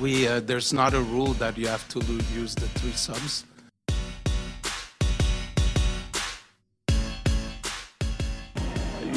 We 0.00 0.26
uh, 0.26 0.40
there's 0.40 0.72
not 0.72 0.94
a 0.94 1.00
rule 1.00 1.32
that 1.34 1.56
you 1.56 1.68
have 1.68 1.88
to 1.90 1.98
lo- 2.00 2.18
use 2.34 2.54
the 2.54 2.66
three 2.78 2.92
subs. 2.92 3.44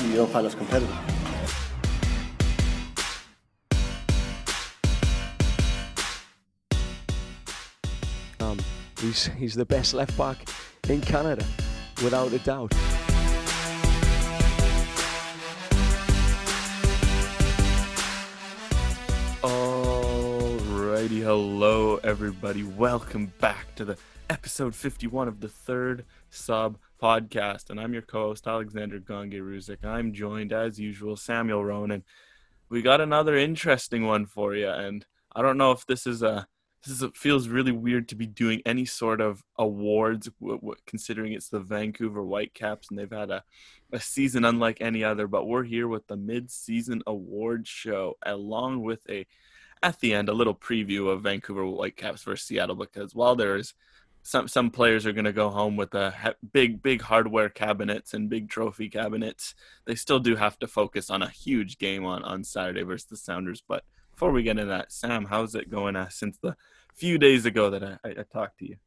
You 0.10 0.16
don't 0.22 0.32
find 0.32 0.46
us 0.46 0.56
competitive. 0.56 0.96
Um, 8.40 8.60
he's 9.02 9.26
he's 9.38 9.56
the 9.56 9.66
best 9.66 9.94
left 9.94 10.18
back 10.18 10.38
in 10.88 11.02
Canada, 11.02 11.46
without 12.04 12.32
a 12.32 12.40
doubt. 12.40 12.74
Hello 21.22 21.96
everybody. 22.04 22.64
Welcome 22.64 23.32
back 23.40 23.74
to 23.76 23.86
the 23.86 23.98
episode 24.30 24.76
51 24.76 25.30
of 25.30 25.40
the 25.40 25.48
third 25.48 26.04
sub 26.30 26.78
podcast. 27.02 27.70
And 27.70 27.80
I'm 27.80 27.94
your 27.94 28.02
co-host 28.02 28.46
Alexander 28.46 29.00
Gangué-Ruzic. 29.00 29.86
I'm 29.86 30.14
joined 30.14 30.52
as 30.52 30.78
usual, 30.78 31.16
Samuel 31.16 31.64
Ronan. 31.64 32.04
We 32.70 32.82
got 32.82 33.00
another 33.00 33.38
interesting 33.38 34.06
one 34.06 34.26
for 34.26 34.56
you, 34.56 34.70
and 34.70 35.06
I 35.34 35.42
don't 35.42 35.58
know 35.58 35.72
if 35.72 35.86
this 35.86 36.06
is 36.06 36.22
a 36.22 36.48
this 36.84 36.94
is 36.94 37.02
a, 37.02 37.12
feels 37.12 37.48
really 37.48 37.72
weird 37.72 38.10
to 38.10 38.16
be 38.16 38.28
doing 38.28 38.62
any 38.66 38.86
sort 38.86 39.22
of 39.22 39.42
awards, 39.58 40.30
w- 40.40 40.60
w- 40.60 40.76
considering 40.86 41.34
it's 41.34 41.50
the 41.50 41.60
Vancouver 41.60 42.22
Whitecaps 42.22 42.90
and 42.90 43.00
they've 43.00 43.10
had 43.10 43.32
a, 43.32 43.44
a 43.92 44.00
season 44.00 44.46
unlike 44.46 44.82
any 44.82 45.04
other. 45.04 45.28
But 45.28 45.48
we're 45.48 45.64
here 45.64 45.88
with 45.88 46.06
the 46.08 46.18
mid-season 46.18 47.02
award 47.08 47.68
show, 47.68 48.18
along 48.24 48.84
with 48.84 49.00
a 49.10 49.26
at 49.86 50.00
the 50.00 50.16
end 50.16 50.30
a 50.30 50.34
little 50.34 50.56
preview 50.56 51.10
of 51.10 51.22
Vancouver 51.22 51.64
Whitecaps 51.64 52.24
versus 52.24 52.48
Seattle 52.48 52.76
because 52.76 53.14
while 53.14 53.36
there's 53.36 53.76
some 54.24 54.48
some 54.48 54.72
players 54.72 55.06
are 55.06 55.14
going 55.14 55.26
to 55.26 55.32
go 55.32 55.52
home 55.52 55.78
with 55.78 55.94
a 55.94 56.36
big 56.52 56.82
big 56.82 57.04
hardware 57.04 57.50
cabinets 57.50 58.16
and 58.16 58.28
big 58.28 58.50
trophy 58.50 58.90
cabinets, 58.90 59.54
they 59.86 59.94
still 59.94 60.20
do 60.20 60.36
have 60.36 60.58
to 60.58 60.68
focus 60.68 61.12
on 61.12 61.22
a 61.22 61.30
huge 61.30 61.78
game 61.78 62.04
on 62.04 62.24
on 62.24 62.44
Saturday 62.44 62.82
versus 62.82 63.08
the 63.08 63.18
Sounders. 63.18 63.62
But 63.62 63.84
before 64.12 64.32
we 64.32 64.42
get 64.42 64.58
into 64.58 64.66
that, 64.66 64.92
Sam, 64.92 65.26
how's 65.26 65.54
it 65.54 65.70
going 65.70 65.96
uh, 65.96 66.10
since 66.10 66.40
the 66.40 66.56
few 66.96 67.20
days 67.20 67.46
ago 67.46 67.70
that 67.70 67.84
I, 67.84 67.98
I, 68.04 68.10
I 68.10 68.24
talked 68.24 68.58
to 68.60 68.68
you? 68.68 68.78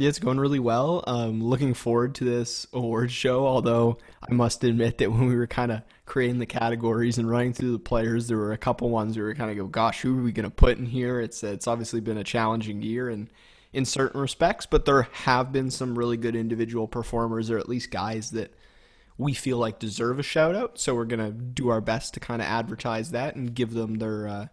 Yeah, 0.00 0.08
it's 0.08 0.18
going 0.18 0.40
really 0.40 0.58
well. 0.58 1.04
Um, 1.06 1.44
looking 1.44 1.74
forward 1.74 2.14
to 2.14 2.24
this 2.24 2.66
awards 2.72 3.12
show. 3.12 3.46
Although 3.46 3.98
I 4.26 4.32
must 4.32 4.64
admit 4.64 4.96
that 4.96 5.12
when 5.12 5.26
we 5.26 5.36
were 5.36 5.46
kind 5.46 5.70
of 5.70 5.82
creating 6.06 6.38
the 6.38 6.46
categories 6.46 7.18
and 7.18 7.28
running 7.28 7.52
through 7.52 7.72
the 7.72 7.78
players, 7.78 8.26
there 8.26 8.38
were 8.38 8.52
a 8.52 8.56
couple 8.56 8.88
ones 8.88 9.14
we 9.14 9.22
were 9.22 9.34
kind 9.34 9.50
of 9.50 9.58
go, 9.58 9.66
"Gosh, 9.66 10.00
who 10.00 10.18
are 10.18 10.22
we 10.22 10.32
going 10.32 10.48
to 10.48 10.50
put 10.50 10.78
in 10.78 10.86
here?" 10.86 11.20
It's 11.20 11.44
it's 11.44 11.66
obviously 11.66 12.00
been 12.00 12.16
a 12.16 12.24
challenging 12.24 12.80
year 12.80 13.10
and 13.10 13.28
in 13.74 13.84
certain 13.84 14.22
respects, 14.22 14.64
but 14.64 14.86
there 14.86 15.02
have 15.02 15.52
been 15.52 15.70
some 15.70 15.98
really 15.98 16.16
good 16.16 16.34
individual 16.34 16.88
performers, 16.88 17.50
or 17.50 17.58
at 17.58 17.68
least 17.68 17.90
guys 17.90 18.30
that 18.30 18.54
we 19.18 19.34
feel 19.34 19.58
like 19.58 19.78
deserve 19.78 20.18
a 20.18 20.22
shout 20.22 20.54
out. 20.54 20.78
So 20.78 20.94
we're 20.94 21.04
gonna 21.04 21.30
do 21.30 21.68
our 21.68 21.82
best 21.82 22.14
to 22.14 22.20
kind 22.20 22.40
of 22.40 22.48
advertise 22.48 23.10
that 23.10 23.36
and 23.36 23.54
give 23.54 23.74
them 23.74 23.96
their 23.96 24.26
uh, 24.26 24.46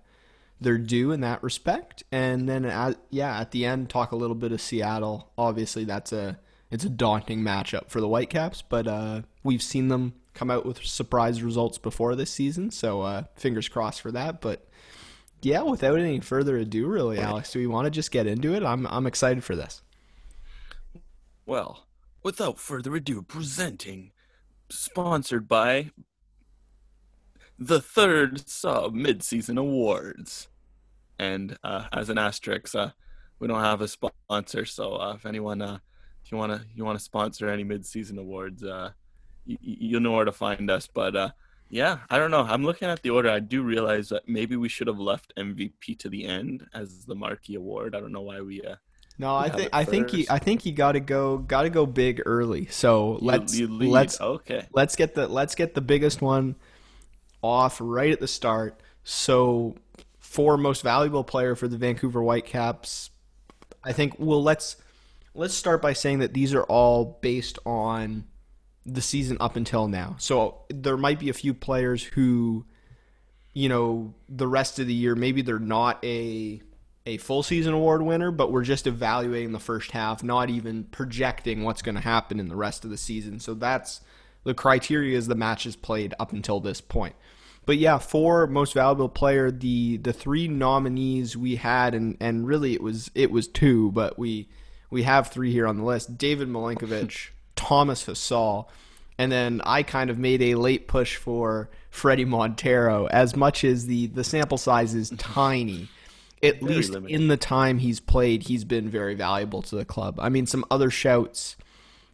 their 0.59 0.77
due 0.77 1.11
in 1.11 1.22
that 1.22 1.44
respect. 1.44 2.03
And 2.11 2.47
then, 2.47 2.66
at, 2.66 2.97
yeah, 3.09 3.39
at 3.39 3.52
the 3.52 3.66
end, 3.66 3.89
talk 3.89 4.11
a 4.11 4.16
little 4.16 4.36
bit 4.36 4.52
of 4.52 4.61
Seattle. 4.61 5.31
Obviously, 5.38 5.83
that's 5.83 6.11
a 6.11 6.39
it's 6.69 6.83
a 6.83 6.89
daunting 6.89 7.41
matchup 7.41 7.89
for 7.89 8.02
the 8.02 8.08
Whitecaps, 8.08 8.61
but 8.61 8.88
uh, 8.88 9.22
we've 9.44 9.61
seen 9.61 9.88
them 9.88 10.14
come 10.33 10.52
out 10.52 10.66
with 10.66 10.86
surprise 10.86 11.41
results 11.41 11.77
before 11.77 12.16
this 12.16 12.31
season, 12.31 12.72
so 12.72 13.02
uh, 13.02 13.23
fingers 13.36 13.69
crossed 13.69 14.02
for 14.02 14.11
that. 14.11 14.41
But 14.41 14.67
yeah, 15.41 15.61
without 15.61 15.97
any 15.97 16.19
further 16.19 16.58
ado, 16.58 16.88
really, 16.88 17.19
Alex, 17.19 17.52
do 17.52 17.59
we 17.59 17.67
want 17.67 17.86
to 17.86 17.92
just 17.92 18.11
get 18.11 18.27
into 18.27 18.53
it? 18.53 18.64
I'm 18.64 18.86
I'm 18.88 19.08
excited 19.08 19.44
for 19.44 19.55
this. 19.55 19.81
Well, 21.45 21.88
without 22.23 22.60
further 22.60 22.95
ado, 22.95 23.21
presenting, 23.21 24.11
sponsored 24.70 25.48
by 25.48 25.92
the 27.58 27.80
third 27.80 28.48
sub 28.49 28.93
mid-season 28.93 29.58
awards. 29.58 30.49
And 31.20 31.58
uh, 31.64 31.86
as 31.92 32.10
an 32.10 32.17
asterisk, 32.17 32.76
uh, 32.76 32.89
we 33.39 33.48
don't 33.48 33.61
have 33.64 33.82
a 33.82 33.88
sponsor, 33.88 34.66
so 34.66 34.95
uh, 34.95 35.14
if 35.16 35.26
anyone, 35.26 35.61
uh, 35.61 35.80
if 36.23 36.32
you 36.32 36.38
wanna 36.38 36.66
you 36.76 36.83
wanna 36.86 37.00
sponsor 37.00 37.50
any 37.50 37.64
mid-season 37.64 38.17
awards, 38.17 38.64
uh, 38.64 38.92
you, 39.45 39.58
you'll 39.61 40.02
know 40.02 40.11
where 40.11 40.26
to 40.26 40.32
find 40.32 40.70
us. 40.70 40.88
But 40.88 41.16
uh, 41.16 41.30
yeah, 41.70 42.00
I 42.10 42.17
don't 42.17 42.32
know. 42.32 42.44
I'm 42.44 42.64
looking 42.64 42.88
at 42.88 43.02
the 43.02 43.10
order. 43.10 43.30
I 43.30 43.39
do 43.39 43.61
realize 43.64 44.10
that 44.10 44.28
maybe 44.28 44.55
we 44.55 44.70
should 44.70 44.88
have 44.88 45.00
left 45.00 45.33
MVP 45.38 45.98
to 46.00 46.10
the 46.10 46.26
end 46.26 46.66
as 46.73 47.05
the 47.05 47.16
marquee 47.16 47.55
award. 47.55 47.95
I 47.95 47.99
don't 47.99 48.11
know 48.11 48.22
why 48.22 48.42
we. 48.42 48.61
Uh, 48.61 48.76
No, 49.20 49.36
I 49.36 49.49
think 49.49 49.70
I 49.73 49.84
think 49.84 50.14
you 50.14 50.20
first. 50.20 50.32
I 50.32 50.39
think 50.39 50.66
you 50.66 50.72
got 50.72 50.94
to 50.94 50.99
go 50.99 51.39
got 51.39 51.64
to 51.64 51.70
go 51.70 51.86
big 51.86 52.22
early. 52.26 52.67
So 52.67 53.14
you- 53.14 53.28
let's 53.28 53.58
you 53.58 53.67
let's 53.67 54.22
okay. 54.22 54.67
let's 54.72 54.95
get 54.95 55.16
the 55.16 55.28
let's 55.28 55.55
get 55.55 55.73
the 55.73 55.82
biggest 55.82 56.22
one 56.22 56.55
off 57.42 57.80
right 57.82 58.11
at 58.11 58.20
the 58.20 58.28
start. 58.28 58.82
So 59.04 59.76
for 60.37 60.55
most 60.55 60.83
valuable 60.83 61.23
player 61.23 61.55
for 61.55 61.67
the 61.67 61.77
Vancouver 61.77 62.21
Whitecaps, 62.21 63.09
I 63.83 63.92
think 63.92 64.14
well 64.20 64.43
let's 64.43 64.75
let's 65.33 65.55
start 65.55 65.81
by 65.81 65.93
saying 65.93 66.20
that 66.20 66.36
these 66.36 66.53
are 66.53 66.61
all 66.65 67.17
based 67.23 67.58
on 67.65 68.25
the 68.86 69.02
season 69.02 69.37
up 69.39 69.55
until 69.55 69.87
now. 69.87 70.15
So 70.20 70.59
there 70.70 70.95
might 70.95 71.17
be 71.17 71.30
a 71.30 71.33
few 71.33 71.55
players 71.55 72.03
who 72.03 72.67
you 73.55 73.67
know 73.67 74.14
the 74.30 74.48
rest 74.48 74.77
of 74.77 74.86
the 74.86 74.93
year 74.93 75.15
maybe 75.15 75.42
they're 75.42 75.58
not 75.58 76.05
a 76.05 76.61
a 77.08 77.17
full 77.17 77.42
season 77.42 77.73
award 77.73 78.04
winner, 78.04 78.30
but 78.30 78.52
we're 78.52 78.61
just 78.61 78.86
evaluating 78.86 79.54
the 79.54 79.59
first 79.59 79.89
half, 79.89 80.21
not 80.21 80.52
even 80.52 80.83
projecting 80.83 81.64
what's 81.64 81.81
going 81.81 81.95
to 81.95 82.02
happen 82.02 82.39
in 82.39 82.48
the 82.48 82.55
rest 82.55 82.86
of 82.86 82.92
the 82.92 82.98
season. 82.98 83.39
So 83.39 83.55
that's 83.55 84.02
the 84.43 84.54
criteria 84.54 85.17
is 85.17 85.25
the 85.25 85.33
matches 85.33 85.75
played 85.75 86.14
up 86.19 86.31
until 86.31 86.59
this 86.59 86.80
point. 86.80 87.15
But 87.67 87.80
yeah, 87.80 87.98
for 87.98 88.48
most 88.48 88.73
valuable 88.73 89.10
player, 89.10 89.52
the 89.52 89.98
the 89.98 90.14
three 90.14 90.48
nominees 90.48 91.36
we 91.36 91.58
had, 91.58 91.94
and 91.94 92.16
and 92.22 92.48
really 92.48 92.73
it 92.73 92.82
was 92.82 93.11
it 93.14 93.30
was 93.30 93.50
two, 93.50 93.92
but 93.92 94.17
we 94.17 94.48
we 94.89 95.04
have 95.04 95.28
three 95.28 95.52
here 95.52 95.67
on 95.67 95.76
the 95.78 95.83
list: 95.83 96.17
David 96.17 96.48
Milinkovic, 96.48 97.32
Thomas 97.58 98.05
Hasal, 98.05 98.70
and 99.17 99.30
then 99.30 99.61
I 99.66 99.83
kind 99.83 100.10
of 100.10 100.17
made 100.17 100.42
a 100.42 100.55
late 100.55 100.88
push 100.88 101.17
for 101.17 101.70
Fredy 101.92 102.26
Montero. 102.26 103.08
As 103.08 103.36
much 103.36 103.66
as 103.66 103.86
the 103.86 104.08
the 104.08 104.23
sample 104.23 104.58
size 104.58 104.95
is 104.95 105.10
tiny, 105.17 105.89
at 106.42 106.61
Very 106.61 106.73
least 106.76 106.92
limited. 106.92 107.14
in 107.14 107.28
the 107.28 107.36
time 107.36 107.80
he's 107.80 107.99
played, 107.99 108.44
he's 108.44 108.64
been 108.64 108.88
very 108.88 109.14
valuable 109.14 109.61
to 109.64 109.76
the 109.76 109.84
club. 109.84 110.22
I 110.22 110.30
mean, 110.30 110.48
some 110.48 110.64
other 110.72 110.89
shouts: 110.89 111.58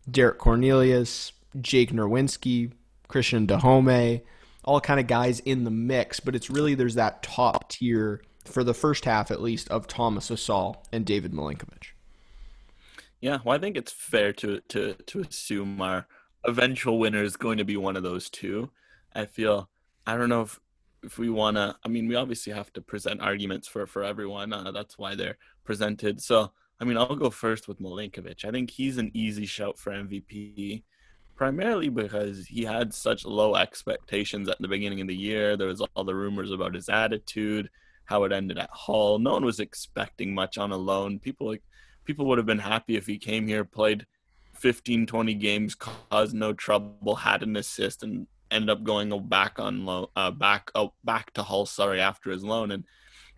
Derek 0.09 0.39
Cornelius, 0.39 1.31
Jake 1.61 1.91
Nerwinski, 1.91 2.71
Cristian 3.07 3.45
Dajome, 3.45 4.21
all 4.63 4.81
kind 4.81 4.99
of 4.99 5.07
guys 5.07 5.39
in 5.41 5.63
the 5.63 5.71
mix. 5.71 6.19
But 6.19 6.35
it's 6.35 6.49
really 6.49 6.75
there's 6.75 6.95
that 6.95 7.23
top 7.23 7.69
tier 7.69 8.21
for 8.45 8.63
the 8.63 8.73
first 8.73 9.05
half 9.05 9.31
at 9.31 9.41
least 9.41 9.69
of 9.69 9.87
Thomas 9.87 10.29
Hasal 10.29 10.75
and 10.91 11.05
David 11.05 11.31
Milinkovic. 11.31 11.87
Yeah, 13.21 13.39
well, 13.43 13.55
I 13.55 13.59
think 13.59 13.77
it's 13.77 13.91
fair 13.91 14.33
to 14.33 14.59
to 14.69 14.93
to 14.93 15.21
assume 15.21 15.81
our 15.81 16.07
eventual 16.43 16.99
winner 16.99 17.23
is 17.23 17.37
going 17.37 17.57
to 17.57 17.65
be 17.65 17.77
one 17.77 17.95
of 17.95 18.03
those 18.03 18.29
two. 18.29 18.69
I 19.15 19.25
feel 19.25 19.69
I 20.05 20.17
don't 20.17 20.29
know 20.29 20.41
if 20.41 20.59
if 21.03 21.17
we 21.17 21.29
want 21.29 21.57
to. 21.57 21.75
I 21.83 21.87
mean, 21.87 22.07
we 22.07 22.15
obviously 22.15 22.53
have 22.53 22.71
to 22.73 22.81
present 22.81 23.21
arguments 23.21 23.67
for 23.67 23.85
for 23.85 24.03
everyone. 24.03 24.53
Uh, 24.53 24.71
that's 24.71 24.97
why 24.97 25.15
they're 25.15 25.37
presented. 25.63 26.21
So, 26.21 26.51
I 26.79 26.85
mean, 26.85 26.97
I'll 26.97 27.15
go 27.15 27.29
first 27.29 27.67
with 27.67 27.79
Milinkovic. 27.79 28.45
I 28.45 28.51
think 28.51 28.71
he's 28.71 28.97
an 28.97 29.11
easy 29.13 29.45
shout 29.45 29.77
for 29.77 29.91
MVP, 29.91 30.83
primarily 31.43 31.89
because 31.89 32.47
he 32.47 32.63
had 32.63 32.93
such 32.93 33.25
low 33.25 33.55
expectations 33.55 34.47
at 34.47 34.57
the 34.61 34.67
beginning 34.69 35.01
of 35.01 35.09
the 35.09 35.15
year. 35.15 35.57
There 35.57 35.67
was 35.67 35.81
all 35.81 36.05
the 36.05 36.15
rumors 36.15 36.51
about 36.51 36.73
his 36.73 36.87
attitude, 36.87 37.69
how 38.05 38.23
it 38.23 38.31
ended 38.31 38.57
at 38.57 38.69
Hull. 38.71 39.19
No 39.19 39.33
one 39.33 39.43
was 39.43 39.59
expecting 39.59 40.33
much 40.33 40.57
on 40.57 40.71
a 40.71 40.77
loan. 40.77 41.19
People 41.19 41.47
like 41.47 41.61
people 42.05 42.27
would 42.27 42.37
have 42.37 42.47
been 42.47 42.59
happy 42.59 42.95
if 42.95 43.05
he 43.07 43.17
came 43.17 43.45
here, 43.45 43.65
played 43.65 44.05
15, 44.53 45.05
20 45.05 45.33
games, 45.33 45.75
caused 45.75 46.33
no 46.33 46.53
trouble, 46.53 47.15
had 47.15 47.43
an 47.43 47.57
assist, 47.57 48.03
and 48.03 48.25
ended 48.49 48.69
up 48.69 48.85
going 48.85 49.27
back 49.27 49.59
on 49.59 49.85
loan, 49.85 50.07
uh, 50.15 50.31
back 50.31 50.71
oh, 50.75 50.93
back 51.03 51.33
to 51.33 51.43
Hull. 51.43 51.65
Sorry, 51.65 51.99
after 51.99 52.31
his 52.31 52.45
loan, 52.45 52.71
and 52.71 52.85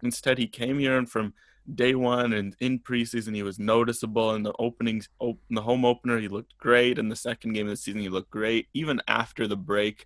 instead 0.03 0.37
he 0.37 0.45
came 0.45 0.77
here 0.77 0.95
and 0.95 1.09
from 1.09 1.33
day 1.73 1.95
one 1.95 2.33
and 2.33 2.55
in 2.59 2.79
preseason 2.79 3.33
he 3.33 3.43
was 3.43 3.57
noticeable. 3.57 4.35
In 4.35 4.43
the 4.43 4.53
openings, 4.59 5.09
op- 5.19 5.39
the 5.49 5.61
home 5.61 5.85
opener, 5.85 6.19
he 6.19 6.27
looked 6.27 6.57
great. 6.57 6.99
In 6.99 7.09
the 7.09 7.15
second 7.15 7.53
game 7.53 7.65
of 7.65 7.71
the 7.71 7.77
season, 7.77 8.01
he 8.01 8.09
looked 8.09 8.29
great. 8.29 8.67
Even 8.73 9.01
after 9.07 9.47
the 9.47 9.57
break, 9.57 10.05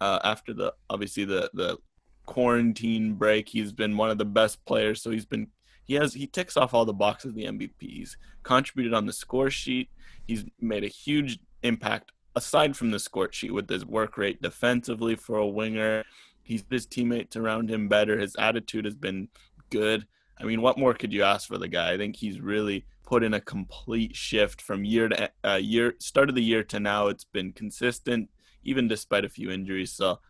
uh, 0.00 0.18
after 0.24 0.52
the 0.52 0.74
obviously 0.88 1.24
the 1.24 1.50
the 1.54 1.78
quarantine 2.26 3.14
break, 3.14 3.48
he's 3.48 3.72
been 3.72 3.96
one 3.96 4.10
of 4.10 4.18
the 4.18 4.24
best 4.24 4.64
players. 4.64 5.02
So 5.02 5.10
he's 5.10 5.26
been 5.26 5.48
he 5.84 5.94
has 5.94 6.14
he 6.14 6.26
ticks 6.26 6.56
off 6.56 6.74
all 6.74 6.84
the 6.84 6.92
boxes 6.92 7.34
the 7.34 7.46
MVP. 7.46 7.72
He's 7.80 8.16
contributed 8.42 8.94
on 8.94 9.06
the 9.06 9.12
score 9.12 9.50
sheet. 9.50 9.88
He's 10.26 10.44
made 10.60 10.84
a 10.84 10.88
huge 10.88 11.38
impact 11.62 12.12
aside 12.36 12.76
from 12.76 12.90
the 12.90 12.98
score 12.98 13.28
sheet 13.32 13.52
with 13.52 13.68
his 13.68 13.84
work 13.84 14.16
rate 14.16 14.40
defensively 14.40 15.16
for 15.16 15.36
a 15.38 15.46
winger. 15.46 16.04
He's 16.42 16.64
his 16.70 16.86
teammates 16.86 17.36
around 17.36 17.70
him 17.70 17.88
better. 17.88 18.18
His 18.18 18.36
attitude 18.36 18.84
has 18.84 18.94
been 18.94 19.28
good. 19.70 20.06
I 20.40 20.44
mean, 20.44 20.62
what 20.62 20.78
more 20.78 20.94
could 20.94 21.12
you 21.12 21.22
ask 21.22 21.46
for 21.46 21.58
the 21.58 21.68
guy? 21.68 21.92
I 21.92 21.98
think 21.98 22.16
he's 22.16 22.40
really 22.40 22.86
put 23.04 23.22
in 23.22 23.34
a 23.34 23.40
complete 23.40 24.16
shift 24.16 24.62
from 24.62 24.84
year 24.84 25.08
to 25.08 25.30
uh, 25.44 25.56
year, 25.56 25.94
start 25.98 26.28
of 26.28 26.34
the 26.34 26.42
year 26.42 26.64
to 26.64 26.80
now. 26.80 27.08
It's 27.08 27.24
been 27.24 27.52
consistent, 27.52 28.30
even 28.64 28.88
despite 28.88 29.24
a 29.24 29.28
few 29.28 29.50
injuries. 29.50 29.92
So, 29.92 30.20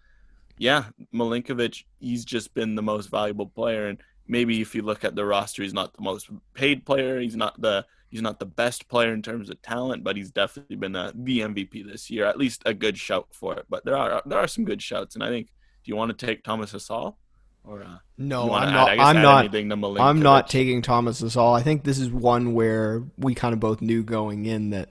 yeah, 0.58 0.84
Milinkovic, 1.14 1.84
he's 2.00 2.24
just 2.24 2.54
been 2.54 2.74
the 2.74 2.82
most 2.82 3.08
valuable 3.08 3.46
player. 3.46 3.86
And 3.86 3.98
maybe 4.26 4.60
if 4.60 4.74
you 4.74 4.82
look 4.82 5.04
at 5.04 5.14
the 5.14 5.24
roster, 5.24 5.62
he's 5.62 5.74
not 5.74 5.94
the 5.94 6.02
most 6.02 6.28
paid 6.54 6.84
player. 6.84 7.20
He's 7.20 7.36
not 7.36 7.60
the 7.60 7.86
he's 8.08 8.22
not 8.22 8.40
the 8.40 8.46
best 8.46 8.88
player 8.88 9.12
in 9.12 9.22
terms 9.22 9.48
of 9.50 9.62
talent, 9.62 10.02
but 10.02 10.16
he's 10.16 10.32
definitely 10.32 10.74
been 10.74 10.92
the, 10.92 11.12
the 11.14 11.40
MVP 11.40 11.86
this 11.86 12.10
year. 12.10 12.24
At 12.24 12.38
least 12.38 12.62
a 12.66 12.74
good 12.74 12.98
shout 12.98 13.28
for 13.32 13.54
it. 13.54 13.66
But 13.68 13.84
there 13.84 13.96
are 13.96 14.22
there 14.26 14.38
are 14.38 14.48
some 14.48 14.64
good 14.64 14.82
shouts, 14.82 15.14
and 15.14 15.22
I 15.24 15.28
think. 15.28 15.48
Do 15.82 15.90
you 15.90 15.96
want 15.96 16.10
to 16.10 16.26
take 16.26 16.44
Thomas 16.44 16.74
Hasal? 16.74 17.14
Or 17.64 17.82
uh, 17.82 17.98
no, 18.18 18.52
I'm 18.52 18.72
not. 18.72 18.98
I'm 18.98 19.22
not. 19.22 20.00
I'm 20.00 20.22
not 20.22 20.48
taking 20.48 20.82
Thomas 20.82 21.36
all. 21.36 21.54
I 21.54 21.62
think 21.62 21.84
this 21.84 21.98
is 21.98 22.10
one 22.10 22.54
where 22.54 23.04
we 23.16 23.34
kind 23.34 23.52
of 23.52 23.60
both 23.60 23.80
knew 23.80 24.02
going 24.02 24.46
in 24.46 24.70
that, 24.70 24.90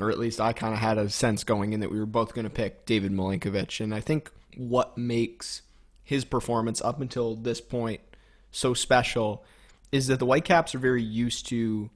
or 0.00 0.10
at 0.10 0.18
least 0.18 0.40
I 0.40 0.52
kind 0.52 0.74
of 0.74 0.80
had 0.80 0.98
a 0.98 1.08
sense 1.10 1.44
going 1.44 1.72
in 1.72 1.80
that 1.80 1.90
we 1.90 1.98
were 1.98 2.06
both 2.06 2.34
going 2.34 2.44
to 2.44 2.50
pick 2.50 2.86
David 2.86 3.12
Milinkovic. 3.12 3.80
And 3.80 3.94
I 3.94 4.00
think 4.00 4.30
what 4.56 4.96
makes 4.96 5.62
his 6.02 6.24
performance 6.24 6.80
up 6.80 7.00
until 7.00 7.36
this 7.36 7.60
point 7.60 8.00
so 8.50 8.74
special 8.74 9.44
is 9.92 10.06
that 10.06 10.18
the 10.18 10.26
Whitecaps 10.26 10.74
are 10.74 10.78
very 10.78 11.02
used 11.02 11.46
to 11.48 11.90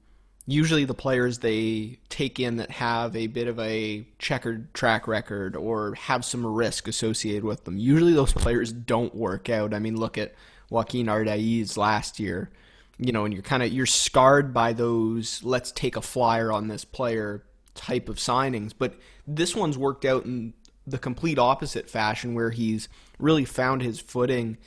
usually 0.51 0.85
the 0.85 0.93
players 0.93 1.39
they 1.39 1.97
take 2.09 2.39
in 2.39 2.57
that 2.57 2.71
have 2.71 3.15
a 3.15 3.27
bit 3.27 3.47
of 3.47 3.59
a 3.59 4.05
checkered 4.19 4.73
track 4.73 5.07
record 5.07 5.55
or 5.55 5.95
have 5.95 6.25
some 6.25 6.45
risk 6.45 6.87
associated 6.87 7.43
with 7.43 7.63
them. 7.63 7.77
Usually 7.77 8.13
those 8.13 8.33
players 8.33 8.71
don't 8.71 9.15
work 9.15 9.49
out. 9.49 9.73
I 9.73 9.79
mean, 9.79 9.97
look 9.97 10.17
at 10.17 10.33
Joaquin 10.69 11.07
Ardaiz 11.07 11.77
last 11.77 12.19
year. 12.19 12.51
You 12.97 13.11
know, 13.11 13.25
and 13.25 13.33
you're 13.33 13.41
kind 13.41 13.63
of 13.63 13.71
you're 13.71 13.87
scarred 13.87 14.53
by 14.53 14.73
those 14.73 15.41
let's 15.43 15.71
take 15.71 15.95
a 15.95 16.01
flyer 16.01 16.51
on 16.51 16.67
this 16.67 16.85
player 16.85 17.43
type 17.73 18.09
of 18.09 18.17
signings, 18.17 18.73
but 18.77 18.93
this 19.25 19.55
one's 19.55 19.77
worked 19.77 20.05
out 20.05 20.25
in 20.25 20.53
the 20.85 20.99
complete 20.99 21.39
opposite 21.39 21.89
fashion 21.89 22.35
where 22.35 22.51
he's 22.51 22.89
really 23.17 23.45
found 23.45 23.81
his 23.81 23.99
footing 23.99 24.57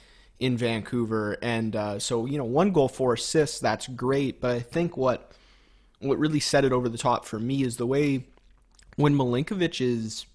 in 0.40 0.56
Vancouver 0.56 1.36
and 1.42 1.76
uh, 1.76 1.98
so 2.00 2.26
you 2.26 2.36
know, 2.36 2.44
one 2.44 2.72
goal, 2.72 2.88
four 2.88 3.14
assists, 3.14 3.60
that's 3.60 3.86
great, 3.86 4.40
but 4.40 4.50
I 4.50 4.60
think 4.60 4.96
what 4.96 5.30
what 6.04 6.18
really 6.18 6.40
set 6.40 6.64
it 6.64 6.72
over 6.72 6.88
the 6.88 6.98
top 6.98 7.24
for 7.24 7.38
me 7.38 7.62
is 7.62 7.76
the 7.76 7.86
way 7.86 8.24
when 8.96 9.16
Milinkovic 9.16 9.80
is, 9.80 10.26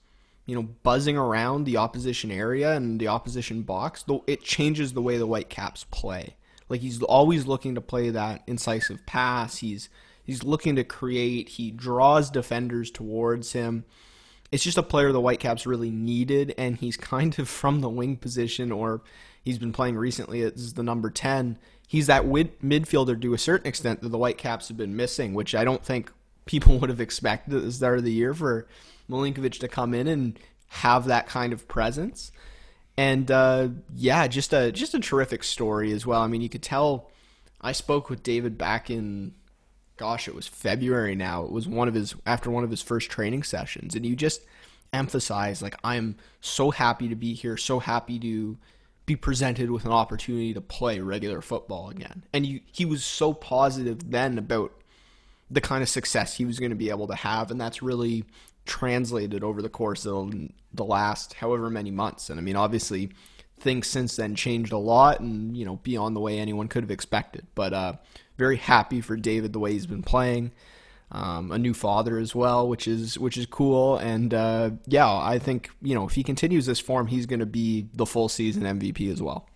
you 0.45 0.56
know, 0.56 0.63
buzzing 0.83 1.18
around 1.18 1.63
the 1.63 1.77
opposition 1.77 2.31
area 2.31 2.74
and 2.74 3.00
the 3.00 3.07
opposition 3.07 3.62
box, 3.62 4.04
though 4.04 4.24
it 4.27 4.44
changes 4.44 4.94
the 4.94 5.01
way 5.01 5.18
the 5.18 5.27
Whitecaps 5.27 5.86
play. 5.92 6.36
Like 6.68 6.81
he's 6.81 7.01
always 7.01 7.48
looking 7.48 7.75
to 7.75 7.81
play 7.81 8.10
that 8.12 8.44
incisive 8.48 9.06
pass. 9.06 9.57
He's 9.57 9.89
he's 10.24 10.44
looking 10.44 10.75
to 10.75 10.83
create. 10.83 11.50
He 11.50 11.72
draws 11.72 12.30
defenders 12.30 12.92
towards 12.92 13.54
him. 13.54 13.86
It's 14.51 14.63
just 14.63 14.77
a 14.77 14.83
player 14.83 15.12
the 15.12 15.22
Whitecaps 15.22 15.68
really 15.68 15.92
needed, 15.92 16.54
and 16.57 16.77
he's 16.77 16.98
kind 16.98 17.38
of 17.39 17.50
from 17.50 17.81
the 17.81 17.89
wing 17.89 18.18
position, 18.18 18.72
or 18.72 19.01
he's 19.44 19.57
been 19.57 19.74
playing 19.74 19.98
recently 19.98 20.42
as 20.42 20.74
the 20.74 20.83
number 20.83 21.10
ten 21.10 21.57
he's 21.89 22.06
that 22.06 22.25
mid- 22.25 22.57
midfielder 22.62 23.19
to 23.19 23.33
a 23.33 23.38
certain 23.38 23.68
extent 23.68 24.01
that 24.01 24.09
the 24.09 24.18
Whitecaps 24.18 24.68
have 24.68 24.77
been 24.77 24.95
missing, 24.95 25.33
which 25.33 25.56
I 25.56 25.63
don't 25.65 25.83
think 25.83 26.12
people 26.45 26.77
would 26.80 26.89
have 26.89 27.01
expected 27.01 27.53
at 27.53 27.63
the 27.63 27.71
start 27.71 27.97
of 27.97 28.06
the 28.06 28.13
year 28.13 28.33
for 28.33 28.68
Milinkovic 29.09 29.59
to 29.59 29.68
come 29.68 29.94
in 29.94 30.07
and 30.07 30.39
have 30.68 31.06
that 31.06 31.27
kind 31.27 31.51
of 31.51 31.68
presence. 31.68 32.31
And 32.95 33.30
uh, 33.31 33.69
yeah, 33.95 34.27
just 34.27 34.53
a 34.53 34.71
just 34.71 34.94
a 34.94 35.00
terrific 35.00 35.44
story 35.44 35.91
as 35.91 36.06
well. 36.06 36.21
I 36.21 36.27
mean, 36.27 36.41
you 36.41 36.50
could 36.50 36.63
tell. 36.63 37.09
I 37.62 37.74
spoke 37.74 38.09
with 38.09 38.24
David 38.24 38.57
back 38.57 38.89
in, 38.89 39.33
gosh, 39.97 40.30
it 40.30 40.36
was 40.36 40.47
February 40.47 41.15
now. 41.15 41.44
It 41.44 41.51
was 41.51 41.68
one 41.68 41.88
of 41.88 41.94
his 41.94 42.13
after 42.25 42.51
one 42.51 42.63
of 42.63 42.69
his 42.69 42.81
first 42.81 43.09
training 43.09 43.44
sessions, 43.44 43.95
and 43.95 44.06
you 44.06 44.15
just 44.15 44.41
emphasize 44.91 45.62
like 45.62 45.75
I'm 45.83 46.18
so 46.41 46.71
happy 46.71 47.07
to 47.07 47.15
be 47.15 47.33
here, 47.33 47.57
so 47.57 47.80
happy 47.80 48.19
to 48.19 48.57
be 49.10 49.16
presented 49.16 49.72
with 49.72 49.86
an 49.86 49.92
opportunity 49.92 50.54
to 50.54 50.62
play 50.62 51.00
regular 51.00 51.42
football 51.42 51.90
again. 51.90 52.24
And 52.32 52.46
you, 52.46 52.60
he 52.72 52.86
was 52.86 53.04
so 53.04 53.34
positive 53.34 54.12
then 54.12 54.38
about 54.38 54.72
the 55.50 55.62
kind 55.62 55.82
of 55.82 55.90
success 55.90 56.36
he 56.36 56.46
was 56.46 56.60
going 56.60 56.70
to 56.70 56.76
be 56.76 56.92
able 56.92 57.08
to 57.08 57.16
have, 57.16 57.50
and 57.50 57.60
that's 57.60 57.82
really 57.82 58.24
translated 58.68 59.44
over 59.44 59.64
the 59.64 59.70
course 59.70 60.06
of 60.06 60.32
the 60.72 60.86
last 60.86 61.34
however 61.34 61.72
many 61.72 61.90
months. 61.90 62.30
And 62.30 62.40
I 62.40 62.44
mean, 62.44 62.56
obviously, 62.56 63.10
things 63.60 63.88
since 63.88 64.16
then 64.16 64.36
changed 64.36 64.72
a 64.72 64.78
lot, 64.78 65.22
and 65.22 65.58
you 65.58 65.66
know, 65.66 65.78
beyond 65.78 66.16
the 66.16 66.20
way 66.22 66.38
anyone 66.38 66.68
could 66.68 66.84
have 66.84 66.92
expected. 66.92 67.48
But 67.56 67.74
uh, 67.74 67.94
very 68.38 68.58
happy 68.58 69.02
for 69.02 69.18
David 69.18 69.54
the 69.54 69.60
way 69.60 69.72
he's 69.72 69.88
been 69.88 70.04
playing 70.04 70.52
um, 71.12 71.52
a 71.52 71.58
new 71.58 71.74
father 71.74 72.18
as 72.18 72.36
well, 72.36 72.68
which 72.68 72.88
is 72.88 73.18
which 73.18 73.38
is 73.38 73.46
cool. 73.46 73.98
And 73.98 74.34
uh, 74.34 74.72
yeah, 74.86 75.12
I 75.12 75.40
think 75.40 75.72
you 75.82 75.96
know 75.96 76.06
if 76.06 76.14
he 76.14 76.24
continues 76.24 76.66
this 76.66 76.80
form, 76.80 77.08
he's 77.08 77.26
going 77.26 77.40
to 77.40 77.46
be 77.46 77.88
the 77.94 78.06
full 78.06 78.30
season 78.30 78.64
MVP 78.64 79.12
as 79.12 79.22
well. 79.22 79.48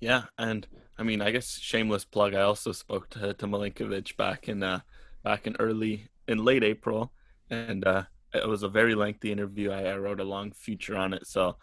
Yeah, 0.00 0.24
and 0.38 0.66
I 0.98 1.02
mean, 1.02 1.22
I 1.22 1.30
guess 1.30 1.58
shameless 1.58 2.04
plug. 2.04 2.34
I 2.34 2.42
also 2.42 2.72
spoke 2.72 3.08
to 3.10 3.32
to 3.34 3.46
Milinkovic 3.46 4.16
back 4.16 4.48
in 4.48 4.62
uh, 4.62 4.80
back 5.24 5.46
in 5.46 5.56
early 5.58 6.08
in 6.28 6.44
late 6.44 6.64
April, 6.64 7.12
and 7.50 7.86
uh, 7.86 8.02
it 8.34 8.46
was 8.46 8.62
a 8.62 8.68
very 8.68 8.94
lengthy 8.94 9.32
interview. 9.32 9.70
I, 9.70 9.84
I 9.84 9.96
wrote 9.96 10.20
a 10.20 10.24
long 10.24 10.50
feature 10.52 10.96
on 10.96 11.14
it. 11.14 11.26
So, 11.26 11.56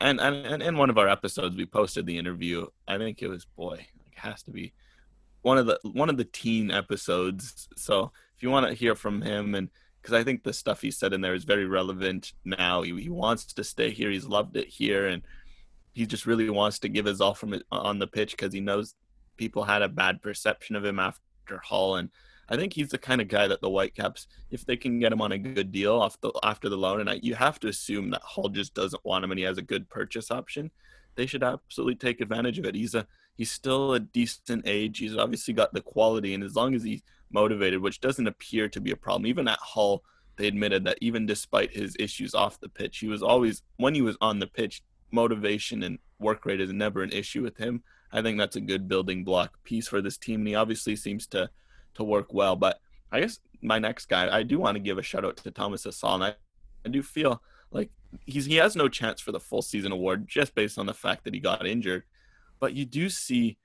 and 0.00 0.20
and 0.20 0.46
and 0.46 0.62
in 0.62 0.76
one 0.76 0.90
of 0.90 0.98
our 0.98 1.08
episodes, 1.08 1.56
we 1.56 1.64
posted 1.64 2.04
the 2.04 2.18
interview. 2.18 2.66
I 2.86 2.98
think 2.98 3.22
it 3.22 3.28
was 3.28 3.46
boy, 3.46 3.86
it 4.12 4.18
has 4.18 4.42
to 4.42 4.50
be 4.50 4.74
one 5.48 5.56
of 5.56 5.66
the 5.66 5.80
one 5.82 6.10
of 6.10 6.18
the 6.18 6.24
teen 6.24 6.70
episodes. 6.70 7.68
So 7.74 8.12
if 8.36 8.42
you 8.42 8.50
want 8.50 8.68
to 8.68 8.74
hear 8.74 8.94
from 8.94 9.22
him, 9.22 9.54
and 9.54 9.70
because 10.00 10.14
I 10.14 10.22
think 10.22 10.42
the 10.42 10.52
stuff 10.52 10.82
he 10.82 10.90
said 10.90 11.14
in 11.14 11.22
there 11.22 11.34
is 11.34 11.44
very 11.44 11.64
relevant 11.64 12.34
now. 12.44 12.82
He, 12.82 12.94
he 13.00 13.08
wants 13.08 13.46
to 13.54 13.64
stay 13.64 13.90
here. 13.90 14.10
He's 14.10 14.26
loved 14.26 14.56
it 14.56 14.68
here, 14.68 15.08
and 15.08 15.22
he 15.92 16.04
just 16.06 16.26
really 16.26 16.50
wants 16.50 16.78
to 16.80 16.88
give 16.90 17.06
his 17.06 17.22
all 17.22 17.34
from 17.34 17.54
it 17.54 17.62
on 17.72 17.98
the 17.98 18.06
pitch 18.06 18.32
because 18.32 18.52
he 18.52 18.60
knows 18.60 18.94
people 19.38 19.64
had 19.64 19.80
a 19.80 19.88
bad 19.88 20.20
perception 20.20 20.76
of 20.76 20.84
him 20.84 20.98
after 20.98 21.58
Hull, 21.64 21.96
and 21.96 22.10
I 22.50 22.56
think 22.56 22.74
he's 22.74 22.90
the 22.90 22.98
kind 22.98 23.22
of 23.22 23.28
guy 23.28 23.48
that 23.48 23.62
the 23.62 23.70
Whitecaps, 23.70 24.26
if 24.50 24.66
they 24.66 24.76
can 24.76 24.98
get 24.98 25.12
him 25.12 25.22
on 25.22 25.32
a 25.32 25.38
good 25.38 25.72
deal 25.72 25.98
off 25.98 26.20
the 26.20 26.30
after 26.42 26.68
the 26.68 26.76
loan, 26.76 27.00
and 27.00 27.08
I, 27.08 27.14
you 27.22 27.34
have 27.34 27.58
to 27.60 27.68
assume 27.68 28.10
that 28.10 28.22
Hull 28.22 28.50
just 28.50 28.74
doesn't 28.74 29.04
want 29.04 29.24
him, 29.24 29.30
and 29.32 29.38
he 29.38 29.46
has 29.46 29.56
a 29.56 29.62
good 29.62 29.88
purchase 29.88 30.30
option. 30.30 30.70
They 31.14 31.26
should 31.26 31.42
absolutely 31.42 31.96
take 31.96 32.20
advantage 32.20 32.58
of 32.58 32.66
it. 32.66 32.74
He's 32.74 32.94
a 32.94 33.06
he's 33.38 33.50
still 33.50 33.94
a 33.94 34.00
decent 34.00 34.64
age. 34.66 34.98
He's 34.98 35.16
obviously 35.16 35.54
got 35.54 35.72
the 35.72 35.80
quality, 35.80 36.34
and 36.34 36.44
as 36.44 36.56
long 36.56 36.74
as 36.74 36.82
he's 36.82 37.02
motivated, 37.30 37.80
which 37.80 38.00
doesn't 38.00 38.26
appear 38.26 38.68
to 38.68 38.80
be 38.80 38.90
a 38.90 38.96
problem, 38.96 39.26
even 39.26 39.48
at 39.48 39.58
Hull, 39.60 40.02
they 40.36 40.48
admitted 40.48 40.84
that 40.84 40.98
even 41.00 41.24
despite 41.24 41.70
his 41.72 41.96
issues 41.98 42.34
off 42.34 42.60
the 42.60 42.68
pitch, 42.68 42.98
he 42.98 43.08
was 43.08 43.22
always 43.22 43.62
when 43.76 43.94
he 43.94 44.02
was 44.02 44.16
on 44.20 44.40
the 44.40 44.46
pitch, 44.46 44.82
motivation 45.10 45.82
and 45.84 45.98
work 46.18 46.44
rate 46.44 46.60
is 46.60 46.72
never 46.72 47.02
an 47.02 47.12
issue 47.12 47.42
with 47.42 47.56
him. 47.56 47.82
I 48.12 48.22
think 48.22 48.38
that's 48.38 48.56
a 48.56 48.60
good 48.60 48.88
building 48.88 49.24
block 49.24 49.62
piece 49.64 49.88
for 49.88 50.02
this 50.02 50.18
team, 50.18 50.40
and 50.40 50.48
he 50.48 50.54
obviously 50.54 50.96
seems 50.96 51.26
to 51.28 51.48
to 51.94 52.04
work 52.04 52.34
well. 52.34 52.56
But 52.56 52.80
I 53.10 53.20
guess 53.20 53.38
my 53.62 53.78
next 53.78 54.06
guy, 54.06 54.36
I 54.36 54.42
do 54.42 54.58
want 54.58 54.74
to 54.74 54.80
give 54.80 54.98
a 54.98 55.02
shout 55.02 55.24
out 55.24 55.36
to 55.38 55.50
Thomas 55.50 55.86
Hasal, 55.86 56.14
and 56.14 56.24
I, 56.24 56.34
I 56.84 56.88
do 56.88 57.02
feel 57.02 57.40
like 57.70 57.90
he's 58.26 58.46
he 58.46 58.56
has 58.56 58.74
no 58.74 58.88
chance 58.88 59.20
for 59.20 59.30
the 59.30 59.40
full 59.40 59.62
season 59.62 59.92
award 59.92 60.26
just 60.26 60.54
based 60.54 60.78
on 60.78 60.86
the 60.86 60.94
fact 60.94 61.24
that 61.24 61.34
he 61.34 61.40
got 61.40 61.66
injured 61.66 62.02
but 62.60 62.74
you 62.74 62.84
do 62.84 63.08
see 63.08 63.58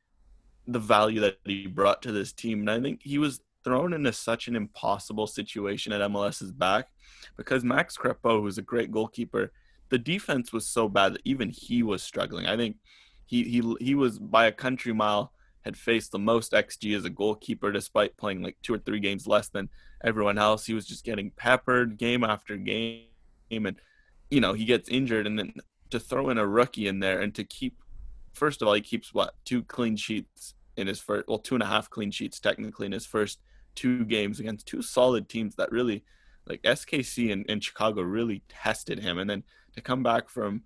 the 0.67 0.79
value 0.79 1.19
that 1.19 1.37
he 1.45 1.67
brought 1.67 2.01
to 2.03 2.11
this 2.11 2.31
team. 2.31 2.61
And 2.61 2.71
I 2.71 2.79
think 2.79 3.01
he 3.03 3.17
was 3.17 3.41
thrown 3.63 3.93
into 3.93 4.13
such 4.13 4.47
an 4.47 4.55
impossible 4.55 5.27
situation 5.27 5.93
at 5.93 6.01
MLS's 6.01 6.51
back 6.51 6.87
because 7.37 7.63
Max 7.63 7.97
Crepeau, 7.97 8.41
who's 8.41 8.57
a 8.57 8.63
great 8.63 8.91
goalkeeper, 8.91 9.51
the 9.89 9.97
defense 9.97 10.51
was 10.51 10.67
so 10.67 10.87
bad 10.89 11.13
that 11.13 11.21
even 11.23 11.49
he 11.49 11.83
was 11.83 12.01
struggling. 12.01 12.47
I 12.47 12.57
think 12.57 12.77
he 13.25 13.43
he 13.43 13.75
he 13.79 13.95
was 13.95 14.19
by 14.19 14.45
a 14.45 14.51
country 14.51 14.93
mile 14.93 15.31
had 15.61 15.77
faced 15.77 16.11
the 16.11 16.19
most 16.19 16.51
XG 16.51 16.95
as 16.95 17.05
a 17.05 17.09
goalkeeper 17.09 17.71
despite 17.71 18.17
playing 18.17 18.41
like 18.41 18.57
two 18.61 18.73
or 18.73 18.79
three 18.79 18.99
games 18.99 19.27
less 19.27 19.49
than 19.49 19.69
everyone 20.03 20.37
else. 20.37 20.65
He 20.65 20.73
was 20.73 20.85
just 20.85 21.05
getting 21.05 21.31
peppered 21.31 21.97
game 21.97 22.23
after 22.23 22.57
game 22.57 23.05
and 23.51 23.75
you 24.29 24.41
know, 24.41 24.53
he 24.53 24.65
gets 24.65 24.89
injured 24.89 25.27
and 25.27 25.37
then 25.37 25.53
to 25.91 25.99
throw 25.99 26.29
in 26.29 26.37
a 26.37 26.47
rookie 26.47 26.87
in 26.87 26.99
there 26.99 27.21
and 27.21 27.35
to 27.35 27.43
keep 27.43 27.75
first 28.33 28.61
of 28.61 28.67
all, 28.67 28.73
he 28.73 28.81
keeps 28.81 29.13
what 29.13 29.35
two 29.45 29.63
clean 29.63 29.95
sheets 29.95 30.55
in 30.75 30.87
his 30.87 30.99
first, 30.99 31.27
well, 31.27 31.39
two 31.39 31.55
and 31.55 31.63
a 31.63 31.67
half 31.67 31.89
clean 31.89 32.11
sheets 32.11 32.39
technically 32.39 32.85
in 32.85 32.91
his 32.91 33.05
first 33.05 33.39
two 33.75 34.05
games 34.05 34.39
against 34.39 34.67
two 34.67 34.81
solid 34.81 35.29
teams 35.29 35.55
that 35.55 35.71
really, 35.71 36.03
like 36.47 36.61
SKC 36.63 37.31
and, 37.31 37.45
and 37.47 37.63
Chicago, 37.63 38.01
really 38.01 38.43
tested 38.49 38.99
him. 38.99 39.17
And 39.17 39.29
then 39.29 39.43
to 39.75 39.81
come 39.81 40.03
back 40.03 40.29
from 40.29 40.63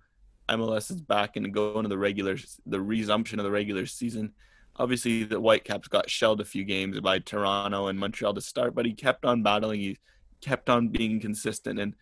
MLS's 0.48 1.00
back 1.00 1.36
and 1.36 1.52
go 1.52 1.76
into 1.76 1.88
the 1.88 1.98
regular, 1.98 2.36
the 2.66 2.80
resumption 2.80 3.38
of 3.38 3.44
the 3.44 3.50
regular 3.50 3.86
season. 3.86 4.32
Obviously, 4.76 5.24
the 5.24 5.40
Whitecaps 5.40 5.88
got 5.88 6.08
shelled 6.08 6.40
a 6.40 6.44
few 6.44 6.64
games 6.64 7.00
by 7.00 7.18
Toronto 7.18 7.88
and 7.88 7.98
Montreal 7.98 8.34
to 8.34 8.40
start, 8.40 8.74
but 8.74 8.86
he 8.86 8.92
kept 8.92 9.24
on 9.24 9.42
battling. 9.42 9.80
He 9.80 9.98
kept 10.40 10.70
on 10.70 10.88
being 10.88 11.20
consistent, 11.20 11.78
and 11.78 11.94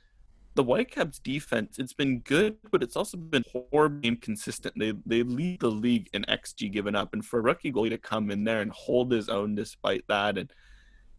the 0.57 0.65
Whitecaps 0.65 1.19
defense, 1.19 1.79
it's 1.79 1.93
been 1.93 2.21
good, 2.21 2.57
but 2.71 2.83
it's 2.83 2.97
also 2.97 3.17
been 3.19 3.45
horribly 3.53 4.09
inconsistent. 4.09 4.75
They 4.79 4.95
they 5.05 5.23
lead 5.23 5.61
the 5.61 5.71
league 5.71 6.09
in 6.13 6.25
XG 6.25 6.73
given 6.73 6.97
up, 6.97 7.13
and 7.13 7.25
for 7.25 7.39
a 7.39 7.43
rookie 7.43 7.73
goalie 7.73 7.91
to 7.91 7.99
come 7.99 8.31
in 8.31 8.45
there 8.45 8.63
and 8.63 8.73
hold 8.73 9.13
his 9.13 9.29
own 9.29 9.55
despite 9.55 10.05
that, 10.09 10.39
and 10.39 10.51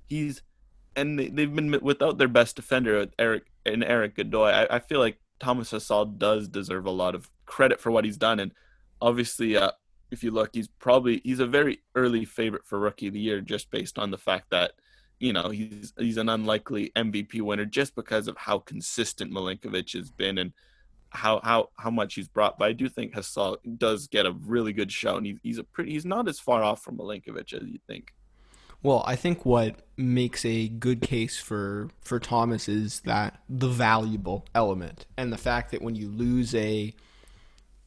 he's 0.07 0.41
and 0.95 1.19
they, 1.19 1.27
they've 1.29 1.53
been 1.53 1.79
without 1.81 2.17
their 2.17 2.27
best 2.27 2.55
defender, 2.55 3.07
Erik 3.19 3.45
and 3.65 3.83
Erik 3.83 4.15
Godoy. 4.15 4.49
I, 4.49 4.75
I 4.77 4.79
feel 4.79 4.99
like 4.99 5.19
Thomas 5.39 5.71
Hasal 5.71 6.17
does 6.17 6.47
deserve 6.47 6.87
a 6.87 6.91
lot 6.91 7.13
of 7.13 7.29
credit 7.45 7.79
for 7.79 7.91
what 7.91 8.05
he's 8.05 8.17
done, 8.17 8.39
and 8.39 8.51
obviously, 8.99 9.55
uh, 9.55 9.71
if 10.09 10.23
you 10.23 10.31
look, 10.31 10.49
he's 10.53 10.67
probably 10.67 11.21
he's 11.23 11.39
a 11.39 11.47
very 11.47 11.79
early 11.95 12.25
favorite 12.25 12.65
for 12.65 12.79
rookie 12.79 13.07
of 13.07 13.13
the 13.13 13.19
year 13.19 13.39
just 13.39 13.69
based 13.69 13.99
on 13.99 14.09
the 14.09 14.17
fact 14.17 14.49
that 14.49 14.71
you 15.19 15.33
know 15.33 15.49
he's 15.49 15.93
he's 15.97 16.17
an 16.17 16.29
unlikely 16.29 16.91
MVP 16.95 17.41
winner 17.41 17.65
just 17.65 17.95
because 17.95 18.27
of 18.27 18.37
how 18.37 18.59
consistent 18.59 19.31
Milinkovic 19.31 19.93
has 19.93 20.11
been 20.11 20.37
and 20.37 20.53
how 21.09 21.39
how 21.43 21.69
how 21.77 21.89
much 21.89 22.15
he's 22.15 22.27
brought. 22.27 22.57
But 22.57 22.69
I 22.69 22.73
do 22.73 22.89
think 22.89 23.13
Hasal 23.13 23.57
does 23.77 24.07
get 24.07 24.25
a 24.25 24.31
really 24.31 24.73
good 24.73 24.91
show, 24.91 25.17
and 25.17 25.25
he, 25.25 25.37
he's 25.43 25.57
a 25.57 25.63
pretty 25.63 25.91
he's 25.91 26.05
not 26.05 26.27
as 26.27 26.39
far 26.39 26.63
off 26.63 26.83
from 26.83 26.97
Milinkovic 26.97 27.53
as 27.53 27.67
you 27.67 27.79
think. 27.87 28.13
Well, 28.83 29.03
I 29.07 29.15
think 29.15 29.43
what 29.43 29.75
makes 29.97 30.45
a 30.45 30.67
good 30.67 31.01
case 31.01 31.39
for 31.39 31.89
for 32.01 32.19
Thomas 32.19 32.69
is 32.69 33.01
that 33.01 33.41
the 33.49 33.69
valuable 33.69 34.45
element 34.53 35.05
and 35.17 35.33
the 35.33 35.37
fact 35.37 35.71
that 35.71 35.81
when 35.81 35.95
you 35.95 36.09
lose 36.09 36.53
a 36.53 36.93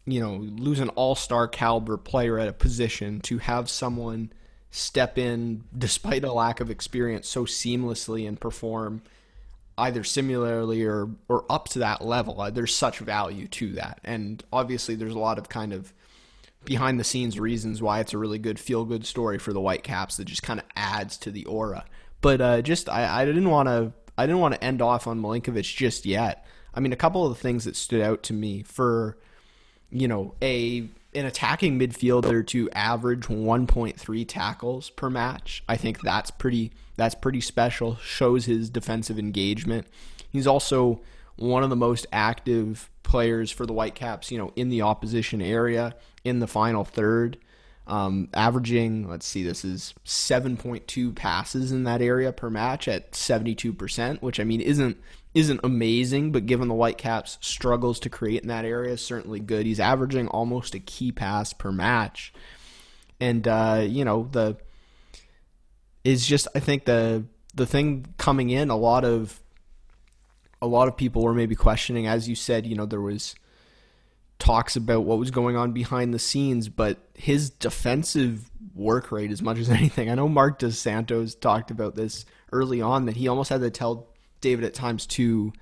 you 0.06 0.20
know 0.20 0.37
lose 0.37 0.80
an 0.80 0.88
all-star 0.90 1.46
caliber 1.46 1.96
player 1.96 2.38
at 2.38 2.49
a 2.49 2.52
position 2.52 3.20
to 3.20 3.38
have 3.38 3.70
someone 3.70 4.32
step 4.70 5.18
in 5.18 5.64
despite 5.76 6.24
a 6.24 6.32
lack 6.32 6.60
of 6.60 6.70
experience 6.70 7.28
so 7.28 7.44
seamlessly 7.44 8.26
and 8.26 8.40
perform 8.40 9.02
either 9.78 10.04
similarly 10.04 10.84
or 10.84 11.08
or 11.28 11.44
up 11.50 11.68
to 11.68 11.78
that 11.80 12.04
level. 12.04 12.40
Uh, 12.40 12.50
there's 12.50 12.74
such 12.74 12.98
value 12.98 13.48
to 13.48 13.72
that, 13.72 14.00
and 14.04 14.44
obviously 14.52 14.94
there's 14.94 15.14
a 15.14 15.18
lot 15.18 15.38
of 15.38 15.48
kind 15.48 15.72
of 15.72 15.92
behind 16.64 17.00
the 17.00 17.04
scenes 17.04 17.40
reasons 17.40 17.80
why 17.80 18.00
it's 18.00 18.12
a 18.12 18.18
really 18.18 18.38
good 18.38 18.58
feel 18.58 18.84
good 18.84 19.06
story 19.06 19.38
for 19.38 19.52
the 19.52 19.60
Whitecaps 19.60 20.18
that 20.18 20.26
just 20.26 20.42
kind 20.42 20.60
of 20.60 20.66
adds 20.76 21.16
to 21.16 21.30
the 21.30 21.44
aura. 21.46 21.84
But 22.20 22.40
uh, 22.40 22.62
just 22.62 22.88
I, 22.88 23.22
I 23.22 23.24
didn't 23.24 23.48
want 23.48 23.68
to 23.68 23.92
I 24.16 24.26
didn't 24.26 24.40
want 24.40 24.54
to 24.54 24.62
end 24.62 24.82
off 24.82 25.06
on 25.06 25.20
Milinkovic 25.20 25.74
just 25.74 26.04
yet. 26.04 26.46
I 26.74 26.80
mean, 26.80 26.92
a 26.92 26.96
couple 26.96 27.26
of 27.26 27.34
the 27.34 27.40
things 27.40 27.64
that 27.64 27.74
stood 27.74 28.02
out 28.02 28.22
to 28.24 28.32
me 28.32 28.62
for 28.62 29.16
you 29.90 30.06
know 30.06 30.34
a 30.42 30.88
an 31.14 31.26
attacking 31.26 31.78
midfielder 31.78 32.46
to 32.46 32.70
average 32.70 33.26
1.3 33.26 34.28
tackles 34.28 34.90
per 34.90 35.10
match. 35.10 35.62
I 35.68 35.76
think 35.76 36.00
that's 36.00 36.30
pretty 36.30 36.72
that's 36.96 37.14
pretty 37.14 37.40
special. 37.40 37.96
Shows 37.96 38.44
his 38.44 38.70
defensive 38.70 39.18
engagement. 39.18 39.86
He's 40.30 40.46
also 40.46 41.00
one 41.36 41.62
of 41.64 41.70
the 41.70 41.76
most 41.76 42.06
active 42.12 42.90
players 43.02 43.50
for 43.50 43.66
the 43.66 43.72
Whitecaps, 43.72 44.30
you 44.30 44.38
know, 44.38 44.52
in 44.54 44.68
the 44.68 44.82
opposition 44.82 45.40
area 45.40 45.94
in 46.24 46.38
the 46.38 46.46
final 46.46 46.84
third. 46.84 47.38
Um, 47.90 48.28
averaging, 48.32 49.09
let's 49.09 49.26
see, 49.26 49.42
this 49.42 49.64
is 49.64 49.94
7.2 50.06 51.12
passes 51.12 51.73
in 51.73 51.82
that 51.85 52.00
area 52.00 52.32
per 52.32 52.49
match 52.49 52.87
at 52.87 53.11
72%, 53.11 54.23
which 54.23 54.38
I 54.38 54.44
mean 54.44 54.61
isn't 54.61 54.97
isn't 55.35 55.61
amazing, 55.62 56.30
but 56.30 56.47
given 56.47 56.68
the 56.68 56.75
Whitecaps' 56.75 57.38
struggles 57.40 57.99
to 58.00 58.11
create 58.11 58.42
in 58.42 58.49
that 58.49 58.64
area, 58.64 58.92
is 58.92 59.00
certainly 59.00 59.40
good. 59.40 59.66
He's 59.66 59.80
averaging 59.80 60.28
almost 60.28 60.75
a 60.75 60.78
key 60.78 61.11
pass 61.11 61.52
per 61.52 61.73
match, 61.73 62.32
and 63.20 63.47
uh, 63.49 63.85
you 63.85 64.04
know 64.04 64.28
the 64.30 64.56
is 66.04 66.25
just 66.25 66.47
I 66.54 66.61
think 66.61 66.85
the 66.85 67.25
the 67.54 67.66
thing 67.66 68.06
coming 68.18 68.50
in 68.50 68.70
a 68.70 68.76
lot 68.76 69.04
of 69.04 69.40
a 70.62 70.66
lot 70.66 70.87
of 70.87 70.97
people 70.97 71.23
were 71.23 71.35
maybe 71.35 71.56
questioning, 71.56 72.06
as 72.06 72.28
you 72.28 72.37
said, 72.37 72.66
you 72.66 72.76
know 72.76 72.87
there 72.87 73.00
was 73.00 73.35
talks 74.40 74.75
about 74.75 75.04
what 75.04 75.18
was 75.18 75.30
going 75.30 75.56
on 75.56 75.70
behind 75.70 76.12
the 76.12 76.18
scenes, 76.18 76.68
but 76.68 76.99
his 77.14 77.50
defensive 77.50 78.50
work 78.75 79.12
rate 79.12 79.30
as 79.30 79.42
much 79.42 79.59
as 79.59 79.70
anything. 79.70 80.11
I 80.11 80.16
know 80.16 80.28
Marc 80.28 80.59
Dos 80.59 80.78
Santos 80.78 81.37
talked 81.37 81.70
about 81.70 81.94
this 81.94 82.25
early 82.50 82.82
on 82.82 83.06
that 83.06 83.16
he 83.16 83.28
almost 83.28 83.50
had 83.50 83.61
to 83.61 83.70
tell 83.70 84.09
David 84.40 84.64
at 84.64 84.75
times 84.75 85.06
to 85.06 85.52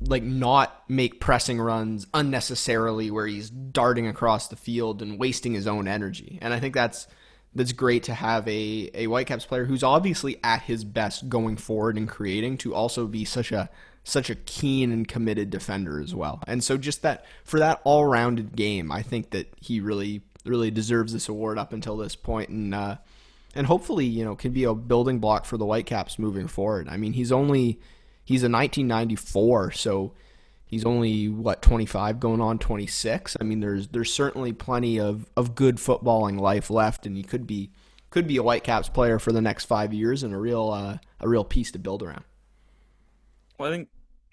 like 0.00 0.22
not 0.22 0.84
make 0.88 1.20
pressing 1.20 1.60
runs 1.60 2.06
unnecessarily 2.14 3.10
where 3.10 3.26
he's 3.26 3.50
darting 3.50 4.06
across 4.06 4.48
the 4.48 4.56
field 4.56 5.02
and 5.02 5.18
wasting 5.18 5.54
his 5.54 5.66
own 5.66 5.88
energy. 5.88 6.38
And 6.42 6.52
I 6.52 6.60
think 6.60 6.74
that's 6.74 7.08
that's 7.54 7.72
great 7.72 8.04
to 8.04 8.14
have 8.14 8.46
a 8.46 8.90
a 8.94 9.06
Whitecaps 9.06 9.46
player 9.46 9.64
who's 9.64 9.82
obviously 9.82 10.38
at 10.44 10.62
his 10.62 10.84
best 10.84 11.28
going 11.28 11.56
forward 11.56 11.96
and 11.96 12.08
creating 12.08 12.58
to 12.58 12.74
also 12.74 13.06
be 13.06 13.24
such 13.24 13.50
a 13.50 13.70
such 14.04 14.30
a 14.30 14.34
keen 14.34 14.90
and 14.92 15.06
committed 15.06 15.50
defender 15.50 16.00
as 16.00 16.14
well. 16.14 16.42
And 16.46 16.64
so 16.64 16.76
just 16.76 17.02
that 17.02 17.24
for 17.44 17.58
that 17.58 17.80
all-rounded 17.84 18.56
game, 18.56 18.90
I 18.90 19.02
think 19.02 19.30
that 19.30 19.52
he 19.60 19.80
really 19.80 20.22
really 20.44 20.70
deserves 20.70 21.12
this 21.12 21.28
award 21.28 21.58
up 21.58 21.72
until 21.74 21.96
this 21.96 22.16
point 22.16 22.48
and 22.48 22.74
uh 22.74 22.96
and 23.54 23.66
hopefully, 23.66 24.06
you 24.06 24.24
know, 24.24 24.36
can 24.36 24.52
be 24.52 24.64
a 24.64 24.74
building 24.74 25.18
block 25.18 25.44
for 25.44 25.56
the 25.56 25.64
Whitecaps 25.64 26.18
moving 26.18 26.48
forward. 26.48 26.88
I 26.88 26.96
mean, 26.96 27.14
he's 27.14 27.32
only 27.32 27.80
he's 28.24 28.42
a 28.42 28.50
1994, 28.50 29.72
so 29.72 30.12
he's 30.66 30.84
only 30.84 31.28
what 31.28 31.62
25 31.62 32.20
going 32.20 32.40
on 32.40 32.58
26. 32.58 33.36
I 33.40 33.44
mean, 33.44 33.60
there's 33.60 33.88
there's 33.88 34.12
certainly 34.12 34.52
plenty 34.52 35.00
of 35.00 35.28
of 35.36 35.54
good 35.54 35.76
footballing 35.76 36.38
life 36.38 36.70
left 36.70 37.06
and 37.06 37.16
he 37.16 37.22
could 37.22 37.46
be 37.46 37.70
could 38.10 38.26
be 38.26 38.36
a 38.36 38.42
Whitecaps 38.42 38.88
player 38.90 39.18
for 39.18 39.32
the 39.32 39.42
next 39.42 39.64
5 39.64 39.92
years 39.92 40.22
and 40.22 40.32
a 40.32 40.38
real 40.38 40.70
uh, 40.70 40.98
a 41.20 41.28
real 41.28 41.44
piece 41.44 41.72
to 41.72 41.78
build 41.78 42.02
around. 42.02 42.24
Well, 43.58 43.70
I 43.70 43.74
think 43.74 43.88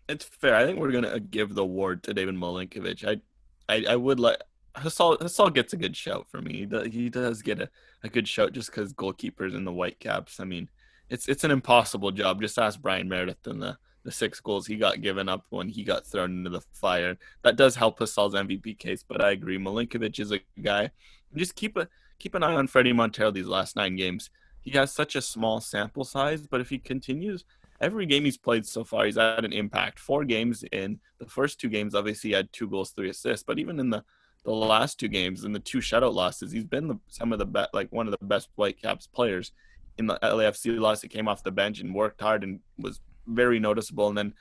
it's 0.08 0.24
fair. 0.24 0.56
I 0.56 0.66
think 0.66 0.80
we're 0.80 0.92
gonna 0.92 1.10
uh, 1.10 1.20
give 1.30 1.56
the 1.56 1.64
award 1.64 2.04
to 2.04 2.14
David 2.14 2.36
Milinkovic. 2.36 3.06
I, 3.08 3.74
I, 3.74 3.94
I 3.94 3.96
would 3.96 4.20
like 4.20 4.38
Hasal. 4.76 5.20
Hasal 5.20 5.54
gets 5.54 5.74
a 5.74 5.78
good 5.78 5.96
shout 5.96 6.28
for 6.30 6.42
me. 6.42 6.68
He 6.92 7.10
does, 7.10 7.42
get 7.42 7.62
a, 7.62 7.70
a 8.04 8.10
good 8.10 8.28
shout 8.28 8.54
just 8.54 8.70
because 8.70 8.94
goalkeepers 8.94 9.56
in 9.56 9.66
the 9.66 9.72
Whitecaps. 9.72 10.40
I 10.40 10.44
mean, 10.44 10.70
it's 11.10 11.28
it's 11.28 11.44
an 11.44 11.52
impossible 11.52 12.12
job. 12.12 12.42
Just 12.42 12.60
ask 12.60 12.80
Bryan 12.80 13.10
Meredith 13.10 13.48
and 13.48 13.62
the 13.62 13.78
the 14.04 14.12
six 14.12 14.40
goals 14.40 14.68
he 14.68 14.76
got 14.76 15.02
given 15.02 15.28
up 15.28 15.46
when 15.50 15.68
he 15.68 15.84
got 15.84 16.06
thrown 16.06 16.38
into 16.38 16.52
the 16.52 16.62
fire. 16.72 17.18
That 17.42 17.56
does 17.56 17.76
help 17.76 17.98
Hasal's 17.98 18.36
MVP 18.36 18.78
case. 18.78 19.04
But 19.04 19.24
I 19.24 19.32
agree, 19.32 19.58
Milinkovic 19.58 20.20
is 20.20 20.32
a 20.32 20.40
guy. 20.62 20.92
Just 21.36 21.56
keep 21.56 21.76
a 21.78 21.88
keep 22.20 22.36
an 22.36 22.44
eye 22.44 22.54
on 22.54 22.68
Fredy 22.68 22.94
Montero 22.94 23.32
these 23.32 23.48
last 23.48 23.76
nine 23.76 23.96
games. 23.96 24.30
He 24.62 24.72
has 24.72 24.92
such 24.92 25.16
a 25.16 25.22
small 25.22 25.62
sample 25.62 26.04
size, 26.04 26.48
but 26.48 26.62
if 26.62 26.70
he 26.70 26.80
continues 26.80 27.46
every 27.82 28.06
game 28.06 28.26
he's 28.26 28.38
played 28.38 28.66
so 28.66 28.84
far, 28.84 29.06
he's 29.06 29.18
had 29.18 29.46
an 29.46 29.54
impact. 29.54 30.00
Four 30.00 30.26
games 30.26 30.64
in 30.72 31.00
the 31.20 31.26
first 31.26 31.60
two 31.60 31.70
games, 31.70 31.96
obviously, 31.96 32.32
he 32.32 32.36
had 32.36 32.52
two 32.52 32.70
goals, 32.70 32.92
three 32.92 33.10
assists. 33.10 33.44
But 33.44 33.60
even 33.60 33.80
in 33.80 33.90
the 33.90 34.04
the 34.44 34.52
last 34.52 35.00
two 35.00 35.08
games 35.08 35.44
and 35.44 35.56
the 35.56 35.60
two 35.60 35.80
shutout 35.80 36.14
losses, 36.14 36.52
he's 36.52 36.64
been 36.64 36.88
the, 36.88 37.00
some 37.08 37.34
of 37.34 37.40
the 37.40 37.48
best, 37.48 37.74
like 37.74 37.92
one 37.92 38.08
of 38.08 38.12
the 38.12 38.26
best 38.26 38.50
Whitecaps 38.56 39.08
players 39.08 39.52
in 39.98 40.06
the 40.06 40.20
LAFC 40.22 40.80
loss. 40.80 41.02
He 41.02 41.08
came 41.08 41.28
off 41.28 41.44
the 41.44 41.52
bench 41.52 41.80
and 41.80 41.96
worked 41.96 42.22
hard 42.22 42.44
and 42.44 42.60
was 42.78 43.02
very 43.26 43.60
noticeable. 43.60 44.08
And 44.08 44.18
then 44.18 44.34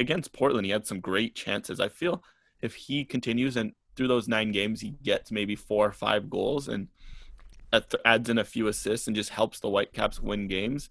against 0.00 0.32
Portland, 0.32 0.66
he 0.66 0.72
had 0.72 0.86
some 0.86 0.98
great 0.98 1.36
chances. 1.36 1.78
I 1.78 1.88
feel 1.88 2.24
if 2.60 2.74
he 2.74 3.04
continues 3.04 3.56
and 3.56 3.72
through 3.94 4.08
those 4.08 4.26
nine 4.26 4.50
games, 4.50 4.80
he 4.80 4.94
gets 5.02 5.30
maybe 5.30 5.54
four 5.54 5.86
or 5.86 5.92
five 5.92 6.28
goals 6.28 6.66
and 6.68 6.88
adds 8.04 8.28
in 8.28 8.38
a 8.38 8.44
few 8.44 8.66
assists 8.66 9.06
and 9.06 9.14
just 9.14 9.30
helps 9.30 9.60
the 9.60 9.68
Whitecaps 9.68 10.20
win 10.20 10.48
games. 10.48 10.90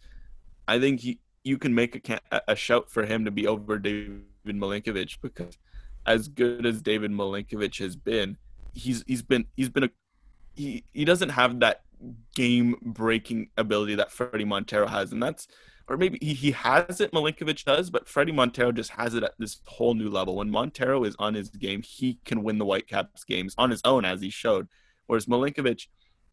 I 0.68 0.80
think 0.80 1.02
he 1.02 1.20
you 1.48 1.58
can 1.58 1.74
make 1.74 2.10
a, 2.10 2.42
a 2.48 2.56
shout 2.56 2.90
for 2.90 3.06
him 3.06 3.26
to 3.26 3.32
be 3.32 3.48
over 3.48 3.80
David 3.80 4.24
Milinkovic 4.46 5.18
because 5.22 5.58
as 6.06 6.28
good 6.28 6.66
as 6.66 6.82
David 6.82 7.12
Milinkovic 7.12 7.80
has 7.80 7.96
been, 7.96 8.38
he's 8.74 9.04
he's 9.08 9.22
been 9.22 9.46
he's 9.56 9.70
been 9.70 9.86
a 9.86 9.90
he 10.56 10.84
he 10.94 11.06
doesn't 11.06 11.30
have 11.30 11.60
that 11.62 11.82
game 12.36 12.76
breaking 12.82 13.50
ability 13.58 13.96
that 13.96 14.10
Fredy 14.10 14.46
Montero 14.46 14.88
has, 14.88 15.12
and 15.12 15.24
that's 15.24 15.48
or 15.88 15.96
maybe 15.96 16.18
he, 16.22 16.34
he 16.34 16.52
has 16.52 17.00
it, 17.00 17.14
Milinkovic 17.14 17.64
does, 17.64 17.90
but 17.90 18.08
Fredy 18.08 18.34
Montero 18.34 18.74
just 18.74 18.92
has 18.92 19.14
it 19.14 19.24
at 19.24 19.34
this 19.40 19.62
whole 19.66 19.94
new 19.94 20.10
level. 20.10 20.36
When 20.36 20.52
Montero 20.52 21.06
is 21.06 21.16
on 21.18 21.34
his 21.34 21.50
game, 21.50 21.82
he 21.82 22.20
can 22.26 22.44
win 22.44 22.58
the 22.58 22.66
Whitecaps 22.66 23.24
games 23.24 23.56
on 23.58 23.72
his 23.72 23.82
own, 23.86 24.04
as 24.04 24.22
he 24.22 24.30
showed. 24.30 24.68
Whereas 25.06 25.28
Milinkovic, 25.28 25.88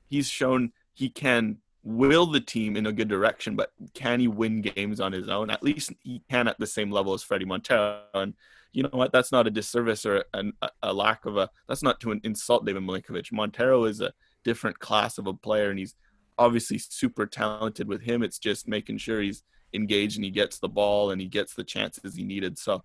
he's 0.09 0.29
shown 0.29 0.73
he 0.93 1.09
can 1.09 1.59
will 1.85 2.27
the 2.27 2.41
team 2.41 2.77
in 2.77 2.87
a 2.87 2.93
good 2.93 3.09
direction, 3.09 3.55
but 3.55 3.71
can 3.93 4.19
he 4.19 4.27
win 4.27 4.63
games 4.63 5.01
on 5.01 5.13
his 5.13 5.29
own? 5.29 5.51
At 5.51 5.63
least 5.63 5.93
he 6.03 6.23
can 6.31 6.49
at 6.49 6.59
the 6.59 6.67
same 6.67 6.91
level 6.91 7.13
as 7.13 7.23
Fredy 7.23 7.47
Montero. 7.47 8.01
And 8.15 8.35
you 8.73 8.83
know 8.83 8.89
what? 8.93 9.13
That's 9.13 9.31
not 9.31 9.47
a 9.47 9.51
disservice 9.51 10.07
or 10.07 10.25
an, 10.33 10.55
a 10.83 10.93
lack 10.93 11.27
of 11.27 11.37
a. 11.37 11.51
That's 11.69 11.83
not 11.83 12.01
to 12.01 12.19
insult 12.25 12.65
David 12.65 12.83
Milinkovic. 12.83 13.31
Montero 13.31 13.85
is 13.85 14.01
a 14.01 14.15
different 14.45 14.79
class 14.79 15.19
of 15.19 15.27
a 15.27 15.35
player, 15.35 15.69
and 15.69 15.79
he's 15.79 15.95
obviously 16.39 16.79
super 16.79 17.27
talented. 17.27 17.87
With 17.87 18.01
him, 18.01 18.23
it's 18.23 18.39
just 18.39 18.67
making 18.67 18.99
sure 18.99 19.21
he's 19.21 19.43
engaged 19.75 20.17
and 20.17 20.25
he 20.25 20.31
gets 20.31 20.59
the 20.59 20.69
ball 20.69 21.11
and 21.11 21.21
he 21.21 21.27
gets 21.29 21.55
the 21.55 21.65
chances 21.65 22.17
he 22.17 22.25
needed. 22.25 22.59
So. 22.59 22.83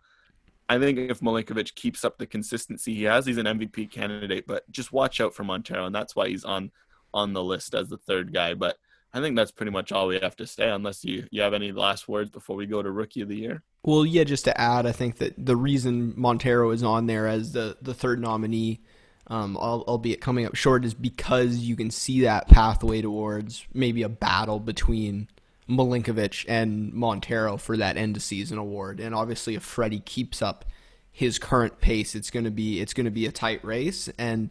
I 0.72 0.78
think 0.78 1.00
if 1.00 1.22
Milinkovic 1.22 1.74
keeps 1.74 2.06
up 2.06 2.20
the 2.20 2.28
consistency 2.28 2.94
he 2.94 3.02
has, 3.06 3.26
he's 3.26 3.40
an 3.40 3.48
MVP 3.48 3.90
candidate. 3.90 4.46
But 4.46 4.70
just 4.70 4.94
watch 4.94 5.20
out 5.20 5.34
for 5.34 5.44
Montero, 5.44 5.88
and 5.88 5.96
that's 5.96 6.16
why 6.16 6.30
he's 6.30 6.44
on 6.44 6.70
on 7.12 7.34
the 7.34 7.44
list 7.44 7.74
as 7.74 7.90
the 7.90 7.98
third 7.98 8.32
guy. 8.32 8.54
But 8.54 8.78
I 9.14 9.22
think 9.22 9.36
that's 9.36 9.52
pretty 9.52 9.72
much 9.72 9.92
all 9.92 10.08
we 10.08 10.20
have 10.20 10.36
to 10.36 10.46
say, 10.46 10.70
unless 10.70 11.04
you, 11.04 11.28
you 11.32 11.42
have 11.42 11.54
any 11.54 11.72
last 11.72 12.08
words 12.08 12.30
before 12.30 12.56
we 12.56 12.66
go 12.66 12.82
to 12.82 12.92
rookie 12.92 13.22
of 13.22 13.30
the 13.30 13.38
year. 13.38 13.64
Well, 13.84 14.06
yeah, 14.06 14.24
just 14.24 14.46
to 14.46 14.60
add, 14.60 14.86
I 14.86 14.92
think 14.92 15.18
that 15.18 15.34
the 15.38 15.56
reason 15.56 16.14
Montero 16.16 16.72
is 16.72 16.84
on 16.84 17.08
there 17.08 17.28
as 17.28 17.54
the, 17.54 17.78
the 17.82 17.94
third 17.94 18.20
nominee, 18.20 18.82
um, 19.28 19.58
albeit 19.58 20.22
coming 20.22 20.46
up 20.46 20.56
short, 20.56 20.86
is 20.86 20.94
because 20.94 21.58
you 21.58 21.76
can 21.76 21.90
see 21.90 22.22
that 22.22 22.50
pathway 22.50 23.02
towards 23.02 23.66
maybe 23.74 24.04
a 24.04 24.10
battle 24.10 24.60
between 24.60 25.28
Milinkovic 25.68 26.46
and 26.48 26.94
Montero 26.94 27.58
for 27.58 27.78
that 27.78 27.98
end 27.98 28.16
of 28.18 28.24
season 28.24 28.58
award. 28.58 29.00
And 29.00 29.16
obviously, 29.16 29.56
if 29.56 29.64
Freddie 29.64 30.02
keeps 30.02 30.42
up 30.42 30.66
his 31.12 31.40
current 31.40 31.80
pace, 31.80 32.16
it's 32.16 32.32
going 32.32 32.46
to 32.46 32.52
be 32.52 32.80
it's 32.80 32.94
going 32.94 33.06
to 33.06 33.12
be 33.12 33.26
a 33.26 33.32
tight 33.32 33.64
race. 33.64 34.10
And 34.18 34.50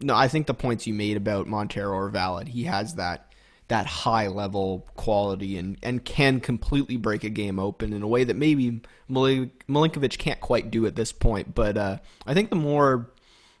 no, 0.00 0.14
I 0.14 0.28
think 0.28 0.46
the 0.46 0.54
points 0.54 0.86
you 0.86 0.94
made 0.94 1.16
about 1.16 1.46
Montero 1.46 1.96
are 1.96 2.08
valid. 2.08 2.48
He 2.48 2.64
has 2.64 2.94
that 2.94 3.29
that 3.70 3.86
high 3.86 4.26
level 4.26 4.84
quality 4.96 5.56
and, 5.56 5.78
and 5.80 6.04
can 6.04 6.40
completely 6.40 6.96
break 6.96 7.22
a 7.22 7.30
game 7.30 7.60
open 7.60 7.92
in 7.92 8.02
a 8.02 8.08
way 8.08 8.24
that 8.24 8.34
maybe 8.36 8.80
Milinkovic 9.08 10.18
can't 10.18 10.40
quite 10.40 10.72
do 10.72 10.86
at 10.86 10.96
this 10.96 11.12
point. 11.12 11.54
But 11.54 11.78
uh, 11.78 11.98
I 12.26 12.34
think 12.34 12.50
the 12.50 12.56
more 12.56 13.10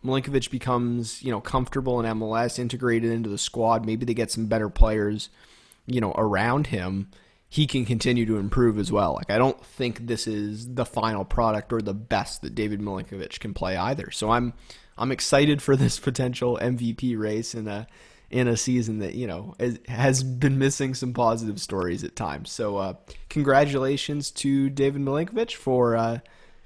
Milinkovic 0.04 0.50
becomes 0.50 1.22
you 1.22 1.30
know 1.30 1.40
comfortable 1.40 2.00
in 2.00 2.18
MLS, 2.18 2.58
integrated 2.58 3.12
into 3.12 3.30
the 3.30 3.38
squad, 3.38 3.86
maybe 3.86 4.04
they 4.04 4.12
get 4.12 4.32
some 4.32 4.46
better 4.46 4.68
players, 4.68 5.30
you 5.86 6.00
know, 6.00 6.12
around 6.18 6.66
him. 6.68 7.08
He 7.48 7.66
can 7.66 7.84
continue 7.84 8.26
to 8.26 8.36
improve 8.36 8.78
as 8.80 8.90
well. 8.90 9.14
Like 9.14 9.30
I 9.30 9.38
don't 9.38 9.64
think 9.64 10.08
this 10.08 10.26
is 10.26 10.74
the 10.74 10.84
final 10.84 11.24
product 11.24 11.72
or 11.72 11.80
the 11.80 11.94
best 11.94 12.42
that 12.42 12.56
David 12.56 12.80
Milinkovic 12.80 13.38
can 13.38 13.54
play 13.54 13.76
either. 13.76 14.10
So 14.10 14.30
I'm 14.30 14.54
I'm 14.98 15.12
excited 15.12 15.62
for 15.62 15.76
this 15.76 15.98
potential 16.00 16.58
MVP 16.60 17.16
race 17.16 17.54
and 17.54 17.68
a 17.68 17.86
in 18.30 18.46
a 18.46 18.56
season 18.56 19.00
that 19.00 19.14
you 19.14 19.26
know 19.26 19.54
has 19.88 20.22
been 20.22 20.58
missing 20.58 20.94
some 20.94 21.12
positive 21.12 21.60
stories 21.60 22.04
at 22.04 22.16
times. 22.16 22.50
So, 22.50 22.76
uh, 22.76 22.94
congratulations 23.28 24.30
to 24.32 24.70
David 24.70 25.02
Milinkovic 25.02 25.54
for 25.54 25.96
uh, 25.96 26.18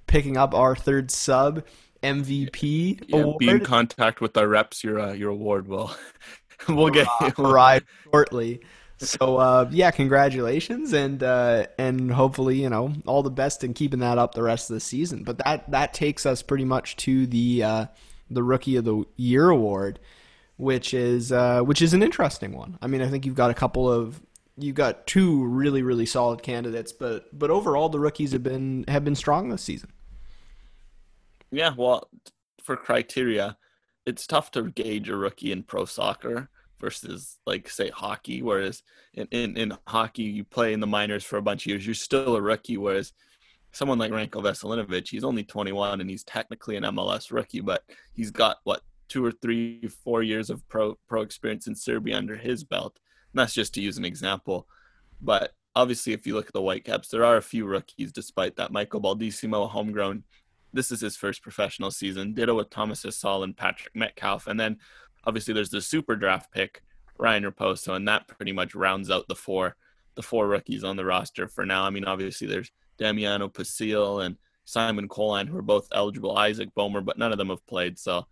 picking 0.07 0.37
up 0.37 0.55
our 0.55 0.77
third 0.77 1.11
sub 1.11 1.65
MVP 2.03 3.05
yeah, 3.09 3.21
award. 3.21 3.39
Be 3.39 3.49
in 3.49 3.61
contact 3.61 4.21
with 4.21 4.37
our 4.37 4.47
reps. 4.47 4.85
Your 4.85 5.01
uh, 5.01 5.13
your 5.13 5.31
award 5.31 5.67
will 5.67 5.95
we'll 6.69 6.91
get 6.91 7.09
right 7.39 7.83
shortly. 8.05 8.61
So 8.99 9.39
uh, 9.39 9.69
yeah, 9.71 9.91
congratulations 9.91 10.93
and 10.93 11.23
uh, 11.23 11.67
and 11.79 12.13
hopefully 12.13 12.63
you 12.63 12.69
know 12.69 12.93
all 13.07 13.23
the 13.23 13.31
best 13.31 13.65
in 13.65 13.75
keeping 13.75 14.01
that 14.01 14.19
up 14.19 14.35
the 14.35 14.43
rest 14.43 14.71
of 14.71 14.75
the 14.75 14.81
season. 14.81 15.25
But 15.25 15.39
that 15.39 15.71
that 15.71 15.95
takes 15.95 16.27
us 16.27 16.43
pretty 16.43 16.65
much 16.65 16.97
to 16.99 17.27
the 17.27 17.63
uh, 17.63 17.87
the 18.31 18.43
Rookie 18.43 18.77
of 18.77 18.85
the 18.85 19.05
Year 19.17 19.49
award 19.49 19.99
which 20.57 20.95
is 20.95 21.33
uh, 21.33 21.61
which 21.63 21.83
is 21.83 21.95
an 21.95 22.03
interesting 22.03 22.53
one. 22.53 22.79
I 22.81 22.87
mean, 22.87 23.03
I 23.03 23.09
think 23.09 23.27
you've 23.27 23.35
got 23.35 23.51
a 23.51 23.55
couple 23.55 23.91
of 23.91 24.21
you've 24.57 24.77
got 24.77 25.07
two 25.07 25.45
really 25.45 25.83
really 25.83 26.07
solid 26.07 26.43
candidates, 26.43 26.93
but 26.93 27.37
but 27.37 27.51
overall 27.51 27.89
the 27.89 28.01
rookies 28.01 28.33
have 28.33 28.43
been 28.43 28.85
have 28.89 29.05
been 29.05 29.15
strong 29.15 29.49
this 29.49 29.63
season. 29.63 29.93
Yeah, 31.51 31.73
well, 31.77 32.09
for 32.63 32.77
criteria, 32.77 33.57
it's 34.07 34.27
tough 34.27 34.51
to 34.53 34.71
gauge 34.71 35.09
a 35.09 35.17
rookie 35.17 35.53
in 35.53 35.63
pro 35.63 35.85
soccer 35.85 36.49
versus 36.81 37.39
like 37.47 37.69
say 37.69 37.91
hockey. 37.91 38.43
Whereas 38.43 38.83
in, 39.15 39.27
in, 39.31 39.57
in 39.57 39.73
hockey, 39.87 40.25
you 40.25 40.45
play 40.45 40.73
in 40.73 40.81
the 40.81 40.87
minors 40.87 41.25
for 41.25 41.37
a 41.37 41.43
bunch 41.43 41.63
of 41.63 41.67
years, 41.71 41.87
you're 41.87 41.95
still 41.95 42.37
a 42.37 42.43
rookie. 42.43 42.77
Whereas 42.77 43.13
someone 43.73 43.99
like 43.99 44.13
Ranko 44.13 44.43
Veselinovic, 44.43 45.09
he's 45.09 45.25
only 45.25 45.45
21 45.45 46.01
and 46.01 46.11
he's 46.11 46.25
technically 46.25 46.77
an 46.77 46.85
MLS 46.85 47.31
rookie, 47.33 47.61
but 47.61 47.83
he's 48.13 48.31
got 48.31 48.59
what 48.65 48.83
two 49.09 49.25
or 49.25 49.33
three, 49.33 49.87
four 50.05 50.23
years 50.23 50.51
of 50.51 50.67
pro 50.69 50.97
pro 51.09 51.23
experience 51.23 51.67
in 51.67 51.75
Serbia 51.75 52.17
under 52.17 52.37
his 52.37 52.65
belt. 52.65 52.99
And 53.33 53.41
that's 53.41 53.55
just 53.55 53.75
to 53.75 53.81
use 53.81 53.99
an 53.99 54.05
example. 54.05 54.67
But 55.21 55.53
obviously, 55.75 56.13
if 56.13 56.27
you 56.27 56.35
look 56.35 56.47
at 56.47 56.53
the 56.53 56.63
Whitecaps, 56.63 57.09
there 57.09 57.25
are 57.25 57.37
a 57.37 57.43
few 57.43 57.67
rookies. 57.67 58.13
Despite 58.13 58.57
that, 58.57 58.73
Michael 58.73 59.03
Baldisimo, 59.03 59.69
homegrown, 59.69 60.25
this 60.73 60.91
is 60.91 61.01
his 61.01 61.17
first 61.17 61.43
professional 61.43 61.91
season. 61.91 62.35
Ditto 62.35 62.55
with 62.55 62.71
Thomas 62.71 63.05
Hasal 63.05 63.45
and 63.45 63.57
Patrick 63.57 63.95
Metcalf, 63.95 64.47
and 64.47 64.59
then 64.59 64.79
obviously 65.25 65.55
there's 65.55 65.71
the 65.71 65.81
super 65.81 66.17
draft 66.17 66.53
pick 66.53 66.83
Ryan 67.19 67.45
Raposo, 67.45 67.95
and 67.95 68.07
that 68.09 68.29
pretty 68.29 68.53
much 68.53 68.75
rounds 68.75 69.11
out 69.11 69.29
the 69.29 69.35
four 69.35 69.77
the 70.17 70.23
four 70.23 70.47
rookies 70.47 70.85
on 70.85 70.97
the 70.97 71.05
roster 71.05 71.49
for 71.49 71.67
now. 71.67 71.85
I 71.85 71.91
mean, 71.91 72.05
obviously 72.05 72.47
there's 72.47 72.71
Damiano 72.99 73.49
Pecile 73.49 74.21
and 74.21 74.37
Simon 74.65 75.09
Colyn, 75.09 75.47
who 75.47 75.59
are 75.59 75.63
both 75.63 75.89
eligible, 75.93 76.39
Isaac 76.39 76.73
Boehmer, 76.75 77.01
but 77.01 77.19
none 77.19 77.33
of 77.33 77.39
them 77.39 77.49
have 77.49 77.67
played. 77.67 77.99
So 77.99 78.27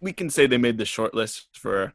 we 0.00 0.12
can 0.12 0.30
say 0.30 0.46
they 0.46 0.58
made 0.58 0.78
the 0.78 0.84
short 0.84 1.14
list 1.14 1.48
for 1.52 1.92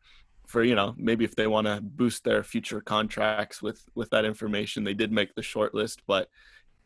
for 0.47 0.63
you 0.63 0.75
know 0.75 0.93
maybe 0.97 1.23
if 1.23 1.35
they 1.35 1.47
want 1.47 1.67
to 1.67 1.79
boost 1.81 2.23
their 2.23 2.43
future 2.43 2.81
contracts 2.81 3.61
with 3.61 3.83
with 3.95 4.09
that 4.09 4.25
information 4.25 4.83
they 4.83 4.93
did 4.93 5.11
make 5.11 5.33
the 5.35 5.41
short 5.41 5.73
list 5.73 6.01
but 6.05 6.29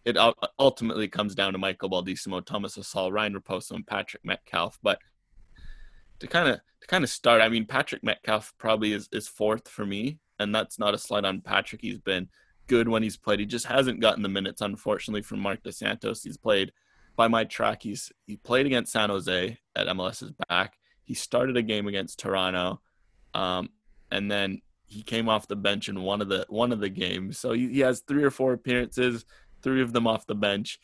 it 0.07 0.15
ultimately 0.57 1.09
comes 1.09 1.35
down 1.35 1.51
to 1.51 1.59
Michael 1.59 1.89
Baldisimo, 1.89 2.45
Thomas 2.45 2.77
Hasal, 2.77 3.11
Ryan 3.11 3.33
Raposo, 3.33 3.71
and 3.71 3.85
Patrick 3.85 4.23
Metcalf. 4.23 4.79
But 4.81 4.99
to 6.19 6.27
kind 6.27 6.47
of 6.47 6.61
to 6.79 6.87
kind 6.87 7.03
of 7.03 7.09
start, 7.09 7.41
I 7.41 7.49
mean 7.49 7.65
Patrick 7.65 8.05
Metcalf 8.05 8.53
probably 8.57 8.93
is, 8.93 9.09
is 9.11 9.27
fourth 9.27 9.67
for 9.67 9.85
me, 9.85 10.19
and 10.39 10.55
that's 10.55 10.79
not 10.79 10.93
a 10.93 10.97
slight 10.97 11.25
on 11.25 11.41
Patrick. 11.41 11.81
He's 11.81 11.99
been 11.99 12.29
good 12.67 12.87
when 12.87 13.03
he's 13.03 13.17
played. 13.17 13.41
He 13.41 13.45
just 13.45 13.65
hasn't 13.65 13.99
gotten 13.99 14.23
the 14.23 14.29
minutes, 14.29 14.61
unfortunately, 14.61 15.23
from 15.23 15.41
Marc 15.41 15.61
Dos 15.63 15.79
Santos. 15.79 16.23
He's 16.23 16.37
played 16.37 16.71
by 17.17 17.27
my 17.27 17.43
track. 17.43 17.83
He's 17.83 18.09
he 18.27 18.37
played 18.37 18.65
against 18.65 18.93
San 18.93 19.09
Jose 19.09 19.57
at 19.75 19.87
MLS's 19.87 20.31
back. 20.47 20.76
He 21.07 21.13
started 21.13 21.55
a 21.55 21.61
game 21.61 21.87
against 21.87 22.19
Toronto, 22.19 22.81
um, 23.33 23.69
and 24.11 24.29
then 24.29 24.61
he 24.85 25.01
came 25.01 25.29
off 25.29 25.47
the 25.47 25.55
bench 25.55 25.87
in 25.87 26.01
one 26.01 26.21
of 26.21 26.27
the 26.27 26.45
one 26.49 26.73
of 26.73 26.81
the 26.81 26.89
games. 26.89 27.39
So 27.39 27.53
he, 27.53 27.69
he 27.69 27.79
has 27.79 28.01
three 28.01 28.23
or 28.23 28.29
four 28.29 28.51
appearances, 28.51 29.25
three 29.61 29.81
of 29.81 29.93
them 29.93 30.05
off 30.05 30.27
the 30.27 30.35
bench. 30.35 30.79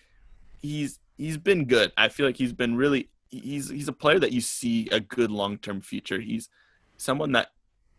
He's 0.62 1.00
he's 1.18 1.38
been 1.38 1.66
good. 1.66 1.92
I 1.98 2.08
feel 2.08 2.26
like 2.26 2.38
he's 2.38 2.54
been 2.54 2.76
really 2.76 3.10
he's 3.30 3.70
he's 3.70 3.90
a 3.90 3.94
player 3.94 4.20
that 4.20 4.32
you 4.32 4.40
see 4.40 4.88
a 4.92 5.02
good 5.02 5.30
long 5.30 5.58
term 5.58 5.82
future. 5.82 6.22
He's 6.22 6.48
someone 6.96 7.34
that 7.34 7.50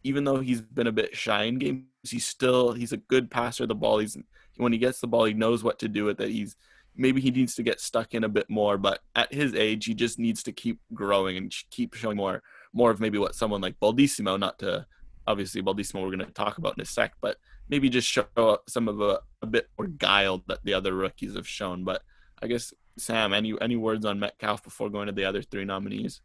even 0.02 0.24
though 0.24 0.40
he's 0.40 0.62
been 0.62 0.86
a 0.86 0.92
bit 0.92 1.14
shy 1.14 1.44
in 1.44 1.58
games, 1.58 1.84
he's 2.02 2.26
still 2.26 2.72
he's 2.72 2.92
a 2.92 2.98
good 2.98 3.30
passer 3.30 3.64
of 3.64 3.68
the 3.68 3.74
ball. 3.74 3.98
He's 3.98 4.16
when 4.56 4.72
he 4.72 4.78
gets 4.78 5.00
the 5.00 5.08
ball, 5.08 5.24
he 5.24 5.34
knows 5.34 5.62
what 5.62 5.78
to 5.80 5.88
do 5.88 6.06
with 6.06 6.20
it. 6.20 6.30
He's 6.30 6.56
maybe 6.96 7.20
he 7.20 7.30
needs 7.30 7.54
to 7.54 7.62
get 7.62 7.80
stuck 7.80 8.14
in 8.14 8.24
a 8.24 8.28
bit 8.28 8.48
more 8.48 8.78
but 8.78 9.00
at 9.16 9.32
his 9.32 9.54
age 9.54 9.84
he 9.84 9.94
just 9.94 10.18
needs 10.18 10.42
to 10.42 10.52
keep 10.52 10.78
growing 10.92 11.36
and 11.36 11.54
keep 11.70 11.94
showing 11.94 12.16
more 12.16 12.42
more 12.72 12.90
of 12.90 13.00
maybe 13.00 13.18
what 13.18 13.34
someone 13.34 13.60
like 13.60 13.78
Baldisimo 13.80 14.38
not 14.38 14.58
to 14.58 14.86
obviously 15.26 15.62
Baldisimo 15.62 16.02
we're 16.02 16.14
going 16.14 16.18
to 16.20 16.32
talk 16.32 16.58
about 16.58 16.76
in 16.76 16.82
a 16.82 16.86
sec 16.86 17.14
but 17.20 17.36
maybe 17.68 17.88
just 17.88 18.08
show 18.08 18.58
some 18.68 18.88
of 18.88 19.00
a, 19.00 19.20
a 19.42 19.46
bit 19.46 19.68
more 19.78 19.88
guile 19.88 20.42
that 20.46 20.64
the 20.64 20.74
other 20.74 20.94
rookies 20.94 21.34
have 21.34 21.48
shown. 21.48 21.84
But 21.84 22.02
I 22.42 22.46
guess 22.46 22.72
Sam 22.96 23.32
any 23.32 23.54
any 23.60 23.76
words 23.76 24.04
on 24.04 24.20
Metcalf 24.20 24.62
before 24.62 24.90
going 24.90 25.06
to 25.06 25.12
the 25.12 25.24
other 25.24 25.42
three 25.42 25.64
nominees? 25.64 26.20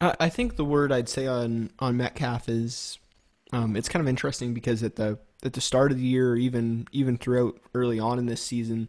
I 0.00 0.28
think 0.28 0.54
the 0.54 0.64
word 0.64 0.92
I'd 0.92 1.08
say 1.08 1.26
on 1.26 1.70
on 1.78 1.96
Metcalf 1.96 2.48
is 2.48 2.98
um, 3.52 3.76
it's 3.76 3.88
kind 3.88 4.00
of 4.00 4.08
interesting 4.08 4.54
because 4.54 4.82
at 4.82 4.96
the 4.96 5.18
at 5.44 5.54
the 5.54 5.60
start 5.60 5.90
of 5.90 5.98
the 5.98 6.04
year 6.04 6.36
even 6.36 6.86
even 6.92 7.16
throughout 7.16 7.58
early 7.74 7.98
on 7.98 8.18
in 8.18 8.26
this 8.26 8.42
season 8.42 8.88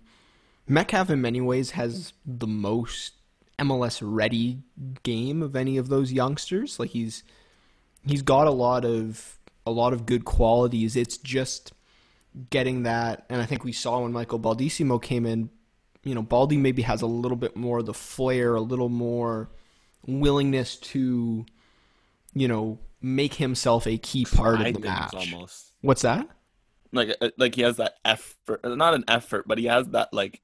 Metcalf, 0.70 1.10
in 1.10 1.20
many 1.20 1.42
ways, 1.42 1.72
has 1.72 2.14
the 2.26 2.48
most 2.48 3.14
MLS 3.58 4.02
ready 4.04 4.60
game 5.04 5.42
of 5.42 5.56
any 5.56 5.78
of 5.78 5.90
those 5.90 6.14
youngsters. 6.14 6.80
Like 6.80 6.92
he's 6.92 7.24
he's 8.06 8.22
got 8.22 8.48
a 8.48 8.52
lot 8.52 8.86
of 8.86 9.40
a 9.66 9.72
lot 9.72 9.94
of 9.94 10.06
good 10.06 10.26
qualities. 10.26 10.96
It's 10.96 11.18
just 11.18 11.74
getting 12.52 12.84
that, 12.84 13.26
and 13.30 13.42
I 13.42 13.46
think 13.46 13.64
we 13.64 13.72
saw 13.72 14.02
when 14.02 14.14
Michael 14.14 14.40
Baldisimo 14.40 15.02
came 15.02 15.26
in. 15.26 15.50
You 16.04 16.16
know, 16.16 16.22
Baldy 16.22 16.56
maybe 16.56 16.84
has 16.84 17.02
a 17.02 17.08
little 17.08 17.36
bit 17.36 17.58
more 17.58 17.80
of 17.80 17.86
the 17.86 17.94
flair, 17.94 18.56
a 18.56 18.62
little 18.62 18.88
more 18.88 19.50
willingness 20.08 20.78
to, 20.78 21.46
you 22.34 22.48
know, 22.48 22.80
make 23.02 23.34
himself 23.34 23.86
a 23.86 23.98
key 23.98 24.24
part 24.24 24.62
of 24.62 24.74
the 24.74 24.80
match. 24.80 25.14
Almost. 25.14 25.74
What's 25.82 26.04
that? 26.04 26.28
Like, 26.94 27.16
uh, 27.20 27.32
like 27.38 27.56
he 27.56 27.64
has 27.64 27.78
that 27.78 27.96
effort, 28.06 28.62
not 28.64 28.94
an 28.94 29.04
effort, 29.10 29.46
but 29.46 29.58
he 29.58 29.66
has 29.66 29.88
that 29.90 30.14
like 30.14 30.42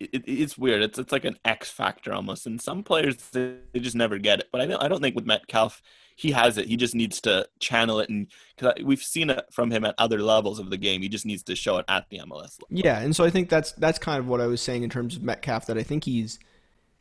it, 0.00 0.24
it's 0.26 0.58
weird. 0.58 0.82
It's 0.82 0.98
it's 0.98 1.12
like 1.12 1.24
an 1.24 1.38
X 1.44 1.70
factor 1.70 2.12
almost. 2.12 2.46
And 2.46 2.60
some 2.60 2.82
players 2.82 3.16
they, 3.32 3.56
just 3.76 3.96
never 3.96 4.18
get 4.18 4.40
it. 4.40 4.48
But 4.50 4.62
I 4.62 4.66
don't 4.66 4.82
I 4.82 4.88
don't 4.88 5.00
think 5.00 5.14
with 5.14 5.26
Metcalf 5.26 5.82
he 6.16 6.32
has 6.32 6.58
it. 6.58 6.66
He 6.66 6.76
just 6.76 6.94
needs 6.94 7.18
to 7.22 7.48
channel 7.60 7.98
it, 7.98 8.10
and 8.10 8.26
because 8.54 8.74
we've 8.84 9.02
seen 9.02 9.30
it 9.30 9.46
from 9.50 9.70
him 9.70 9.86
at 9.86 9.94
other 9.96 10.20
levels 10.20 10.58
of 10.58 10.68
the 10.68 10.76
game. 10.76 11.00
He 11.00 11.08
just 11.08 11.24
needs 11.24 11.42
to 11.44 11.56
show 11.56 11.78
it 11.78 11.86
at 11.88 12.10
the 12.10 12.18
MLS 12.18 12.60
level. 12.60 12.66
Yeah, 12.68 12.98
and 13.00 13.16
so 13.16 13.24
I 13.24 13.30
think 13.30 13.48
that's 13.48 13.72
that's 13.72 13.98
kind 13.98 14.18
of 14.18 14.28
what 14.28 14.40
I 14.40 14.46
was 14.46 14.60
saying 14.60 14.82
in 14.82 14.90
terms 14.90 15.16
of 15.16 15.22
Metcalf. 15.22 15.66
That 15.66 15.78
I 15.78 15.82
think 15.82 16.04
he's 16.04 16.38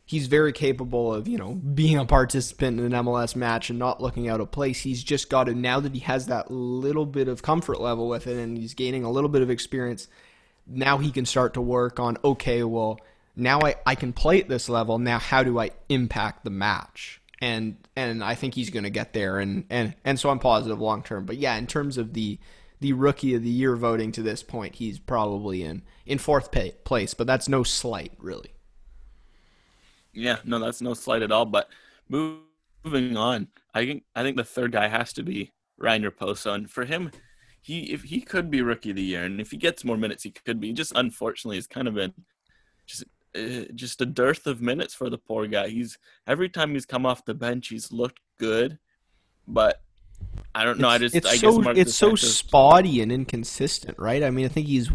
he's 0.06 0.28
very 0.28 0.54
capable 0.54 1.14
of 1.14 1.28
you 1.28 1.38
know 1.38 1.56
being 1.56 1.98
a 1.98 2.06
participant 2.06 2.80
in 2.80 2.94
an 2.94 3.06
MLS 3.06 3.36
match 3.36 3.70
and 3.70 3.78
not 3.78 4.02
looking 4.02 4.30
out 4.30 4.40
of 4.40 4.52
place. 4.52 4.82
He's 4.82 5.04
just 5.04 5.30
got 5.30 5.46
to 5.46 5.54
now 5.54 5.82
that 5.82 5.94
he 5.94 6.00
has 6.00 6.28
that 6.28 6.50
little 6.50 7.06
bit 7.06 7.28
of 7.28 7.42
comfort 7.42 7.82
level 7.82 8.08
with 8.08 8.26
it, 8.26 8.38
and 8.38 8.58
he's 8.58 8.74
gaining 8.74 9.04
a 9.04 9.12
little 9.12 9.30
bit 9.30 9.42
of 9.42 9.50
experience 9.50 10.08
now 10.70 10.98
he 10.98 11.12
can 11.12 11.26
start 11.26 11.56
to 11.56 11.62
work 11.62 12.00
on 12.00 12.18
okay, 12.24 12.64
well, 12.64 13.00
now 13.36 13.60
I, 13.62 13.76
I 13.86 13.96
can 13.96 14.14
play 14.14 14.42
at 14.42 14.50
this 14.50 14.70
level. 14.70 15.00
Now 15.00 15.20
how 15.20 15.44
do 15.44 15.60
I 15.60 15.72
impact 15.90 16.44
the 16.44 16.50
match? 16.50 17.22
And 17.42 17.78
and 17.96 18.24
I 18.24 18.36
think 18.36 18.54
he's 18.54 18.70
going 18.70 18.84
to 18.84 18.90
get 18.90 19.14
there 19.14 19.40
and 19.40 19.66
and 19.70 19.96
and 20.04 20.20
so 20.20 20.30
I'm 20.30 20.40
positive 20.40 20.80
long 20.80 21.04
term. 21.04 21.26
But 21.26 21.38
yeah, 21.38 21.56
in 21.56 21.68
terms 21.68 21.98
of 21.98 22.14
the 22.14 22.38
the 22.82 22.94
rookie 22.94 23.34
of 23.36 23.44
the 23.44 23.50
year 23.50 23.76
voting 23.76 24.12
to 24.14 24.22
this 24.22 24.44
point, 24.44 24.76
he's 24.76 25.00
probably 25.00 25.64
in 25.64 25.84
in 26.06 26.18
fourth 26.18 26.52
pay, 26.52 26.72
place. 26.84 27.14
But 27.14 27.28
that's 27.28 27.48
no 27.48 27.64
slight, 27.64 28.14
really. 28.20 28.54
Yeah, 30.14 30.38
no, 30.44 30.60
that's 30.60 30.82
no 30.82 30.94
slight 30.94 31.22
at 31.22 31.32
all. 31.32 31.46
But 31.46 31.70
moving 32.10 33.16
on, 33.16 33.48
I 33.74 33.86
think 33.86 34.04
I 34.16 34.24
think 34.24 34.38
the 34.38 34.44
third 34.44 34.72
guy 34.72 34.88
has 34.88 35.14
to 35.14 35.24
be 35.24 35.52
Ryan 35.78 36.04
Raposo, 36.04 36.54
and 36.54 36.70
for 36.70 36.86
him, 36.86 37.12
he 37.62 37.92
if 37.92 38.04
he 38.04 38.22
could 38.22 38.50
be 38.50 38.62
rookie 38.62 38.92
of 38.92 38.96
the 38.96 39.04
year, 39.04 39.24
and 39.24 39.40
if 39.40 39.52
he 39.52 39.58
gets 39.58 39.84
more 39.84 39.98
minutes, 39.98 40.24
he 40.24 40.32
could 40.32 40.60
be. 40.60 40.74
Just 40.74 40.94
unfortunately, 40.96 41.58
it's 41.58 41.68
kind 41.68 41.88
of 41.88 41.94
been 41.94 42.14
just 42.86 43.04
uh, 43.36 43.66
just 43.76 44.02
a 44.02 44.06
dearth 44.06 44.48
of 44.48 44.62
minutes 44.62 44.94
for 44.94 45.10
the 45.10 45.18
poor 45.18 45.48
guy. 45.48 45.70
He's 45.70 45.98
every 46.26 46.50
time 46.50 46.74
he's 46.74 46.86
come 46.86 47.06
off 47.06 47.26
the 47.26 47.34
bench, 47.34 47.68
he's 47.68 47.92
looked 47.92 48.20
good, 48.38 48.80
but 49.48 49.82
I 50.56 50.64
don't 50.64 50.80
know. 50.80 50.90
It's, 50.90 50.96
I 50.96 50.98
just 51.00 51.16
it's 51.16 51.28
I 51.28 51.36
so 51.38 51.70
it's 51.72 51.96
so 51.96 52.16
spotty 52.16 53.02
and 53.02 53.12
inconsistent, 53.12 53.98
right? 54.00 54.24
I 54.24 54.30
mean, 54.30 54.46
I 54.46 54.50
think 54.50 54.68
he's 54.68 54.90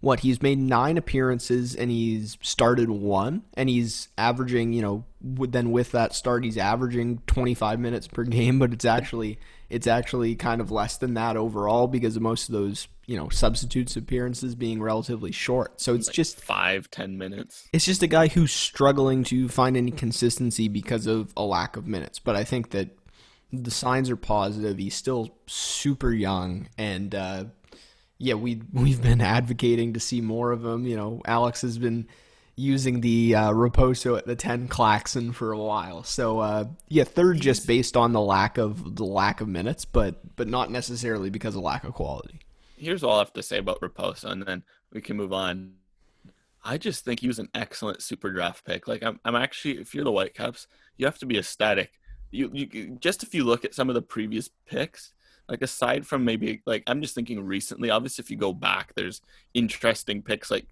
what 0.00 0.20
he's 0.20 0.40
made 0.40 0.58
nine 0.58 0.96
appearances 0.96 1.74
and 1.74 1.90
he's 1.90 2.38
started 2.40 2.88
one, 2.88 3.42
and 3.54 3.68
he's 3.68 4.08
averaging, 4.16 4.72
you 4.72 4.82
know, 4.82 5.04
then 5.20 5.72
with 5.72 5.90
that 5.92 6.14
start, 6.14 6.44
he's 6.44 6.56
averaging 6.56 7.20
25 7.26 7.80
minutes 7.80 8.06
per 8.06 8.22
game, 8.24 8.58
but 8.58 8.72
it's 8.72 8.84
actually 8.84 9.38
it's 9.70 9.86
actually 9.86 10.34
kind 10.34 10.60
of 10.60 10.70
less 10.70 10.96
than 10.96 11.14
that 11.14 11.36
overall 11.36 11.88
because 11.88 12.16
of 12.16 12.22
most 12.22 12.48
of 12.48 12.54
those, 12.54 12.88
you 13.06 13.16
know, 13.16 13.28
substitutes 13.28 13.96
appearances 13.96 14.54
being 14.54 14.80
relatively 14.80 15.32
short. 15.32 15.80
So 15.80 15.94
it's 15.94 16.06
like 16.06 16.14
just 16.14 16.40
five 16.40 16.90
ten 16.90 17.18
minutes. 17.18 17.68
it's 17.72 17.84
just 17.84 18.02
a 18.02 18.06
guy 18.06 18.28
who's 18.28 18.52
struggling 18.52 19.24
to 19.24 19.48
find 19.48 19.76
any 19.76 19.90
consistency 19.90 20.68
because 20.68 21.06
of 21.06 21.32
a 21.36 21.42
lack 21.42 21.76
of 21.76 21.86
minutes. 21.86 22.18
But 22.18 22.36
I 22.36 22.44
think 22.44 22.70
that 22.70 22.90
the 23.52 23.70
signs 23.70 24.10
are 24.10 24.16
positive. 24.16 24.78
He's 24.78 24.94
still 24.94 25.34
super 25.46 26.12
young, 26.12 26.68
and 26.78 27.14
uh, 27.14 27.44
yeah, 28.18 28.34
we 28.34 28.62
we've 28.72 29.00
been 29.00 29.20
advocating 29.20 29.92
to 29.94 30.00
see 30.00 30.20
more 30.20 30.50
of 30.52 30.64
him. 30.64 30.86
You 30.86 30.96
know, 30.96 31.22
Alex 31.24 31.62
has 31.62 31.78
been 31.78 32.08
using 32.56 33.00
the 33.00 33.36
uh, 33.36 33.50
Raposo 33.52 34.18
at 34.18 34.26
the 34.26 34.34
ten 34.34 34.66
klaxon 34.66 35.32
for 35.32 35.52
a 35.52 35.58
while. 35.58 36.02
So 36.02 36.40
uh, 36.40 36.64
yeah, 36.88 37.04
third 37.04 37.40
just 37.40 37.66
based 37.66 37.96
on 37.96 38.12
the 38.12 38.20
lack 38.20 38.58
of 38.58 38.96
the 38.96 39.04
lack 39.04 39.40
of 39.40 39.48
minutes, 39.48 39.84
but 39.84 40.36
but 40.36 40.48
not 40.48 40.70
necessarily 40.70 41.30
because 41.30 41.54
of 41.54 41.62
lack 41.62 41.84
of 41.84 41.94
quality. 41.94 42.40
Here's 42.76 43.02
all 43.04 43.16
I 43.16 43.18
have 43.20 43.32
to 43.34 43.42
say 43.42 43.58
about 43.58 43.80
Raposo, 43.80 44.30
and 44.30 44.42
then 44.42 44.64
we 44.92 45.00
can 45.00 45.16
move 45.16 45.32
on. 45.32 45.74
I 46.64 46.76
just 46.76 47.04
think 47.04 47.20
he 47.20 47.28
was 47.28 47.38
an 47.38 47.48
excellent 47.54 48.02
super 48.02 48.30
draft 48.30 48.64
pick. 48.64 48.88
Like 48.88 49.02
I'm, 49.02 49.20
I'm 49.24 49.36
actually, 49.36 49.78
if 49.78 49.94
you're 49.94 50.04
the 50.04 50.12
Whitecaps, 50.12 50.66
you 50.96 51.06
have 51.06 51.18
to 51.20 51.26
be 51.26 51.38
ecstatic. 51.38 51.92
You, 52.30 52.50
you 52.52 52.98
just 53.00 53.22
if 53.22 53.34
you 53.34 53.44
look 53.44 53.64
at 53.64 53.74
some 53.74 53.88
of 53.88 53.94
the 53.94 54.02
previous 54.02 54.50
picks, 54.66 55.12
like 55.48 55.62
aside 55.62 56.06
from 56.06 56.24
maybe 56.24 56.62
like 56.66 56.82
I'm 56.86 57.00
just 57.00 57.14
thinking 57.14 57.44
recently. 57.44 57.90
Obviously, 57.90 58.22
if 58.22 58.30
you 58.30 58.36
go 58.36 58.52
back, 58.52 58.92
there's 58.94 59.22
interesting 59.54 60.22
picks 60.22 60.50
like 60.50 60.66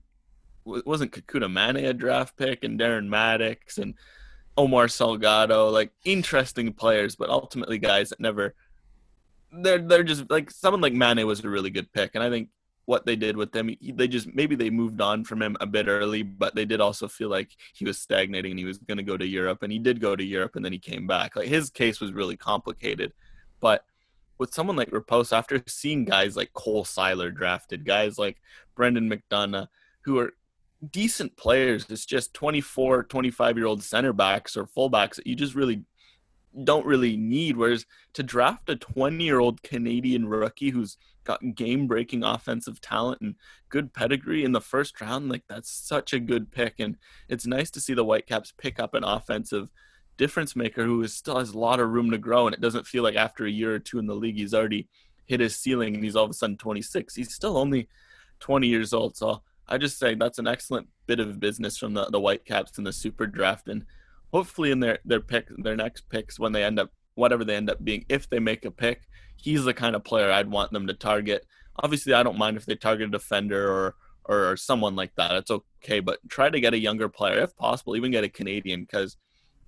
wasn't 0.64 1.12
Kekuta 1.12 1.50
Manneh 1.50 1.88
a 1.88 1.94
draft 1.94 2.36
pick 2.36 2.64
and 2.64 2.78
Darren 2.78 3.08
Mattocks 3.08 3.78
and 3.78 3.94
Omar 4.56 4.86
Salgado, 4.86 5.72
like 5.72 5.92
interesting 6.04 6.72
players, 6.72 7.14
but 7.14 7.30
ultimately 7.30 7.78
guys 7.78 8.10
that 8.10 8.20
never 8.20 8.54
they're 9.52 9.78
they're 9.78 10.02
just 10.02 10.28
like 10.30 10.50
someone 10.50 10.80
like 10.80 10.92
Manneh 10.92 11.26
was 11.26 11.44
a 11.44 11.48
really 11.48 11.70
good 11.70 11.92
pick, 11.92 12.14
and 12.14 12.22
I 12.22 12.30
think 12.30 12.48
what 12.84 13.04
they 13.04 13.16
did 13.16 13.36
with 13.36 13.50
them, 13.50 13.74
they 13.94 14.06
just 14.06 14.32
maybe 14.32 14.54
they 14.54 14.70
moved 14.70 15.00
on 15.00 15.24
from 15.24 15.42
him 15.42 15.56
a 15.60 15.66
bit 15.66 15.88
early, 15.88 16.22
but 16.22 16.54
they 16.54 16.64
did 16.64 16.80
also 16.80 17.08
feel 17.08 17.28
like 17.28 17.50
he 17.74 17.84
was 17.84 17.98
stagnating 17.98 18.52
and 18.52 18.58
he 18.60 18.64
was 18.64 18.78
going 18.78 18.98
to 18.98 19.02
go 19.02 19.16
to 19.16 19.26
Europe, 19.26 19.62
and 19.62 19.72
he 19.72 19.78
did 19.78 20.00
go 20.00 20.14
to 20.14 20.24
Europe, 20.24 20.56
and 20.56 20.64
then 20.64 20.72
he 20.72 20.78
came 20.78 21.06
back. 21.06 21.36
Like 21.36 21.48
his 21.48 21.70
case 21.70 22.00
was 22.00 22.12
really 22.12 22.36
complicated, 22.36 23.12
but 23.60 23.84
with 24.38 24.54
someone 24.54 24.76
like 24.76 24.90
Raposo, 24.90 25.32
after 25.32 25.62
seeing 25.66 26.04
guys 26.04 26.36
like 26.36 26.52
Cole 26.52 26.84
Seiler 26.84 27.30
drafted, 27.30 27.84
guys 27.84 28.18
like 28.18 28.38
Brendan 28.74 29.10
McDonough, 29.10 29.68
who 30.02 30.18
are 30.18 30.34
decent 30.90 31.36
players, 31.36 31.86
it's 31.88 32.06
just 32.06 32.34
24, 32.34 33.04
25 33.04 33.56
year 33.56 33.66
old 33.66 33.82
center 33.82 34.12
backs 34.12 34.56
or 34.56 34.66
fullbacks 34.66 35.16
that 35.16 35.26
you 35.26 35.34
just 35.34 35.54
really 35.54 35.84
don't 36.64 36.86
really 36.86 37.16
need. 37.16 37.56
Whereas 37.56 37.86
to 38.14 38.22
draft 38.22 38.68
a 38.68 38.76
20 38.76 39.22
year 39.22 39.40
old 39.40 39.62
Canadian 39.62 40.26
rookie 40.28 40.70
who's 40.70 40.96
got 41.24 41.54
game 41.54 41.86
breaking 41.86 42.22
offensive 42.22 42.80
talent 42.80 43.20
and 43.20 43.34
good 43.68 43.92
pedigree 43.92 44.44
in 44.44 44.52
the 44.52 44.60
first 44.60 45.00
round, 45.00 45.28
like 45.28 45.42
that's 45.48 45.70
such 45.70 46.12
a 46.12 46.20
good 46.20 46.52
pick. 46.52 46.74
And 46.78 46.96
it's 47.28 47.46
nice 47.46 47.70
to 47.72 47.80
see 47.80 47.94
the 47.94 48.04
Whitecaps 48.04 48.52
pick 48.56 48.78
up 48.78 48.94
an 48.94 49.04
offensive 49.04 49.70
difference 50.16 50.56
maker 50.56 50.84
who 50.84 51.02
is, 51.02 51.14
still 51.14 51.38
has 51.38 51.50
a 51.50 51.58
lot 51.58 51.80
of 51.80 51.90
room 51.90 52.10
to 52.10 52.18
grow. 52.18 52.46
And 52.46 52.54
it 52.54 52.60
doesn't 52.60 52.86
feel 52.86 53.02
like 53.02 53.16
after 53.16 53.44
a 53.44 53.50
year 53.50 53.74
or 53.74 53.78
two 53.78 53.98
in 53.98 54.06
the 54.06 54.14
league, 54.14 54.36
he's 54.36 54.54
already 54.54 54.88
hit 55.26 55.40
his 55.40 55.56
ceiling 55.56 55.94
and 55.94 56.04
he's 56.04 56.16
all 56.16 56.24
of 56.24 56.30
a 56.30 56.34
sudden 56.34 56.56
26. 56.56 57.14
He's 57.14 57.34
still 57.34 57.56
only 57.56 57.88
20 58.40 58.66
years 58.66 58.92
old. 58.92 59.16
So 59.16 59.42
I 59.68 59.78
just 59.78 59.98
say 59.98 60.14
that's 60.14 60.38
an 60.38 60.46
excellent 60.46 60.88
bit 61.06 61.20
of 61.20 61.40
business 61.40 61.76
from 61.76 61.94
the, 61.94 62.06
the 62.06 62.20
Whitecaps 62.20 62.78
in 62.78 62.84
the 62.84 62.92
super 62.92 63.26
draft. 63.26 63.68
And 63.68 63.84
hopefully 64.32 64.70
in 64.70 64.80
their 64.80 64.98
their 65.04 65.20
pick 65.20 65.48
their 65.58 65.76
next 65.76 66.08
picks 66.10 66.38
when 66.38 66.52
they 66.52 66.64
end 66.64 66.78
up 66.78 66.90
whatever 67.14 67.44
they 67.44 67.56
end 67.56 67.70
up 67.70 67.82
being 67.82 68.04
if 68.08 68.28
they 68.28 68.38
make 68.38 68.64
a 68.64 68.70
pick 68.70 69.02
he's 69.36 69.64
the 69.64 69.74
kind 69.74 69.96
of 69.96 70.04
player 70.04 70.30
i'd 70.30 70.50
want 70.50 70.72
them 70.72 70.86
to 70.86 70.94
target 70.94 71.46
obviously 71.82 72.12
i 72.12 72.22
don't 72.22 72.38
mind 72.38 72.56
if 72.56 72.66
they 72.66 72.74
target 72.74 73.08
a 73.08 73.10
defender 73.10 73.70
or 73.70 73.94
or, 74.24 74.50
or 74.50 74.56
someone 74.56 74.96
like 74.96 75.14
that 75.16 75.34
it's 75.34 75.50
okay 75.50 76.00
but 76.00 76.18
try 76.28 76.50
to 76.50 76.60
get 76.60 76.74
a 76.74 76.78
younger 76.78 77.08
player 77.08 77.38
if 77.38 77.56
possible 77.56 77.96
even 77.96 78.10
get 78.10 78.24
a 78.24 78.28
canadian 78.28 78.82
because 78.82 79.16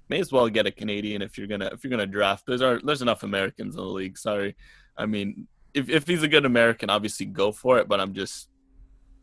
may 0.09 0.21
as 0.21 0.33
well 0.33 0.49
get 0.49 0.67
a 0.67 0.71
canadian 0.71 1.23
if 1.23 1.37
you're 1.37 1.47
gonna 1.47 1.71
if 1.73 1.85
you're 1.85 1.91
gonna 1.91 2.07
draft 2.07 2.45
there's 2.47 2.63
are 2.63 2.81
there's 2.85 3.03
enough 3.03 3.23
americans 3.23 3.75
in 3.75 3.81
the 3.81 3.87
league 3.87 4.19
sorry 4.19 4.57
i 4.97 5.07
mean 5.07 5.47
if, 5.75 5.89
if 5.89 6.07
he's 6.07 6.23
a 6.23 6.29
good 6.29 6.45
american 6.45 6.91
obviously 6.91 7.27
go 7.27 7.53
for 7.53 7.79
it 7.79 7.89
but 7.89 8.01
i'm 8.01 8.15
just 8.15 8.49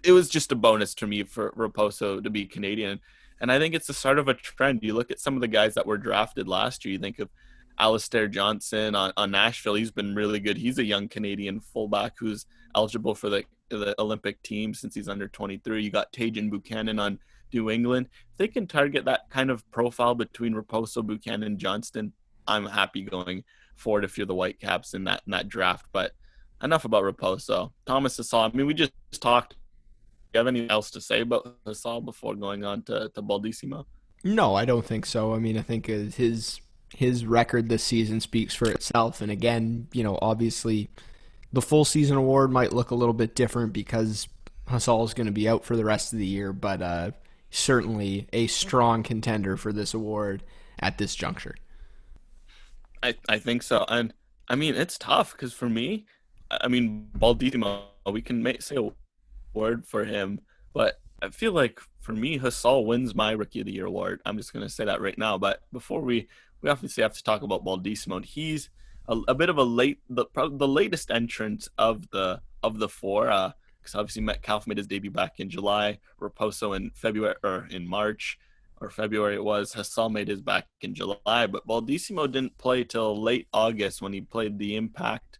it 0.03 0.11
was 0.11 0.29
just 0.29 0.51
a 0.51 0.55
bonus 0.55 0.93
to 0.93 1.07
me 1.07 1.23
for 1.23 1.51
raposo 1.51 2.23
to 2.23 2.29
be 2.29 2.45
canadian 2.45 2.99
and 3.41 3.51
I 3.51 3.59
think 3.59 3.75
it's 3.75 3.87
the 3.87 3.93
start 3.93 4.19
of 4.19 4.27
a 4.27 4.33
trend. 4.33 4.79
You 4.81 4.93
look 4.93 5.11
at 5.11 5.19
some 5.19 5.35
of 5.35 5.41
the 5.41 5.47
guys 5.47 5.73
that 5.73 5.85
were 5.85 5.97
drafted 5.97 6.47
last 6.47 6.85
year. 6.85 6.93
You 6.93 6.99
think 6.99 7.19
of 7.19 7.29
Alistair 7.77 8.27
Johnston 8.27 8.95
on, 8.95 9.11
on 9.17 9.31
Nashville. 9.31 9.75
He's 9.75 9.91
been 9.91 10.15
really 10.15 10.39
good. 10.39 10.57
He's 10.57 10.77
a 10.77 10.85
young 10.85 11.07
Canadian 11.07 11.59
fullback 11.59 12.13
who's 12.17 12.45
eligible 12.75 13.13
for 13.13 13.29
the, 13.29 13.43
the 13.69 13.93
Olympic 13.99 14.41
team 14.41 14.73
since 14.73 14.95
he's 14.95 15.09
under 15.09 15.27
23. 15.27 15.83
You 15.83 15.91
got 15.91 16.13
Tajon 16.13 16.49
Buchanan 16.49 16.99
on 16.99 17.19
New 17.53 17.69
England. 17.69 18.07
If 18.31 18.37
they 18.37 18.47
can 18.47 18.67
target 18.67 19.05
that 19.05 19.29
kind 19.29 19.49
of 19.49 19.69
profile 19.71 20.15
between 20.15 20.53
Raposo, 20.53 21.05
Buchanan, 21.05 21.57
Johnston, 21.57 22.13
I'm 22.47 22.65
happy 22.65 23.03
going 23.03 23.43
forward 23.75 24.03
if 24.03 24.17
you're 24.17 24.27
the 24.27 24.35
Whitecaps 24.35 24.93
in 24.93 25.03
that 25.05 25.21
in 25.25 25.31
that 25.31 25.49
draft. 25.49 25.85
But 25.91 26.11
enough 26.63 26.85
about 26.85 27.03
Raposo. 27.03 27.71
Thomas 27.85 28.17
Hasal. 28.17 28.53
I 28.53 28.57
mean, 28.57 28.65
we 28.65 28.73
just 28.73 28.91
talked 29.19 29.51
Do 29.51 29.57
you 30.33 30.37
have 30.39 30.47
anything 30.47 30.71
else 30.71 30.91
to 30.91 31.01
say 31.01 31.21
about 31.21 31.63
Hasal 31.65 32.03
before 32.03 32.35
going 32.35 32.63
on 32.63 32.83
to, 32.83 33.09
to 33.13 33.21
Baldisimo? 33.21 33.85
No, 34.23 34.55
I 34.55 34.65
don't 34.65 34.85
think 34.85 35.05
so. 35.05 35.33
I 35.33 35.39
mean, 35.39 35.57
I 35.57 35.61
think 35.61 35.89
uh, 35.89 36.09
his 36.15 36.59
his 36.93 37.25
record 37.25 37.69
this 37.69 37.83
season 37.83 38.19
speaks 38.19 38.55
for 38.55 38.69
itself. 38.69 39.21
And 39.21 39.31
again, 39.31 39.87
you 39.91 40.03
know, 40.03 40.17
obviously, 40.21 40.89
the 41.51 41.61
full 41.61 41.85
season 41.85 42.17
award 42.17 42.51
might 42.51 42.73
look 42.73 42.91
a 42.91 42.95
little 42.95 43.13
bit 43.13 43.35
different 43.35 43.73
because 43.73 44.27
Hasal 44.67 45.05
is 45.05 45.13
going 45.13 45.27
to 45.27 45.33
be 45.33 45.47
out 45.47 45.65
for 45.65 45.75
the 45.75 45.85
rest 45.85 46.13
of 46.13 46.19
the 46.19 46.25
year. 46.25 46.53
But 46.53 46.81
uh, 46.81 47.11
certainly 47.55 48.27
a 48.33 48.47
strong 48.47 49.03
contender 49.03 49.57
for 49.57 49.71
this 49.71 49.93
award 49.93 50.43
at 50.79 50.97
this 50.97 51.15
juncture. 51.15 51.55
I, 53.01 53.15
I 53.29 53.39
think 53.39 53.63
so. 53.63 53.85
And 53.87 54.13
I 54.47 54.55
mean, 54.55 54.75
it's 54.75 54.97
tough 54.97 55.31
because 55.31 55.53
for 55.53 55.69
me, 55.69 56.05
I 56.51 56.67
mean, 56.67 57.07
Baldisimo, 57.17 57.83
we 58.11 58.21
can 58.21 58.43
make, 58.43 58.61
say 58.61 58.75
a 58.75 58.89
word 59.53 59.85
for 59.85 60.05
him, 60.05 60.41
but 60.73 60.99
I 61.21 61.29
feel 61.29 61.53
like 61.53 61.79
for 62.01 62.13
me, 62.13 62.37
Hasal 62.37 62.85
wins 62.85 63.15
my 63.15 63.31
Rookie 63.31 63.61
of 63.61 63.65
the 63.65 63.73
Year 63.73 63.85
award. 63.85 64.21
I'm 64.25 64.37
just 64.37 64.53
going 64.53 64.65
to 64.65 64.71
say 64.71 64.85
that 64.85 65.01
right 65.01 65.17
now. 65.17 65.37
But 65.37 65.61
before 65.71 66.01
we, 66.01 66.27
we 66.61 66.69
obviously 66.69 67.03
have 67.03 67.13
to 67.13 67.23
talk 67.23 67.41
about 67.41 67.65
Baldisimo. 67.65 68.23
He's 68.23 68.69
a, 69.07 69.17
a 69.27 69.35
bit 69.35 69.49
of 69.49 69.57
a 69.57 69.63
late, 69.63 69.99
the 70.09 70.25
probably 70.25 70.57
the 70.57 70.67
latest 70.67 71.09
entrant 71.09 71.67
of 71.77 72.09
the 72.11 72.41
of 72.61 72.79
the 72.79 72.89
four. 72.89 73.29
Uh, 73.29 73.53
because 73.85 73.99
obviously 73.99 74.23
Metcalf 74.23 74.65
made 74.65 74.79
his 74.79 74.87
debut 74.87 75.11
back 75.11 75.39
in 75.39 75.47
July, 75.47 75.99
Raposo 76.19 76.75
in 76.75 76.89
February 76.95 77.35
or 77.43 77.67
in 77.69 77.87
March 77.87 78.39
or 78.81 78.89
February 78.89 79.35
it 79.35 79.43
was. 79.43 79.73
Hasal 79.73 80.11
made 80.11 80.27
his 80.27 80.41
back 80.41 80.65
in 80.81 80.95
July, 80.95 81.45
but 81.45 81.67
Baldisimo 81.67 82.29
didn't 82.31 82.57
play 82.57 82.83
till 82.83 83.21
late 83.21 83.47
August 83.53 84.01
when 84.01 84.11
he 84.11 84.21
played 84.21 84.57
the 84.57 84.75
Impact, 84.75 85.37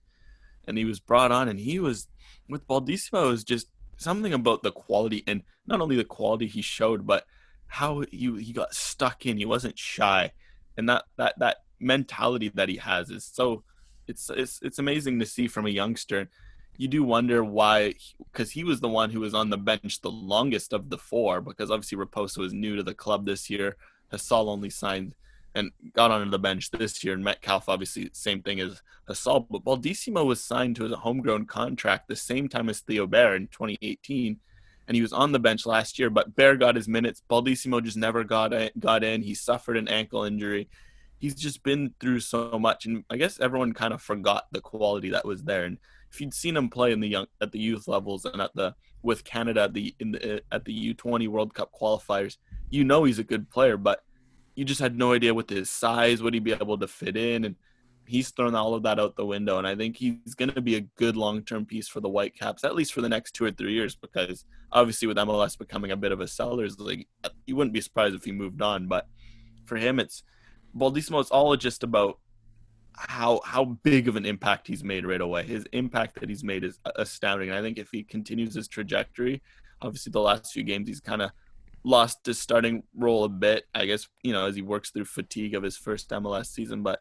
and 0.68 0.78
he 0.78 0.86
was 0.86 1.00
brought 1.00 1.32
on, 1.32 1.50
and 1.50 1.60
he 1.60 1.80
was 1.80 2.08
with 2.48 2.68
Baldisimo 2.68 3.34
is 3.34 3.44
just 3.44 3.68
something 3.98 4.34
about 4.34 4.62
the 4.62 4.72
quality 4.72 5.24
and 5.26 5.42
not 5.66 5.82
only 5.82 5.96
the 5.96 6.04
quality 6.04 6.46
he 6.46 6.62
showed, 6.62 7.08
but 7.08 7.26
how 7.66 8.02
he 8.12 8.32
he 8.44 8.54
got 8.54 8.76
stuck 8.76 9.26
in. 9.26 9.38
He 9.38 9.46
wasn't 9.46 9.80
shy, 9.80 10.32
and 10.78 10.88
that 10.88 11.06
that 11.18 11.34
that 11.40 11.58
mentality 11.80 12.50
that 12.54 12.70
he 12.70 12.78
has 12.78 13.10
is 13.10 13.26
so 13.26 13.64
it's 14.08 14.30
it's 14.30 14.60
it's 14.62 14.78
amazing 14.78 15.20
to 15.20 15.26
see 15.26 15.48
from 15.48 15.66
a 15.66 15.70
youngster. 15.70 16.30
You 16.78 16.88
do 16.88 17.04
wonder 17.04 17.44
why, 17.44 17.96
because 18.32 18.52
he 18.52 18.64
was 18.64 18.80
the 18.80 18.90
one 18.90 19.10
who 19.10 19.22
was 19.22 19.34
on 19.34 19.50
the 19.50 19.58
bench 19.58 20.02
the 20.02 20.12
longest 20.12 20.74
of 20.74 20.90
the 20.90 20.98
four. 20.98 21.42
Because 21.42 21.72
obviously 21.72 21.98
Raposo 21.98 22.46
is 22.46 22.54
new 22.54 22.76
to 22.76 22.84
the 22.84 22.94
club 22.94 23.26
this 23.26 23.50
year. 23.50 23.78
Hasal 24.12 24.48
only 24.48 24.70
signed 24.70 25.16
and 25.56 25.72
got 25.94 26.12
onto 26.12 26.30
the 26.30 26.38
bench 26.38 26.70
this 26.72 27.04
year. 27.04 27.14
And 27.14 27.24
Metcalf, 27.24 27.70
obviously, 27.70 28.10
same 28.14 28.42
thing 28.42 28.60
as 28.60 28.82
Hasal. 29.10 29.48
But 29.50 29.64
Baldisimo 29.64 30.26
was 30.26 30.44
signed 30.44 30.76
to 30.76 30.86
a 30.86 30.98
homegrown 30.98 31.46
contract 31.46 32.08
the 32.08 32.16
same 32.16 32.50
time 32.50 32.70
as 32.70 32.82
Theo 32.82 33.08
Bair 33.08 33.36
in 33.36 33.48
2018, 33.48 34.40
and 34.88 34.96
he 34.96 35.02
was 35.02 35.14
on 35.14 35.32
the 35.32 35.40
bench 35.40 35.66
last 35.66 35.98
year. 35.98 36.10
But 36.10 36.36
Bair 36.36 36.58
got 36.58 36.76
his 36.76 36.88
minutes. 36.88 37.24
Baldisimo 37.30 37.84
just 37.84 37.98
never 37.98 38.24
got 38.24 38.54
got 38.80 39.04
in. 39.04 39.24
He 39.24 39.34
suffered 39.34 39.78
an 39.78 39.88
ankle 39.88 40.26
injury. 40.26 40.68
He's 41.18 41.36
just 41.36 41.64
been 41.64 41.94
through 42.00 42.20
so 42.20 42.60
much, 42.60 42.86
and 42.86 43.06
I 43.10 43.16
guess 43.16 43.40
everyone 43.40 43.74
kind 43.74 43.94
of 43.94 44.02
forgot 44.02 44.48
the 44.52 44.62
quality 44.62 45.10
that 45.12 45.26
was 45.26 45.44
there. 45.44 45.64
And 45.64 45.78
if 46.16 46.22
you'd 46.22 46.34
seen 46.34 46.56
him 46.56 46.70
play 46.70 46.94
in 46.94 47.02
the 47.02 47.10
young 47.10 47.28
at 47.42 47.52
the 47.52 47.60
youth 47.60 47.90
levels 47.90 48.24
and 48.24 48.42
at 48.42 48.56
the 48.56 48.74
with 49.04 49.26
Canada 49.26 49.64
at 49.64 49.74
the 49.74 49.94
in 50.00 50.14
the 50.14 50.42
at 50.52 50.64
the 50.64 50.94
U20 50.94 51.28
World 51.28 51.54
Cup 51.54 51.72
qualifiers, 51.80 52.38
you 52.70 52.86
know 52.86 53.04
he's 53.04 53.20
a 53.20 53.24
good 53.24 53.50
player, 53.50 53.76
but 53.76 54.02
you 54.56 54.64
just 54.64 54.80
had 54.80 54.98
no 54.98 55.12
idea 55.12 55.34
with 55.34 55.50
his 55.50 55.70
size 55.70 56.24
would 56.24 56.34
he 56.34 56.40
be 56.40 56.54
able 56.54 56.78
to 56.78 56.88
fit 56.88 57.18
in? 57.18 57.44
And 57.44 57.56
he's 58.08 58.30
thrown 58.30 58.56
all 58.56 58.74
of 58.74 58.84
that 58.84 59.00
out 59.00 59.16
the 59.16 59.26
window 59.26 59.58
and 59.58 59.66
i 59.66 59.76
think 59.76 59.98
he's 59.98 60.36
going 60.36 60.52
to 60.52 60.62
be 60.62 60.76
a 60.76 60.82
good 60.82 61.18
long-term 61.18 61.66
piece 61.66 61.88
for 61.88 62.02
the 62.02 62.08
whitecaps 62.08 62.64
at 62.64 62.76
least 62.76 62.94
for 62.94 63.02
the 63.02 63.10
next 63.10 63.32
two 63.32 63.44
or 63.44 63.50
three 63.50 63.74
years 63.74 63.96
because 63.96 64.46
obviously 64.72 65.08
with 65.08 65.18
mls 65.18 65.58
becoming 65.58 65.90
a 65.90 65.98
bit 65.98 66.12
of 66.12 66.22
a 66.22 66.28
sellers 66.28 66.80
league 66.80 67.08
you 67.48 67.56
wouldn't 67.56 67.74
be 67.74 67.82
surprised 67.82 68.14
if 68.14 68.24
he 68.24 68.32
moved 68.32 68.62
on 68.62 68.88
but 68.88 69.08
for 69.66 69.76
him 69.76 70.00
it's 70.00 70.22
baldisimo 70.78 71.20
it's 71.20 71.32
all 71.32 71.56
just 71.56 71.82
about 71.82 72.20
how 72.98 73.42
how 73.44 73.66
big 73.66 74.08
of 74.08 74.16
an 74.16 74.26
impact 74.26 74.68
he's 74.68 74.84
made 74.84 75.06
right 75.06 75.22
away 75.22 75.44
his 75.44 75.66
impact 75.74 76.20
that 76.20 76.30
he's 76.30 76.44
made 76.44 76.64
is 76.64 76.80
astounding 76.96 77.50
and 77.50 77.58
i 77.58 77.62
think 77.62 77.78
if 77.78 77.90
he 77.92 78.04
continues 78.04 78.54
his 78.54 78.68
trajectory 78.68 79.42
obviously 79.82 80.12
the 80.12 80.20
last 80.20 80.54
few 80.54 80.64
games 80.64 80.88
he's 80.88 81.02
kind 81.02 81.22
of 81.22 81.32
lost 81.86 82.26
his 82.26 82.40
starting 82.40 82.84
role 82.96 83.24
a 83.24 83.30
bit, 83.30 83.66
I 83.74 83.86
guess, 83.86 84.08
you 84.24 84.34
know, 84.34 84.46
as 84.48 84.56
he 84.56 84.62
works 84.62 84.90
through 84.90 85.06
fatigue 85.06 85.56
of 85.56 85.64
his 85.64 85.78
first 85.78 86.10
MLS 86.10 86.48
season. 86.48 86.84
But 86.84 87.00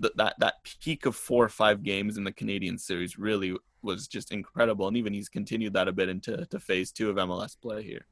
th- 0.00 0.14
that 0.16 0.34
that 0.38 0.54
peak 0.80 1.06
of 1.06 1.14
four 1.14 1.44
or 1.44 1.50
five 1.50 1.82
games 1.82 2.16
in 2.16 2.24
the 2.24 2.32
Canadian 2.32 2.78
series 2.78 3.18
really 3.18 3.54
was 3.82 4.08
just 4.08 4.32
incredible. 4.32 4.88
And 4.88 4.96
even 4.96 5.12
he's 5.12 5.28
continued 5.28 5.74
that 5.74 5.86
a 5.86 5.92
bit 5.92 6.08
into 6.08 6.44
to 6.46 6.58
phase 6.58 6.90
two 6.90 7.10
of 7.10 7.16
MLS 7.16 7.56
play 7.60 7.82
here. 7.82 8.06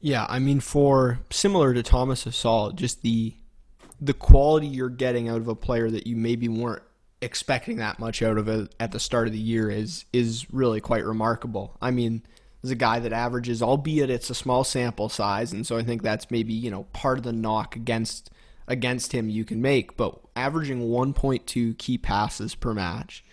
Yeah, 0.00 0.26
I 0.28 0.38
mean, 0.38 0.60
for 0.60 1.20
similar 1.30 1.74
to 1.74 1.82
Thomas 1.82 2.24
Hasal, 2.24 2.74
just 2.74 3.02
the 3.02 3.34
the 4.00 4.14
quality 4.14 4.66
you're 4.66 4.88
getting 4.88 5.28
out 5.28 5.38
of 5.38 5.48
a 5.48 5.54
player 5.54 5.90
that 5.90 6.06
you 6.06 6.16
maybe 6.16 6.48
weren't 6.48 6.82
expecting 7.20 7.78
that 7.78 7.98
much 7.98 8.22
out 8.22 8.38
of 8.38 8.48
at 8.78 8.92
the 8.92 9.00
start 9.00 9.26
of 9.26 9.32
the 9.32 9.38
year 9.38 9.70
is 9.70 10.04
is 10.12 10.46
really 10.52 10.80
quite 10.80 11.04
remarkable. 11.04 11.76
I 11.82 11.90
mean, 11.90 12.22
is 12.62 12.70
a 12.70 12.76
guy 12.76 12.98
that 13.00 13.12
averages, 13.12 13.62
albeit 13.62 14.10
it's 14.10 14.30
a 14.30 14.34
small 14.34 14.64
sample 14.64 15.08
size, 15.08 15.52
and 15.52 15.66
so 15.66 15.76
I 15.76 15.82
think 15.82 16.02
that's 16.02 16.30
maybe 16.30 16.52
you 16.52 16.70
know 16.70 16.84
part 16.92 17.18
of 17.18 17.24
the 17.24 17.32
knock 17.32 17.76
against 17.76 18.30
against 18.66 19.12
him 19.12 19.28
you 19.28 19.44
can 19.44 19.60
make. 19.60 19.96
But 19.96 20.18
averaging 20.36 20.88
1.2 20.88 21.78
key 21.78 21.98
passes 21.98 22.54
per 22.54 22.74
match, 22.74 23.24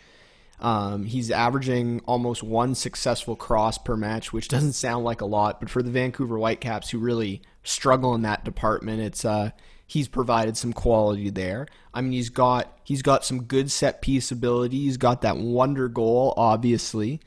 um, 0.59 1.03
he's 1.05 1.29
averaging 1.29 2.01
almost 2.05 2.41
one 2.41 2.73
successful 2.75 3.35
cross 3.35 3.77
per 3.77 3.95
match, 3.97 4.31
which 4.31 4.47
doesn't 4.47 4.73
sound 4.73 5.03
like 5.03 5.21
a 5.21 5.25
lot, 5.25 5.59
but 5.59 5.69
for 5.69 5.83
the 5.83 5.91
Vancouver 5.91 6.37
Whitecaps 6.37 6.89
who 6.89 6.97
really 6.97 7.41
struggle 7.63 8.15
in 8.15 8.21
that 8.23 8.45
department, 8.45 9.01
it's 9.01 9.25
uh, 9.25 9.51
he's 9.87 10.07
provided 10.07 10.57
some 10.57 10.73
quality 10.73 11.29
there. 11.29 11.67
I 11.93 12.01
mean, 12.01 12.11
he's 12.11 12.29
got 12.29 12.77
he's 12.83 13.01
got 13.01 13.25
some 13.25 13.43
good 13.43 13.71
set 13.71 14.01
piece 14.01 14.31
ability. 14.31 14.79
He's 14.79 14.97
got 14.97 15.21
that 15.21 15.37
wonder 15.37 15.87
goal, 15.87 16.33
obviously. 16.37 17.21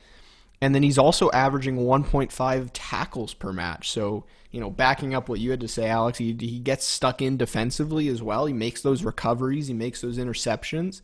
And 0.61 0.75
then 0.75 0.83
he's 0.83 0.97
also 0.97 1.31
averaging 1.31 1.77
1.5 1.77 2.69
tackles 2.73 3.33
per 3.33 3.53
match. 3.53 3.91
So, 3.91 4.25
you 4.51 4.59
know, 4.59 4.69
backing 4.69 5.15
up 5.15 5.29
what 5.29 5.39
you 5.39 5.51
had 5.51 5.61
to 5.61 5.69
say, 5.69 5.87
Alex, 5.87 6.17
he, 6.17 6.35
he 6.37 6.59
gets 6.59 6.85
stuck 6.85 7.21
in 7.21 7.37
defensively 7.37 8.09
as 8.09 8.21
well. 8.21 8.45
He 8.45 8.51
makes 8.51 8.81
those 8.81 9.03
recoveries, 9.03 9.67
he 9.67 9.73
makes 9.73 10.01
those 10.01 10.17
interceptions. 10.17 11.01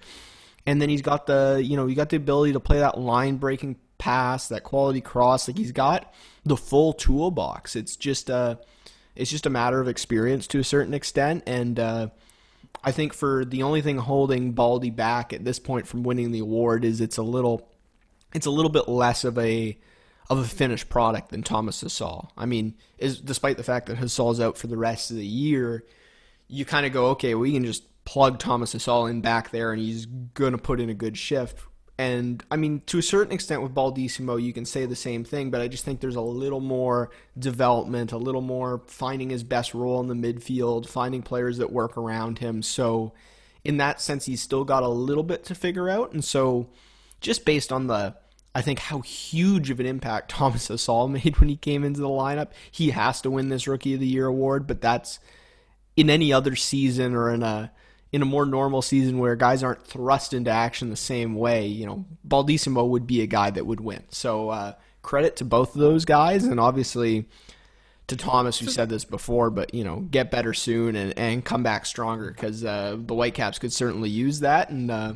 And 0.65 0.81
then 0.81 0.89
he's 0.89 1.01
got 1.01 1.25
the, 1.25 1.61
you 1.63 1.77
know, 1.77 1.87
he 1.87 1.95
got 1.95 2.09
the 2.09 2.17
ability 2.17 2.53
to 2.53 2.59
play 2.59 2.79
that 2.79 2.99
line 2.99 3.37
breaking 3.37 3.77
pass, 3.97 4.49
that 4.49 4.63
quality 4.63 4.99
cross. 4.99 5.47
Like 5.47 5.57
he's 5.57 5.71
got 5.71 6.13
the 6.43 6.57
full 6.57 6.91
toolbox. 6.91 7.77
It's 7.77 7.95
just 7.95 8.29
a, 8.29 8.59
it's 9.15 9.31
just 9.31 9.45
a 9.45 9.49
matter 9.49 9.79
of 9.79 9.87
experience 9.87 10.47
to 10.47 10.59
a 10.59 10.63
certain 10.63 10.93
extent. 10.93 11.43
And, 11.45 11.79
uh, 11.79 12.07
I 12.83 12.91
think 12.91 13.13
for 13.13 13.43
the 13.43 13.63
only 13.63 13.81
thing 13.81 13.97
holding 13.97 14.51
Baldy 14.51 14.91
back 14.91 15.33
at 15.33 15.43
this 15.43 15.57
point 15.57 15.87
from 15.87 16.03
winning 16.03 16.31
the 16.31 16.39
award 16.39 16.85
is 16.85 17.01
it's 17.01 17.17
a 17.17 17.23
little 17.23 17.67
it's 18.33 18.45
a 18.45 18.51
little 18.51 18.69
bit 18.69 18.87
less 18.87 19.23
of 19.23 19.39
a 19.39 19.77
of 20.29 20.39
a 20.39 20.43
finished 20.43 20.89
product 20.89 21.29
than 21.29 21.41
Thomas 21.41 21.83
Hasal. 21.83 22.29
I 22.37 22.45
mean, 22.45 22.75
is 22.97 23.19
despite 23.19 23.57
the 23.57 23.63
fact 23.63 23.87
that 23.87 23.97
Hasal's 23.97 24.39
out 24.39 24.57
for 24.57 24.67
the 24.67 24.77
rest 24.77 25.09
of 25.09 25.17
the 25.17 25.25
year, 25.25 25.83
you 26.47 26.65
kind 26.65 26.85
of 26.85 26.93
go, 26.93 27.07
okay, 27.07 27.35
we 27.35 27.53
can 27.53 27.65
just 27.65 27.83
plug 28.05 28.39
Thomas 28.39 28.73
Hasal 28.73 29.09
in 29.09 29.21
back 29.21 29.49
there, 29.49 29.71
and 29.71 29.81
he's 29.81 30.05
gonna 30.05 30.57
put 30.57 30.79
in 30.79 30.89
a 30.89 30.95
good 30.95 31.17
shift. 31.17 31.59
And 31.97 32.43
I 32.51 32.57
mean, 32.57 32.81
to 32.87 32.97
a 32.97 33.01
certain 33.01 33.33
extent, 33.33 33.61
with 33.61 33.73
Baldisimo, 33.73 34.41
you 34.41 34.51
can 34.51 34.65
say 34.65 34.85
the 34.85 34.95
same 34.95 35.23
thing, 35.23 35.49
but 35.49 35.61
I 35.61 35.69
just 35.69 35.85
think 35.85 36.01
there's 36.01 36.17
a 36.17 36.21
little 36.21 36.59
more 36.59 37.09
development, 37.39 38.11
a 38.11 38.17
little 38.17 38.41
more 38.41 38.81
finding 38.87 39.29
his 39.29 39.43
best 39.43 39.73
role 39.73 40.01
in 40.01 40.07
the 40.07 40.33
midfield, 40.33 40.87
finding 40.87 41.21
players 41.21 41.57
that 41.59 41.71
work 41.71 41.97
around 41.97 42.39
him. 42.39 42.61
So, 42.61 43.13
in 43.63 43.77
that 43.77 44.01
sense, 44.01 44.25
he's 44.25 44.41
still 44.41 44.65
got 44.65 44.83
a 44.83 44.89
little 44.89 45.23
bit 45.23 45.45
to 45.45 45.55
figure 45.55 45.89
out. 45.89 46.11
And 46.11 46.23
so, 46.23 46.69
just 47.21 47.45
based 47.45 47.71
on 47.71 47.87
the 47.87 48.15
I 48.55 48.61
think 48.61 48.79
how 48.79 49.01
huge 49.01 49.69
of 49.69 49.81
an 49.81 49.85
impact 49.85 50.29
Thomas 50.31 50.69
Hasal 50.69 51.11
made 51.11 51.37
when 51.39 51.49
he 51.49 51.57
came 51.57 51.83
into 51.83 51.99
the 51.99 52.07
lineup. 52.07 52.49
He 52.71 52.91
has 52.91 53.21
to 53.21 53.29
win 53.29 53.49
this 53.49 53.67
Rookie 53.67 53.93
of 53.93 53.99
the 53.99 54.07
Year 54.07 54.27
award, 54.27 54.65
but 54.65 54.81
that's 54.81 55.19
in 55.95 56.09
any 56.09 56.33
other 56.33 56.55
season 56.55 57.13
or 57.13 57.33
in 57.33 57.43
a 57.43 57.71
in 58.15 58.21
a 58.21 58.25
more 58.25 58.45
normal 58.45 58.81
season 58.81 59.19
where 59.19 59.35
guys 59.35 59.61
aren't 59.61 59.85
thrust 59.85 60.33
into 60.33 60.49
action 60.49 60.89
the 60.89 60.95
same 60.95 61.35
way. 61.35 61.67
You 61.67 61.85
know, 61.85 62.05
Baldisimo 62.25 62.87
would 62.87 63.05
be 63.05 63.21
a 63.21 63.27
guy 63.27 63.49
that 63.49 63.65
would 63.65 63.81
win. 63.81 64.03
So 64.07 64.51
uh, 64.51 64.73
credit 65.01 65.35
to 65.35 65.43
both 65.43 65.75
of 65.75 65.81
those 65.81 66.05
guys, 66.05 66.45
and 66.45 66.57
obviously 66.57 67.25
to 68.07 68.15
Thomas, 68.15 68.57
who 68.57 68.67
said 68.67 68.87
this 68.87 69.03
before, 69.03 69.49
but 69.49 69.73
you 69.73 69.83
know, 69.83 69.99
get 69.99 70.31
better 70.31 70.53
soon 70.53 70.95
and, 70.95 71.13
and 71.19 71.43
come 71.43 71.61
back 71.61 71.85
stronger 71.85 72.31
because 72.31 72.63
uh, 72.63 72.95
the 72.97 73.13
Whitecaps 73.13 73.59
could 73.59 73.73
certainly 73.73 74.09
use 74.09 74.39
that. 74.39 74.69
And 74.69 74.89
uh, 74.89 75.15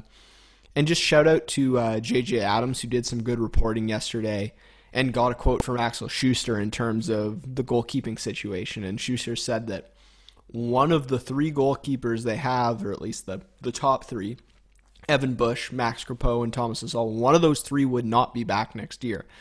and 0.75 0.85
just 0.85 1.01
shout 1.01 1.25
out 1.25 1.47
to 1.47 1.79
uh, 1.79 1.99
JJ 2.01 2.41
Adams, 2.41 2.81
who 2.81 2.89
did 2.89 3.05
some 3.05 3.23
good 3.23 3.39
reporting 3.39 3.88
yesterday 3.88 4.51
and 4.91 5.13
got 5.13 5.31
a 5.31 5.35
quote 5.35 5.63
from 5.63 5.79
Axel 5.79 6.09
Schuster 6.09 6.59
in 6.59 6.69
terms 6.69 7.07
of 7.07 7.55
the 7.55 7.63
goalkeeping 7.63 8.19
situation. 8.19 8.83
And 8.83 8.99
Schuster 8.99 9.38
said 9.38 9.67
that 9.67 9.93
one 10.51 10.91
of 10.91 11.07
the 11.07 11.19
three 11.19 11.51
goalkeepers 11.51 12.23
they 12.23 12.38
have, 12.38 12.85
or 12.85 12.91
at 12.91 13.01
least 13.01 13.25
the, 13.25 13.41
the 13.62 13.71
top 13.71 14.05
three, 14.05 14.38
Evan 15.07 15.33
Bush, 15.33 15.71
Max 15.71 16.03
Crepeau, 16.03 16.43
and 16.43 16.53
Thomas 16.53 16.83
Hasal, 16.83 17.12
one 17.12 17.35
of 17.35 17.41
those 17.41 17.62
three 17.62 17.85
would 17.85 18.05
not 18.05 18.33
be 18.33 18.43
back 18.43 18.75
next 18.75 19.03
year. 19.03 19.25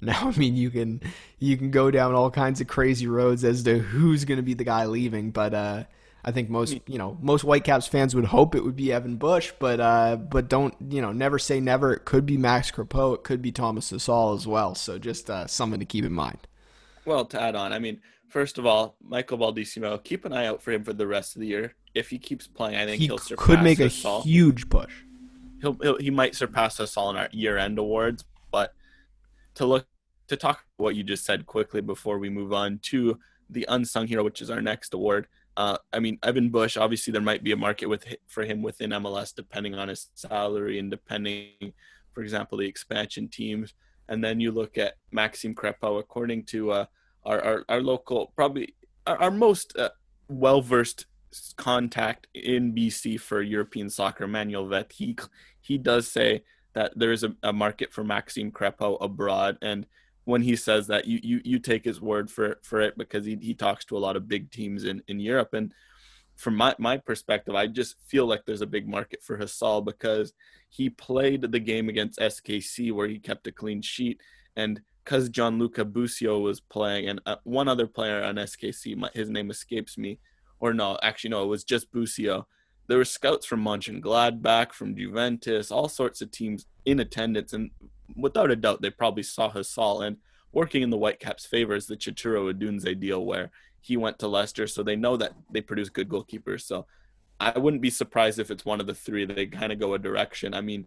Now, 0.00 0.28
I 0.28 0.36
mean, 0.36 0.54
you 0.54 0.68
can 0.68 1.00
you 1.38 1.56
can 1.56 1.70
go 1.70 1.90
down 1.90 2.14
all 2.14 2.30
kinds 2.30 2.60
of 2.60 2.66
crazy 2.66 3.06
roads 3.06 3.42
as 3.42 3.62
to 3.62 3.78
who's 3.78 4.26
going 4.26 4.36
to 4.36 4.42
be 4.42 4.52
the 4.52 4.64
guy 4.64 4.84
leaving, 4.84 5.30
but 5.30 5.54
uh, 5.54 5.84
I 6.22 6.30
think 6.30 6.50
most 6.50 6.78
you 6.86 6.98
know 6.98 7.16
most 7.22 7.42
Whitecaps 7.42 7.86
fans 7.86 8.14
would 8.14 8.26
hope 8.26 8.54
it 8.54 8.64
would 8.64 8.76
be 8.76 8.92
Evan 8.92 9.16
Bush, 9.16 9.52
but 9.58 9.80
uh, 9.80 10.16
but 10.16 10.48
don't 10.48 10.74
you 10.90 11.00
know 11.00 11.12
never 11.12 11.38
say 11.38 11.58
never. 11.58 11.94
It 11.94 12.04
could 12.04 12.26
be 12.26 12.36
Max 12.36 12.70
Crepeau, 12.70 13.14
it 13.14 13.24
could 13.24 13.40
be 13.40 13.52
Thomas 13.52 13.92
Hasal 13.92 14.36
as 14.36 14.46
well. 14.46 14.74
So 14.74 14.98
just 14.98 15.30
uh, 15.30 15.46
something 15.46 15.80
to 15.80 15.86
keep 15.86 16.04
in 16.04 16.12
mind. 16.12 16.38
Well, 17.06 17.24
to 17.26 17.40
add 17.40 17.54
on, 17.54 17.72
I 17.72 17.78
mean, 17.78 18.00
first 18.34 18.58
of 18.58 18.66
all, 18.66 18.96
Michael 19.00 19.38
Baldisimo, 19.38 20.02
keep 20.02 20.24
an 20.24 20.32
eye 20.32 20.46
out 20.46 20.60
for 20.60 20.72
him 20.72 20.82
for 20.82 20.92
the 20.92 21.06
rest 21.06 21.36
of 21.36 21.40
the 21.40 21.46
year. 21.46 21.76
If 21.94 22.10
he 22.10 22.18
keeps 22.18 22.48
playing, 22.48 22.74
I 22.74 22.84
think 22.84 23.00
he 23.00 23.08
will 23.08 23.18
surpass 23.18 23.46
could 23.46 23.62
make 23.62 23.78
a 23.78 23.86
huge 23.86 24.68
push. 24.68 24.92
He'll, 25.60 25.74
he'll 25.74 25.98
he 25.98 26.10
might 26.10 26.34
surpass 26.34 26.80
us 26.80 26.96
all 26.96 27.10
in 27.10 27.16
our 27.16 27.28
year-end 27.30 27.78
awards. 27.78 28.24
But 28.50 28.74
to 29.54 29.64
look 29.64 29.86
to 30.26 30.36
talk 30.36 30.64
what 30.78 30.96
you 30.96 31.04
just 31.04 31.24
said 31.24 31.46
quickly 31.46 31.80
before 31.80 32.18
we 32.18 32.28
move 32.28 32.52
on 32.52 32.80
to 32.90 33.20
the 33.48 33.66
unsung 33.68 34.08
hero, 34.08 34.24
which 34.24 34.42
is 34.42 34.50
our 34.50 34.60
next 34.60 34.92
award. 34.94 35.28
Uh, 35.56 35.78
I 35.92 36.00
mean, 36.00 36.18
Evan 36.24 36.50
Bush. 36.50 36.76
Obviously, 36.76 37.12
there 37.12 37.22
might 37.22 37.44
be 37.44 37.52
a 37.52 37.56
market 37.56 37.86
with 37.86 38.04
for 38.26 38.42
him 38.42 38.62
within 38.62 38.90
MLS, 38.90 39.32
depending 39.32 39.76
on 39.76 39.86
his 39.86 40.10
salary 40.16 40.80
and 40.80 40.90
depending, 40.90 41.72
for 42.12 42.24
example, 42.24 42.58
the 42.58 42.66
expansion 42.66 43.28
teams. 43.28 43.74
And 44.08 44.24
then 44.24 44.40
you 44.40 44.50
look 44.50 44.76
at 44.76 44.94
Maxime 45.12 45.54
Crepeau. 45.54 46.00
According 46.00 46.46
to 46.46 46.72
uh, 46.72 46.86
our, 47.24 47.40
our, 47.42 47.64
our 47.68 47.80
local, 47.80 48.32
probably 48.36 48.74
our, 49.06 49.16
our 49.16 49.30
most 49.30 49.76
uh, 49.76 49.90
well 50.28 50.60
versed 50.60 51.06
contact 51.56 52.26
in 52.34 52.74
BC 52.74 53.20
for 53.20 53.42
European 53.42 53.90
soccer, 53.90 54.26
Manuel 54.26 54.66
Veth, 54.66 54.92
he 54.92 55.16
he 55.60 55.78
does 55.78 56.08
say 56.08 56.44
that 56.74 56.92
there 56.96 57.12
is 57.12 57.24
a, 57.24 57.34
a 57.42 57.52
market 57.52 57.92
for 57.92 58.04
Maxime 58.04 58.50
Crepeau 58.50 58.98
abroad, 59.00 59.58
and 59.62 59.86
when 60.24 60.42
he 60.42 60.56
says 60.56 60.86
that 60.86 61.06
you 61.06 61.20
you 61.22 61.40
you 61.44 61.58
take 61.58 61.84
his 61.84 62.00
word 62.00 62.30
for 62.30 62.58
for 62.62 62.80
it 62.80 62.96
because 62.96 63.24
he, 63.24 63.36
he 63.36 63.54
talks 63.54 63.84
to 63.86 63.96
a 63.96 64.00
lot 64.00 64.16
of 64.16 64.28
big 64.28 64.50
teams 64.50 64.84
in 64.84 65.02
in 65.08 65.20
Europe. 65.20 65.54
And 65.54 65.72
from 66.36 66.56
my, 66.56 66.74
my 66.78 66.96
perspective 66.96 67.54
I 67.54 67.66
just 67.68 67.96
feel 68.06 68.26
like 68.26 68.44
there's 68.44 68.62
a 68.62 68.66
big 68.66 68.88
market 68.88 69.22
for 69.22 69.38
Hasal 69.38 69.84
because 69.84 70.32
he 70.68 70.90
played 70.90 71.42
the 71.42 71.60
game 71.60 71.88
against 71.88 72.18
SKC 72.18 72.92
where 72.92 73.06
he 73.06 73.18
kept 73.18 73.46
a 73.46 73.52
clean 73.52 73.82
sheet. 73.82 74.20
And 74.56 74.80
because 75.04 75.28
Gianluca 75.28 75.84
Busio 75.84 76.38
was 76.40 76.60
playing 76.60 77.08
and 77.08 77.20
uh, 77.26 77.36
one 77.44 77.68
other 77.68 77.86
player 77.86 78.22
on 78.22 78.36
SKC 78.36 78.96
my, 78.96 79.10
his 79.14 79.28
name 79.28 79.50
escapes 79.50 79.98
me 79.98 80.18
or 80.60 80.72
no, 80.72 80.98
actually 81.02 81.30
no, 81.30 81.44
it 81.44 81.48
was 81.48 81.64
just 81.64 81.92
Busio. 81.92 82.46
There 82.86 82.98
were 82.98 83.04
scouts 83.04 83.44
from 83.44 83.64
Mönchengladbach, 83.64 84.72
from 84.72 84.96
Juventus, 84.96 85.70
all 85.70 85.88
sorts 85.88 86.22
of 86.22 86.30
teams 86.30 86.66
in 86.84 87.00
attendance, 87.00 87.52
and 87.52 87.70
without 88.16 88.50
a 88.50 88.56
doubt, 88.56 88.80
they 88.82 88.90
probably 88.90 89.22
saw 89.22 89.50
Hasal 89.50 90.06
and 90.06 90.16
working 90.52 90.82
in 90.82 90.90
the 90.90 90.96
Whitecaps' 90.96 91.46
favor 91.46 91.74
is 91.74 91.86
the 91.86 91.96
Chituru 91.96 92.52
Odunze 92.52 92.98
deal, 92.98 93.24
where 93.24 93.50
he 93.80 93.96
went 93.96 94.18
to 94.20 94.28
Leicester, 94.28 94.66
so 94.66 94.82
they 94.82 94.96
know 94.96 95.16
that 95.16 95.32
they 95.50 95.60
produce 95.60 95.88
good 95.88 96.08
goalkeepers. 96.08 96.62
So 96.62 96.86
I 97.40 97.58
wouldn't 97.58 97.82
be 97.82 97.90
surprised 97.90 98.38
if 98.38 98.50
it's 98.50 98.64
one 98.64 98.80
of 98.80 98.86
the 98.86 98.94
three. 98.94 99.26
They 99.26 99.46
kind 99.46 99.72
of 99.72 99.78
go 99.78 99.94
a 99.94 99.98
direction. 99.98 100.54
I 100.54 100.60
mean, 100.60 100.86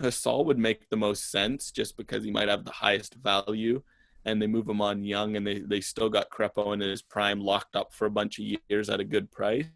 Hasal 0.00 0.44
would 0.44 0.58
make 0.58 0.88
the 0.88 0.96
most 0.96 1.30
sense 1.30 1.70
just 1.70 1.96
because 1.96 2.24
he 2.24 2.30
might 2.30 2.48
have 2.48 2.64
the 2.64 2.72
highest 2.72 3.14
value 3.14 3.82
and 4.24 4.40
they 4.40 4.46
move 4.46 4.68
him 4.68 4.80
on 4.80 5.04
young 5.04 5.36
and 5.36 5.46
they, 5.46 5.60
they 5.60 5.80
still 5.80 6.08
got 6.08 6.30
Crépeau 6.30 6.72
in 6.72 6.80
his 6.80 7.02
prime 7.02 7.40
locked 7.40 7.76
up 7.76 7.92
for 7.92 8.06
a 8.06 8.10
bunch 8.10 8.38
of 8.38 8.46
years 8.68 8.88
at 8.88 9.00
a 9.00 9.04
good 9.04 9.30
price. 9.30 9.66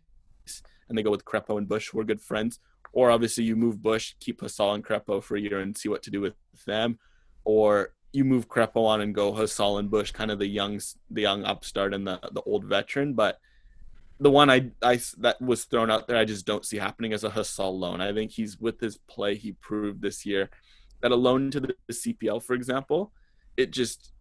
And 0.89 0.97
they 0.97 1.03
go 1.03 1.11
with 1.11 1.25
Crépeau 1.25 1.59
and 1.59 1.69
Bush, 1.69 1.91
who 1.91 2.01
are 2.01 2.05
good 2.05 2.21
friends. 2.21 2.61
Or 2.93 3.11
obviously 3.11 3.45
you 3.45 3.57
move 3.57 3.83
Bush, 3.83 4.15
keep 4.21 4.41
Hasal 4.41 4.75
and 4.75 4.85
Crépeau 4.85 5.23
for 5.23 5.37
a 5.37 5.41
year 5.41 5.61
and 5.61 5.77
see 5.77 5.91
what 5.91 6.03
to 6.05 6.11
do 6.11 6.23
with 6.23 6.35
them. 6.67 6.99
Or 7.45 7.93
you 8.13 8.25
move 8.25 8.49
Crépeau 8.49 8.87
on 8.87 9.03
and 9.03 9.15
go 9.15 9.33
Hasal 9.33 9.79
and 9.79 9.91
Bush, 9.91 10.13
kind 10.13 10.31
of 10.31 10.39
the 10.39 10.47
young 10.47 10.81
the 11.11 11.23
young 11.23 11.45
upstart 11.45 11.93
and 11.93 12.07
the 12.07 12.19
the 12.33 12.41
old 12.43 12.65
veteran. 12.65 13.13
But 13.13 13.39
the 14.21 14.31
one 14.31 14.51
I, 14.51 14.71
I 14.83 15.01
that 15.19 15.41
was 15.41 15.65
thrown 15.65 15.91
out 15.91 16.09
there, 16.09 16.17
I 16.17 16.25
just 16.25 16.47
don't 16.47 16.65
see 16.65 16.79
happening 16.79 17.13
as 17.13 17.25
a 17.25 17.31
Hasal 17.31 17.79
loan. 17.79 18.01
I 18.01 18.13
think 18.13 18.33
he's 18.33 18.59
with 18.59 18.81
his 18.81 18.97
play 18.97 19.37
he 19.37 19.53
proved 19.53 20.03
this 20.03 20.27
year 20.27 20.51
that 21.01 21.13
a 21.13 21.17
loan 21.17 21.51
to 21.53 21.61
the, 21.61 21.75
the 21.87 21.93
CPL, 21.93 22.43
for 22.43 22.55
example, 22.55 23.13
it 23.57 23.71
just 23.71 24.13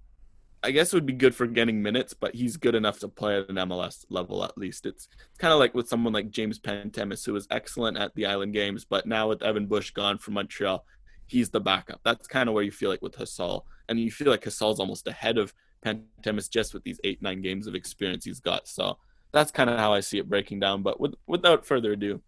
I 0.63 0.71
guess 0.71 0.91
it 0.91 0.97
would 0.97 1.05
be 1.05 1.13
good 1.13 1.35
for 1.35 1.45
getting 1.45 1.81
minutes, 1.81 2.13
but 2.13 2.35
he's 2.35 2.57
good 2.57 2.75
enough 2.75 2.99
to 2.99 3.07
play 3.07 3.39
at 3.39 3.49
an 3.49 3.55
MLS 3.55 4.05
level 4.09 4.43
at 4.43 4.57
least. 4.57 4.85
It's, 4.85 5.07
it's 5.29 5.37
kind 5.37 5.53
of 5.53 5.59
like 5.59 5.75
with 5.75 5.87
someone 5.87 6.13
like 6.13 6.31
James 6.31 6.59
Pantemis, 6.59 7.25
who 7.25 7.33
was 7.33 7.47
excellent 7.51 7.97
at 7.97 8.13
the 8.15 8.25
Island 8.25 8.53
Games, 8.53 8.83
but 8.83 9.05
now 9.05 9.29
with 9.29 9.43
Evan 9.43 9.67
Bush 9.67 9.91
gone 9.91 10.17
from 10.17 10.33
Montreal, 10.33 10.83
he's 11.27 11.51
the 11.51 11.59
backup. 11.59 12.01
That's 12.03 12.27
kind 12.27 12.49
of 12.49 12.55
where 12.55 12.63
you 12.63 12.71
feel 12.71 12.89
like 12.89 13.03
with 13.03 13.17
Hasal. 13.17 13.63
And 13.87 13.99
you 13.99 14.11
feel 14.11 14.29
like 14.29 14.43
Hasal's 14.43 14.79
almost 14.79 15.07
ahead 15.07 15.37
of 15.37 15.53
Pantemis 15.85 16.49
just 16.49 16.73
with 16.73 16.83
these 16.83 16.99
eight, 17.03 17.21
nine 17.21 17.41
games 17.41 17.67
of 17.67 17.75
experience 17.75 18.25
he's 18.25 18.39
got. 18.39 18.67
So 18.67 18.97
that's 19.31 19.51
kind 19.51 19.69
of 19.69 19.77
how 19.77 19.93
I 19.93 19.99
see 19.99 20.17
it 20.17 20.29
breaking 20.29 20.59
down. 20.59 20.83
But 20.83 20.99
with, 20.99 21.15
without 21.27 21.65
further 21.65 21.93
ado, 21.93 22.21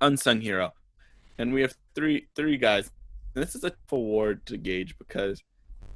unsung 0.00 0.40
hero. 0.40 0.72
And 1.38 1.52
we 1.52 1.62
have 1.62 1.74
three 1.94 2.28
three 2.34 2.56
guys. 2.56 2.90
And 3.34 3.44
this 3.44 3.54
is 3.54 3.64
a 3.64 3.70
tough 3.70 3.92
award 3.92 4.44
to 4.46 4.56
gauge 4.56 4.96
because 4.98 5.42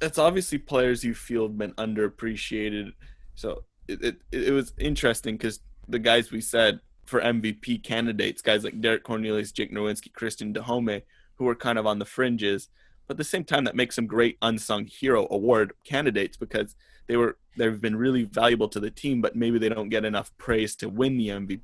it's 0.01 0.17
obviously 0.17 0.57
players 0.57 1.03
you 1.03 1.13
feel 1.13 1.47
have 1.47 1.57
been 1.57 1.73
underappreciated. 1.73 2.91
So 3.35 3.63
it, 3.87 4.03
it, 4.03 4.17
it 4.31 4.51
was 4.51 4.73
interesting 4.77 5.35
because 5.37 5.59
the 5.87 5.99
guys 5.99 6.31
we 6.31 6.41
said 6.41 6.79
for 7.05 7.21
MVP 7.21 7.83
candidates, 7.83 8.41
guys 8.41 8.63
like 8.63 8.79
Derek 8.79 9.03
Cornelius, 9.03 9.51
Jake 9.51 9.73
Nerwinski, 9.73 10.11
Cristian 10.11 10.55
Dajome, 10.55 11.01
who 11.35 11.45
were 11.45 11.55
kind 11.55 11.77
of 11.77 11.85
on 11.85 11.99
the 11.99 12.05
fringes. 12.05 12.69
But 13.07 13.15
at 13.15 13.17
the 13.17 13.23
same 13.25 13.43
time, 13.43 13.65
that 13.65 13.75
makes 13.75 13.97
them 13.97 14.07
great 14.07 14.37
unsung 14.41 14.85
hero 14.85 15.27
award 15.29 15.73
candidates 15.83 16.37
because 16.37 16.75
they 17.07 17.17
were 17.17 17.37
they've 17.57 17.81
been 17.81 17.95
really 17.95 18.23
valuable 18.23 18.67
to 18.69 18.79
the 18.79 18.89
team, 18.89 19.21
but 19.21 19.35
maybe 19.35 19.59
they 19.59 19.69
don't 19.69 19.89
get 19.89 20.05
enough 20.05 20.35
praise 20.37 20.75
to 20.77 20.89
win 20.89 21.17
the 21.17 21.29
MVP 21.29 21.61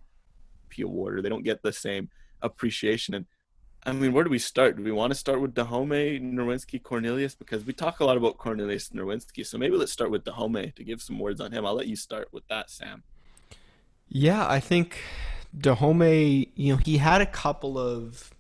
award, 0.84 1.17
or 1.17 1.21
they 1.21 1.30
don't 1.30 1.43
get 1.43 1.63
the 1.63 1.73
same 1.73 2.10
appreciation. 2.41 3.15
And 3.15 3.25
I 3.86 3.93
mean, 3.93 4.12
where 4.12 4.23
do 4.23 4.30
we 4.30 4.39
start? 4.39 4.78
Do 4.78 4.84
we 4.84 4.91
want 4.91 5.12
to 5.12 5.15
start 5.15 5.41
with 5.41 5.56
Dajome, 5.56 6.21
Nerwinski, 6.34 6.82
Cornelius? 6.82 7.34
Because 7.34 7.65
we 7.65 7.73
talk 7.73 7.99
a 8.02 8.06
lot 8.06 8.17
about 8.17 8.38
Cornelius 8.38 8.89
Nerwinski. 8.89 9.45
So 9.45 9.58
maybe 9.58 9.78
let's 9.78 9.91
start 9.91 10.12
with 10.12 10.25
Dajome 10.25 10.75
to 10.75 10.84
give 10.84 11.02
some 11.02 11.17
words 11.17 11.39
on 11.39 11.52
him. 11.52 11.65
I'll 11.65 11.75
let 11.75 11.88
you 11.88 11.95
start 11.95 12.28
with 12.32 12.47
that, 12.49 12.69
Sam. 12.69 13.04
Yeah, 14.10 14.47
I 14.47 14.60
think 14.60 14.97
Dajome, 15.58 16.49
you 16.56 16.73
know, 16.73 16.80
he 16.84 16.97
had 16.97 17.21
a 17.21 17.25
couple 17.25 17.78
of 17.78 18.34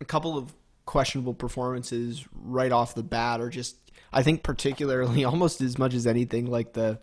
a 0.00 0.04
couple 0.04 0.36
of 0.36 0.54
questionable 0.84 1.34
performances 1.34 2.26
right 2.32 2.72
off 2.72 2.94
the 2.94 3.02
bat, 3.02 3.40
or 3.40 3.48
just 3.48 3.79
I 4.12 4.22
think 4.22 4.42
particularly 4.42 5.24
almost 5.24 5.60
as 5.60 5.78
much 5.78 5.94
as 5.94 6.06
anything 6.06 6.46
like 6.46 6.72
the 6.72 6.98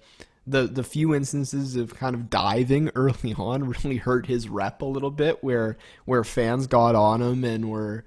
the 0.46 0.64
the 0.64 0.84
few 0.84 1.14
instances 1.14 1.76
of 1.76 1.96
kind 1.96 2.16
of 2.16 2.30
diving 2.30 2.90
early 2.96 3.34
on 3.38 3.70
really 3.70 3.98
hurt 3.98 4.26
his 4.26 4.48
rep 4.48 4.82
a 4.82 4.86
little 4.86 5.12
bit 5.12 5.44
where 5.44 5.78
where 6.06 6.24
fans 6.24 6.68
got 6.68 6.96
on 6.96 7.22
him 7.22 7.44
and 7.44 7.70
were 7.70 8.06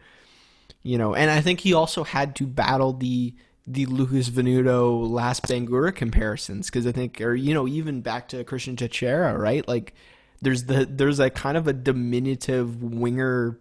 you 0.83 0.97
know 0.97 1.15
and 1.15 1.31
I 1.31 1.41
think 1.41 1.61
he 1.61 1.75
also 1.75 2.05
had 2.05 2.35
to 2.37 2.47
battle 2.47 2.95
the 2.95 3.35
the 3.67 3.87
Lucas 3.87 4.31
Venuto 4.31 5.09
last 5.09 5.45
Bangura 5.45 5.95
comparisons 5.95 6.67
because 6.67 6.87
I 6.87 6.93
think 6.93 7.21
or 7.21 7.35
you 7.35 7.55
know 7.55 7.69
even 7.69 8.01
back 8.01 8.29
to 8.29 8.43
Cristian 8.45 8.77
Techera 8.77 9.39
right? 9.39 9.67
Like 9.69 9.95
there's 10.41 10.65
the 10.65 10.87
there's 10.87 11.21
a 11.21 11.31
kind 11.31 11.57
of 11.57 11.69
a 11.69 11.73
diminutive 11.73 12.83
winger 12.83 13.59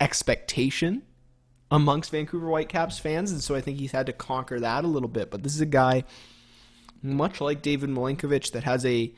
expectation 0.00 1.02
amongst 1.70 2.10
Vancouver 2.10 2.48
Whitecaps 2.48 2.98
fans 2.98 3.30
and 3.30 3.42
so 3.42 3.54
I 3.54 3.60
think 3.60 3.78
he's 3.78 3.92
had 3.92 4.06
to 4.06 4.12
conquer 4.12 4.60
that 4.60 4.84
a 4.84 4.88
little 4.88 5.08
bit 5.08 5.30
but 5.30 5.42
this 5.42 5.54
is 5.54 5.60
a 5.60 5.66
guy 5.66 6.04
much 7.02 7.40
like 7.40 7.62
David 7.62 7.90
Milinkovic, 7.90 8.52
that 8.52 8.64
has 8.64 8.84
a 8.84 9.12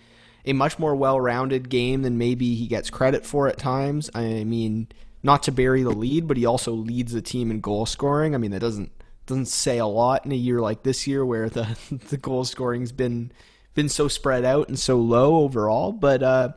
a 0.46 0.52
much 0.54 0.78
more 0.78 0.94
well-rounded 0.94 1.68
game 1.68 2.00
than 2.00 2.16
maybe 2.16 2.54
he 2.54 2.66
gets 2.66 2.88
credit 2.88 3.26
for 3.26 3.46
at 3.46 3.58
times. 3.58 4.08
I 4.14 4.44
mean, 4.44 4.88
not 5.22 5.42
to 5.42 5.52
bury 5.52 5.82
the 5.82 5.90
lead, 5.90 6.26
but 6.26 6.38
he 6.38 6.46
also 6.46 6.72
leads 6.72 7.12
the 7.12 7.20
team 7.20 7.50
in 7.50 7.60
goal 7.60 7.84
scoring. 7.84 8.34
I 8.34 8.38
mean, 8.38 8.50
that 8.52 8.60
doesn't 8.60 8.90
doesn't 9.26 9.46
say 9.46 9.78
a 9.78 9.86
lot 9.86 10.24
in 10.24 10.32
a 10.32 10.36
year 10.36 10.60
like 10.60 10.82
this 10.82 11.06
year 11.06 11.24
where 11.24 11.48
the 11.48 11.76
the 12.08 12.16
goal 12.16 12.44
scoring's 12.44 12.92
been 12.92 13.32
been 13.74 13.88
so 13.88 14.08
spread 14.08 14.44
out 14.44 14.68
and 14.68 14.78
so 14.78 14.98
low 14.98 15.36
overall. 15.40 15.92
But 15.92 16.22
uh, 16.22 16.52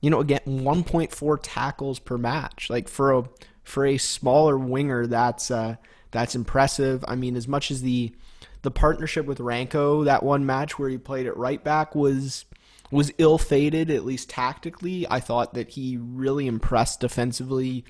you 0.00 0.10
know, 0.10 0.20
again, 0.20 0.40
1.4 0.46 1.38
tackles 1.42 1.98
per 1.98 2.18
match. 2.18 2.68
Like 2.68 2.88
for 2.88 3.12
a 3.12 3.24
for 3.64 3.84
a 3.84 3.98
smaller 3.98 4.56
winger, 4.56 5.06
that's 5.06 5.50
uh, 5.50 5.76
that's 6.10 6.34
impressive. 6.34 7.04
I 7.08 7.16
mean, 7.16 7.34
as 7.36 7.48
much 7.48 7.70
as 7.70 7.82
the 7.82 8.14
the 8.62 8.70
partnership 8.70 9.26
with 9.26 9.38
Ranko, 9.38 10.04
that 10.04 10.22
one 10.22 10.46
match 10.46 10.78
where 10.78 10.88
he 10.88 10.98
played 10.98 11.26
at 11.26 11.36
right 11.36 11.62
back 11.62 11.94
was 11.94 12.44
was 12.90 13.12
ill 13.18 13.38
fated, 13.38 13.90
at 13.90 14.04
least 14.04 14.30
tactically. 14.30 15.06
I 15.10 15.18
thought 15.18 15.54
that 15.54 15.70
he 15.70 15.96
really 15.96 16.46
impressed 16.46 17.00
defensively 17.00 17.84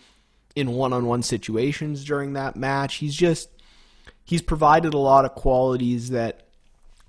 in 0.57 0.71
one 0.71 0.93
on 0.93 1.07
one 1.07 1.23
situations 1.23 2.05
during 2.05 2.33
that 2.33 2.57
match. 2.57 2.97
He's 2.97 3.15
just 3.15 3.51
he's 4.25 4.43
provided 4.43 4.95
a 4.95 4.99
lot 4.99 5.25
of 5.25 5.35
qualities 5.35 6.11
that 6.11 6.47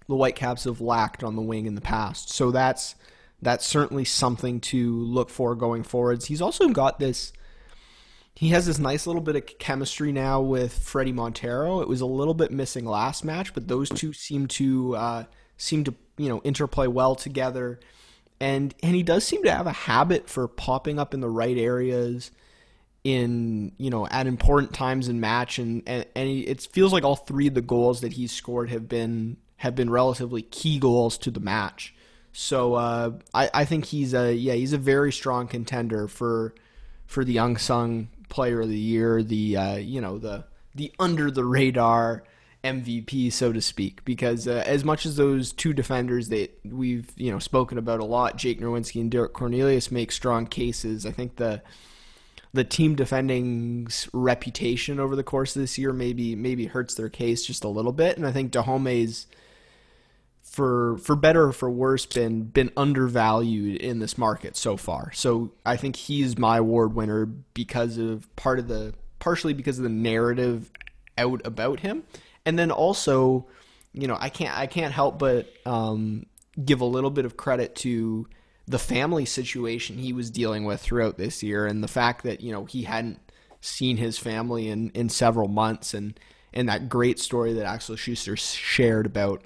the 0.07 0.15
Whitecaps 0.15 0.65
have 0.65 0.81
lacked 0.81 1.23
on 1.23 1.35
the 1.35 1.41
wing 1.41 1.65
in 1.65 1.75
the 1.75 1.81
past. 1.81 2.31
So 2.31 2.51
that's 2.51 2.95
that's 3.41 3.65
certainly 3.65 4.05
something 4.05 4.59
to 4.59 4.91
look 5.03 5.29
for 5.29 5.55
going 5.55 5.83
forwards. 5.83 6.25
He's 6.25 6.41
also 6.41 6.69
got 6.69 6.99
this 6.99 7.31
he 8.35 8.49
has 8.49 8.65
this 8.65 8.79
nice 8.79 9.07
little 9.07 9.21
bit 9.21 9.37
of 9.37 9.45
chemistry 9.59 10.11
now 10.11 10.41
with 10.41 10.77
Fredy 10.77 11.13
Montero. 11.13 11.79
It 11.79 11.87
was 11.87 12.01
a 12.01 12.05
little 12.05 12.33
bit 12.33 12.51
missing 12.51 12.85
last 12.85 13.23
match, 13.23 13.53
but 13.53 13.69
those 13.69 13.89
two 13.89 14.11
seem 14.11 14.47
to 14.47 14.95
uh, 14.95 15.23
seem 15.57 15.85
to 15.85 15.93
you 16.17 16.27
know 16.27 16.41
interplay 16.43 16.87
well 16.87 17.15
together, 17.15 17.79
and 18.41 18.75
and 18.83 18.93
he 18.93 19.03
does 19.03 19.23
seem 19.23 19.43
to 19.43 19.51
have 19.51 19.67
a 19.67 19.71
habit 19.71 20.29
for 20.29 20.49
popping 20.49 20.99
up 20.99 21.13
in 21.13 21.21
the 21.21 21.29
right 21.29 21.57
areas 21.57 22.31
in 23.05 23.71
you 23.77 23.89
know 23.89 24.05
at 24.07 24.27
important 24.27 24.73
times 24.73 25.07
in 25.07 25.21
match, 25.21 25.57
and 25.57 25.81
and, 25.87 26.05
and 26.13 26.27
he, 26.27 26.41
it 26.41 26.61
feels 26.61 26.91
like 26.91 27.05
all 27.05 27.15
three 27.15 27.47
of 27.47 27.53
the 27.53 27.61
goals 27.61 28.01
that 28.01 28.13
he's 28.13 28.33
scored 28.33 28.69
have 28.69 28.89
been 28.89 29.37
have 29.57 29.75
been 29.75 29.89
relatively 29.89 30.41
key 30.41 30.77
goals 30.77 31.17
to 31.19 31.31
the 31.31 31.39
match. 31.39 31.95
So 32.33 32.73
uh, 32.73 33.11
I 33.33 33.49
I 33.53 33.65
think 33.65 33.85
he's 33.85 34.13
a 34.13 34.33
yeah 34.33 34.55
he's 34.55 34.73
a 34.73 34.77
very 34.77 35.13
strong 35.13 35.47
contender 35.47 36.09
for 36.09 36.53
for 37.05 37.23
the 37.23 37.37
unsung 37.37 38.09
player 38.35 38.59
of 38.61 38.67
the 38.67 38.77
year, 38.77 39.23
the 39.23 39.57
uh, 39.57 39.75
you 39.77 40.01
know 40.01 40.17
the 40.17 40.43
the 40.75 40.91
under 40.99 41.31
the 41.31 41.45
radar 41.45 42.23
MVP, 42.65 43.31
so 43.31 43.53
to 43.53 43.61
speak. 43.61 44.03
Because 44.03 44.45
uh, 44.45 44.61
as 44.65 44.83
much 44.83 45.05
as 45.05 45.15
those 45.15 45.53
two 45.53 45.71
defenders 45.73 46.27
that 46.29 46.51
we've 46.65 47.09
you 47.15 47.31
know 47.31 47.39
spoken 47.39 47.77
about 47.77 48.01
a 48.01 48.05
lot, 48.05 48.35
Jake 48.35 48.59
Nerwinski 48.59 48.99
and 48.99 49.09
Derek 49.09 49.33
Cornelius 49.33 49.89
make 49.89 50.11
strong 50.11 50.45
cases. 50.45 51.05
I 51.05 51.11
think 51.11 51.37
the 51.37 51.61
the 52.53 52.65
team 52.65 52.95
defending's 52.95 54.09
reputation 54.13 54.99
over 54.99 55.15
the 55.15 55.23
course 55.23 55.55
of 55.55 55.61
this 55.61 55.77
year 55.77 55.93
maybe 55.93 56.35
maybe 56.35 56.65
hurts 56.65 56.93
their 56.93 57.09
case 57.09 57.45
just 57.45 57.63
a 57.63 57.69
little 57.69 57.93
bit, 57.93 58.17
and 58.17 58.27
I 58.27 58.33
think 58.33 58.51
Dajome's 58.51 59.27
for 60.55 60.97
for 60.99 61.17
better 61.17 61.47
or 61.47 61.51
for 61.51 61.69
worse 61.69 62.05
been 62.05 62.43
been 62.43 62.71
undervalued 62.77 63.75
in 63.81 63.99
this 63.99 64.17
market 64.17 64.55
so 64.55 64.77
far. 64.77 65.11
So 65.11 65.51
I 65.65 65.75
think 65.75 65.97
he's 65.97 66.37
my 66.37 66.59
award 66.59 66.95
winner 66.95 67.25
because 67.25 67.97
of 67.97 68.33
part 68.37 68.59
of 68.59 68.69
the 68.69 68.93
partially 69.19 69.53
because 69.53 69.79
of 69.79 69.83
the 69.83 69.89
narrative 69.89 70.71
out 71.17 71.45
about 71.45 71.81
him, 71.81 72.03
and 72.45 72.57
then 72.57 72.71
also, 72.71 73.47
you 73.91 74.07
know, 74.07 74.17
I 74.17 74.29
can't 74.29 74.57
I 74.57 74.65
can't 74.65 74.93
help 74.93 75.19
but 75.19 75.51
um, 75.65 76.25
give 76.63 76.79
a 76.79 76.85
little 76.85 77.11
bit 77.11 77.25
of 77.25 77.35
credit 77.35 77.75
to 77.77 78.25
the 78.65 78.79
family 78.79 79.25
situation 79.25 79.97
he 79.97 80.13
was 80.13 80.31
dealing 80.31 80.63
with 80.63 80.79
throughout 80.79 81.17
this 81.17 81.43
year, 81.43 81.67
and 81.67 81.83
the 81.83 81.89
fact 81.89 82.23
that 82.23 82.39
you 82.39 82.53
know 82.53 82.63
he 82.63 82.83
hadn't 82.83 83.19
seen 83.59 83.97
his 83.97 84.17
family 84.17 84.69
in 84.69 84.89
in 84.91 85.09
several 85.09 85.49
months, 85.49 85.93
and 85.93 86.17
and 86.53 86.69
that 86.69 86.87
great 86.87 87.19
story 87.19 87.51
that 87.51 87.65
Axel 87.65 87.97
Schuster 87.97 88.37
shared 88.37 89.05
about 89.05 89.45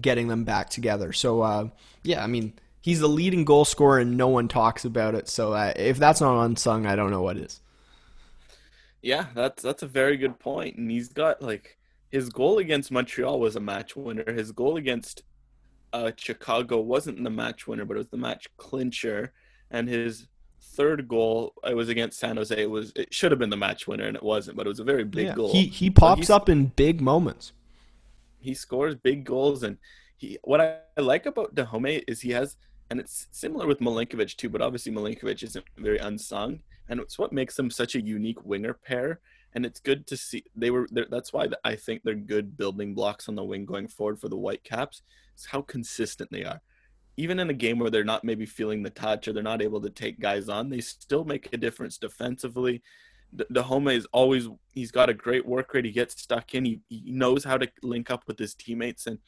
getting 0.00 0.28
them 0.28 0.44
back 0.44 0.70
together. 0.70 1.12
So 1.12 1.42
uh, 1.42 1.68
yeah, 2.02 2.22
I 2.22 2.26
mean 2.26 2.54
he's 2.80 3.00
the 3.00 3.08
leading 3.08 3.44
goal 3.44 3.64
scorer 3.64 3.98
and 3.98 4.16
no 4.16 4.28
one 4.28 4.48
talks 4.48 4.84
about 4.84 5.14
it. 5.14 5.28
So 5.28 5.52
uh, 5.52 5.72
if 5.76 5.98
that's 5.98 6.20
not 6.20 6.44
unsung, 6.44 6.86
I 6.86 6.96
don't 6.96 7.10
know 7.10 7.22
what 7.22 7.36
is. 7.36 7.60
Yeah, 9.02 9.26
that's 9.34 9.62
that's 9.62 9.82
a 9.82 9.86
very 9.86 10.16
good 10.16 10.38
point. 10.38 10.76
And 10.76 10.90
he's 10.90 11.08
got 11.08 11.42
like 11.42 11.78
his 12.10 12.28
goal 12.30 12.58
against 12.58 12.90
Montreal 12.90 13.38
was 13.40 13.56
a 13.56 13.60
match 13.60 13.96
winner. 13.96 14.30
His 14.32 14.52
goal 14.52 14.76
against 14.76 15.22
uh, 15.92 16.12
Chicago 16.16 16.80
wasn't 16.80 17.22
the 17.22 17.30
match 17.30 17.66
winner, 17.66 17.84
but 17.84 17.96
it 17.96 17.98
was 17.98 18.08
the 18.08 18.16
match 18.16 18.48
clincher. 18.56 19.32
And 19.70 19.88
his 19.88 20.28
third 20.60 21.08
goal, 21.08 21.54
it 21.64 21.74
was 21.74 21.88
against 21.88 22.18
San 22.18 22.36
Jose. 22.36 22.56
It 22.60 22.70
was 22.70 22.92
it 22.96 23.12
should 23.14 23.32
have 23.32 23.38
been 23.38 23.50
the 23.50 23.56
match 23.56 23.86
winner, 23.88 24.04
and 24.06 24.16
it 24.16 24.22
wasn't. 24.22 24.56
But 24.56 24.66
it 24.66 24.70
was 24.70 24.80
a 24.80 24.84
very 24.84 25.04
big 25.04 25.26
Yeah, 25.26 25.34
goal. 25.34 25.52
He 25.52 25.66
he 25.66 25.90
pops 25.90 26.30
up 26.30 26.48
in 26.48 26.66
big 26.66 27.00
moments. 27.00 27.52
He 28.46 28.54
scores 28.54 28.94
big 28.94 29.24
goals 29.24 29.64
and 29.64 29.76
he 30.16 30.38
what 30.44 30.60
I 30.60 31.00
like 31.00 31.26
about 31.26 31.54
Dajome 31.54 32.04
is 32.06 32.20
he 32.20 32.30
has 32.30 32.56
and 32.88 33.00
it's 33.00 33.26
similar 33.32 33.66
with 33.66 33.80
Milinkovic 33.80 34.36
too, 34.36 34.48
but 34.48 34.62
obviously 34.62 34.92
Milinkovic 34.92 35.42
isn't 35.42 35.64
very 35.76 35.98
unsung 35.98 36.60
and 36.88 37.00
it's 37.00 37.18
what 37.18 37.32
makes 37.32 37.56
them 37.56 37.70
such 37.70 37.96
a 37.96 38.00
unique 38.00 38.44
winger 38.44 38.72
pair 38.72 39.20
and 39.54 39.66
it's 39.66 39.80
good 39.80 40.06
to 40.06 40.16
see 40.16 40.44
they 40.54 40.70
were 40.70 40.86
that's 41.10 41.32
why 41.32 41.48
I 41.64 41.74
think 41.74 42.02
they're 42.02 42.14
good 42.14 42.56
building 42.56 42.94
blocks 42.94 43.28
on 43.28 43.34
the 43.34 43.44
wing 43.44 43.64
going 43.64 43.88
forward 43.88 44.20
for 44.20 44.28
the 44.28 44.36
Whitecaps 44.36 45.02
It's 45.34 45.46
how 45.46 45.62
consistent 45.62 46.30
they 46.30 46.44
are. 46.44 46.60
Even 47.16 47.40
in 47.40 47.50
a 47.50 47.54
game 47.54 47.78
where 47.78 47.90
they're 47.90 48.04
not 48.04 48.22
maybe 48.22 48.46
feeling 48.46 48.82
the 48.82 48.90
touch 48.90 49.26
or 49.26 49.32
they're 49.32 49.42
not 49.42 49.62
able 49.62 49.80
to 49.80 49.90
take 49.90 50.20
guys 50.20 50.48
on, 50.48 50.68
they 50.68 50.80
still 50.80 51.24
make 51.24 51.48
a 51.52 51.56
difference 51.56 51.96
defensively. 51.98 52.82
D- 53.36 53.44
Dajome 53.52 53.94
is 53.94 54.06
always 54.12 54.48
he's 54.72 54.90
got 54.90 55.10
a 55.10 55.14
great 55.14 55.46
work 55.46 55.72
rate. 55.74 55.84
He 55.84 55.92
gets 55.92 56.20
stuck 56.20 56.54
in. 56.54 56.64
He, 56.64 56.80
he 56.88 57.12
knows 57.12 57.44
how 57.44 57.58
to 57.58 57.70
link 57.82 58.10
up 58.10 58.24
with 58.26 58.38
his 58.38 58.54
teammates. 58.54 59.06
And 59.06 59.18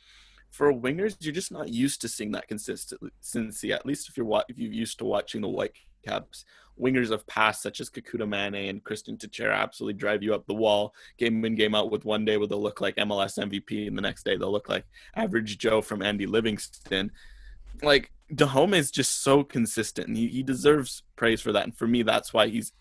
for 0.51 0.73
wingers, 0.73 1.17
you're 1.21 1.35
just 1.35 1.53
not 1.53 1.69
used 1.69 2.01
to 2.03 2.09
seeing 2.09 2.33
that 2.33 2.49
consistency. 2.49 3.73
At 3.73 3.87
least 3.87 4.09
if 4.09 4.17
you're 4.17 4.45
if 4.49 4.59
you're 4.59 4.73
used 4.73 4.99
to 4.99 5.05
watching 5.05 5.41
the 5.43 5.49
Whitecaps, 5.49 6.45
wingers 6.81 7.11
of 7.11 7.27
past 7.27 7.63
such 7.63 7.81
as 7.81 7.91
Kekuta 7.91 8.27
Manneh 8.27 8.71
and 8.71 8.85
Cristian 8.85 9.19
Techera 9.19 9.57
absolutely 9.57 9.99
drive 9.99 10.23
you 10.23 10.35
up 10.35 10.47
the 10.47 10.55
wall, 10.55 10.95
game 11.19 11.45
in 11.45 11.55
game 11.55 11.75
out. 11.75 11.91
With 11.91 12.05
one 12.05 12.25
day 12.25 12.37
where 12.37 12.47
they'll 12.47 12.63
look 12.63 12.81
like 12.81 12.97
MLS 12.97 13.39
MVP, 13.39 13.87
and 13.87 13.97
the 13.97 14.03
next 14.03 14.25
day 14.25 14.37
they'll 14.37 14.53
look 14.53 14.69
like 14.69 14.87
average 15.15 15.59
Joe 15.59 15.83
from 15.83 16.03
Andy 16.03 16.27
Livingston. 16.27 17.11
Like 17.83 18.11
Dajome 18.33 18.77
is 18.77 18.91
just 18.91 19.23
so 19.23 19.45
consistent, 19.45 20.09
and 20.09 20.17
he, 20.17 20.29
he 20.29 20.43
deserves 20.43 21.03
praise 21.17 21.41
for 21.41 21.53
that. 21.53 21.65
And 21.65 21.77
for 21.77 21.87
me, 21.87 22.03
that's 22.03 22.33
why 22.33 22.49
he's 22.49 22.73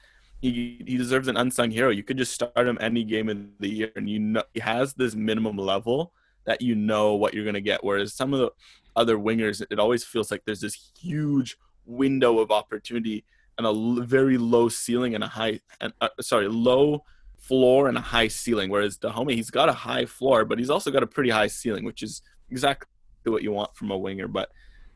he 0.42 0.84
he 0.86 0.98
deserves 0.98 1.28
an 1.28 1.38
unsung 1.38 1.72
hero. 1.72 1.90
You 1.90 2.04
could 2.04 2.18
just 2.18 2.34
start 2.34 2.68
him 2.68 2.78
any 2.80 3.04
game 3.04 3.30
of 3.30 3.38
the 3.60 3.70
year, 3.70 3.92
and 3.96 4.10
you 4.10 4.20
know 4.20 4.44
he 4.54 4.60
has 4.60 4.94
this 4.94 5.16
minimum 5.16 5.58
level 5.58 6.14
that 6.46 6.62
you 6.62 6.76
know 6.76 7.16
what 7.16 7.34
you're 7.34 7.46
gonna 7.46 7.62
get. 7.62 7.84
Whereas 7.84 8.14
some 8.14 8.34
of 8.34 8.40
the 8.40 8.52
other 8.96 9.18
wingers, 9.18 9.64
it 9.70 9.80
always 9.80 10.04
feels 10.04 10.32
like 10.32 10.44
there's 10.46 10.62
this 10.62 10.92
huge 11.00 11.58
window 11.86 12.40
of 12.40 12.52
opportunity 12.52 13.24
and 13.58 13.66
a 13.66 13.70
l- 13.70 14.02
very 14.02 14.38
low 14.38 14.70
ceiling 14.70 15.16
and 15.16 15.24
a 15.24 15.28
high 15.28 15.60
and 15.82 15.94
uh, 16.02 16.10
sorry 16.22 16.48
low 16.48 17.04
floor 17.38 17.88
and 17.88 17.98
a 17.98 18.02
high 18.02 18.28
ceiling. 18.28 18.70
Whereas 18.70 18.98
Dajome, 18.98 19.34
he's 19.34 19.50
got 19.50 19.70
a 19.70 19.74
high 19.74 20.06
floor, 20.06 20.46
but 20.46 20.60
he's 20.60 20.70
also 20.70 20.92
got 20.92 21.04
a 21.04 21.08
pretty 21.08 21.30
high 21.30 21.48
ceiling, 21.48 21.86
which 21.86 22.04
is 22.04 22.22
exactly 22.50 22.88
what 23.24 23.44
you 23.44 23.52
want 23.52 23.76
from 23.76 23.92
a 23.92 23.98
winger. 23.98 24.28
But 24.28 24.50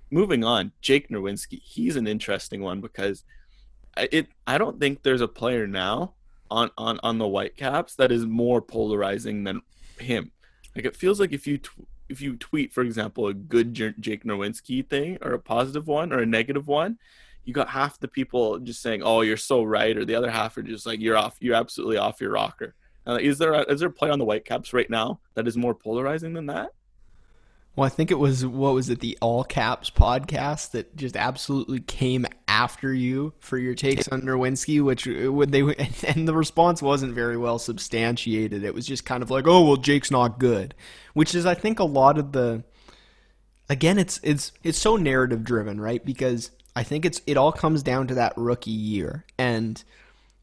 moving 0.09 0.43
on, 0.43 0.71
Jake 0.81 1.09
Nerwinski, 1.09 1.61
he's 1.61 1.95
an 1.95 2.07
interesting 2.07 2.61
one 2.61 2.81
because 2.81 3.23
it 3.97 4.27
I 4.47 4.57
don't 4.57 4.79
think 4.79 5.03
there's 5.03 5.21
a 5.21 5.27
player 5.27 5.67
now 5.67 6.13
on 6.49 6.71
on 6.77 6.99
on 7.03 7.17
the 7.17 7.27
Whitecaps 7.27 7.95
that 7.95 8.11
is 8.11 8.25
more 8.25 8.61
polarizing 8.61 9.43
than 9.43 9.61
him. 9.99 10.31
Like 10.75 10.85
it 10.85 10.95
feels 10.95 11.19
like 11.19 11.33
if 11.33 11.47
you 11.47 11.57
tw- 11.57 11.87
if 12.09 12.21
you 12.21 12.35
tweet, 12.35 12.73
for 12.73 12.81
example, 12.81 13.27
a 13.27 13.33
good 13.33 13.73
J- 13.73 13.93
Jake 13.99 14.25
Nerwinski 14.25 14.87
thing 14.87 15.17
or 15.21 15.31
a 15.31 15.39
positive 15.39 15.87
one 15.87 16.11
or 16.11 16.19
a 16.19 16.25
negative 16.25 16.67
one, 16.67 16.97
you 17.45 17.53
got 17.53 17.69
half 17.69 17.99
the 17.99 18.07
people 18.07 18.59
just 18.59 18.81
saying, 18.81 19.01
"Oh, 19.03 19.21
you're 19.21 19.37
so 19.37 19.63
right," 19.63 19.97
or 19.97 20.05
the 20.05 20.15
other 20.15 20.29
half 20.29 20.57
are 20.57 20.63
just 20.63 20.85
like, 20.85 20.99
"You're 20.99 21.17
off. 21.17 21.37
You're 21.39 21.55
absolutely 21.55 21.97
off 21.97 22.21
your 22.21 22.31
rocker." 22.31 22.75
Uh, 23.07 23.17
is 23.19 23.39
there 23.39 23.53
a, 23.53 23.61
is 23.63 23.79
there 23.79 23.89
a 23.89 23.93
play 23.93 24.09
on 24.09 24.19
the 24.19 24.25
Whitecaps 24.25 24.73
right 24.73 24.89
now 24.89 25.19
that 25.33 25.47
is 25.47 25.57
more 25.57 25.73
polarizing 25.73 26.33
than 26.33 26.45
that? 26.47 26.71
Well, 27.75 27.85
I 27.85 27.89
think 27.89 28.11
it 28.11 28.19
was 28.19 28.45
what 28.45 28.73
was 28.73 28.89
it 28.89 28.99
the 28.99 29.17
All 29.21 29.45
Caps 29.45 29.89
podcast 29.89 30.71
that 30.71 30.95
just 30.95 31.15
absolutely 31.15 31.79
came 31.79 32.25
after 32.47 32.93
you 32.93 33.33
for 33.39 33.57
your 33.57 33.75
takes 33.75 34.09
on 34.09 34.21
Nerwinski, 34.23 34.83
which 34.83 35.07
uh, 35.07 35.31
would 35.31 35.53
they 35.53 35.61
and 36.07 36.27
the 36.27 36.35
response 36.35 36.81
wasn't 36.81 37.13
very 37.13 37.37
well 37.37 37.59
substantiated. 37.59 38.65
It 38.65 38.73
was 38.73 38.85
just 38.85 39.05
kind 39.05 39.23
of 39.23 39.31
like, 39.31 39.47
"Oh, 39.47 39.65
well, 39.65 39.77
Jake's 39.77 40.11
not 40.11 40.37
good," 40.37 40.75
which 41.13 41.33
is 41.33 41.45
I 41.45 41.53
think 41.53 41.79
a 41.79 41.85
lot 41.85 42.17
of 42.17 42.33
the 42.33 42.63
again, 43.69 43.97
it's 43.97 44.19
it's 44.21 44.51
it's 44.63 44.77
so 44.77 44.97
narrative 44.97 45.43
driven, 45.43 45.79
right? 45.79 46.03
Because 46.05 46.51
I 46.75 46.83
think 46.83 47.05
it's 47.05 47.21
it 47.25 47.37
all 47.37 47.53
comes 47.53 47.83
down 47.83 48.07
to 48.07 48.15
that 48.15 48.33
rookie 48.35 48.71
year 48.71 49.25
and 49.37 49.81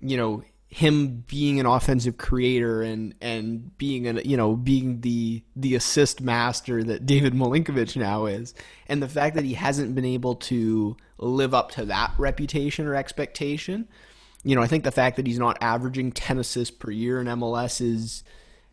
you 0.01 0.17
know 0.17 0.43
him 0.71 1.25
being 1.27 1.59
an 1.59 1.67
offensive 1.67 2.19
creator 2.19 2.83
and 2.83 3.15
and 3.23 3.77
being 3.79 4.07
an 4.07 4.21
you 4.25 4.37
know 4.37 4.55
being 4.55 5.01
the 5.01 5.43
the 5.57 5.75
assist 5.75 6.21
master 6.21 6.85
that 6.85 7.07
David 7.07 7.33
Milinkovic 7.33 7.97
now 7.97 8.27
is 8.27 8.55
and 8.87 9.03
the 9.03 9.09
fact 9.09 9.35
that 9.37 9.45
he 9.45 9.55
hasn't 9.55 9.95
been 9.95 10.05
able 10.05 10.35
to 10.35 10.97
live 11.17 11.55
up 11.55 11.71
to 11.73 11.87
that 11.87 12.13
reputation 12.19 12.87
or 12.87 12.95
expectation 12.95 13.89
you 14.45 14.55
know 14.55 14.61
I 14.61 14.67
think 14.67 14.85
the 14.85 14.91
fact 14.91 15.17
that 15.17 15.27
he's 15.27 15.39
not 15.39 15.57
averaging 15.63 16.13
10 16.13 16.39
assists 16.39 16.77
per 16.77 16.91
year 16.91 17.19
in 17.21 17.27
MLS 17.27 17.81
is 17.81 18.23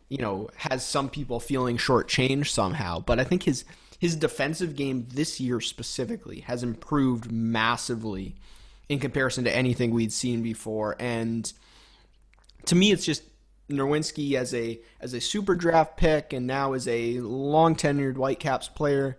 you 0.08 0.18
know 0.18 0.48
has 0.56 0.84
some 0.84 1.08
people 1.08 1.40
feeling 1.40 1.76
shortchanged 1.76 2.48
somehow. 2.48 3.00
But 3.00 3.18
I 3.18 3.24
think 3.24 3.44
his 3.44 3.64
his 3.98 4.16
defensive 4.16 4.76
game 4.76 5.06
this 5.12 5.40
year 5.40 5.60
specifically 5.60 6.40
has 6.40 6.62
improved 6.62 7.32
massively 7.32 8.36
in 8.88 9.00
comparison 9.00 9.44
to 9.44 9.56
anything 9.56 9.90
we'd 9.90 10.12
seen 10.12 10.42
before. 10.42 10.96
And 11.00 11.50
to 12.66 12.74
me, 12.74 12.92
it's 12.92 13.04
just 13.04 13.22
Nerwinski 13.68 14.34
as 14.34 14.54
a 14.54 14.80
as 15.00 15.14
a 15.14 15.20
super 15.20 15.54
draft 15.54 15.96
pick 15.96 16.32
and 16.32 16.46
now 16.46 16.72
as 16.72 16.86
a 16.86 17.20
long 17.20 17.74
tenured 17.74 18.16
Whitecaps 18.16 18.68
player. 18.68 19.18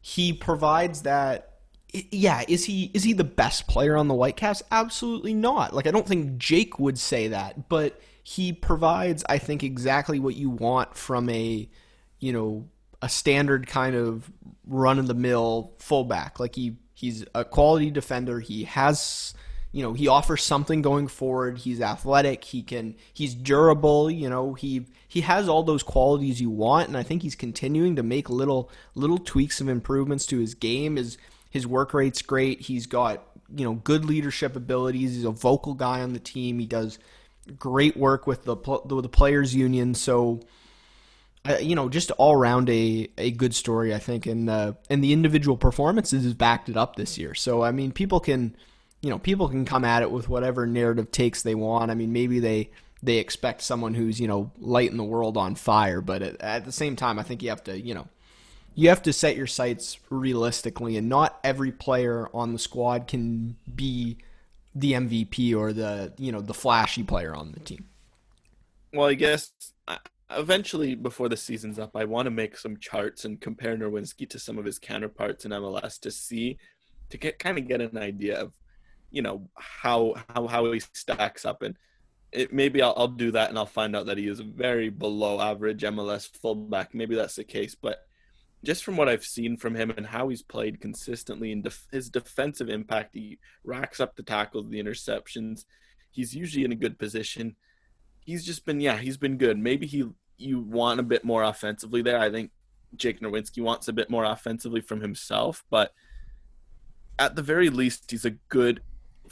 He 0.00 0.32
provides 0.32 1.02
that. 1.02 1.50
Yeah, 1.92 2.42
is 2.48 2.64
he 2.64 2.90
is 2.92 3.04
he 3.04 3.12
the 3.12 3.24
best 3.24 3.66
player 3.66 3.96
on 3.96 4.08
the 4.08 4.14
Whitecaps? 4.14 4.62
Absolutely 4.70 5.34
not. 5.34 5.74
Like 5.74 5.86
I 5.86 5.90
don't 5.90 6.06
think 6.06 6.38
Jake 6.38 6.78
would 6.78 6.98
say 6.98 7.28
that, 7.28 7.68
but 7.68 8.00
he 8.24 8.52
provides, 8.52 9.22
I 9.28 9.38
think, 9.38 9.62
exactly 9.62 10.18
what 10.18 10.34
you 10.34 10.48
want 10.48 10.96
from 10.96 11.28
a, 11.28 11.68
you 12.20 12.32
know, 12.32 12.66
a 13.02 13.08
standard 13.08 13.66
kind 13.66 13.94
of 13.94 14.32
run 14.66 14.98
of 14.98 15.06
the 15.06 15.14
mill 15.14 15.74
fullback. 15.78 16.40
Like 16.40 16.54
he 16.54 16.76
he's 16.94 17.24
a 17.34 17.44
quality 17.44 17.90
defender. 17.90 18.40
He 18.40 18.64
has 18.64 19.34
you 19.74 19.82
know 19.82 19.92
he 19.92 20.06
offers 20.06 20.42
something 20.42 20.82
going 20.82 21.08
forward. 21.08 21.58
He's 21.58 21.80
athletic. 21.80 22.44
He 22.44 22.62
can 22.62 22.94
he's 23.12 23.34
durable 23.34 24.08
you 24.08 24.30
know 24.30 24.54
he 24.54 24.86
he 25.08 25.22
has 25.22 25.48
all 25.48 25.64
those 25.64 25.82
qualities 25.82 26.40
you 26.40 26.48
want. 26.48 26.86
And 26.88 26.96
i 26.96 27.02
think 27.02 27.22
he's 27.22 27.34
continuing 27.34 27.96
to 27.96 28.04
make 28.04 28.30
little 28.30 28.70
little 28.94 29.18
tweaks 29.18 29.60
of 29.60 29.68
improvements 29.68 30.26
to 30.26 30.38
his 30.38 30.54
game. 30.54 30.94
His 30.94 31.18
his 31.50 31.66
work 31.66 31.92
rate's 31.92 32.22
great. 32.22 32.60
He's 32.60 32.86
got 32.86 33.26
you 33.52 33.64
know 33.64 33.74
good 33.74 34.04
leadership 34.04 34.54
abilities. 34.54 35.16
He's 35.16 35.24
a 35.24 35.30
vocal 35.30 35.74
guy 35.74 36.02
on 36.02 36.12
the 36.12 36.20
team. 36.20 36.60
He 36.60 36.66
does 36.66 37.00
great 37.58 37.96
work 37.96 38.28
with 38.28 38.44
the 38.44 38.54
the 38.54 39.08
players 39.08 39.56
union. 39.56 39.94
So 39.94 40.40
uh, 41.46 41.58
you 41.58 41.74
know, 41.74 41.88
just 41.88 42.10
all 42.12 42.32
around 42.32 42.70
a, 42.70 43.08
a 43.18 43.30
good 43.32 43.54
story, 43.54 43.94
I 43.94 43.98
think, 43.98 44.24
and 44.26 44.48
uh, 44.48 44.74
and 44.88 45.04
the 45.04 45.12
individual 45.12 45.56
performances 45.56 46.24
has 46.24 46.32
backed 46.32 46.68
it 46.68 46.76
up 46.76 46.96
this 46.96 47.18
year. 47.18 47.34
So 47.34 47.62
I 47.62 47.70
mean, 47.70 47.92
people 47.92 48.18
can, 48.20 48.56
you 49.04 49.10
know, 49.10 49.18
people 49.18 49.48
can 49.50 49.66
come 49.66 49.84
at 49.84 50.00
it 50.00 50.10
with 50.10 50.30
whatever 50.30 50.66
narrative 50.66 51.10
takes 51.10 51.42
they 51.42 51.54
want. 51.54 51.90
I 51.90 51.94
mean, 51.94 52.14
maybe 52.14 52.40
they 52.40 52.70
they 53.02 53.18
expect 53.18 53.60
someone 53.60 53.92
who's 53.92 54.18
you 54.18 54.26
know 54.26 54.50
lighting 54.58 54.96
the 54.96 55.04
world 55.04 55.36
on 55.36 55.56
fire, 55.56 56.00
but 56.00 56.22
at, 56.22 56.40
at 56.40 56.64
the 56.64 56.72
same 56.72 56.96
time, 56.96 57.18
I 57.18 57.22
think 57.22 57.42
you 57.42 57.50
have 57.50 57.62
to 57.64 57.78
you 57.78 57.92
know 57.92 58.08
you 58.74 58.88
have 58.88 59.02
to 59.02 59.12
set 59.12 59.36
your 59.36 59.46
sights 59.46 59.98
realistically, 60.08 60.96
and 60.96 61.10
not 61.10 61.38
every 61.44 61.70
player 61.70 62.30
on 62.32 62.54
the 62.54 62.58
squad 62.58 63.06
can 63.06 63.56
be 63.72 64.16
the 64.74 64.94
MVP 64.94 65.54
or 65.54 65.74
the 65.74 66.14
you 66.16 66.32
know 66.32 66.40
the 66.40 66.54
flashy 66.54 67.02
player 67.02 67.34
on 67.36 67.52
the 67.52 67.60
team. 67.60 67.84
Well, 68.94 69.08
I 69.08 69.14
guess 69.14 69.52
uh, 69.86 69.98
eventually 70.30 70.94
before 70.94 71.28
the 71.28 71.36
season's 71.36 71.78
up, 71.78 71.94
I 71.94 72.06
want 72.06 72.24
to 72.24 72.30
make 72.30 72.56
some 72.56 72.78
charts 72.78 73.26
and 73.26 73.38
compare 73.38 73.76
Nerwinski 73.76 74.30
to 74.30 74.38
some 74.38 74.56
of 74.56 74.64
his 74.64 74.78
counterparts 74.78 75.44
in 75.44 75.50
MLS 75.50 76.00
to 76.00 76.10
see, 76.10 76.56
to 77.10 77.18
get 77.18 77.38
kind 77.38 77.58
of 77.58 77.68
get 77.68 77.82
an 77.82 77.98
idea 77.98 78.40
of, 78.40 78.54
you 79.14 79.22
know, 79.22 79.48
how 79.54 80.14
how 80.28 80.48
how 80.48 80.72
he 80.72 80.80
stacks 80.92 81.44
up, 81.44 81.62
and 81.62 81.78
it, 82.32 82.52
maybe 82.52 82.82
I'll, 82.82 82.94
I'll 82.96 83.08
do 83.08 83.30
that 83.30 83.48
and 83.48 83.56
I'll 83.56 83.64
find 83.64 83.94
out 83.94 84.06
that 84.06 84.18
he 84.18 84.26
is 84.26 84.40
a 84.40 84.44
very 84.44 84.90
below 84.90 85.40
average 85.40 85.82
MLS 85.82 86.28
fullback. 86.42 86.94
Maybe 86.94 87.14
that's 87.14 87.36
the 87.36 87.44
case, 87.44 87.76
but 87.80 88.00
just 88.64 88.82
from 88.82 88.96
what 88.96 89.08
I've 89.08 89.24
seen 89.24 89.56
from 89.56 89.76
him 89.76 89.90
and 89.96 90.04
how 90.04 90.28
he's 90.28 90.42
played 90.42 90.80
consistently 90.80 91.52
and 91.52 91.62
def- 91.62 91.86
his 91.92 92.10
defensive 92.10 92.68
impact, 92.68 93.14
he 93.14 93.38
racks 93.62 94.00
up 94.00 94.16
the 94.16 94.22
tackles, 94.24 94.68
the 94.68 94.82
interceptions. 94.82 95.64
He's 96.10 96.34
usually 96.34 96.64
in 96.64 96.72
a 96.72 96.76
good 96.76 96.98
position. 96.98 97.54
He's 98.18 98.44
just 98.44 98.66
been 98.66 98.80
yeah 98.80 98.96
he's 98.96 99.16
been 99.16 99.38
good. 99.38 99.58
Maybe 99.58 99.86
he 99.86 100.04
you 100.38 100.58
want 100.58 100.98
a 100.98 101.04
bit 101.04 101.24
more 101.24 101.44
offensively 101.44 102.02
there. 102.02 102.18
I 102.18 102.32
think 102.32 102.50
jake 102.96 103.20
Nerwinski 103.20 103.62
wants 103.62 103.86
a 103.86 103.92
bit 103.92 104.10
more 104.10 104.24
offensively 104.24 104.80
from 104.80 105.00
himself. 105.00 105.62
But 105.70 105.92
at 107.16 107.36
the 107.36 107.42
very 107.42 107.70
least, 107.70 108.10
he's 108.10 108.24
a 108.24 108.30
good 108.48 108.80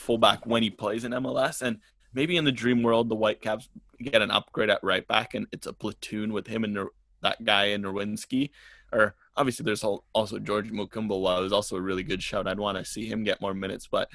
fullback 0.02 0.44
when 0.46 0.62
he 0.62 0.70
plays 0.70 1.04
in 1.04 1.12
MLS. 1.12 1.62
And 1.62 1.78
maybe 2.12 2.36
in 2.36 2.44
the 2.44 2.52
dream 2.52 2.82
world, 2.82 3.08
the 3.08 3.16
Whitecaps 3.16 3.68
get 4.00 4.22
an 4.22 4.30
upgrade 4.30 4.70
at 4.70 4.82
right 4.82 5.06
back, 5.06 5.34
and 5.34 5.46
it's 5.52 5.66
a 5.66 5.72
platoon 5.72 6.32
with 6.32 6.46
him 6.46 6.64
and 6.64 6.88
that 7.22 7.44
guy 7.44 7.66
in 7.66 7.82
Nerwinski. 7.82 8.50
Or 8.92 9.14
obviously, 9.36 9.64
there's 9.64 9.84
also 9.84 10.38
George 10.38 10.70
Mukumbilwa, 10.70 11.38
who's 11.38 11.52
also 11.52 11.76
a 11.76 11.80
really 11.80 12.02
good 12.02 12.22
shout. 12.22 12.46
I'd 12.46 12.58
want 12.58 12.78
to 12.78 12.84
see 12.84 13.06
him 13.06 13.24
get 13.24 13.40
more 13.40 13.54
minutes, 13.54 13.88
but 13.90 14.08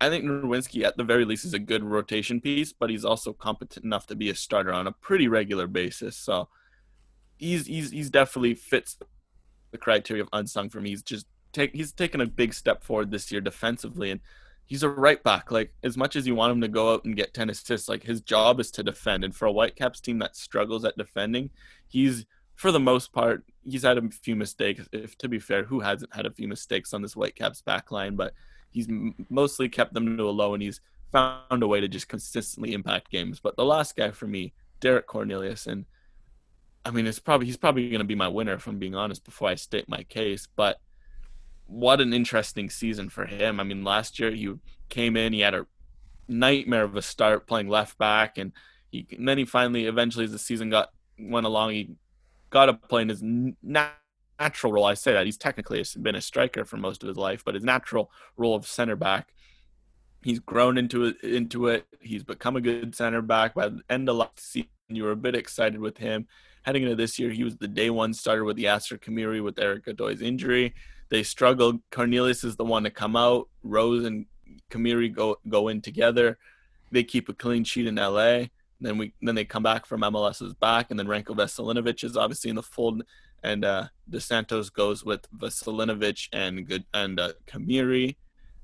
I 0.00 0.08
think 0.08 0.24
Nerwinski, 0.24 0.84
at 0.84 0.96
the 0.96 1.04
very 1.04 1.24
least, 1.24 1.44
is 1.44 1.54
a 1.54 1.58
good 1.58 1.82
rotation 1.82 2.40
piece, 2.40 2.72
but 2.72 2.90
he's 2.90 3.04
also 3.04 3.32
competent 3.32 3.84
enough 3.84 4.06
to 4.08 4.14
be 4.14 4.30
a 4.30 4.34
starter 4.34 4.72
on 4.72 4.86
a 4.86 4.92
pretty 4.92 5.28
regular 5.28 5.66
basis. 5.66 6.16
So 6.16 6.48
he's 7.36 7.66
he's 7.66 7.90
he's 7.90 8.10
definitely 8.10 8.54
fits 8.54 8.98
the 9.70 9.78
criteria 9.78 10.22
of 10.22 10.28
unsung 10.32 10.68
for 10.68 10.80
me. 10.80 10.90
He's 10.90 11.02
just 11.02 11.26
take 11.52 11.74
he's 11.74 11.92
taken 11.92 12.20
a 12.20 12.26
big 12.26 12.54
step 12.54 12.84
forward 12.84 13.10
this 13.10 13.32
year 13.32 13.40
defensively, 13.40 14.10
and 14.10 14.20
he's 14.66 14.82
a 14.82 14.88
right 14.88 15.22
back. 15.22 15.50
Like 15.50 15.72
as 15.82 15.96
much 15.96 16.16
as 16.16 16.26
you 16.26 16.34
want 16.34 16.52
him 16.52 16.60
to 16.60 16.68
go 16.68 16.94
out 16.94 17.04
and 17.04 17.16
get 17.16 17.34
ten 17.34 17.50
assists, 17.50 17.88
like 17.88 18.02
his 18.02 18.20
job 18.20 18.60
is 18.60 18.70
to 18.72 18.82
defend. 18.82 19.24
And 19.24 19.34
for 19.34 19.46
a 19.46 19.52
Whitecaps 19.52 20.00
team 20.00 20.18
that 20.20 20.36
struggles 20.36 20.84
at 20.84 20.96
defending, 20.96 21.50
he's 21.86 22.26
for 22.54 22.70
the 22.70 22.80
most 22.80 23.12
part 23.12 23.44
he's 23.64 23.82
had 23.82 23.98
a 23.98 24.08
few 24.10 24.36
mistakes. 24.36 24.88
If 24.92 25.18
to 25.18 25.28
be 25.28 25.38
fair, 25.38 25.64
who 25.64 25.80
hasn't 25.80 26.14
had 26.14 26.26
a 26.26 26.30
few 26.30 26.48
mistakes 26.48 26.94
on 26.94 27.02
this 27.02 27.14
Whitecaps 27.14 27.62
back 27.62 27.90
line? 27.90 28.16
But 28.16 28.34
he's 28.70 28.88
mostly 29.30 29.68
kept 29.68 29.94
them 29.94 30.16
to 30.16 30.28
a 30.28 30.30
low, 30.30 30.54
and 30.54 30.62
he's 30.62 30.80
found 31.12 31.62
a 31.62 31.68
way 31.68 31.80
to 31.80 31.88
just 31.88 32.08
consistently 32.08 32.74
impact 32.74 33.10
games. 33.10 33.40
But 33.40 33.56
the 33.56 33.64
last 33.64 33.96
guy 33.96 34.10
for 34.10 34.26
me, 34.26 34.52
Derek 34.80 35.06
Cornelius, 35.06 35.66
and 35.66 35.84
I 36.84 36.90
mean, 36.90 37.06
it's 37.06 37.18
probably 37.18 37.46
he's 37.46 37.56
probably 37.56 37.88
going 37.88 38.00
to 38.00 38.04
be 38.04 38.14
my 38.14 38.28
winner 38.28 38.54
if 38.54 38.66
I'm 38.66 38.78
being 38.78 38.94
honest. 38.94 39.24
Before 39.24 39.48
I 39.48 39.54
state 39.54 39.88
my 39.88 40.02
case, 40.04 40.48
but 40.56 40.80
what 41.66 42.00
an 42.00 42.12
interesting 42.12 42.70
season 42.70 43.08
for 43.08 43.26
him. 43.26 43.58
I 43.60 43.64
mean, 43.64 43.84
last 43.84 44.18
year 44.18 44.30
he 44.30 44.52
came 44.88 45.16
in, 45.16 45.32
he 45.32 45.40
had 45.40 45.54
a 45.54 45.66
nightmare 46.28 46.84
of 46.84 46.96
a 46.96 47.02
start 47.02 47.46
playing 47.46 47.68
left 47.68 47.98
back, 47.98 48.38
and 48.38 48.52
he 48.90 49.06
and 49.16 49.28
then 49.28 49.38
he 49.38 49.44
finally, 49.44 49.86
eventually, 49.86 50.24
as 50.24 50.32
the 50.32 50.38
season 50.38 50.70
got 50.70 50.90
went 51.18 51.46
along, 51.46 51.70
he 51.72 51.90
got 52.50 52.66
to 52.66 52.74
play 52.74 53.02
in 53.02 53.08
his 53.08 53.22
natural 53.62 54.72
role. 54.72 54.84
I 54.84 54.94
say 54.94 55.12
that 55.12 55.26
he's 55.26 55.36
technically 55.36 55.84
been 56.00 56.14
a 56.14 56.20
striker 56.20 56.64
for 56.64 56.76
most 56.76 57.02
of 57.02 57.08
his 57.08 57.16
life, 57.16 57.44
but 57.44 57.54
his 57.54 57.64
natural 57.64 58.10
role 58.36 58.54
of 58.54 58.66
center 58.66 58.96
back, 58.96 59.34
he's 60.22 60.38
grown 60.38 60.78
into 60.78 61.04
it. 61.04 61.20
Into 61.22 61.68
it, 61.68 61.86
he's 62.00 62.22
become 62.24 62.56
a 62.56 62.60
good 62.60 62.94
center 62.94 63.22
back. 63.22 63.54
By 63.54 63.68
the 63.68 63.82
end 63.88 64.08
of 64.08 64.16
last 64.16 64.38
season, 64.38 64.68
you 64.88 65.04
were 65.04 65.12
a 65.12 65.16
bit 65.16 65.34
excited 65.34 65.80
with 65.80 65.98
him. 65.98 66.26
Heading 66.62 66.84
into 66.84 66.96
this 66.96 67.18
year, 67.18 67.30
he 67.30 67.44
was 67.44 67.56
the 67.56 67.68
day 67.68 67.90
one 67.90 68.14
starter 68.14 68.44
with 68.44 68.56
Jasser 68.56 68.98
Khmiri 68.98 69.42
with 69.42 69.58
Erik 69.58 69.84
Godoy's 69.84 70.22
injury. 70.22 70.74
They 71.10 71.22
struggle. 71.22 71.80
Cornelius 71.90 72.44
is 72.44 72.56
the 72.56 72.64
one 72.64 72.84
to 72.84 72.90
come 72.90 73.16
out. 73.16 73.48
Rose 73.62 74.04
and 74.04 74.26
Khmiri 74.70 75.12
go 75.14 75.36
go 75.48 75.68
in 75.68 75.80
together. 75.80 76.38
They 76.90 77.04
keep 77.04 77.28
a 77.28 77.34
clean 77.34 77.64
sheet 77.64 77.86
in 77.86 77.96
LA. 77.96 78.44
Then 78.80 78.98
we 78.98 79.12
then 79.22 79.34
they 79.34 79.44
come 79.44 79.62
back 79.62 79.86
from 79.86 80.02
MLS's 80.02 80.54
back, 80.54 80.90
and 80.90 80.98
then 80.98 81.06
Ranko 81.06 81.36
Veselinovic 81.36 82.04
is 82.04 82.16
obviously 82.16 82.50
in 82.50 82.56
the 82.56 82.62
fold 82.62 83.02
and 83.44 83.64
uh, 83.64 83.84
Dos 84.08 84.24
Santos 84.24 84.70
goes 84.70 85.04
with 85.04 85.30
Veselinovic 85.36 86.28
and 86.32 86.66
good 86.66 86.84
and 86.94 87.20
uh, 87.20 87.34
Khmiri, 87.46 88.16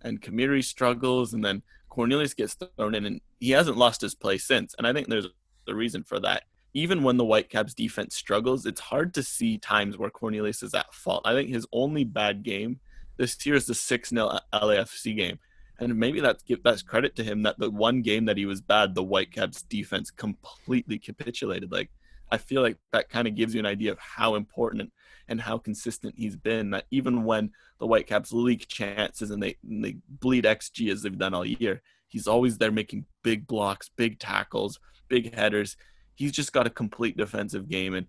and 0.02 0.20
Khmiri 0.20 0.64
struggles, 0.64 1.34
and 1.34 1.44
then 1.44 1.62
Cornelius 1.90 2.34
gets 2.34 2.54
thrown 2.54 2.94
in, 2.94 3.04
and 3.04 3.20
he 3.38 3.50
hasn't 3.50 3.76
lost 3.76 4.00
his 4.00 4.14
place 4.14 4.44
since. 4.44 4.74
And 4.78 4.86
I 4.86 4.92
think 4.92 5.08
there's 5.08 5.28
a 5.68 5.74
reason 5.74 6.02
for 6.02 6.18
that. 6.20 6.44
Even 6.72 7.02
when 7.02 7.16
the 7.16 7.24
Whitecaps 7.24 7.74
defense 7.74 8.14
struggles, 8.14 8.64
it's 8.66 8.80
hard 8.80 9.12
to 9.14 9.22
see 9.22 9.58
times 9.58 9.98
where 9.98 10.10
Cornelius 10.10 10.62
is 10.62 10.74
at 10.74 10.94
fault. 10.94 11.22
I 11.24 11.34
think 11.34 11.50
his 11.50 11.66
only 11.72 12.04
bad 12.04 12.42
game 12.42 12.80
this 13.16 13.44
year 13.44 13.56
is 13.56 13.66
the 13.66 13.74
6 13.74 14.08
0 14.08 14.38
LAFC 14.52 15.16
game. 15.16 15.38
And 15.78 15.96
maybe 15.96 16.20
that's 16.20 16.44
that's 16.62 16.82
credit 16.82 17.16
to 17.16 17.24
him 17.24 17.42
that 17.42 17.58
the 17.58 17.70
one 17.70 18.02
game 18.02 18.26
that 18.26 18.36
he 18.36 18.46
was 18.46 18.60
bad, 18.60 18.94
the 18.94 19.02
Whitecaps 19.02 19.62
defense 19.62 20.10
completely 20.10 20.98
capitulated. 20.98 21.72
Like 21.72 21.90
I 22.30 22.38
feel 22.38 22.62
like 22.62 22.76
that 22.92 23.08
kind 23.08 23.26
of 23.26 23.34
gives 23.34 23.54
you 23.54 23.60
an 23.60 23.66
idea 23.66 23.92
of 23.92 23.98
how 23.98 24.34
important 24.34 24.92
and 25.26 25.40
how 25.40 25.58
consistent 25.58 26.14
he's 26.16 26.36
been. 26.36 26.70
That 26.70 26.86
even 26.90 27.24
when 27.24 27.52
the 27.78 27.86
Whitecaps 27.86 28.32
leak 28.32 28.68
chances 28.68 29.30
and 29.30 29.42
they 29.42 29.56
and 29.68 29.84
they 29.84 29.96
bleed 30.08 30.44
XG 30.44 30.92
as 30.92 31.02
they've 31.02 31.16
done 31.16 31.34
all 31.34 31.46
year, 31.46 31.82
he's 32.08 32.26
always 32.26 32.58
there 32.58 32.72
making 32.72 33.06
big 33.22 33.46
blocks, 33.46 33.90
big 33.96 34.18
tackles, 34.18 34.78
big 35.08 35.34
headers. 35.34 35.76
He's 36.20 36.32
just 36.32 36.52
got 36.52 36.66
a 36.66 36.70
complete 36.70 37.16
defensive 37.16 37.68
game. 37.68 37.94
And 37.94 38.06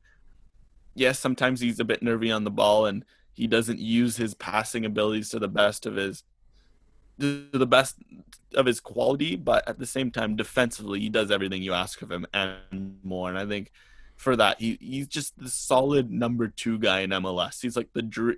yes, 0.93 1.18
sometimes 1.18 1.62
he's 1.62 1.80
a 1.80 1.86
bit 1.86 2.03
nervy 2.03 2.32
on 2.32 2.43
the 2.43 2.51
ball 2.51 2.86
and 2.86 3.03
he 3.34 3.47
doesn't 3.47 3.80
use 3.80 4.18
his 4.18 4.34
passing 4.34 4.86
abilities 4.86 5.30
to 5.30 5.39
the 5.39 5.47
best 5.47 5.86
of 5.86 5.95
his 5.95 6.24
to 7.20 7.47
the 7.51 7.68
best 7.68 7.97
of 8.55 8.66
his 8.66 8.80
quality, 8.80 9.36
but 9.36 9.68
at 9.68 9.78
the 9.78 9.86
same 9.86 10.12
time, 10.12 10.36
defensively, 10.36 10.99
he 10.99 11.09
does 11.09 11.30
everything 11.30 11.62
you 11.62 11.72
ask 11.72 12.01
of 12.01 12.12
him 12.12 12.26
and 12.34 12.97
more. 13.03 13.30
And 13.30 13.38
I 13.38 13.45
think 13.45 13.72
for 14.22 14.36
that. 14.36 14.59
He 14.59 14.78
he's 14.80 15.07
just 15.07 15.38
the 15.39 15.49
solid 15.49 16.12
number 16.12 16.47
two 16.47 16.78
guy 16.78 16.99
in 16.99 17.09
MLS. 17.09 17.62
He's 17.62 17.76
like 17.76 17.89
the 17.93 18.03
dream. 18.03 18.38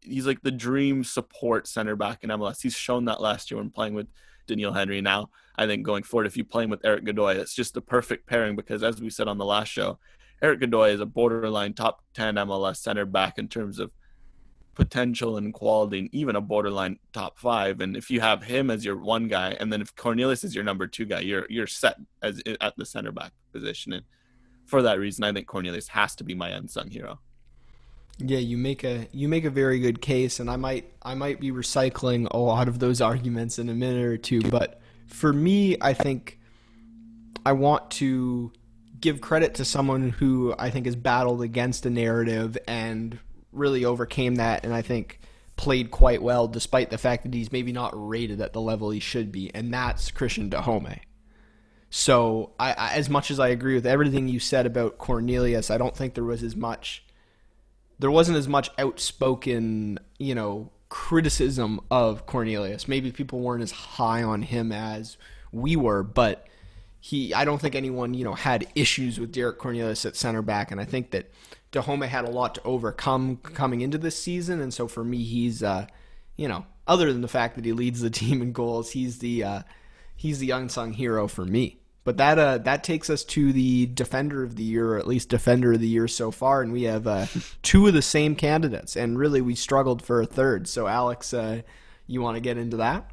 He's 0.00 0.26
like 0.26 0.42
the 0.42 0.50
dream 0.50 1.04
support 1.04 1.68
center 1.68 1.96
back 1.96 2.24
in 2.24 2.30
MLS. 2.30 2.60
He's 2.60 2.74
shown 2.74 3.04
that 3.04 3.20
last 3.20 3.50
year 3.50 3.58
when 3.58 3.70
playing 3.70 3.94
with 3.94 4.08
Doneil 4.46 4.74
Henry. 4.74 5.00
Now 5.00 5.30
I 5.56 5.66
think 5.66 5.84
going 5.84 6.02
forward, 6.02 6.26
if 6.26 6.36
you 6.36 6.44
play 6.44 6.64
him 6.64 6.70
with 6.70 6.84
Erik 6.84 7.04
Godoy, 7.04 7.36
it's 7.36 7.54
just 7.54 7.74
the 7.74 7.80
perfect 7.80 8.26
pairing 8.26 8.56
because 8.56 8.82
as 8.82 9.00
we 9.00 9.10
said 9.10 9.28
on 9.28 9.38
the 9.38 9.44
last 9.44 9.68
show, 9.68 9.98
Erik 10.42 10.60
Godoy 10.60 10.90
is 10.90 11.00
a 11.00 11.06
borderline 11.06 11.74
top 11.74 12.02
ten 12.14 12.34
MLS 12.36 12.76
center 12.76 13.04
back 13.04 13.38
in 13.38 13.48
terms 13.48 13.78
of 13.78 13.90
potential 14.76 15.38
and 15.38 15.54
quality, 15.54 15.98
and 15.98 16.14
even 16.14 16.36
a 16.36 16.40
borderline 16.40 16.98
top 17.12 17.38
five. 17.38 17.80
And 17.80 17.96
if 17.96 18.10
you 18.10 18.20
have 18.20 18.44
him 18.44 18.70
as 18.70 18.84
your 18.84 18.96
one 18.98 19.26
guy, 19.26 19.56
and 19.58 19.72
then 19.72 19.80
if 19.80 19.96
Cornelius 19.96 20.44
is 20.44 20.54
your 20.54 20.64
number 20.64 20.86
two 20.86 21.06
guy, 21.06 21.20
you're 21.20 21.46
you're 21.48 21.66
set 21.66 21.96
as 22.22 22.40
at 22.60 22.76
the 22.76 22.86
center 22.86 23.10
back 23.10 23.32
position. 23.52 23.94
And 23.94 24.04
for 24.66 24.82
that 24.82 25.00
reason, 25.00 25.24
I 25.24 25.32
think 25.32 25.46
Cornelius 25.46 25.88
has 25.88 26.14
to 26.16 26.24
be 26.24 26.34
my 26.34 26.50
unsung 26.50 26.90
hero. 26.90 27.18
Yeah, 28.18 28.38
you 28.38 28.56
make 28.56 28.82
a 28.82 29.08
you 29.12 29.28
make 29.28 29.44
a 29.44 29.50
very 29.50 29.78
good 29.78 30.00
case, 30.00 30.40
and 30.40 30.50
I 30.50 30.56
might 30.56 30.92
I 31.02 31.14
might 31.14 31.38
be 31.38 31.50
recycling 31.50 32.26
a 32.30 32.38
lot 32.38 32.68
of 32.68 32.78
those 32.78 33.00
arguments 33.00 33.58
in 33.58 33.68
a 33.68 33.74
minute 33.74 34.04
or 34.04 34.16
two. 34.16 34.40
But 34.42 34.80
for 35.06 35.32
me, 35.32 35.76
I 35.80 35.92
think 35.92 36.38
I 37.44 37.52
want 37.52 37.90
to 37.92 38.52
give 39.00 39.20
credit 39.20 39.54
to 39.56 39.64
someone 39.64 40.10
who 40.10 40.54
I 40.58 40.70
think 40.70 40.86
has 40.86 40.96
battled 40.96 41.42
against 41.42 41.84
a 41.84 41.90
narrative 41.90 42.56
and 42.66 43.18
really 43.52 43.84
overcame 43.84 44.36
that, 44.36 44.64
and 44.64 44.72
I 44.74 44.82
think 44.82 45.20
played 45.56 45.90
quite 45.90 46.22
well, 46.22 46.48
despite 46.48 46.90
the 46.90 46.98
fact 46.98 47.22
that 47.24 47.34
he's 47.34 47.52
maybe 47.52 47.72
not 47.72 47.92
rated 47.94 48.40
at 48.40 48.52
the 48.52 48.60
level 48.60 48.90
he 48.90 49.00
should 49.00 49.32
be, 49.32 49.54
and 49.54 49.72
that's 49.72 50.10
Cristian 50.10 50.50
Dajome. 50.50 51.00
So, 51.88 52.52
I, 52.58 52.72
I, 52.72 52.92
as 52.94 53.08
much 53.08 53.30
as 53.30 53.38
I 53.38 53.48
agree 53.48 53.74
with 53.74 53.86
everything 53.86 54.28
you 54.28 54.40
said 54.40 54.66
about 54.66 54.98
Cornelius, 54.98 55.70
I 55.70 55.78
don't 55.78 55.96
think 55.96 56.14
there 56.14 56.24
was 56.24 56.42
as 56.42 56.56
much. 56.56 57.05
There 57.98 58.10
wasn't 58.10 58.38
as 58.38 58.48
much 58.48 58.70
outspoken, 58.78 59.98
you 60.18 60.34
know, 60.34 60.70
criticism 60.88 61.80
of 61.90 62.26
Cornelius. 62.26 62.88
Maybe 62.88 63.10
people 63.10 63.40
weren't 63.40 63.62
as 63.62 63.70
high 63.70 64.22
on 64.22 64.42
him 64.42 64.70
as 64.70 65.16
we 65.50 65.76
were, 65.76 66.02
but 66.02 66.46
he. 67.00 67.32
I 67.32 67.44
don't 67.44 67.60
think 67.60 67.74
anyone, 67.74 68.14
you 68.14 68.24
know, 68.24 68.34
had 68.34 68.66
issues 68.74 69.18
with 69.18 69.32
Derek 69.32 69.58
Cornelius 69.58 70.04
at 70.04 70.16
center 70.16 70.42
back, 70.42 70.70
and 70.70 70.80
I 70.80 70.84
think 70.84 71.10
that 71.12 71.30
Dajome 71.72 72.06
had 72.06 72.26
a 72.26 72.30
lot 72.30 72.54
to 72.56 72.62
overcome 72.64 73.36
coming 73.36 73.80
into 73.80 73.98
this 73.98 74.20
season, 74.20 74.60
and 74.60 74.72
so 74.72 74.86
for 74.86 75.04
me, 75.04 75.22
he's, 75.24 75.62
uh, 75.62 75.86
you 76.36 76.48
know, 76.48 76.66
other 76.86 77.12
than 77.12 77.22
the 77.22 77.28
fact 77.28 77.56
that 77.56 77.64
he 77.64 77.72
leads 77.72 78.00
the 78.00 78.10
team 78.22 78.42
in 78.42 78.52
goals, 78.52 78.90
he's 78.90 79.18
the. 79.18 79.42
Uh, 79.42 79.62
he's 80.16 80.38
the 80.38 80.50
unsung 80.50 80.94
hero 80.94 81.28
for 81.28 81.44
me. 81.44 81.78
But 82.06 82.18
that 82.18 82.38
uh, 82.38 82.58
that 82.58 82.84
takes 82.84 83.10
us 83.10 83.24
to 83.24 83.52
the 83.52 83.86
defender 83.86 84.44
of 84.44 84.54
the 84.54 84.62
year, 84.62 84.92
or 84.92 84.96
at 84.96 85.08
least 85.08 85.28
defender 85.28 85.72
of 85.72 85.80
the 85.80 85.88
year 85.88 86.06
so 86.06 86.30
far, 86.30 86.62
and 86.62 86.72
we 86.72 86.84
have 86.84 87.04
uh, 87.08 87.26
two 87.62 87.88
of 87.88 87.94
the 87.94 88.00
same 88.00 88.36
candidates, 88.36 88.94
and 88.94 89.18
really 89.18 89.40
we 89.40 89.56
struggled 89.56 90.02
for 90.02 90.22
a 90.22 90.26
third. 90.26 90.68
So 90.68 90.86
Alex, 90.86 91.34
uh, 91.34 91.62
you 92.06 92.22
want 92.22 92.36
to 92.36 92.40
get 92.40 92.58
into 92.58 92.76
that? 92.76 93.10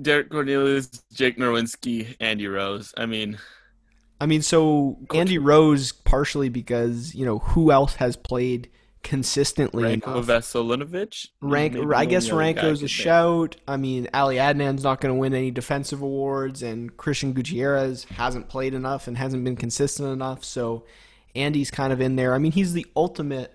Derek 0.00 0.30
Cornelius, 0.30 0.88
Jake 1.12 1.36
Nerwinski, 1.36 2.16
Andy 2.20 2.46
Rose. 2.48 2.94
I 2.96 3.04
mean, 3.04 3.36
I 4.18 4.24
mean, 4.24 4.40
so 4.40 4.96
Andy 5.14 5.36
Rose 5.36 5.92
partially 5.92 6.48
because 6.48 7.14
you 7.14 7.26
know 7.26 7.40
who 7.40 7.70
else 7.70 7.96
has 7.96 8.16
played 8.16 8.70
consistently 9.06 9.84
Ranko 9.84 10.20
Veselinovic. 10.24 11.28
Rank, 11.40 11.76
I 11.94 12.06
guess 12.06 12.28
Ranko's 12.30 12.82
a 12.82 12.88
shout. 12.88 13.54
I 13.68 13.76
mean, 13.76 14.08
Ali 14.12 14.34
Adnan's 14.34 14.82
not 14.82 15.00
going 15.00 15.14
to 15.14 15.18
win 15.18 15.32
any 15.32 15.52
defensive 15.52 16.02
awards, 16.02 16.60
and 16.60 16.96
Cristian 16.96 17.32
Gutierrez 17.32 18.02
hasn't 18.04 18.48
played 18.48 18.74
enough 18.74 19.06
and 19.06 19.16
hasn't 19.16 19.44
been 19.44 19.54
consistent 19.54 20.08
enough. 20.08 20.42
So 20.44 20.86
Andy's 21.36 21.70
kind 21.70 21.92
of 21.92 22.00
in 22.00 22.16
there. 22.16 22.34
I 22.34 22.38
mean, 22.38 22.50
he's 22.50 22.72
the 22.72 22.84
ultimate 22.96 23.52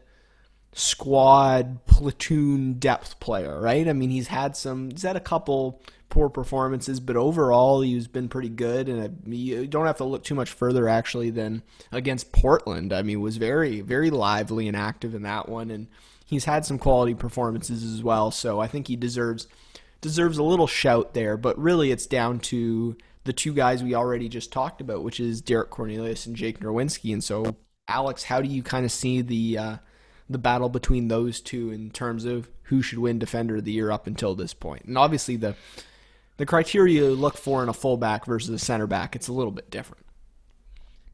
squad 0.71 1.85
platoon 1.85 2.75
depth 2.79 3.19
player, 3.19 3.59
right? 3.59 3.89
I 3.89 3.93
mean, 3.93 4.09
he's 4.09 4.29
had 4.29 4.55
some, 4.55 4.89
he's 4.91 5.03
had 5.03 5.17
a 5.17 5.21
couple 5.21 5.81
poor 6.11 6.29
performances, 6.29 6.99
but 6.99 7.15
overall 7.15 7.81
he's 7.81 8.07
been 8.07 8.29
pretty 8.29 8.49
good. 8.49 8.87
And 8.87 9.33
you 9.33 9.65
don't 9.65 9.87
have 9.87 9.97
to 9.97 10.03
look 10.03 10.23
too 10.23 10.35
much 10.35 10.51
further 10.51 10.87
actually 10.87 11.31
than 11.31 11.63
against 11.91 12.31
Portland. 12.31 12.93
I 12.93 13.01
mean, 13.01 13.21
was 13.21 13.37
very 13.37 13.81
very 13.81 14.11
lively 14.11 14.67
and 14.67 14.77
active 14.77 15.15
in 15.15 15.23
that 15.23 15.49
one, 15.49 15.71
and 15.71 15.87
he's 16.23 16.45
had 16.45 16.65
some 16.65 16.77
quality 16.77 17.15
performances 17.15 17.83
as 17.83 18.03
well. 18.03 18.29
So 18.29 18.59
I 18.59 18.67
think 18.67 18.87
he 18.87 18.95
deserves 18.95 19.47
deserves 20.01 20.37
a 20.37 20.43
little 20.43 20.67
shout 20.67 21.13
there. 21.13 21.37
But 21.37 21.57
really, 21.57 21.91
it's 21.91 22.05
down 22.05 22.39
to 22.41 22.97
the 23.23 23.33
two 23.33 23.53
guys 23.53 23.83
we 23.83 23.95
already 23.95 24.27
just 24.27 24.51
talked 24.51 24.81
about, 24.81 25.03
which 25.03 25.19
is 25.19 25.41
Derek 25.41 25.69
Cornelius 25.69 26.25
and 26.25 26.35
Jake 26.35 26.59
Nerwinski. 26.59 27.13
And 27.13 27.23
so, 27.23 27.55
Alex, 27.87 28.23
how 28.23 28.41
do 28.41 28.49
you 28.49 28.63
kind 28.63 28.85
of 28.85 28.91
see 28.91 29.21
the 29.21 29.57
uh, 29.57 29.77
the 30.29 30.37
battle 30.37 30.69
between 30.69 31.07
those 31.07 31.39
two 31.39 31.71
in 31.71 31.91
terms 31.91 32.25
of 32.25 32.49
who 32.63 32.81
should 32.81 32.99
win 32.99 33.19
Defender 33.19 33.57
of 33.57 33.63
the 33.63 33.71
Year 33.71 33.91
up 33.91 34.07
until 34.07 34.35
this 34.35 34.53
point? 34.53 34.85
And 34.85 34.97
obviously, 34.97 35.37
the 35.37 35.55
the 36.41 36.45
criteria 36.47 37.01
you 37.01 37.09
look 37.11 37.37
for 37.37 37.61
in 37.61 37.69
a 37.69 37.73
fullback 37.73 38.25
versus 38.25 38.49
a 38.49 38.57
center 38.57 38.87
back, 38.87 39.15
it's 39.15 39.27
a 39.27 39.31
little 39.33 39.51
bit 39.51 39.69
different. 39.69 40.07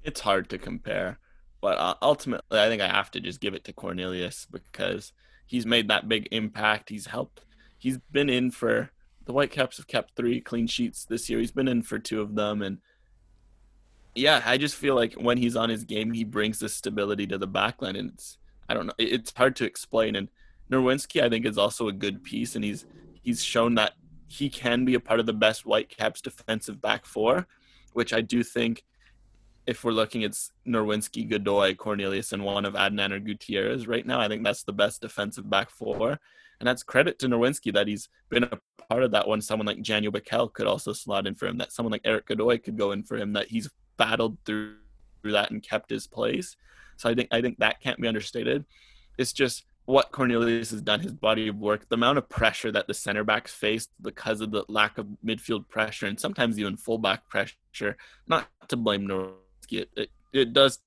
It's 0.02 0.22
hard 0.22 0.50
to 0.52 0.58
compare, 0.58 1.20
but 1.60 1.78
uh, 1.78 1.96
ultimately, 2.02 2.58
I 2.58 2.70
think 2.70 2.82
I 2.82 2.88
have 2.88 3.12
to 3.12 3.20
just 3.20 3.42
give 3.42 3.54
it 3.54 3.66
to 3.66 3.74
Cornelius 3.74 4.48
because 4.50 5.12
he's 5.46 5.66
made 5.66 5.90
that 5.90 6.08
big 6.08 6.30
impact. 6.32 6.88
He's 6.88 7.08
helped. 7.08 7.42
He's 7.78 7.98
been 7.98 8.30
in 8.30 8.52
for 8.52 8.90
the 9.26 9.34
Whitecaps 9.34 9.76
have 9.76 9.88
kept 9.88 10.16
three 10.16 10.40
clean 10.40 10.66
sheets 10.66 11.04
this 11.04 11.30
year. 11.30 11.40
He's 11.40 11.52
been 11.52 11.68
in 11.68 11.82
for 11.82 12.00
two 12.00 12.22
of 12.22 12.36
them, 12.36 12.62
and 12.62 12.78
yeah, 14.16 14.42
I 14.46 14.58
just 14.58 14.76
feel 14.76 14.96
like 14.96 15.16
when 15.16 15.38
he's 15.38 15.58
on 15.58 15.70
his 15.70 15.84
game, 15.84 16.14
he 16.14 16.24
brings 16.24 16.60
the 16.60 16.70
stability 16.70 17.28
to 17.28 17.38
the 17.38 17.50
backline, 17.50 18.00
and 18.00 18.12
it's 18.12 18.38
I 18.70 18.74
don't 18.74 18.86
know, 18.86 18.94
it's 18.98 19.34
hard 19.36 19.58
to 19.58 19.66
explain. 19.66 20.16
And 20.16 20.30
Nerwinski, 20.72 21.22
I 21.22 21.28
think, 21.28 21.46
is 21.46 21.58
also 21.58 21.90
a 21.90 21.94
good 21.94 22.24
piece, 22.24 22.56
and 22.56 22.64
he's 22.64 22.86
he's 23.22 23.44
shown 23.44 23.76
that 23.76 23.92
he 24.28 24.50
can 24.50 24.86
be 24.86 24.94
a 24.94 25.00
part 25.00 25.20
of 25.20 25.26
the 25.26 25.34
best 25.34 25.64
Whitecaps 25.64 26.22
defensive 26.22 26.82
back 26.82 27.06
four, 27.06 27.48
which 27.94 28.14
I 28.14 28.22
do 28.22 28.44
think. 28.44 28.84
If 29.66 29.84
we're 29.84 29.92
looking 29.92 30.24
at 30.24 30.32
Nerwinski, 30.66 31.30
Godoy, 31.30 31.76
Cornelius, 31.76 32.32
and 32.32 32.46
one 32.46 32.64
of 32.64 32.74
Adnan 32.74 33.12
or 33.12 33.20
Gutierrez 33.20 33.86
right 33.86 34.06
now, 34.06 34.22
I 34.22 34.30
think 34.30 34.46
that's 34.46 34.64
the 34.64 34.72
best 34.72 35.02
defensive 35.02 35.50
back 35.50 35.70
four. 35.70 36.20
And 36.60 36.68
that's 36.68 36.84
credit 36.84 37.20
to 37.20 37.28
Nerwinski 37.28 37.74
that 37.74 37.88
he's 37.88 38.08
been 38.30 38.46
a 38.46 38.60
part 38.90 39.04
of 39.04 39.12
that 39.12 39.28
one. 39.28 39.42
Someone 39.42 39.66
like 39.66 39.80
Janio 39.80 40.10
Bikel 40.10 40.54
could 40.54 40.68
also 40.68 40.94
slot 40.94 41.28
in 41.28 41.36
for 41.36 41.48
him. 41.48 41.58
That 41.58 41.74
someone 41.74 41.92
like 41.92 42.02
Erik 42.06 42.28
Godoy 42.28 42.60
could 42.60 42.78
go 42.78 42.94
in 42.94 43.04
for 43.04 43.18
him. 43.18 43.34
That 43.34 43.48
he's 43.48 43.70
battled 43.98 44.38
through, 44.46 44.76
through 45.22 45.34
that 45.34 45.52
and 45.52 45.62
kept 45.62 45.90
his 45.90 46.08
place. 46.08 46.56
So 46.96 47.10
I 47.10 47.14
think 47.14 47.28
I 47.32 47.42
think 47.42 47.60
that 47.60 47.82
can't 47.82 48.00
be 48.00 48.08
understated. 48.08 48.66
It's 49.18 49.34
just 49.34 49.66
what 49.88 50.12
Cornelius 50.12 50.72
has 50.72 50.82
done, 50.82 51.00
his 51.00 51.14
body 51.14 51.48
of 51.48 51.56
work, 51.56 51.88
the 51.88 51.96
amount 51.96 52.18
of 52.18 52.28
pressure 52.28 52.74
that 52.74 52.88
the 52.88 52.94
center 52.94 53.24
backs 53.24 53.54
faced 53.54 53.90
because 54.02 54.42
of 54.42 54.52
the 54.52 54.66
lack 54.68 54.98
of 54.98 55.08
midfield 55.26 55.70
pressure 55.70 56.06
and 56.06 56.20
sometimes 56.20 56.60
even 56.60 56.76
fullback 56.76 57.26
pressure. 57.30 57.96
Not 58.28 58.50
to 58.68 58.76
blame 58.76 59.08
Nerwinski. 59.08 59.84
It, 59.84 59.90
it, 59.96 60.10
it 60.34 60.52
does 60.52 60.80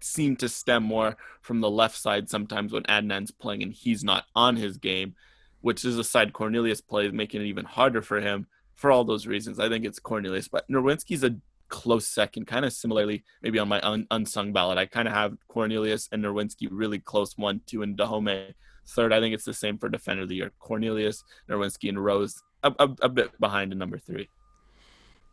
seem 0.00 0.34
to 0.36 0.48
stem 0.48 0.82
more 0.82 1.16
from 1.40 1.60
the 1.60 1.70
left 1.70 1.96
side 1.96 2.28
sometimes 2.28 2.72
when 2.72 2.82
Adnan's 2.82 3.30
playing 3.30 3.62
and 3.62 3.72
he's 3.72 4.02
not 4.02 4.24
on 4.34 4.56
his 4.56 4.76
game, 4.76 5.14
which 5.60 5.84
is 5.84 5.96
a 5.96 6.02
side 6.02 6.32
Cornelius 6.32 6.80
plays, 6.80 7.12
making 7.12 7.42
it 7.42 7.46
even 7.46 7.64
harder 7.64 8.02
for 8.02 8.20
him 8.20 8.48
for 8.74 8.90
all 8.90 9.04
those 9.04 9.28
reasons. 9.28 9.60
I 9.60 9.68
think 9.68 9.84
it's 9.84 10.00
Cornelius, 10.00 10.48
but 10.48 10.68
Nerwinski's 10.68 11.22
a 11.22 11.36
close 11.68 12.06
second, 12.06 12.46
kind 12.46 12.64
of 12.64 12.72
similarly, 12.72 13.24
maybe 13.42 13.58
on 13.58 13.68
my 13.68 13.80
un- 13.82 14.06
unsung 14.10 14.52
ballot. 14.52 14.78
I 14.78 14.86
kind 14.86 15.08
of 15.08 15.14
have 15.14 15.36
Cornelius 15.48 16.08
and 16.12 16.24
Nerwinski 16.24 16.68
really 16.70 16.98
close 16.98 17.36
one, 17.36 17.60
two, 17.66 17.82
and 17.82 17.96
Dajome 17.96 18.54
third. 18.88 19.12
I 19.12 19.20
think 19.20 19.34
it's 19.34 19.44
the 19.44 19.54
same 19.54 19.78
for 19.78 19.88
defender 19.88 20.22
of 20.22 20.28
the 20.28 20.36
year. 20.36 20.52
Cornelius, 20.58 21.24
Nerwinski, 21.48 21.88
and 21.88 22.02
Rose 22.02 22.42
a, 22.62 22.72
a, 22.78 22.88
a 23.02 23.08
bit 23.08 23.38
behind 23.40 23.72
in 23.72 23.78
number 23.78 23.98
three. 23.98 24.28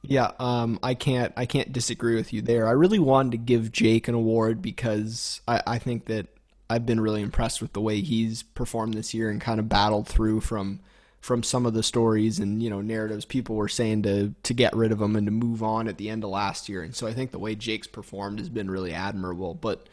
Yeah, 0.01 0.31
um, 0.37 0.79
I 0.83 0.95
can't 0.95 1.31
I 1.37 1.45
can't 1.45 1.71
disagree 1.71 2.15
with 2.15 2.33
you 2.33 2.41
there. 2.41 2.67
I 2.67 2.71
really 2.71 2.99
wanted 2.99 3.31
to 3.31 3.37
give 3.37 3.71
Jake 3.71 4.07
an 4.07 4.15
award 4.15 4.61
because 4.61 5.41
I, 5.47 5.61
I 5.65 5.79
think 5.79 6.05
that 6.07 6.27
I've 6.69 6.85
been 6.85 6.99
really 6.99 7.21
impressed 7.21 7.61
with 7.61 7.73
the 7.73 7.81
way 7.81 8.01
he's 8.01 8.43
performed 8.43 8.95
this 8.95 9.13
year 9.13 9.29
and 9.29 9.39
kind 9.39 9.59
of 9.59 9.69
battled 9.69 10.07
through 10.07 10.41
from 10.41 10.81
from 11.23 11.41
some 11.41 11.65
of 11.65 11.73
the 11.73 11.81
stories 11.81 12.37
and 12.37 12.61
you 12.61 12.69
know 12.69 12.81
narratives 12.81 13.23
people 13.23 13.55
were 13.55 13.69
saying 13.69 14.03
to 14.03 14.35
to 14.43 14.53
get 14.53 14.75
rid 14.75 14.91
of 14.91 15.01
him 15.01 15.15
and 15.15 15.25
to 15.25 15.31
move 15.31 15.63
on 15.63 15.87
at 15.87 15.97
the 15.97 16.09
end 16.09 16.21
of 16.21 16.29
last 16.29 16.67
year. 16.67 16.83
And 16.83 16.93
so 16.93 17.07
I 17.07 17.13
think 17.13 17.31
the 17.31 17.39
way 17.39 17.55
Jake's 17.55 17.87
performed 17.87 18.39
has 18.39 18.49
been 18.49 18.69
really 18.69 18.91
admirable. 18.91 19.53
But 19.53 19.87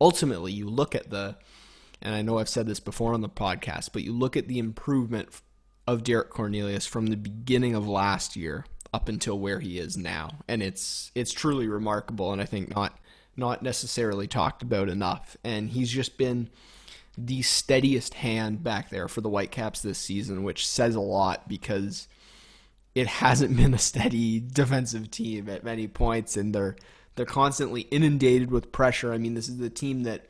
ultimately, 0.00 0.52
you 0.52 0.68
look 0.68 0.94
at 0.94 1.10
the 1.10 1.34
and 2.00 2.14
I 2.14 2.22
know 2.22 2.38
I've 2.38 2.48
said 2.48 2.68
this 2.68 2.78
before 2.78 3.14
on 3.14 3.20
the 3.20 3.28
podcast, 3.28 3.88
but 3.92 4.04
you 4.04 4.12
look 4.12 4.36
at 4.36 4.46
the 4.46 4.60
improvement 4.60 5.28
of 5.88 6.04
Derek 6.04 6.30
Cornelius 6.30 6.86
from 6.86 7.08
the 7.08 7.16
beginning 7.16 7.74
of 7.74 7.88
last 7.88 8.36
year 8.36 8.64
up 8.94 9.08
until 9.08 9.40
where 9.40 9.58
he 9.58 9.80
is 9.80 9.96
now, 9.96 10.38
and 10.46 10.62
it's 10.62 11.10
it's 11.16 11.32
truly 11.32 11.66
remarkable, 11.66 12.32
and 12.32 12.40
I 12.40 12.44
think 12.44 12.72
not 12.76 12.96
not 13.36 13.60
necessarily 13.60 14.28
talked 14.28 14.62
about 14.62 14.88
enough. 14.88 15.36
And 15.42 15.68
he's 15.68 15.90
just 15.90 16.16
been 16.16 16.48
the 17.16 17.42
steadiest 17.42 18.14
hand 18.14 18.62
back 18.62 18.90
there 18.90 19.08
for 19.08 19.20
the 19.20 19.28
Whitecaps 19.28 19.80
this 19.80 19.98
season, 19.98 20.42
which 20.42 20.66
says 20.66 20.94
a 20.94 21.00
lot 21.00 21.48
because 21.48 22.08
it 22.94 23.06
hasn't 23.06 23.56
been 23.56 23.74
a 23.74 23.78
steady 23.78 24.40
defensive 24.40 25.10
team 25.10 25.48
at 25.48 25.64
many 25.64 25.86
points, 25.88 26.36
and 26.36 26.54
they're 26.54 26.76
they're 27.14 27.24
constantly 27.24 27.82
inundated 27.82 28.50
with 28.50 28.72
pressure. 28.72 29.12
I 29.12 29.18
mean, 29.18 29.34
this 29.34 29.48
is 29.48 29.56
the 29.56 29.70
team 29.70 30.02
that 30.02 30.26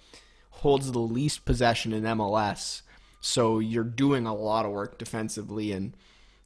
holds 0.51 0.93
the 0.93 0.99
least 1.01 1.45
possession 1.45 1.93
in 1.93 2.05
MLS, 2.05 2.83
so 3.21 3.59
you're 3.59 3.85
doing 3.85 4.27
a 4.27 4.35
lot 4.35 4.65
of 4.65 4.73
work 4.73 4.99
defensively 4.99 5.73
and 5.73 5.95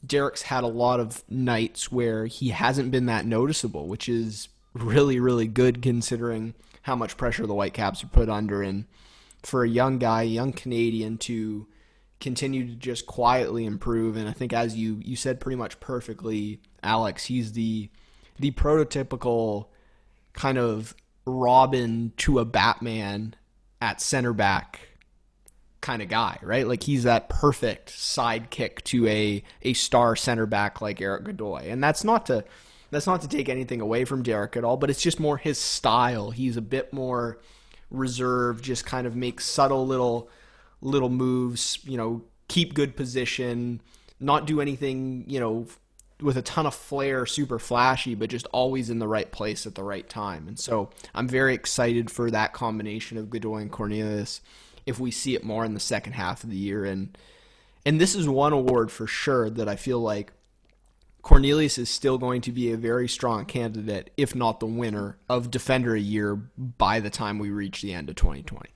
Derek's 0.05 0.43
had 0.43 0.65
a 0.65 0.69
lot 0.69 1.01
of 1.01 1.23
nights 1.29 1.93
where 1.93 2.27
he 2.27 2.49
hasn't 2.51 2.91
been 2.91 3.07
that 3.07 3.27
noticeable, 3.27 3.87
which 3.87 4.09
is 4.09 4.49
really, 4.73 5.21
really 5.21 5.47
good 5.47 5.83
considering 5.83 6.55
how 6.83 6.97
much 6.97 7.17
pressure 7.17 7.47
the 7.47 7.55
Whitecaps 7.55 8.03
are 8.03 8.09
put 8.09 8.29
under. 8.29 8.63
And 8.63 8.87
for 9.43 9.65
a 9.65 9.69
young 9.69 9.99
guy, 9.99 10.23
a 10.23 10.27
young 10.27 10.53
Canadian, 10.53 11.19
to 11.19 11.67
continue 12.21 12.67
to 12.67 12.75
just 12.75 13.07
quietly 13.07 13.65
improve, 13.65 14.17
and 14.17 14.29
I 14.29 14.33
think 14.33 14.53
as 14.53 14.77
you 14.77 15.01
you 15.03 15.17
said 15.17 15.41
pretty 15.41 15.57
much 15.57 15.81
perfectly, 15.81 16.61
Alex, 16.83 17.25
he's 17.25 17.53
the 17.53 17.89
the 18.39 18.51
prototypical 18.53 19.67
kind 20.33 20.59
of 20.59 20.95
Robin 21.27 22.13
to 22.19 22.39
a 22.39 22.45
Batman 22.45 23.35
at 23.81 24.01
center 24.01 24.33
back 24.33 24.81
kind 25.81 26.03
of 26.03 26.09
guy, 26.09 26.39
right? 26.43 26.67
Like 26.67 26.83
he's 26.83 27.05
that 27.05 27.29
perfect 27.29 27.91
sidekick 27.91 28.83
to 28.85 29.07
a 29.07 29.43
a 29.63 29.73
star 29.73 30.17
center 30.17 30.47
back 30.47 30.81
like 30.81 31.01
Erik 31.01 31.25
Godoy. 31.25 31.69
And 31.69 31.83
that's 31.83 32.05
not 32.05 32.27
to 32.27 32.45
that's 32.91 33.07
not 33.07 33.23
to 33.23 33.29
take 33.29 33.49
anything 33.49 33.81
away 33.81 34.05
from 34.05 34.23
Derek 34.23 34.57
at 34.57 34.65
all, 34.65 34.77
but 34.77 34.91
it's 34.91 35.03
just 35.03 35.21
more 35.21 35.37
his 35.37 35.59
style. 35.59 36.31
He's 36.31 36.57
a 36.57 36.63
bit 36.63 36.93
more 36.93 37.39
reserved, 37.91 38.65
just 38.65 38.87
kind 38.87 39.07
of 39.07 39.17
make 39.17 39.41
subtle 39.41 39.87
little 39.87 40.29
little 40.81 41.11
moves, 41.11 41.79
you 41.85 41.97
know, 41.97 42.23
keep 42.49 42.75
good 42.75 42.97
position, 42.97 43.81
not 44.19 44.47
do 44.47 44.61
anything, 44.61 45.25
you 45.27 45.39
know, 45.39 45.67
with 46.21 46.37
a 46.37 46.43
ton 46.43 46.67
of 46.67 46.75
flair, 46.75 47.27
super 47.27 47.59
flashy, 47.59 48.15
but 48.15 48.31
just 48.31 48.47
always 48.47 48.91
in 48.91 48.99
the 48.99 49.09
right 49.09 49.31
place 49.31 49.67
at 49.67 49.75
the 49.75 49.83
right 49.83 50.09
time. 50.09 50.49
And 50.49 50.59
so 50.59 50.91
I'm 51.15 51.29
very 51.29 51.55
excited 51.55 52.11
for 52.11 52.31
that 52.31 52.53
combination 52.53 53.19
of 53.19 53.31
Godoy 53.31 53.59
and 53.59 53.71
Cornelius 53.71 54.41
if 54.87 54.99
we 54.99 55.11
see 55.11 55.35
it 55.35 55.45
more 55.45 55.65
in 55.65 55.75
the 55.75 55.81
second 55.81 56.15
half 56.15 56.45
of 56.45 56.51
the 56.51 56.57
year. 56.57 56.85
And 56.85 57.17
and 57.87 58.01
this 58.01 58.15
is 58.15 58.29
one 58.29 58.53
award 58.53 58.91
for 58.91 59.07
sure 59.07 59.49
that 59.51 59.69
I 59.69 59.77
feel 59.77 60.01
like 60.01 60.33
Cornelius 61.23 61.79
is 61.79 61.91
still 61.91 62.19
going 62.19 62.41
to 62.43 62.53
be 62.53 62.73
a 62.73 62.77
very 62.77 63.09
strong 63.09 63.45
candidate, 63.45 64.11
if 64.17 64.35
not 64.35 64.61
the 64.61 64.67
winner, 64.67 65.19
of 65.29 65.51
Defender 65.51 65.95
a 65.95 66.01
Year 66.01 66.35
by 66.35 67.01
the 67.01 67.11
time 67.11 67.39
we 67.39 67.51
reach 67.51 67.83
the 67.83 67.93
end 67.93 68.09
of 68.09 68.17
2020. 68.17 68.71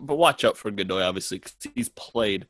But 0.00 0.16
watch 0.16 0.44
out 0.44 0.56
for 0.56 0.70
Godoy, 0.70 1.02
obviously, 1.02 1.38
because 1.38 1.54
he's 1.74 1.88
played. 1.90 2.46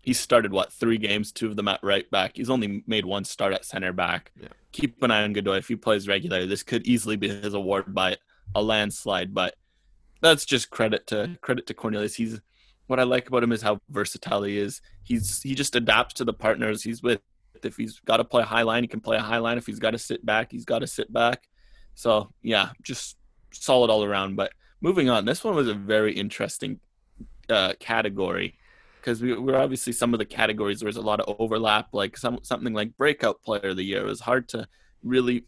He 0.00 0.12
started 0.12 0.52
what 0.52 0.72
three 0.72 0.98
games, 0.98 1.32
two 1.32 1.46
of 1.46 1.56
them 1.56 1.68
at 1.68 1.80
right 1.82 2.10
back. 2.10 2.32
He's 2.36 2.50
only 2.50 2.82
made 2.86 3.06
one 3.06 3.24
start 3.24 3.54
at 3.54 3.64
center 3.64 3.92
back. 3.92 4.32
Yeah. 4.40 4.48
Keep 4.72 5.02
an 5.02 5.10
eye 5.10 5.22
on 5.22 5.32
Godoy 5.32 5.58
if 5.58 5.68
he 5.68 5.76
plays 5.76 6.08
regular. 6.08 6.46
This 6.46 6.62
could 6.62 6.86
easily 6.86 7.16
be 7.16 7.28
his 7.28 7.54
award 7.54 7.94
by 7.94 8.16
a 8.54 8.62
landslide. 8.62 9.32
But 9.32 9.54
that's 10.20 10.44
just 10.44 10.70
credit 10.70 11.06
to 11.08 11.38
credit 11.40 11.66
to 11.68 11.74
Cornelius. 11.74 12.16
He's 12.16 12.40
what 12.86 13.00
I 13.00 13.04
like 13.04 13.28
about 13.28 13.42
him 13.42 13.52
is 13.52 13.62
how 13.62 13.78
versatile 13.88 14.42
he 14.42 14.58
is. 14.58 14.82
He's 15.02 15.42
he 15.42 15.54
just 15.54 15.76
adapts 15.76 16.14
to 16.14 16.24
the 16.24 16.32
partners 16.32 16.82
he's 16.82 17.02
with. 17.02 17.20
If 17.64 17.76
he's 17.76 18.00
got 18.00 18.18
to 18.18 18.24
play 18.24 18.42
a 18.42 18.46
high 18.46 18.62
line, 18.62 18.82
he 18.82 18.88
can 18.88 19.00
play 19.00 19.16
a 19.16 19.20
high 19.20 19.38
line. 19.38 19.58
If 19.58 19.66
he's 19.66 19.78
got 19.78 19.92
to 19.92 19.98
sit 19.98 20.24
back, 20.24 20.52
he's 20.52 20.64
got 20.64 20.80
to 20.80 20.86
sit 20.86 21.12
back. 21.12 21.48
So 21.94 22.32
yeah, 22.42 22.70
just 22.82 23.16
solid 23.52 23.90
all 23.90 24.04
around. 24.04 24.36
But 24.36 24.52
moving 24.80 25.08
on, 25.08 25.24
this 25.24 25.44
one 25.44 25.54
was 25.54 25.68
a 25.68 25.74
very 25.74 26.12
interesting 26.12 26.80
uh, 27.48 27.74
category 27.78 28.54
because 29.00 29.20
we 29.20 29.34
were 29.34 29.56
obviously 29.56 29.92
some 29.92 30.14
of 30.14 30.18
the 30.18 30.24
categories 30.24 30.80
there 30.80 30.86
was 30.86 30.96
a 30.96 31.02
lot 31.02 31.20
of 31.20 31.36
overlap. 31.38 31.88
Like 31.92 32.16
some 32.16 32.38
something 32.42 32.72
like 32.72 32.96
breakout 32.96 33.42
player 33.42 33.70
of 33.70 33.76
the 33.76 33.84
year 33.84 34.00
it 34.00 34.06
was 34.06 34.20
hard 34.20 34.48
to 34.50 34.66
really 35.02 35.44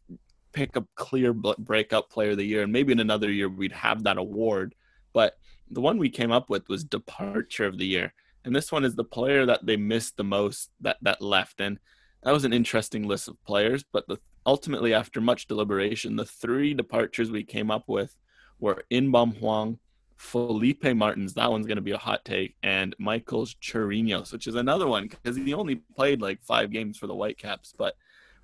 pick 0.52 0.76
a 0.76 0.86
clear 0.94 1.32
breakout 1.32 2.08
player 2.08 2.30
of 2.30 2.38
the 2.38 2.46
year, 2.46 2.62
and 2.62 2.72
maybe 2.72 2.92
in 2.92 3.00
another 3.00 3.30
year 3.30 3.48
we'd 3.48 3.72
have 3.72 4.04
that 4.04 4.18
award. 4.18 4.74
But 5.12 5.38
the 5.70 5.80
one 5.80 5.98
we 5.98 6.08
came 6.08 6.32
up 6.32 6.48
with 6.48 6.68
was 6.68 6.84
departure 6.84 7.66
of 7.66 7.78
the 7.78 7.86
year, 7.86 8.14
and 8.44 8.54
this 8.54 8.70
one 8.70 8.84
is 8.84 8.94
the 8.94 9.04
player 9.04 9.46
that 9.46 9.66
they 9.66 9.76
missed 9.76 10.16
the 10.16 10.24
most 10.24 10.70
that 10.80 10.98
that 11.02 11.20
left. 11.20 11.60
And 11.60 11.78
that 12.22 12.32
was 12.32 12.44
an 12.44 12.52
interesting 12.52 13.06
list 13.06 13.28
of 13.28 13.42
players. 13.44 13.84
But 13.92 14.06
the, 14.08 14.18
ultimately, 14.44 14.94
after 14.94 15.20
much 15.20 15.46
deliberation, 15.46 16.16
the 16.16 16.24
three 16.24 16.74
departures 16.74 17.30
we 17.30 17.44
came 17.44 17.70
up 17.70 17.84
with 17.86 18.16
were 18.58 18.84
Inbeom 18.90 19.38
Hwang, 19.38 19.78
Felipe 20.16 20.84
Martins, 20.94 21.34
that 21.34 21.50
one's 21.50 21.66
going 21.66 21.76
to 21.76 21.82
be 21.82 21.92
a 21.92 21.98
hot 21.98 22.24
take, 22.24 22.56
and 22.62 22.96
Michael's 22.98 23.54
Chirinos, 23.54 24.32
which 24.32 24.46
is 24.46 24.54
another 24.54 24.86
one 24.86 25.08
because 25.08 25.36
he 25.36 25.52
only 25.52 25.76
played 25.94 26.22
like 26.22 26.42
five 26.42 26.70
games 26.70 26.96
for 26.96 27.06
the 27.06 27.14
Whitecaps. 27.14 27.74
But 27.76 27.96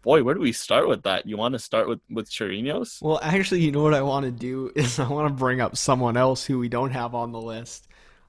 boy, 0.03 0.23
where 0.23 0.35
do 0.35 0.41
we 0.41 0.53
start 0.53 0.89
with 0.89 1.03
that? 1.05 1.27
You 1.27 1.37
want 1.37 1.53
to 1.53 1.59
start 1.59 1.89
with 1.89 2.01
with 2.11 2.31
Chirinos? 2.31 3.01
Well, 3.01 3.21
actually, 3.23 3.63
you 3.63 3.73
know 3.73 3.83
what 3.83 3.95
I 3.95 4.03
want 4.03 4.27
to 4.27 4.31
do 4.31 4.71
is 4.75 4.99
I 4.99 5.09
want 5.09 5.29
to 5.29 5.35
bring 5.35 5.61
up 5.61 5.77
someone 5.77 6.17
else 6.17 6.45
who 6.45 6.59
we 6.59 6.69
don't 6.69 6.91
have 6.91 7.15
on 7.15 7.33
the 7.33 7.41
list. 7.41 7.89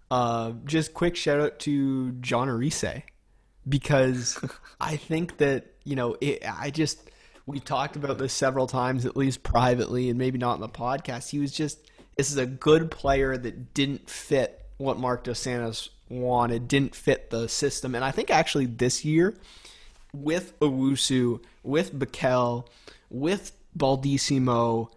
Uh, 0.10 0.54
just 0.66 0.94
quick 0.94 1.16
shout 1.16 1.40
out 1.40 1.60
to 1.60 2.12
Jon 2.14 2.48
Erice 2.48 3.04
because 3.68 4.40
I 4.82 4.98
think 4.98 5.38
that 5.38 5.66
you 5.84 5.96
know 5.96 6.18
it, 6.22 6.44
I 6.48 6.70
just 6.70 7.10
we 7.46 7.60
talked 7.60 7.96
about 7.96 8.18
this 8.18 8.34
several 8.34 8.68
times 8.68 9.06
at 9.06 9.18
least 9.18 9.44
privately 9.44 10.10
and 10.10 10.18
maybe 10.18 10.38
not 10.38 10.56
in 10.56 10.62
the 10.62 10.70
podcast. 10.70 11.30
He 11.30 11.40
was 11.40 11.52
just 11.52 11.90
this 12.18 12.32
is 12.32 12.38
a 12.38 12.46
good 12.46 12.92
player 12.92 13.38
that 13.38 13.74
didn't 13.74 14.10
fit 14.10 14.66
what 14.78 14.98
Marc 14.98 15.24
Dos 15.24 15.40
Santos 15.40 15.90
wanted, 16.10 16.68
didn't 16.68 16.96
fit 16.96 17.30
the 17.30 17.48
system. 17.48 17.96
And 17.96 18.04
I 18.04 18.12
think 18.12 18.30
actually 18.30 18.66
this 18.66 19.04
year, 19.04 19.36
with 20.14 20.58
Owusu, 20.60 21.42
with 21.64 21.94
Bikel, 21.94 22.68
with 23.10 23.54
Baldisimo, 23.78 24.90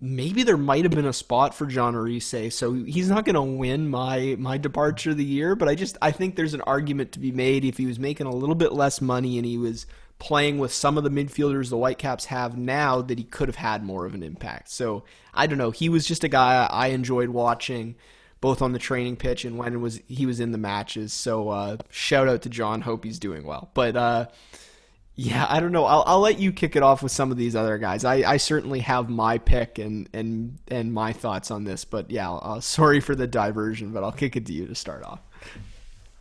maybe 0.00 0.42
there 0.42 0.56
might 0.56 0.84
have 0.84 0.92
been 0.92 1.06
a 1.06 1.12
spot 1.12 1.54
for 1.54 1.66
Jon 1.66 1.94
Erice. 1.94 2.54
So 2.54 2.72
he's 2.72 3.10
not 3.10 3.24
going 3.24 3.34
to 3.34 3.42
win 3.42 3.88
my 3.88 4.36
my 4.38 4.58
departure 4.58 5.10
of 5.10 5.16
the 5.16 5.24
year, 5.24 5.54
but 5.54 5.68
I 5.68 5.74
just 5.74 5.96
I 6.00 6.10
think 6.10 6.36
there's 6.36 6.54
an 6.54 6.62
argument 6.62 7.12
to 7.12 7.18
be 7.18 7.32
made 7.32 7.64
if 7.64 7.76
he 7.76 7.86
was 7.86 7.98
making 7.98 8.26
a 8.26 8.34
little 8.34 8.54
bit 8.54 8.72
less 8.72 9.00
money 9.00 9.36
and 9.36 9.46
he 9.46 9.58
was 9.58 9.86
playing 10.18 10.58
with 10.58 10.72
some 10.72 10.98
of 10.98 11.04
the 11.04 11.10
midfielders 11.10 11.70
the 11.70 11.78
Whitecaps 11.78 12.26
have 12.26 12.56
now 12.56 13.00
that 13.00 13.18
he 13.18 13.24
could 13.24 13.48
have 13.48 13.56
had 13.56 13.82
more 13.82 14.04
of 14.04 14.14
an 14.14 14.22
impact. 14.22 14.70
So 14.70 15.04
I 15.32 15.46
don't 15.46 15.58
know. 15.58 15.70
He 15.70 15.88
was 15.88 16.06
just 16.06 16.24
a 16.24 16.28
guy 16.28 16.66
I 16.70 16.88
enjoyed 16.88 17.30
watching 17.30 17.96
both 18.40 18.62
on 18.62 18.72
the 18.72 18.78
training 18.78 19.16
pitch 19.16 19.44
and 19.44 19.58
when 19.58 19.80
was 19.82 20.00
he 20.06 20.26
was 20.26 20.40
in 20.40 20.52
the 20.52 20.58
matches. 20.58 21.12
So 21.12 21.50
uh, 21.50 21.76
shout 21.90 22.28
out 22.28 22.42
to 22.42 22.48
John. 22.48 22.82
Hope 22.82 23.04
he's 23.04 23.18
doing 23.18 23.44
well. 23.44 23.70
But 23.74 23.96
uh, 23.96 24.26
yeah, 25.22 25.44
I 25.50 25.60
don't 25.60 25.72
know. 25.72 25.84
I'll, 25.84 26.02
I'll 26.06 26.20
let 26.20 26.38
you 26.38 26.50
kick 26.50 26.76
it 26.76 26.82
off 26.82 27.02
with 27.02 27.12
some 27.12 27.30
of 27.30 27.36
these 27.36 27.54
other 27.54 27.76
guys. 27.76 28.06
I, 28.06 28.14
I 28.26 28.36
certainly 28.38 28.80
have 28.80 29.10
my 29.10 29.36
pick 29.36 29.78
and 29.78 30.08
and 30.14 30.58
and 30.68 30.94
my 30.94 31.12
thoughts 31.12 31.50
on 31.50 31.64
this. 31.64 31.84
But 31.84 32.10
yeah, 32.10 32.32
uh, 32.32 32.60
sorry 32.62 33.00
for 33.00 33.14
the 33.14 33.26
diversion, 33.26 33.92
but 33.92 34.02
I'll 34.02 34.12
kick 34.12 34.36
it 34.36 34.46
to 34.46 34.54
you 34.54 34.66
to 34.66 34.74
start 34.74 35.04
off. 35.04 35.20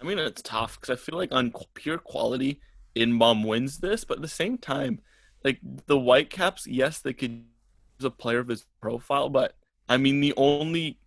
I 0.01 0.03
mean, 0.03 0.19
it's 0.19 0.41
tough 0.41 0.79
because 0.79 0.93
I 0.93 0.97
feel 0.97 1.17
like 1.17 1.33
on 1.33 1.53
pure 1.75 1.97
quality, 1.97 2.59
Inbeom 2.93 3.45
wins 3.45 3.77
this, 3.77 4.03
but 4.03 4.17
at 4.17 4.21
the 4.21 4.27
same 4.27 4.57
time, 4.57 4.99
like 5.45 5.59
the 5.85 5.97
Whitecaps, 5.97 6.67
yes, 6.67 6.99
they 6.99 7.13
could 7.13 7.31
use 7.31 8.03
a 8.03 8.09
player 8.09 8.39
of 8.39 8.49
his 8.49 8.65
profile, 8.81 9.29
but 9.29 9.55
I 9.87 9.95
mean, 9.95 10.19
the 10.19 10.33
only 10.35 10.99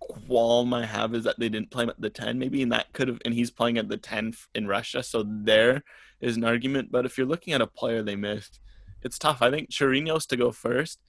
qualm 0.00 0.74
I 0.74 0.84
have 0.84 1.14
is 1.14 1.24
that 1.24 1.38
they 1.38 1.48
didn't 1.48 1.70
play 1.70 1.84
him 1.84 1.90
at 1.90 2.00
the 2.00 2.10
10, 2.10 2.38
maybe, 2.38 2.62
and 2.62 2.72
that 2.72 2.92
could 2.92 3.08
have, 3.08 3.20
and 3.24 3.34
he's 3.34 3.50
playing 3.50 3.78
at 3.78 3.88
the 3.88 3.96
10 3.96 4.34
in 4.54 4.66
Russia, 4.66 5.02
so 5.02 5.24
there 5.26 5.82
is 6.20 6.36
an 6.36 6.44
argument. 6.44 6.90
But 6.90 7.06
if 7.06 7.16
you're 7.16 7.26
looking 7.26 7.52
at 7.52 7.60
a 7.60 7.66
player 7.66 8.02
they 8.02 8.16
missed, 8.16 8.60
it's 9.02 9.18
tough. 9.18 9.42
I 9.42 9.50
think 9.50 9.70
Chirinos 9.70 10.26
to 10.28 10.36
go 10.36 10.52
first. 10.52 11.00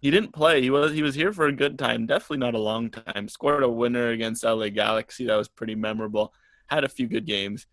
He 0.00 0.10
didn't 0.10 0.34
play. 0.34 0.60
He 0.60 0.70
was 0.70 0.92
he 0.92 1.02
was 1.02 1.14
here 1.14 1.32
for 1.32 1.46
a 1.46 1.52
good 1.52 1.78
time, 1.78 2.06
definitely 2.06 2.38
not 2.38 2.54
a 2.54 2.58
long 2.58 2.90
time. 2.90 3.28
Scored 3.28 3.62
a 3.62 3.68
winner 3.68 4.10
against 4.10 4.44
LA 4.44 4.68
Galaxy 4.68 5.26
that 5.26 5.36
was 5.36 5.48
pretty 5.48 5.74
memorable. 5.74 6.34
Had 6.66 6.84
a 6.84 6.88
few 6.88 7.06
good 7.06 7.26
games 7.26 7.66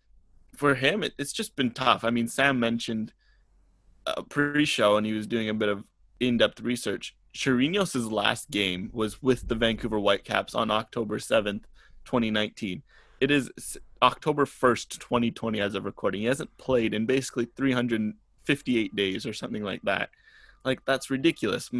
for 0.56 0.74
him, 0.74 1.02
it, 1.02 1.12
it's 1.18 1.32
just 1.32 1.56
been 1.56 1.70
tough. 1.70 2.04
I 2.04 2.10
mean, 2.10 2.28
Sam 2.28 2.58
mentioned 2.58 3.12
a 4.06 4.22
pre-show, 4.22 4.96
and 4.96 5.06
he 5.06 5.12
was 5.12 5.26
doing 5.26 5.48
a 5.48 5.54
bit 5.54 5.68
of 5.68 5.84
in-depth 6.20 6.60
research. 6.60 7.16
Chirinos' 7.34 8.10
last 8.10 8.50
game 8.50 8.90
was 8.92 9.22
with 9.22 9.48
the 9.48 9.54
Vancouver 9.54 9.98
Whitecaps 9.98 10.54
on 10.54 10.70
October 10.70 11.18
7th, 11.18 11.64
2019. 12.04 12.82
It 13.20 13.30
is 13.30 13.78
October 14.02 14.44
1st, 14.44 14.98
2020, 14.98 15.60
as 15.60 15.74
of 15.74 15.84
recording. 15.84 16.22
He 16.22 16.26
hasn't 16.26 16.56
played 16.58 16.92
in 16.92 17.06
basically 17.06 17.46
358 17.46 18.96
days 18.96 19.24
or 19.24 19.32
something 19.32 19.62
like 19.62 19.82
that. 19.82 20.10
Like, 20.64 20.84
that's 20.84 21.10
ridiculous. 21.10 21.70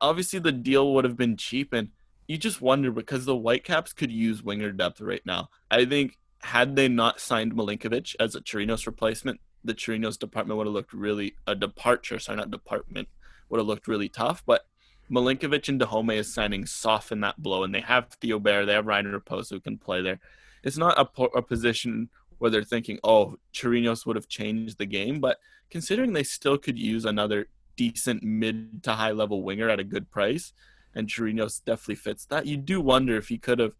Obviously, 0.00 0.38
the 0.38 0.52
deal 0.52 0.94
would 0.94 1.04
have 1.04 1.16
been 1.16 1.36
cheap, 1.36 1.72
and 1.72 1.88
you 2.26 2.36
just 2.36 2.60
wonder 2.60 2.92
because 2.92 3.24
the 3.24 3.36
Whitecaps 3.36 3.92
could 3.92 4.12
use 4.12 4.42
winger 4.42 4.70
depth 4.70 5.00
right 5.00 5.24
now. 5.24 5.48
I 5.70 5.84
think 5.84 6.18
had 6.42 6.76
they 6.76 6.88
not 6.88 7.20
signed 7.20 7.54
Milinkovic 7.54 8.14
as 8.20 8.34
a 8.34 8.40
Chirinos 8.40 8.86
replacement, 8.86 9.40
the 9.64 9.74
Chirinos 9.74 10.18
department 10.18 10.58
would 10.58 10.66
have 10.66 10.74
looked 10.74 10.92
really 10.92 11.34
a 11.46 11.54
departure. 11.54 12.18
Sorry, 12.18 12.36
not 12.36 12.50
department 12.50 13.08
would 13.48 13.58
have 13.58 13.66
looked 13.66 13.88
really 13.88 14.08
tough. 14.08 14.44
But 14.46 14.66
Milinkovic 15.10 15.68
and 15.68 15.80
Dajome 15.80 16.16
is 16.16 16.32
signing 16.32 16.66
soften 16.66 17.20
that 17.20 17.42
blow, 17.42 17.64
and 17.64 17.74
they 17.74 17.80
have 17.80 18.10
Theo 18.20 18.38
Bair, 18.38 18.66
they 18.66 18.74
have 18.74 18.86
Ryan 18.86 19.06
Raposo 19.06 19.50
who 19.50 19.60
can 19.60 19.78
play 19.78 20.02
there. 20.02 20.20
It's 20.62 20.76
not 20.76 20.98
a, 20.98 21.22
a 21.22 21.42
position 21.42 22.08
where 22.38 22.50
they're 22.50 22.62
thinking, 22.62 22.98
oh, 23.04 23.36
Chirinos 23.52 24.06
would 24.06 24.16
have 24.16 24.28
changed 24.28 24.78
the 24.78 24.86
game, 24.86 25.20
but 25.20 25.38
considering 25.70 26.12
they 26.12 26.22
still 26.22 26.56
could 26.56 26.78
use 26.78 27.04
another 27.04 27.48
decent 27.76 28.22
mid 28.22 28.82
to 28.84 28.92
high 28.92 29.12
level 29.12 29.42
winger 29.42 29.68
at 29.68 29.80
a 29.80 29.84
good 29.84 30.10
price, 30.10 30.52
and 30.94 31.08
Chirinos 31.08 31.64
definitely 31.64 31.96
fits 31.96 32.24
that, 32.26 32.46
you 32.46 32.56
do 32.56 32.80
wonder 32.80 33.16
if 33.16 33.28
he 33.28 33.38
could 33.38 33.58
have 33.58 33.74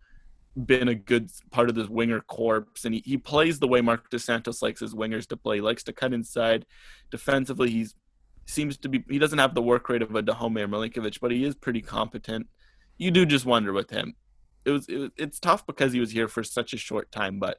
been 0.67 0.89
a 0.89 0.95
good 0.95 1.31
part 1.51 1.69
of 1.69 1.75
this 1.75 1.89
winger 1.89 2.21
corps, 2.21 2.67
and 2.85 2.95
he, 2.95 3.03
he 3.05 3.17
plays 3.17 3.59
the 3.59 3.69
way 3.69 3.81
Marc 3.81 4.11
Dos 4.11 4.25
Santos 4.25 4.63
likes 4.63 4.81
his 4.81 4.95
wingers 4.95 5.27
to 5.29 5.37
play. 5.37 5.57
He 5.57 5.61
likes 5.61 5.85
to 5.85 5.93
cut 5.93 6.13
inside. 6.13 6.67
Defensively, 7.11 7.71
he's 7.71 7.95
seems 8.47 8.79
to 8.79 8.89
be 8.89 9.05
he 9.09 9.19
doesn't 9.19 9.39
have 9.39 9.55
the 9.55 9.63
work 9.63 9.89
rate 9.89 10.03
of 10.03 10.15
a 10.15 10.23
Dajome 10.23 10.61
or 10.61 10.69
Milinkovic, 10.69 11.21
but 11.21 11.31
he 11.31 11.45
is 11.45 11.55
pretty 11.55 11.83
competent. 11.83 12.47
You 12.97 13.11
do 13.11 13.27
just 13.27 13.47
wonder 13.47 13.73
with 13.73 13.91
him. 13.91 14.15
It 14.65 14.71
was, 14.71 14.87
it 14.89 15.13
it's 15.17 15.39
tough 15.39 15.67
because 15.67 15.93
he 15.93 16.01
was 16.01 16.11
here 16.11 16.29
for 16.29 16.43
such 16.43 16.73
a 16.73 16.77
short 16.77 17.11
time, 17.11 17.39
but 17.39 17.59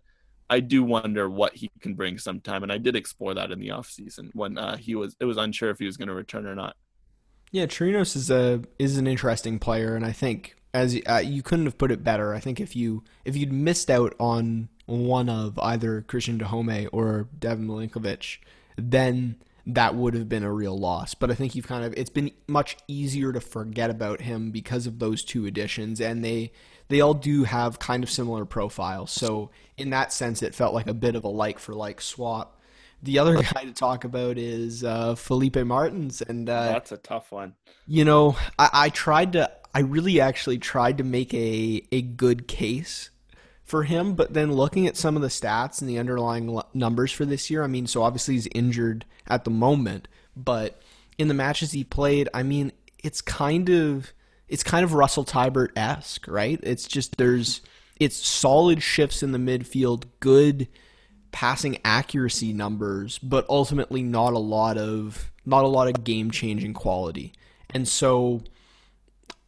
I 0.50 0.60
do 0.60 0.84
wonder 0.84 1.30
what 1.30 1.56
he 1.56 1.70
can 1.80 1.93
bring 1.93 2.18
sometime, 2.18 2.64
and 2.64 2.72
I 2.72 2.78
did 2.78 2.95
explore 2.95 3.34
that 3.36 3.52
in 3.52 3.60
the 3.60 3.72
off 3.72 3.89
season 3.89 4.32
when 4.34 4.58
uh, 4.58 4.78
he 4.78 4.95
was 4.95 5.16
it 5.20 5.26
was 5.26 5.38
unsure 5.38 5.70
if 5.70 5.80
he 5.80 5.86
was 5.86 5.97
going 5.97 6.08
to 6.08 6.14
return 6.14 6.45
or 6.45 6.56
not. 6.56 6.76
Yeah, 7.52 7.66
Chirinos 7.66 8.16
is 8.16 8.30
a 8.30 8.62
is 8.78 8.97
an 8.97 9.08
interesting 9.08 9.60
player, 9.60 9.95
and 9.95 10.06
I 10.06 10.12
think 10.12 10.56
as 10.74 11.00
uh, 11.08 11.22
you 11.24 11.41
couldn't 11.41 11.66
have 11.66 11.78
put 11.78 11.91
it 11.91 12.04
better. 12.04 12.34
I 12.34 12.39
think 12.39 12.60
if 12.60 12.76
you 12.76 13.04
if 13.26 13.36
you'd 13.36 13.54
missed 13.54 13.89
out 13.89 14.16
on 14.20 14.70
one 14.86 15.30
of 15.30 15.58
either 15.60 16.04
Cristian 16.08 16.39
Dajome 16.39 16.89
or 16.91 17.28
Devin 17.38 17.68
Milinkovic, 17.68 18.39
then 18.76 19.36
that 19.68 19.93
would 19.93 20.16
have 20.16 20.28
been 20.28 20.43
a 20.43 20.52
real 20.52 20.78
loss. 20.78 21.14
But 21.14 21.30
I 21.30 21.36
think 21.36 21.54
you've 21.56 21.68
kind 21.68 21.86
of 21.86 21.93
it's 21.95 22.10
been 22.10 22.32
much 22.47 22.78
easier 22.88 23.32
to 23.34 23.39
forget 23.39 23.89
about 23.89 24.22
him 24.22 24.52
because 24.52 24.88
of 24.88 25.00
those 25.00 25.24
two 25.24 25.45
additions, 25.45 26.02
and 26.02 26.24
they 26.24 26.52
they 26.90 27.02
all 27.02 27.14
do 27.14 27.44
have 27.46 27.80
kind 27.80 28.04
of 28.04 28.10
similar 28.10 28.46
profiles. 28.46 29.12
So 29.12 29.52
in 29.78 29.92
that 29.92 30.12
sense, 30.12 30.44
it 30.44 30.54
felt 30.54 30.74
like 30.74 30.88
a 30.88 30.94
bit 30.94 31.16
of 31.16 31.24
a 31.24 31.30
like 31.30 31.60
for 31.60 31.74
like 31.74 32.02
swap. 32.02 32.60
The 33.02 33.20
other 33.20 33.36
guy 33.54 33.64
to 33.64 33.72
talk 33.72 34.04
about 34.04 34.38
is 34.38 34.84
uh, 34.84 35.16
Felipe 35.16 35.56
Martins, 35.58 36.22
and 36.22 36.50
uh, 36.50 36.64
that's 36.74 36.92
a 36.92 36.98
tough 36.98 37.32
one. 37.32 37.56
You 37.88 38.06
know, 38.06 38.36
I, 38.58 38.70
I 38.74 38.90
tried 38.90 39.34
to 39.34 39.52
I 39.74 39.82
really 39.82 40.20
actually 40.20 40.58
tried 40.58 40.98
to 40.98 41.04
make 41.04 41.34
a 41.34 41.84
a 41.92 42.02
good 42.02 42.48
case 42.48 43.12
for 43.64 43.84
him, 43.84 44.16
but 44.16 44.34
then 44.34 44.52
looking 44.52 44.88
at 44.88 44.98
some 44.98 45.16
of 45.16 45.22
the 45.22 45.28
stats 45.28 45.80
and 45.80 45.90
the 45.90 46.00
underlying 46.00 46.60
numbers 46.74 47.12
for 47.12 47.24
this 47.24 47.52
year, 47.52 47.64
I 47.64 47.68
mean, 47.68 47.86
so 47.86 48.02
obviously 48.02 48.34
he's 48.34 48.48
injured 48.48 49.06
at 49.28 49.44
the 49.44 49.52
moment, 49.52 50.08
but 50.36 50.82
in 51.20 51.28
the 51.28 51.36
matches 51.36 51.72
he 51.72 51.84
played, 51.84 52.28
I 52.34 52.42
mean, 52.42 52.72
it's 53.04 53.22
kind 53.22 53.70
of 53.70 54.12
it's 54.50 54.64
kind 54.64 54.84
of 54.84 54.93
Russell 54.93 55.24
Teibert 55.24 55.70
esque, 55.78 56.28
right? 56.28 56.60
It's 56.64 56.88
just 56.88 57.18
there's 57.18 57.62
it's 58.00 58.16
solid 58.16 58.82
shifts 58.82 59.22
in 59.22 59.32
the 59.32 59.38
midfield, 59.38 60.06
good 60.20 60.68
passing 61.32 61.78
accuracy 61.86 62.52
numbers, 62.54 63.20
but 63.20 63.45
ultimately 63.47 64.02
not 64.02 64.34
a 64.34 64.39
lot 64.39 64.78
of 64.78 65.32
not 65.45 65.64
a 65.64 65.68
lot 65.68 65.88
of 65.88 66.04
game 66.04 66.32
changing 66.32 66.74
quality. 66.74 67.34
And 67.70 67.88
so 67.88 68.41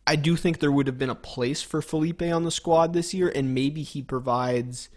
I 0.06 0.16
do 0.16 0.36
think 0.36 0.60
there 0.60 0.72
would 0.72 0.88
have 0.88 1.00
been 1.00 1.10
a 1.10 1.16
place 1.16 1.62
for 1.62 1.82
Felipe 1.82 2.22
on 2.22 2.44
the 2.44 2.52
squad 2.52 2.94
this 2.94 3.14
year, 3.14 3.32
and 3.34 3.54
maybe 3.54 3.84
he 3.84 4.02
provides. 4.02 4.90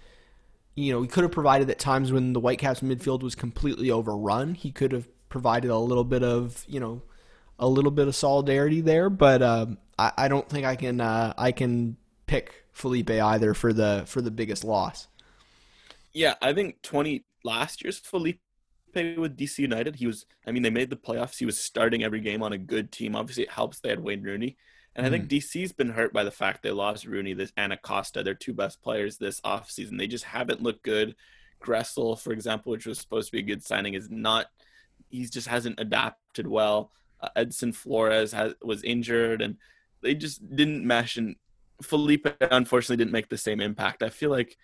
You 0.77 0.93
know, 0.93 1.03
he 1.03 1.09
could 1.09 1.23
have 1.23 1.31
provided 1.31 1.71
at 1.71 1.79
times 1.79 2.11
when 2.11 2.33
the 2.33 2.41
Whitecaps 2.41 2.81
midfield 2.81 3.23
was 3.23 3.37
completely 3.37 3.93
overrun. 3.93 4.55
He 4.55 4.73
could 4.73 4.91
have 4.91 5.07
provided 5.29 5.71
a 5.71 5.79
little 5.79 6.03
bit 6.03 6.25
of, 6.25 6.65
you 6.67 6.81
know, 6.81 7.03
a 7.61 7.69
little 7.69 7.93
bit 7.93 8.09
of 8.09 8.17
solidarity 8.17 8.81
there. 8.81 9.09
But 9.09 9.41
um, 9.41 9.79
I, 9.99 10.13
I, 10.17 10.29
don't 10.29 10.49
think 10.49 10.67
I 10.67 10.77
can 10.77 11.01
uh, 11.01 11.35
I 11.37 11.53
can 11.53 11.97
pick 12.27 12.65
Felipe 12.73 13.11
either 13.11 13.55
for 13.55 13.73
the 13.73 14.05
for 14.07 14.21
the 14.21 14.31
biggest 14.31 14.65
loss. 14.65 15.09
Yeah, 16.13 16.35
I 16.41 16.53
think 16.53 16.83
twenty 16.83 17.25
last 17.45 17.83
year's 17.83 17.99
Felipe 17.99 18.41
with 18.95 19.37
DC 19.37 19.59
United, 19.59 19.97
he 19.97 20.07
was. 20.07 20.27
I 20.47 20.53
mean, 20.53 20.63
they 20.63 20.71
made 20.71 20.91
the 20.91 20.97
playoffs. 20.97 21.39
He 21.39 21.47
was 21.47 21.59
starting 21.59 22.05
every 22.05 22.21
game 22.21 22.43
on 22.43 22.53
a 22.53 22.59
good 22.59 22.93
team. 22.93 23.17
Obviously, 23.17 23.45
it 23.45 23.51
helps 23.51 23.81
they 23.81 23.89
had 23.89 24.01
Wayne 24.01 24.23
Rooney. 24.23 24.57
And 24.97 25.05
I 25.05 25.11
think 25.11 25.29
mm. 25.29 25.39
DC's 25.39 25.73
been 25.73 25.91
hurt 25.91 26.13
by 26.13 26.23
the 26.23 26.31
fact 26.31 26.63
they 26.63 26.71
lost 26.71 27.05
Rooney, 27.05 27.35
this 27.35 27.53
Anna 27.57 27.77
Costa, 27.77 28.23
their 28.23 28.35
two 28.35 28.55
best 28.55 28.81
players 28.81 29.19
this 29.19 29.41
offseason. 29.41 29.99
They 29.99 30.07
just 30.07 30.25
haven't 30.25 30.63
looked 30.63 30.85
good. 30.85 31.17
Gressel, 31.61 32.19
for 32.19 32.33
example, 32.33 32.71
which 32.71 32.87
was 32.87 33.01
supposed 33.01 33.29
to 33.29 33.33
be 33.33 33.41
a 33.41 33.43
good 33.43 33.65
signing, 33.65 33.95
is 33.95 34.09
not. 34.09 34.47
He 35.09 35.25
just 35.27 35.49
hasn't 35.49 35.81
adapted 35.81 36.47
well. 36.47 36.93
Uh, 37.21 37.29
Edison 37.35 37.73
Flores 37.73 38.33
has, 38.33 38.55
was 38.63 38.85
injured, 38.85 39.43
and 39.43 39.57
they 40.05 40.15
just 40.15 40.55
didn't 40.55 40.87
mesh. 40.87 41.17
And 41.17 41.37
Felipe 41.83 42.29
unfortunately 42.41 42.99
didn't 42.99 43.13
make 43.13 43.29
the 43.29 43.39
same 43.39 43.61
impact. 43.61 44.03
I 44.03 44.11
feel 44.11 44.31
like 44.31 44.57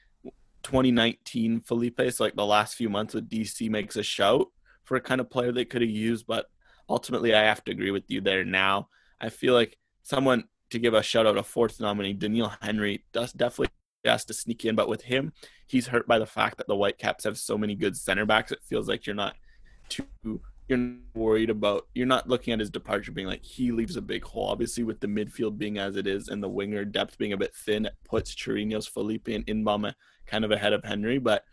2019 0.63 1.61
Felipe, 1.63 2.01
so 2.11 2.25
like 2.25 2.37
the 2.37 2.47
last 2.47 2.75
few 2.75 2.89
months 2.89 3.15
with 3.15 3.29
DC, 3.29 3.69
makes 3.69 3.97
a 3.97 4.03
shout 4.03 4.47
for 4.85 4.97
a 4.97 5.01
kind 5.01 5.21
of 5.21 5.31
player 5.31 5.51
they 5.51 5.65
could 5.65 5.83
have 5.83 5.91
used. 5.91 6.27
But 6.27 6.47
ultimately, 6.89 7.35
I 7.35 7.43
have 7.43 7.65
to 7.65 7.73
agree 7.73 7.91
with 7.91 8.05
you 8.09 8.21
there. 8.21 8.45
Now, 8.45 8.89
I 9.21 9.31
feel 9.31 9.55
like 9.55 9.77
someone 10.03 10.45
to 10.71 10.79
give 10.79 10.95
a 10.95 11.03
shout 11.03 11.27
out, 11.27 11.37
a 11.37 11.43
fourth 11.43 11.81
nominee, 11.81 12.15
Doneil 12.15 12.57
Henry, 12.61 13.05
does 13.13 13.33
definitely 13.33 13.73
has 14.05 14.25
to 14.27 14.35
sneak 14.35 14.65
in. 14.65 14.77
But 14.77 14.89
with 14.89 15.03
him, 15.03 15.33
he's 15.67 15.89
hurt 15.89 16.07
by 16.07 16.19
the 16.19 16.27
fact 16.27 16.59
that 16.59 16.69
the 16.69 16.77
Whitecaps 16.77 17.25
have 17.25 17.39
so 17.39 17.59
many 17.59 17.75
good 17.75 17.97
center 17.97 18.25
backs. 18.25 18.53
It 18.53 18.63
feels 18.63 18.89
like 18.89 19.07
you're 19.07 19.17
not 19.17 19.35
too 19.89 20.41
you're 20.71 20.95
worried 21.15 21.51
about 21.51 21.87
you're 21.95 22.07
not 22.07 22.29
looking 22.29 22.53
at 22.53 22.61
his 22.61 22.71
departure 22.71 23.13
being 23.13 23.27
like 23.27 23.45
he 23.45 23.73
leaves 23.73 23.97
a 23.97 24.03
big 24.03 24.25
hole. 24.25 24.49
Obviously, 24.49 24.85
with 24.85 25.01
the 25.01 25.07
midfield 25.07 25.59
being 25.59 25.79
as 25.79 25.97
it 25.97 26.07
is 26.07 26.29
and 26.29 26.43
the 26.43 26.49
winger 26.49 26.85
depth 26.85 27.19
being 27.19 27.33
a 27.33 27.37
bit 27.37 27.55
thin, 27.55 27.87
it 27.87 27.97
puts 28.05 28.35
Chirinos, 28.35 28.89
Felipe, 28.89 29.29
and 29.29 29.47
Inbeom 29.47 29.93
kind 30.27 30.45
of 30.45 30.51
ahead 30.51 30.73
of 30.73 30.85
Henry. 30.85 31.19
But 31.19 31.45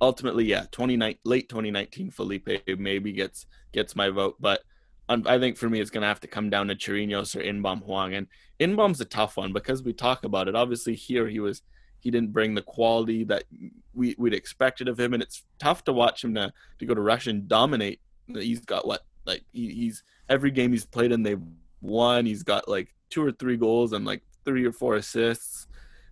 ultimately, 0.00 0.44
yeah, 0.44 0.66
29 0.70 1.16
late 1.24 1.48
2019 1.48 2.10
Felipe 2.10 2.48
maybe 2.78 3.12
gets 3.12 3.46
gets 3.72 3.96
my 3.96 4.10
vote, 4.10 4.36
but 4.40 4.62
I 5.10 5.40
think 5.40 5.56
for 5.56 5.68
me, 5.68 5.80
it's 5.80 5.90
going 5.90 6.02
to 6.02 6.08
have 6.08 6.20
to 6.20 6.28
come 6.28 6.50
down 6.50 6.68
to 6.68 6.76
Chirinos 6.76 7.34
or 7.34 7.42
Inbeom 7.42 7.82
Hwang. 7.82 8.14
And 8.14 8.28
Inbeom's 8.60 9.00
a 9.00 9.04
tough 9.04 9.36
one 9.36 9.52
because 9.52 9.82
we 9.82 9.92
talk 9.92 10.22
about 10.22 10.46
it. 10.46 10.54
Obviously, 10.54 10.94
here 10.94 11.26
he 11.26 11.40
was 11.40 11.62
he 11.98 12.10
didn't 12.10 12.32
bring 12.32 12.54
the 12.54 12.62
quality 12.62 13.24
that 13.24 13.44
we 13.92 14.14
we'd 14.18 14.34
expected 14.34 14.88
of 14.88 14.98
him, 14.98 15.12
and 15.12 15.22
it's 15.22 15.44
tough 15.58 15.84
to 15.84 15.92
watch 15.92 16.24
him 16.24 16.34
to 16.34 16.52
to 16.78 16.86
go 16.86 16.94
to 16.94 17.00
Russia 17.00 17.30
and 17.30 17.48
dominate. 17.48 18.00
He's 18.34 18.64
got 18.64 18.86
what 18.86 19.04
like 19.26 19.44
he, 19.52 19.72
he's 19.72 20.02
every 20.28 20.50
game 20.50 20.72
he's 20.72 20.84
played 20.84 21.12
in 21.12 21.22
they've 21.22 21.42
won. 21.80 22.26
He's 22.26 22.42
got 22.42 22.68
like 22.68 22.94
two 23.10 23.24
or 23.24 23.32
three 23.32 23.56
goals 23.56 23.92
and 23.92 24.04
like 24.04 24.22
three 24.44 24.64
or 24.64 24.72
four 24.72 24.96
assists. 24.96 25.66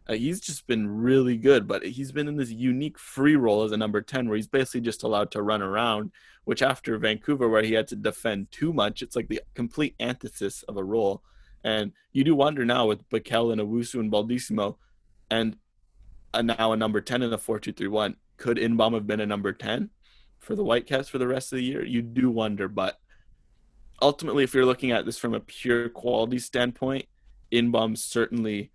Uh, 0.08 0.14
he's 0.14 0.40
just 0.40 0.66
been 0.66 0.88
really 0.88 1.36
good, 1.36 1.68
but 1.68 1.84
he's 1.84 2.12
been 2.12 2.28
in 2.28 2.36
this 2.36 2.50
unique 2.50 2.98
free 2.98 3.36
role 3.36 3.62
as 3.62 3.72
a 3.72 3.76
number 3.76 4.00
10 4.00 4.26
where 4.26 4.36
he's 4.36 4.46
basically 4.46 4.80
just 4.80 5.02
allowed 5.02 5.30
to 5.30 5.42
run 5.42 5.60
around, 5.60 6.10
which 6.44 6.62
after 6.62 6.96
Vancouver, 6.96 7.46
where 7.48 7.62
he 7.62 7.74
had 7.74 7.86
to 7.88 7.96
defend 7.96 8.50
too 8.50 8.72
much, 8.72 9.02
it's 9.02 9.14
like 9.14 9.28
the 9.28 9.42
complete 9.54 9.94
antithesis 10.00 10.62
of 10.62 10.78
a 10.78 10.84
role. 10.84 11.22
And 11.62 11.92
you 12.12 12.24
do 12.24 12.34
wonder 12.34 12.64
now 12.64 12.86
with 12.86 13.06
Bikel 13.10 13.52
and 13.52 13.60
Owusu 13.60 14.00
and 14.00 14.10
Baldisimo 14.10 14.76
and 15.30 15.56
a, 16.32 16.42
now 16.42 16.72
a 16.72 16.76
number 16.76 17.02
10 17.02 17.22
in 17.22 17.32
a 17.32 17.38
4 17.38 17.58
2 17.58 17.72
3 17.72 17.88
1, 17.88 18.16
could 18.38 18.56
Inbeom 18.56 18.94
have 18.94 19.06
been 19.06 19.20
a 19.20 19.26
number 19.26 19.52
10 19.52 19.90
for 20.38 20.54
the 20.54 20.64
Whitecaps 20.64 21.08
for 21.08 21.18
the 21.18 21.28
rest 21.28 21.52
of 21.52 21.58
the 21.58 21.64
year? 21.64 21.84
You 21.84 22.02
do 22.02 22.30
wonder, 22.30 22.68
but 22.68 22.98
ultimately, 24.00 24.44
if 24.44 24.54
you're 24.54 24.64
looking 24.64 24.92
at 24.92 25.04
this 25.04 25.18
from 25.18 25.34
a 25.34 25.40
pure 25.40 25.88
quality 25.88 26.38
standpoint, 26.38 27.06
Inbeom 27.52 27.96
certainly 27.96 28.70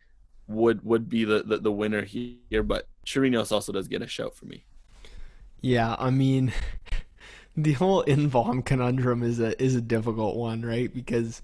would 0.48 0.84
would 0.84 1.10
be 1.10 1.24
the, 1.24 1.44
the, 1.44 1.58
the 1.58 1.72
winner 1.72 2.04
here, 2.04 2.64
but 2.64 2.88
Chirinos 3.06 3.52
also 3.52 3.72
does 3.72 3.88
get 3.88 4.02
a 4.02 4.08
shout 4.08 4.36
for 4.36 4.46
me. 4.46 4.66
Yeah, 5.62 5.96
I 5.98 6.10
mean, 6.10 6.52
the 7.58 7.74
whole 7.74 8.04
Inbeom 8.04 8.66
conundrum 8.66 9.24
is 9.24 9.40
a 9.40 9.62
is 9.62 9.76
a 9.76 9.82
difficult 9.82 10.36
one, 10.36 10.64
right? 10.64 10.94
Because 10.94 11.42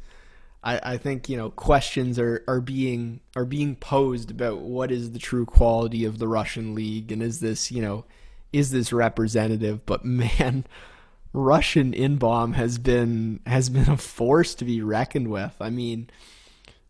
I, 0.64 0.94
I 0.94 0.98
think 0.98 1.30
you 1.30 1.38
know 1.38 1.50
questions 1.52 2.20
are, 2.20 2.44
are 2.48 2.62
being 2.62 3.22
are 3.36 3.46
being 3.46 3.76
posed 3.76 4.32
about 4.32 4.60
what 4.60 4.92
is 4.92 5.12
the 5.12 5.20
true 5.20 5.46
quality 5.46 6.04
of 6.06 6.20
the 6.20 6.28
Russian 6.28 6.76
league 6.76 7.12
and 7.12 7.24
is 7.24 7.40
this 7.40 7.72
you 7.72 7.82
know 7.82 8.06
is 8.52 8.72
this 8.72 8.92
representative? 8.92 9.86
But 9.86 10.06
man, 10.06 10.66
Russian 11.34 11.94
Inbeom 11.94 12.56
has 12.56 12.78
been 12.78 13.40
has 13.46 13.70
been 13.70 13.90
a 13.90 13.98
force 13.98 14.56
to 14.56 14.66
be 14.66 14.82
reckoned 14.82 15.30
with. 15.30 15.56
I 15.60 15.70
mean 15.70 16.10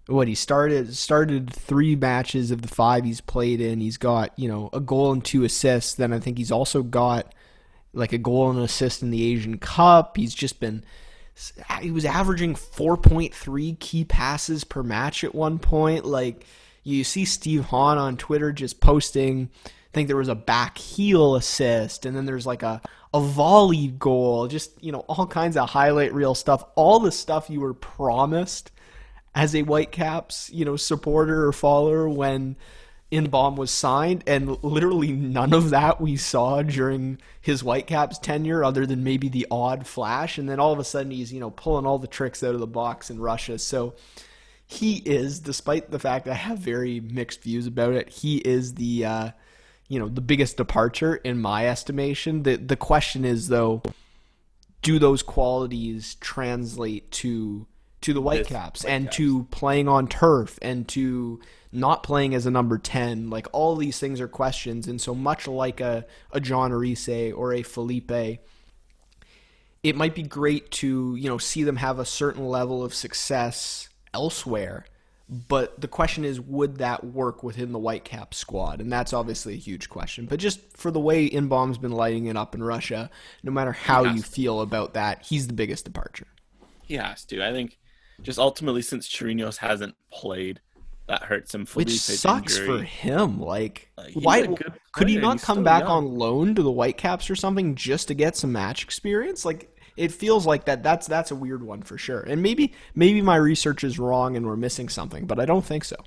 what 0.09 0.27
he 0.27 0.33
started 0.33 0.95
started 0.95 1.53
three 1.53 1.95
matches 1.95 2.49
of 2.49 2.63
the 2.63 2.67
five 2.67 3.05
he's 3.05 3.21
played 3.21 3.61
in. 3.61 3.79
He's 3.79 3.97
got 3.97 4.37
you 4.37 4.47
know 4.47 4.69
a 4.73 4.79
goal 4.79 5.11
and 5.11 5.23
two 5.23 5.43
assists. 5.43 5.93
Then 5.93 6.13
I 6.13 6.19
think 6.19 6.37
he's 6.37 6.51
also 6.51 6.81
got 6.81 7.33
like 7.93 8.13
a 8.13 8.17
goal 8.17 8.49
and 8.49 8.59
assist 8.59 9.03
in 9.03 9.11
the 9.11 9.31
Asian 9.31 9.57
Cup. 9.59 10.17
He's 10.17 10.33
just 10.33 10.59
been 10.59 10.83
he 11.79 11.91
was 11.91 12.03
averaging 12.03 12.55
4.3 12.55 13.79
key 13.79 14.03
passes 14.03 14.63
per 14.63 14.83
match 14.83 15.23
at 15.23 15.35
one 15.35 15.59
point. 15.59 16.05
Like 16.05 16.45
you 16.83 17.03
see 17.03 17.23
Steve 17.23 17.65
Hahn 17.65 17.97
on 17.97 18.17
Twitter 18.17 18.51
just 18.51 18.81
posting. 18.81 19.49
I 19.89 19.93
think 19.93 20.07
there 20.07 20.17
was 20.17 20.27
a 20.27 20.35
back 20.35 20.77
heel 20.77 21.35
assist, 21.35 22.05
and 22.05 22.15
then 22.15 22.25
there's 22.25 22.45
like 22.45 22.63
a 22.63 22.81
a 23.13 23.19
volley 23.19 23.87
goal. 23.87 24.47
Just 24.47 24.71
you 24.83 24.91
know 24.91 24.99
all 25.01 25.25
kinds 25.25 25.57
of 25.57 25.69
highlight 25.69 26.13
reel 26.13 26.35
stuff. 26.35 26.63
All 26.75 26.99
the 26.99 27.11
stuff 27.11 27.49
you 27.49 27.59
were 27.59 27.73
promised 27.73 28.71
as 29.33 29.55
a 29.55 29.61
Whitecaps, 29.61 30.49
you 30.51 30.65
know, 30.65 30.75
supporter 30.75 31.47
or 31.47 31.53
follower 31.53 32.09
when 32.09 32.55
Inbeom 33.11 33.55
was 33.55 33.71
signed, 33.71 34.23
and 34.27 34.63
literally 34.63 35.11
none 35.11 35.53
of 35.53 35.71
that 35.71 35.99
we 35.99 36.17
saw 36.17 36.61
during 36.61 37.17
his 37.41 37.61
Whitecaps 37.61 38.19
tenure, 38.19 38.63
other 38.63 38.85
than 38.85 39.03
maybe 39.03 39.29
the 39.29 39.47
odd 39.49 39.87
flash. 39.87 40.37
And 40.37 40.47
then 40.47 40.59
all 40.59 40.71
of 40.71 40.79
a 40.79 40.83
sudden, 40.83 41.11
he's 41.11 41.33
you 41.33 41.39
know 41.39 41.49
pulling 41.49 41.87
all 41.87 41.97
the 41.97 42.07
tricks 42.07 42.43
out 42.43 42.53
of 42.53 42.59
the 42.59 42.67
box 42.67 43.09
in 43.09 43.19
Russia. 43.19 43.57
So 43.57 43.95
he 44.67 44.97
is, 44.97 45.39
despite 45.39 45.89
the 45.89 45.97
fact 45.97 46.27
I 46.27 46.35
have 46.35 46.59
very 46.59 46.99
mixed 46.99 47.41
views 47.41 47.65
about 47.65 47.93
it, 47.93 48.09
he 48.09 48.37
is 48.37 48.75
the 48.75 49.05
uh, 49.05 49.29
you 49.89 49.99
know 49.99 50.07
the 50.07 50.21
biggest 50.21 50.55
departure 50.55 51.15
in 51.15 51.41
my 51.41 51.67
estimation. 51.67 52.43
The 52.43 52.55
the 52.55 52.77
question 52.77 53.25
is 53.25 53.49
though, 53.49 53.81
do 54.81 54.99
those 54.99 55.21
qualities 55.21 56.15
translate 56.15 57.11
to 57.11 57.67
to 58.01 58.13
the 58.13 58.21
Whitecaps 58.21 58.83
White 58.83 58.91
and 58.91 59.05
Caps. 59.05 59.17
to 59.17 59.43
playing 59.45 59.87
on 59.89 60.07
turf 60.07 60.57
and 60.61 60.87
to 60.89 61.41
not 61.71 62.01
playing 62.01 62.33
as 62.33 62.45
a 62.45 62.51
number 62.51 62.77
10 62.77 63.29
like 63.29 63.45
all 63.51 63.75
these 63.75 63.99
things 63.99 64.21
are 64.21 64.27
questions 64.27 64.87
and 64.87 64.99
so 64.99 65.13
much 65.13 65.47
like 65.47 65.81
a, 65.81 66.05
a 66.31 66.39
Jon 66.39 66.71
Erice 66.71 67.31
or 67.33 67.53
a 67.53 67.61
Felipe 67.61 68.39
it 69.83 69.95
might 69.95 70.15
be 70.15 70.23
great 70.23 70.71
to 70.71 71.15
you 71.15 71.29
know 71.29 71.37
see 71.37 71.63
them 71.63 71.75
have 71.75 71.99
a 71.99 72.05
certain 72.05 72.45
level 72.45 72.83
of 72.83 72.93
success 72.93 73.89
elsewhere 74.13 74.85
but 75.29 75.79
the 75.79 75.87
question 75.87 76.25
is 76.25 76.39
would 76.41 76.77
that 76.77 77.03
work 77.03 77.43
within 77.43 77.71
the 77.71 77.79
Whitecap 77.79 78.33
squad 78.33 78.81
and 78.81 78.91
that's 78.91 79.13
obviously 79.13 79.53
a 79.53 79.57
huge 79.57 79.89
question 79.89 80.25
but 80.25 80.39
just 80.39 80.59
for 80.75 80.89
the 80.89 80.99
way 80.99 81.29
Inbeom's 81.29 81.77
been 81.77 81.91
lighting 81.91 82.25
it 82.25 82.35
up 82.35 82.55
in 82.55 82.63
Russia 82.63 83.09
no 83.43 83.51
matter 83.51 83.71
how 83.71 84.03
you 84.03 84.21
feel 84.21 84.61
about 84.61 84.95
that 84.95 85.23
he's 85.23 85.47
the 85.47 85.53
biggest 85.53 85.85
departure 85.85 86.27
he 86.81 86.95
has 86.95 87.23
to 87.25 87.43
i 87.43 87.51
think 87.51 87.77
just 88.21 88.39
ultimately 88.39 88.81
since 88.81 89.07
Chirinos 89.07 89.57
hasn't 89.57 89.95
played, 90.11 90.61
that 91.07 91.23
hurts 91.23 91.53
him. 91.53 91.65
Which 91.73 91.99
sucks 91.99 92.57
injury. 92.57 92.79
for 92.79 92.83
him. 92.83 93.41
Like, 93.41 93.89
like 93.97 94.13
why 94.13 94.47
could 94.91 95.09
he 95.09 95.17
not 95.17 95.41
come 95.41 95.63
back 95.63 95.83
young. 95.83 95.91
on 95.91 96.17
loan 96.17 96.55
to 96.55 96.63
the 96.63 96.71
Whitecaps 96.71 97.29
or 97.29 97.35
something 97.35 97.75
just 97.75 98.07
to 98.09 98.13
get 98.13 98.35
some 98.35 98.51
match 98.51 98.83
experience? 98.83 99.45
Like, 99.45 99.75
it 99.97 100.11
feels 100.11 100.45
like 100.45 100.65
that. 100.65 100.83
That's 100.83 101.07
that's 101.07 101.31
a 101.31 101.35
weird 101.35 101.63
one 101.63 101.81
for 101.81 101.97
sure. 101.97 102.21
And 102.21 102.41
maybe 102.41 102.73
maybe 102.95 103.21
my 103.21 103.35
research 103.35 103.83
is 103.83 103.99
wrong 103.99 104.35
and 104.35 104.45
we're 104.45 104.57
missing 104.57 104.89
something, 104.89 105.25
but 105.25 105.39
I 105.39 105.45
don't 105.45 105.65
think 105.65 105.83
so. 105.83 105.97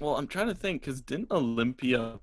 Well, 0.00 0.16
I'm 0.16 0.26
trying 0.26 0.48
to 0.48 0.54
think 0.54 0.82
because 0.82 1.00
didn't 1.02 1.28
Olimpia 1.28 2.20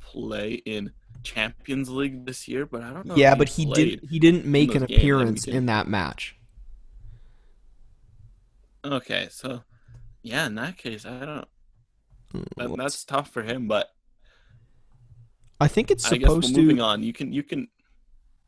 play 0.00 0.54
in 0.54 0.92
Champions 1.22 1.88
League 1.88 2.26
this 2.26 2.48
year? 2.48 2.66
But 2.66 2.82
I 2.82 2.92
don't 2.92 3.06
know. 3.06 3.16
Yeah, 3.16 3.34
but 3.34 3.48
he 3.48 3.64
did. 3.66 4.08
He 4.10 4.18
didn't 4.18 4.44
make 4.44 4.74
an 4.74 4.82
appearance 4.82 5.46
in 5.46 5.66
that 5.66 5.88
match. 5.88 6.36
Okay, 8.84 9.28
so 9.30 9.62
yeah, 10.22 10.46
in 10.46 10.54
that 10.56 10.78
case, 10.78 11.04
I 11.04 11.24
don't. 11.24 11.48
Hmm, 12.32 12.42
that, 12.56 12.76
that's 12.76 13.04
tough 13.04 13.30
for 13.30 13.42
him, 13.42 13.68
but 13.68 13.90
I 15.60 15.68
think 15.68 15.90
it's 15.90 16.04
supposed 16.04 16.24
I 16.24 16.48
guess 16.48 16.52
to. 16.52 16.60
Moving 16.60 16.80
on, 16.80 17.02
you 17.02 17.12
can 17.12 17.32
you 17.32 17.42
can. 17.42 17.68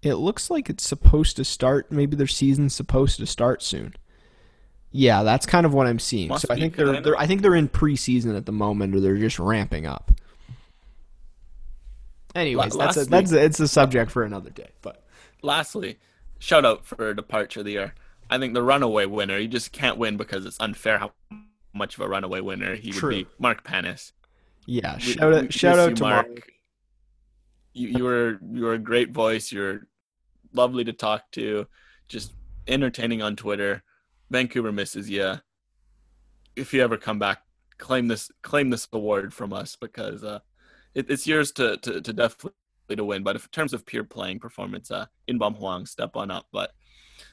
It 0.03 0.14
looks 0.14 0.50
like 0.50 0.68
it's 0.68 0.86
supposed 0.86 1.36
to 1.36 1.44
start. 1.44 1.92
Maybe 1.92 2.16
their 2.16 2.26
season's 2.26 2.74
supposed 2.74 3.18
to 3.18 3.26
start 3.26 3.62
soon. 3.62 3.94
Yeah, 4.90 5.22
that's 5.22 5.46
kind 5.46 5.64
of 5.64 5.72
what 5.72 5.86
I'm 5.86 5.98
seeing. 5.98 6.28
Must 6.28 6.46
so 6.46 6.53
I 6.53 6.59
think 6.59 6.76
they're, 6.76 7.00
they're 7.00 7.18
I 7.18 7.26
think 7.26 7.40
they're 7.40 7.55
in 7.55 7.68
preseason 7.68 8.36
at 8.36 8.44
the 8.44 8.53
moment, 8.53 8.94
or 8.94 9.00
they're 9.00 9.16
just 9.16 9.38
ramping 9.38 9.86
up. 9.86 10.12
Anyways, 12.34 12.76
that's 12.76 12.96
a, 12.96 13.05
that's 13.05 13.32
a, 13.32 13.42
it's 13.42 13.61
a 13.61 13.68
subject 13.68 14.11
for 14.11 14.22
another 14.22 14.50
day. 14.50 14.70
But 14.82 15.03
lastly, 15.42 15.98
shout 16.38 16.64
out 16.64 16.84
for 16.84 17.14
departure 17.14 17.61
of 17.61 17.66
the 17.66 17.72
year. 17.72 17.94
I 18.28 18.38
think 18.38 18.55
the 18.55 18.62
runaway 18.62 19.07
winner, 19.07 19.38
you 19.38 19.48
just 19.48 19.72
can't 19.72 19.98
win 19.98 20.16
because 20.16 20.46
it's 20.46 20.57
unfair 20.59 20.98
how 20.98 21.12
much 21.74 21.94
of 21.94 22.00
a 22.00 22.09
runaway 22.09 22.40
winner 22.40 22.74
he 22.74 22.90
True. 22.90 23.09
would 23.09 23.16
be. 23.16 23.26
Mark 23.38 23.64
Panis. 23.64 24.12
Yeah, 24.66 24.98
shout 24.98 25.32
out, 25.32 25.53
shout 25.53 25.78
out 25.78 25.96
to 25.96 26.03
Mark. 26.03 26.28
Mark. 26.28 26.53
You 27.74 27.88
you 27.88 28.05
were 28.05 28.38
you 28.53 28.64
were 28.64 28.74
a 28.74 28.78
great 28.78 29.11
voice. 29.11 29.50
You're 29.50 29.86
lovely 30.53 30.84
to 30.84 30.92
talk 30.92 31.30
to, 31.32 31.66
just 32.09 32.32
entertaining 32.66 33.22
on 33.22 33.36
Twitter. 33.36 33.82
Vancouver 34.30 34.72
misses 34.72 35.11
you. 35.11 35.34
If 36.57 36.72
you 36.72 36.82
ever 36.82 36.96
come 36.96 37.18
back, 37.18 37.42
claim 37.78 38.09
this 38.09 38.30
claim 38.42 38.70
this 38.70 38.86
award 38.92 39.34
from 39.34 39.53
us 39.53 39.76
because 39.76 40.22
uh, 40.22 40.40
it, 40.94 41.11
it's 41.11 41.26
yours 41.26 41.53
to, 41.53 41.76
to 41.78 42.00
to 42.00 42.12
definitely 42.12 42.53
to 42.96 43.05
win. 43.05 43.22
But 43.22 43.36
in 43.36 43.42
terms 43.50 43.72
of 43.72 43.86
pure 43.86 44.05
playing 44.05 44.40
performance, 44.40 44.90
uh, 44.90 45.07
Inbeom 45.28 45.57
Hwang 45.57 45.86
step 45.86 46.16
on 46.16 46.30
up. 46.30 46.46
But 46.53 46.72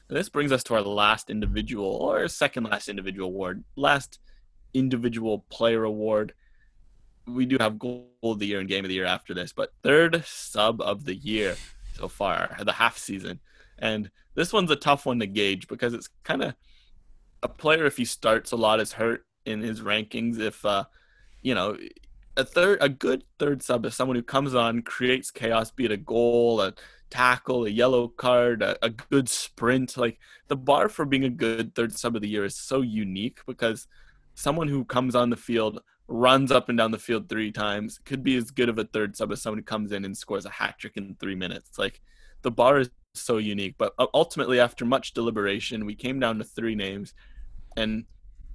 this 0.08 0.28
brings 0.28 0.52
us 0.52 0.64
to 0.64 0.74
our 0.74 0.82
last 0.82 1.30
individual 1.30 1.86
or 1.86 2.26
second 2.28 2.64
last 2.64 2.88
individual 2.88 3.28
award, 3.28 3.64
last 3.76 4.18
individual 4.74 5.44
player 5.50 5.84
award. 5.84 6.34
We 7.26 7.46
do 7.46 7.58
have 7.60 7.78
goal 7.78 8.08
of 8.22 8.38
the 8.38 8.46
year 8.46 8.60
and 8.60 8.68
game 8.68 8.84
of 8.84 8.88
the 8.88 8.94
year 8.94 9.04
after 9.04 9.34
this, 9.34 9.52
but 9.52 9.72
third 9.82 10.24
sub 10.26 10.80
of 10.80 11.04
the 11.04 11.14
year 11.14 11.56
so 12.00 12.08
far, 12.08 12.56
the 12.64 12.72
half 12.72 12.98
season. 12.98 13.40
And 13.78 14.10
this 14.34 14.52
one's 14.52 14.70
a 14.70 14.76
tough 14.76 15.06
one 15.06 15.20
to 15.20 15.26
gauge 15.26 15.68
because 15.68 15.94
it's 15.94 16.08
kind 16.24 16.42
of 16.42 16.54
a 17.42 17.48
player 17.48 17.86
if 17.86 17.96
he 17.96 18.04
starts 18.04 18.52
a 18.52 18.56
lot 18.56 18.80
is 18.80 18.92
hurt 18.92 19.24
in 19.46 19.60
his 19.60 19.80
rankings 19.80 20.38
if 20.38 20.62
uh 20.66 20.84
you 21.40 21.54
know 21.54 21.74
a 22.36 22.44
third 22.44 22.78
a 22.82 22.88
good 22.90 23.24
third 23.38 23.62
sub 23.62 23.86
is 23.86 23.94
someone 23.94 24.16
who 24.16 24.22
comes 24.22 24.54
on 24.54 24.82
creates 24.82 25.30
chaos 25.30 25.70
be 25.70 25.86
it 25.86 25.90
a 25.90 25.96
goal 25.96 26.60
a 26.60 26.74
tackle 27.08 27.64
a 27.64 27.70
yellow 27.70 28.06
card 28.06 28.62
a, 28.62 28.76
a 28.84 28.90
good 28.90 29.30
sprint 29.30 29.96
like 29.96 30.18
the 30.48 30.56
bar 30.56 30.90
for 30.90 31.06
being 31.06 31.24
a 31.24 31.30
good 31.30 31.74
third 31.74 31.92
sub 31.92 32.14
of 32.14 32.20
the 32.20 32.28
year 32.28 32.44
is 32.44 32.54
so 32.54 32.82
unique 32.82 33.40
because 33.46 33.86
someone 34.34 34.68
who 34.68 34.84
comes 34.84 35.14
on 35.14 35.30
the 35.30 35.36
field 35.36 35.80
runs 36.10 36.50
up 36.50 36.68
and 36.68 36.76
down 36.76 36.90
the 36.90 36.98
field 36.98 37.28
three 37.28 37.52
times 37.52 38.00
could 38.04 38.22
be 38.22 38.36
as 38.36 38.50
good 38.50 38.68
of 38.68 38.78
a 38.78 38.84
third 38.84 39.16
sub 39.16 39.30
as 39.30 39.40
someone 39.40 39.58
who 39.58 39.64
comes 39.64 39.92
in 39.92 40.04
and 40.04 40.16
scores 40.16 40.44
a 40.44 40.50
hat 40.50 40.76
trick 40.78 40.96
in 40.96 41.16
three 41.20 41.36
minutes 41.36 41.78
like 41.78 42.00
the 42.42 42.50
bar 42.50 42.78
is 42.78 42.90
so 43.14 43.38
unique 43.38 43.74
but 43.78 43.94
ultimately 44.12 44.58
after 44.58 44.84
much 44.84 45.14
deliberation 45.14 45.86
we 45.86 45.94
came 45.94 46.18
down 46.18 46.36
to 46.36 46.44
three 46.44 46.74
names 46.74 47.14
and 47.76 48.04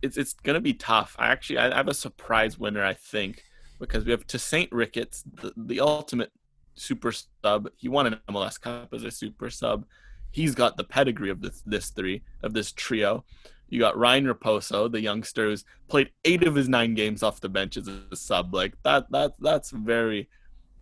it's 0.01 0.18
it's 0.18 0.34
gonna 0.34 0.62
be 0.62 0.74
tough. 0.74 1.16
I 1.20 1.28
actually 1.28 1.60
I 1.60 1.76
have 1.76 1.88
a 1.88 1.93
surprise 1.93 2.60
winner, 2.60 2.84
I 2.84 2.93
think, 2.93 3.43
because 3.80 4.06
we 4.06 4.12
have 4.12 4.28
Tosaint 4.28 4.72
Ricketts, 4.72 5.24
the, 5.41 5.53
the 5.58 5.80
ultimate 5.80 6.32
super 6.76 7.12
sub. 7.12 7.70
He 7.76 7.89
won 7.89 8.08
an 8.08 8.20
MLS 8.30 8.60
Cup 8.60 8.93
as 8.93 9.03
a 9.03 9.12
super 9.12 9.49
sub. 9.49 9.86
He's 10.32 10.56
got 10.56 10.78
the 10.78 10.84
pedigree 10.84 11.30
of 11.30 11.41
this 11.41 11.62
this 11.66 11.89
three 11.89 12.24
of 12.43 12.53
this 12.53 12.72
trio. 12.72 13.26
You 13.70 13.80
got 13.80 13.97
Ryan 13.97 14.26
Raposo, 14.26 14.91
the 14.91 15.01
youngster 15.01 15.45
who's 15.45 15.66
played 15.88 16.11
eight 16.24 16.43
of 16.43 16.55
his 16.55 16.70
nine 16.70 16.93
games 16.93 17.24
off 17.24 17.41
the 17.41 17.49
bench 17.49 17.78
as 17.78 17.88
a 17.88 18.16
sub. 18.16 18.53
Like 18.53 18.74
that 18.84 19.11
that 19.11 19.34
that's 19.39 19.72
very 19.72 20.30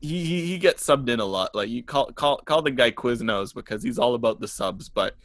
he, 0.03 0.45
he, 0.47 0.57
gets 0.57 0.85
subbed 0.85 1.07
in 1.07 1.21
a 1.21 1.25
lot. 1.25 1.55
Like 1.55 1.69
you 1.69 1.81
call 1.81 2.07
call 2.07 2.37
call 2.39 2.61
the 2.61 2.71
guy 2.71 2.91
Quiznos 2.91 3.53
because 3.53 3.81
he's 3.81 3.97
all 3.97 4.15
about 4.15 4.41
the 4.41 4.49
subs. 4.49 4.89
But 4.89 5.15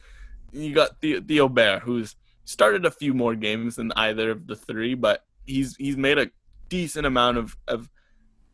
you 0.53 0.73
got 0.73 1.01
Theo, 1.01 1.19
Theo 1.19 1.49
Bair, 1.49 1.79
who's 1.79 2.15
started 2.45 2.85
a 2.85 2.91
few 2.91 3.13
more 3.13 3.35
games 3.35 3.75
than 3.75 3.91
either 3.97 4.31
of 4.31 4.47
the 4.47 4.55
three, 4.55 4.93
but 4.93 5.25
he's 5.45 5.75
he's 5.75 5.97
made 5.97 6.17
a 6.17 6.31
decent 6.69 7.05
amount 7.05 7.37
of 7.37 7.57
of 7.67 7.89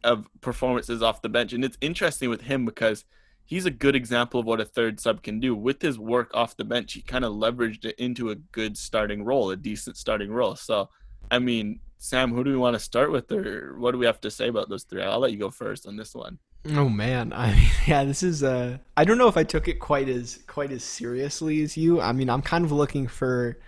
of 0.04 0.28
performances 0.42 1.04
off 1.04 1.22
the 1.22 1.30
bench, 1.30 1.54
and 1.54 1.64
it's 1.64 1.78
interesting 1.80 2.30
with 2.30 2.42
him 2.42 2.66
because 2.66 3.06
he's 3.46 3.66
a 3.66 3.72
good 3.72 3.96
example 3.96 4.40
of 4.40 4.46
what 4.46 4.60
a 4.60 4.66
third 4.66 5.00
sub 5.00 5.22
can 5.22 5.40
do. 5.40 5.56
With 5.56 5.82
his 5.82 5.98
work 5.98 6.32
off 6.34 6.58
the 6.58 6.66
bench, 6.66 6.94
he 6.94 7.02
kind 7.02 7.24
of 7.24 7.34
leveraged 7.34 7.86
it 7.86 7.96
into 7.98 8.32
a 8.32 8.36
good 8.36 8.78
starting 8.78 9.24
role, 9.24 9.52
a 9.52 9.56
decent 9.56 9.98
starting 9.98 10.32
role. 10.32 10.56
So, 10.56 10.90
I 11.32 11.40
mean, 11.40 11.80
Sam, 11.98 12.34
who 12.34 12.44
do 12.44 12.50
we 12.52 12.58
want 12.58 12.74
to 12.76 12.80
start 12.80 13.12
with, 13.12 13.32
or 13.32 13.76
what 13.78 13.92
do 13.92 13.98
we 13.98 14.06
have 14.06 14.22
to 14.22 14.32
say 14.32 14.48
about 14.48 14.70
those 14.70 14.84
three? 14.84 15.02
I'll 15.02 15.20
let 15.20 15.32
you 15.32 15.40
go 15.40 15.50
first 15.50 15.88
on 15.88 15.96
this 15.96 16.14
one. 16.14 16.40
Oh 16.74 16.90
man, 16.90 17.32
I 17.32 17.54
mean, 17.54 17.70
yeah, 17.88 18.04
this 18.04 18.24
is. 18.24 18.44
Uh, 18.44 18.80
I 18.98 19.06
don't 19.06 19.18
know 19.18 19.28
if 19.28 19.38
I 19.38 19.44
took 19.44 19.68
it 19.68 19.80
quite 19.80 20.10
as 20.10 20.40
quite 20.48 20.72
as 20.72 20.84
seriously 20.84 21.62
as 21.62 21.78
you. 21.78 22.02
I 22.02 22.12
mean, 22.12 22.30
I'm 22.30 22.42
kind 22.42 22.66
of 22.66 22.72
looking 22.72 23.08
for 23.08 23.60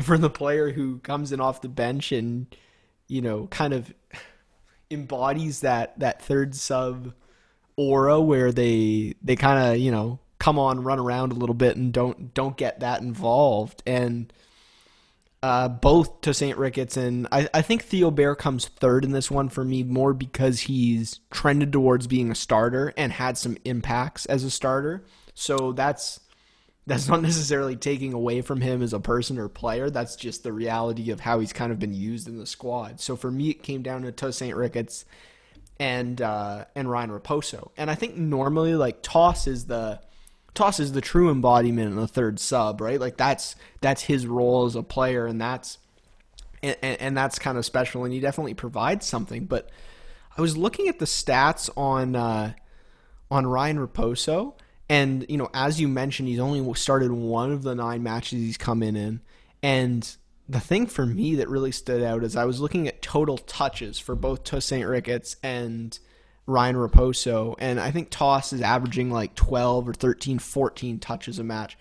for 0.00 0.16
the 0.16 0.30
player 0.30 0.70
who 0.70 0.98
comes 1.00 1.32
in 1.32 1.40
off 1.40 1.60
the 1.60 1.68
bench 1.68 2.12
and 2.12 2.46
you 3.08 3.20
know 3.20 3.48
kind 3.48 3.74
of 3.74 3.92
embodies 4.90 5.60
that 5.60 5.98
that 5.98 6.22
third 6.22 6.54
sub 6.54 7.12
aura 7.76 8.20
where 8.20 8.52
they 8.52 9.14
they 9.22 9.36
kind 9.36 9.72
of 9.72 9.78
you 9.78 9.90
know 9.90 10.18
come 10.38 10.58
on 10.58 10.82
run 10.82 10.98
around 10.98 11.32
a 11.32 11.36
little 11.36 11.54
bit 11.54 11.76
and 11.76 11.92
don't 11.92 12.34
don't 12.34 12.56
get 12.56 12.80
that 12.80 13.02
involved 13.02 13.82
and 13.86 14.32
uh, 15.42 15.68
both 15.68 16.20
Tosaint 16.20 16.58
Ricketts 16.58 16.96
and 16.96 17.26
I, 17.32 17.48
I 17.54 17.62
think 17.62 17.82
Theo 17.82 18.10
Bair 18.10 18.34
comes 18.34 18.68
third 18.68 19.04
in 19.04 19.12
this 19.12 19.30
one 19.30 19.48
for 19.48 19.64
me 19.64 19.82
more 19.82 20.12
because 20.12 20.60
he's 20.60 21.20
trended 21.30 21.72
towards 21.72 22.06
being 22.06 22.30
a 22.30 22.34
starter 22.34 22.92
and 22.96 23.10
had 23.12 23.38
some 23.38 23.56
impacts 23.64 24.26
as 24.26 24.44
a 24.44 24.50
starter. 24.50 25.02
So 25.34 25.72
that's 25.72 26.20
that's 26.86 27.08
not 27.08 27.22
necessarily 27.22 27.76
taking 27.76 28.12
away 28.12 28.42
from 28.42 28.60
him 28.60 28.82
as 28.82 28.92
a 28.92 29.00
person 29.00 29.38
or 29.38 29.48
player. 29.48 29.88
That's 29.88 30.16
just 30.16 30.42
the 30.42 30.52
reality 30.52 31.10
of 31.10 31.20
how 31.20 31.40
he's 31.40 31.52
kind 31.52 31.72
of 31.72 31.78
been 31.78 31.94
used 31.94 32.28
in 32.28 32.36
the 32.36 32.46
squad. 32.46 33.00
So 33.00 33.16
for 33.16 33.30
me, 33.30 33.50
it 33.50 33.62
came 33.62 33.82
down 33.82 34.02
to 34.12 34.32
St. 34.32 34.56
Ricketts 34.56 35.04
and 35.80 36.22
uh, 36.22 36.66
and 36.76 36.88
Ryan 36.88 37.10
Raposo. 37.10 37.70
And 37.76 37.90
I 37.90 37.96
think 37.96 38.16
normally 38.16 38.76
like 38.76 39.02
Toss 39.02 39.48
is 39.48 39.66
the 39.66 40.00
Toss 40.54 40.78
is 40.78 40.92
the 40.92 41.00
true 41.00 41.30
embodiment 41.30 41.90
in 41.90 41.96
the 41.96 42.06
third 42.06 42.38
sub, 42.38 42.80
right? 42.80 43.00
Like 43.00 43.16
that's 43.16 43.56
that's 43.80 44.02
his 44.02 44.26
role 44.26 44.66
as 44.66 44.76
a 44.76 44.84
player, 44.84 45.26
and 45.26 45.40
that's 45.40 45.78
and, 46.62 46.76
and 46.82 47.16
that's 47.16 47.40
kind 47.40 47.58
of 47.58 47.64
special. 47.64 48.04
And 48.04 48.14
he 48.14 48.20
definitely 48.20 48.54
provides 48.54 49.06
something. 49.06 49.46
But 49.46 49.70
I 50.38 50.40
was 50.40 50.56
looking 50.56 50.86
at 50.86 51.00
the 51.00 51.06
stats 51.06 51.68
on 51.76 52.14
uh, 52.14 52.52
on 53.28 53.46
Ryan 53.46 53.84
Raposo 53.84 54.54
and 54.90 55.24
you 55.28 55.36
know, 55.36 55.48
as 55.54 55.80
you 55.80 55.86
mentioned, 55.86 56.28
he's 56.28 56.40
only 56.40 56.74
started 56.74 57.12
one 57.12 57.52
of 57.52 57.62
the 57.62 57.76
nine 57.76 58.02
matches 58.02 58.40
he's 58.40 58.56
come 58.58 58.82
in 58.82 58.96
in. 58.96 59.20
And 59.62 60.16
the 60.50 60.60
thing 60.60 60.86
for 60.86 61.06
me 61.06 61.36
that 61.36 61.48
really 61.48 61.70
stood 61.70 62.02
out 62.02 62.24
is 62.24 62.34
I 62.34 62.44
was 62.44 62.60
looking 62.60 62.88
at 62.88 63.02
total 63.02 63.38
touches 63.38 64.00
for 64.00 64.16
both 64.16 64.42
Tosaint 64.42 64.88
Ricketts 64.88 65.36
and 65.44 65.96
Ryan 66.44 66.74
Raposo, 66.74 67.54
and 67.60 67.78
I 67.78 67.92
think 67.92 68.10
Toss 68.10 68.52
is 68.52 68.60
averaging 68.60 69.12
like 69.12 69.36
12 69.36 69.88
or 69.88 69.94
13, 69.94 70.40
14 70.40 70.98
touches 70.98 71.38
a 71.38 71.44
match. 71.44 71.78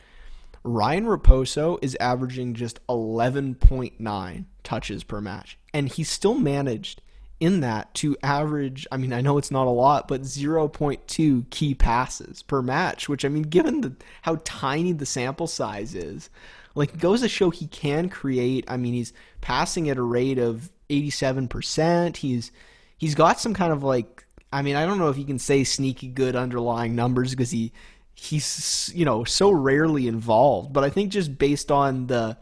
Ryan 0.63 1.05
Raposo 1.05 1.79
is 1.81 1.97
averaging 1.99 2.53
just 2.53 2.85
11.9 2.87 4.45
touches 4.63 5.03
per 5.03 5.19
match, 5.19 5.57
and 5.73 5.89
he 5.89 6.03
still 6.03 6.35
managed 6.35 7.01
in 7.39 7.61
that 7.61 7.91
to 7.95 8.17
average, 8.21 8.85
I 8.91 8.97
mean, 8.97 9.13
I 9.13 9.21
know 9.21 9.37
it's 9.37 9.49
not 9.49 9.65
a 9.65 9.71
lot, 9.71 10.07
but 10.07 10.23
0.2 10.23 11.49
key 11.49 11.73
passes 11.73 12.43
per 12.43 12.61
match, 12.61 13.09
which 13.09 13.25
I 13.25 13.29
mean, 13.29 13.43
given 13.43 13.81
the 13.81 13.95
how 14.23 14.41
tiny 14.43 14.91
the 14.91 15.05
sample 15.05 15.47
size 15.47 15.95
is, 15.95 16.29
like 16.75 16.97
goes 16.99 17.21
to 17.21 17.29
show 17.29 17.49
he 17.49 17.67
can 17.67 18.09
create. 18.09 18.65
I 18.67 18.77
mean, 18.77 18.93
he's 18.93 19.13
passing 19.41 19.89
at 19.89 19.97
a 19.97 20.01
rate 20.01 20.37
of 20.37 20.71
87%. 20.89 22.17
He's 22.17 22.51
he's 22.97 23.15
got 23.15 23.39
some 23.39 23.53
kind 23.53 23.71
of 23.71 23.83
like 23.83 24.25
I 24.51 24.61
mean, 24.61 24.75
I 24.75 24.85
don't 24.85 24.97
know 24.97 25.09
if 25.09 25.17
you 25.17 25.25
can 25.25 25.39
say 25.39 25.63
sneaky 25.63 26.07
good 26.07 26.35
underlying 26.35 26.95
numbers 26.95 27.31
because 27.31 27.51
he 27.51 27.71
he's 28.13 28.91
you 28.93 29.05
know 29.05 29.23
so 29.23 29.51
rarely 29.51 30.07
involved, 30.07 30.73
but 30.73 30.83
I 30.83 30.89
think 30.89 31.11
just 31.11 31.37
based 31.37 31.71
on 31.71 32.07
the 32.07 32.37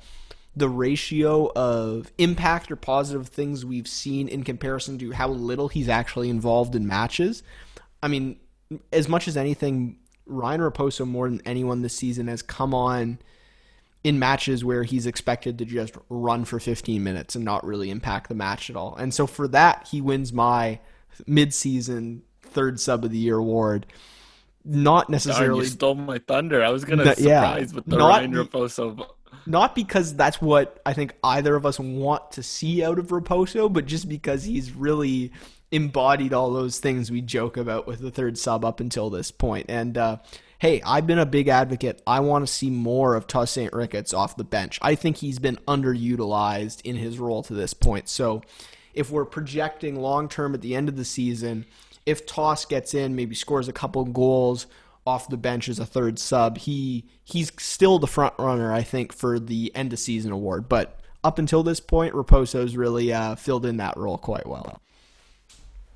the 0.55 0.69
ratio 0.69 1.51
of 1.55 2.11
impact 2.17 2.71
or 2.71 2.75
positive 2.75 3.27
things 3.27 3.63
we've 3.63 3.87
seen 3.87 4.27
in 4.27 4.43
comparison 4.43 4.97
to 4.97 5.11
how 5.11 5.29
little 5.29 5.67
he's 5.67 5.87
actually 5.87 6.29
involved 6.29 6.75
in 6.75 6.87
matches. 6.87 7.43
I 8.01 8.07
mean, 8.07 8.39
as 8.91 9.07
much 9.07 9.27
as 9.27 9.37
anything, 9.37 9.97
Ryan 10.25 10.61
Raposo 10.61 11.07
more 11.07 11.29
than 11.29 11.41
anyone 11.45 11.83
this 11.83 11.95
season 11.95 12.27
has 12.27 12.41
come 12.41 12.73
on 12.73 13.19
in 14.03 14.19
matches 14.19 14.63
where 14.63 14.83
he's 14.83 15.05
expected 15.05 15.57
to 15.57 15.65
just 15.65 15.95
run 16.09 16.45
for 16.45 16.59
15 16.59 17.03
minutes 17.03 17.35
and 17.35 17.43
not 17.43 17.65
really 17.65 17.89
impact 17.89 18.29
the 18.29 18.35
match 18.35 18.69
at 18.69 18.75
all. 18.75 18.95
And 18.95 19.13
so 19.13 19.27
for 19.27 19.47
that, 19.49 19.87
he 19.91 20.01
wins 20.01 20.31
my 20.31 20.79
midseason 21.27 22.21
third 22.41 22.79
sub 22.79 23.03
of 23.03 23.11
the 23.11 23.17
year 23.17 23.37
award. 23.37 23.85
Not 24.63 25.09
necessarily. 25.09 25.47
Darn, 25.47 25.63
you 25.63 25.65
stole 25.65 25.95
my 25.95 26.19
thunder. 26.19 26.63
I 26.63 26.69
was 26.69 26.83
gonna 26.83 27.15
surprise 27.15 27.71
yeah, 27.71 27.75
with 27.75 27.85
the 27.85 27.97
Ryan 27.97 28.33
Raposo 28.33 29.07
not 29.47 29.75
because 29.75 30.15
that's 30.15 30.41
what 30.41 30.81
I 30.85 30.93
think 30.93 31.15
either 31.23 31.55
of 31.55 31.65
us 31.65 31.79
want 31.79 32.31
to 32.33 32.43
see 32.43 32.83
out 32.83 32.99
of 32.99 33.07
Raposo, 33.07 33.71
but 33.71 33.85
just 33.85 34.09
because 34.09 34.43
he's 34.43 34.71
really 34.73 35.31
embodied 35.71 36.33
all 36.33 36.51
those 36.51 36.79
things 36.79 37.11
we 37.11 37.21
joke 37.21 37.57
about 37.57 37.87
with 37.87 37.99
the 37.99 38.11
third 38.11 38.37
sub 38.37 38.63
up 38.63 38.79
until 38.79 39.09
this 39.09 39.31
point. 39.31 39.65
And 39.69 39.97
uh, 39.97 40.17
hey, 40.59 40.81
I've 40.85 41.05
been 41.05 41.19
a 41.19 41.25
big 41.25 41.47
advocate. 41.47 42.01
I 42.07 42.19
want 42.19 42.45
to 42.47 42.51
see 42.51 42.69
more 42.69 43.15
of 43.15 43.27
Tosaint 43.27 43.73
Ricketts 43.73 44.13
off 44.13 44.35
the 44.35 44.43
bench. 44.43 44.79
I 44.81 44.95
think 44.95 45.17
he's 45.17 45.39
been 45.39 45.57
underutilized 45.67 46.81
in 46.81 46.95
his 46.95 47.19
role 47.19 47.43
to 47.43 47.53
this 47.53 47.73
point. 47.73 48.09
So 48.09 48.41
if 48.93 49.11
we're 49.11 49.25
projecting 49.25 50.01
long 50.01 50.27
term 50.27 50.53
at 50.53 50.61
the 50.61 50.75
end 50.75 50.89
of 50.89 50.97
the 50.97 51.05
season, 51.05 51.65
if 52.05 52.25
Toss 52.25 52.65
gets 52.65 52.93
in, 52.93 53.15
maybe 53.15 53.35
scores 53.35 53.67
a 53.67 53.73
couple 53.73 54.03
goals 54.05 54.65
off 55.05 55.29
the 55.29 55.37
bench 55.37 55.69
as 55.69 55.79
a 55.79 55.85
third 55.85 56.19
sub, 56.19 56.57
he 56.57 57.05
he's 57.23 57.51
still 57.59 57.99
the 57.99 58.07
front 58.07 58.33
runner, 58.37 58.73
I 58.73 58.81
think, 58.81 59.13
for 59.13 59.39
the 59.39 59.71
end 59.75 59.93
of 59.93 59.99
season 59.99 60.31
award. 60.31 60.67
But 60.67 60.99
up 61.23 61.39
until 61.39 61.63
this 61.63 61.79
point, 61.79 62.13
Raposo's 62.13 62.75
really 62.75 63.13
uh, 63.13 63.35
filled 63.35 63.65
in 63.65 63.77
that 63.77 63.95
role 63.97 64.17
quite 64.17 64.47
well. 64.47 64.81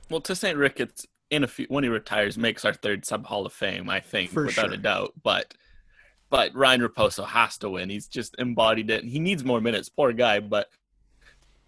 Well, 0.09 0.21
Tosaint 0.21 0.57
Ricketts 0.57 1.07
in 1.31 1.43
a 1.43 1.47
few 1.47 1.65
when 1.69 1.83
he 1.83 1.89
retires 1.89 2.37
makes 2.37 2.65
our 2.65 2.73
third 2.73 3.05
sub 3.05 3.25
Hall 3.25 3.45
of 3.45 3.53
Fame, 3.53 3.89
I 3.89 4.01
think, 4.01 4.29
for 4.29 4.45
without 4.45 4.65
sure. 4.65 4.73
a 4.73 4.77
doubt. 4.77 5.13
But 5.23 5.53
but 6.29 6.53
Ryan 6.53 6.81
Raposo 6.81 7.25
has 7.25 7.57
to 7.59 7.69
win. 7.69 7.89
He's 7.89 8.07
just 8.07 8.35
embodied 8.37 8.89
it, 8.89 9.01
and 9.01 9.11
he 9.11 9.19
needs 9.19 9.43
more 9.43 9.61
minutes. 9.61 9.89
Poor 9.89 10.13
guy, 10.13 10.39
but 10.39 10.67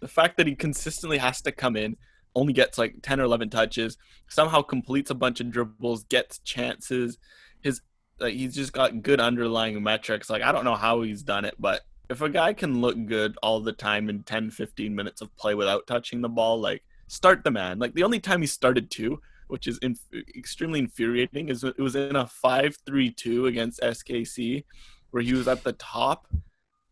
the 0.00 0.08
fact 0.08 0.36
that 0.36 0.46
he 0.46 0.54
consistently 0.54 1.18
has 1.18 1.40
to 1.42 1.52
come 1.52 1.76
in, 1.76 1.96
only 2.34 2.52
gets 2.52 2.78
like 2.78 2.96
10 3.02 3.20
or 3.20 3.24
11 3.24 3.50
touches, 3.50 3.96
somehow 4.28 4.60
completes 4.62 5.10
a 5.10 5.14
bunch 5.14 5.40
of 5.40 5.50
dribbles, 5.50 6.04
gets 6.04 6.38
chances. 6.40 7.18
His 7.60 7.80
like 8.20 8.34
he's 8.34 8.54
just 8.54 8.72
got 8.72 9.02
good 9.02 9.20
underlying 9.20 9.82
metrics. 9.82 10.30
Like 10.30 10.42
I 10.42 10.52
don't 10.52 10.64
know 10.64 10.76
how 10.76 11.02
he's 11.02 11.22
done 11.22 11.44
it, 11.44 11.54
but 11.58 11.82
if 12.10 12.20
a 12.20 12.28
guy 12.28 12.52
can 12.52 12.80
look 12.80 13.06
good 13.06 13.36
all 13.42 13.60
the 13.60 13.72
time 13.72 14.10
in 14.10 14.22
10 14.22 14.50
15 14.50 14.94
minutes 14.94 15.22
of 15.22 15.34
play 15.36 15.54
without 15.54 15.86
touching 15.86 16.20
the 16.20 16.28
ball, 16.28 16.60
like 16.60 16.84
start 17.06 17.44
the 17.44 17.50
man. 17.50 17.78
Like 17.78 17.94
the 17.94 18.02
only 18.02 18.20
time 18.20 18.40
he 18.40 18.46
started 18.46 18.90
two, 18.90 19.20
which 19.48 19.66
is 19.66 19.78
inf- 19.78 20.08
extremely 20.36 20.78
infuriating, 20.80 21.48
is 21.48 21.64
it 21.64 21.78
was 21.78 21.96
in 21.96 22.16
a 22.16 22.24
5-3-2 22.24 23.48
against 23.48 23.80
SKC 23.80 24.64
where 25.10 25.22
he 25.22 25.34
was 25.34 25.48
at 25.48 25.64
the 25.64 25.72
top 25.72 26.26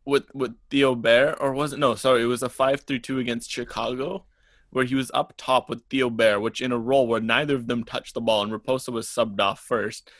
with 0.04 0.24
with 0.34 0.54
Theo 0.68 0.94
Bair 0.94 1.40
or 1.40 1.52
was 1.52 1.72
it 1.72 1.78
no, 1.78 1.94
sorry, 1.94 2.22
it 2.22 2.26
was 2.26 2.42
a 2.42 2.48
5-3-2 2.48 3.20
against 3.20 3.50
Chicago 3.50 4.24
where 4.70 4.84
he 4.86 4.94
was 4.94 5.10
up 5.12 5.34
top 5.36 5.68
with 5.68 5.82
Theo 5.90 6.08
Bair, 6.08 6.40
which 6.40 6.62
in 6.62 6.72
a 6.72 6.78
role 6.78 7.06
where 7.06 7.20
neither 7.20 7.54
of 7.54 7.66
them 7.66 7.84
touched 7.84 8.14
the 8.14 8.22
ball, 8.22 8.42
and 8.42 8.50
Raposo 8.50 8.88
was 8.88 9.06
subbed 9.06 9.38
off 9.38 9.60
first, 9.60 10.10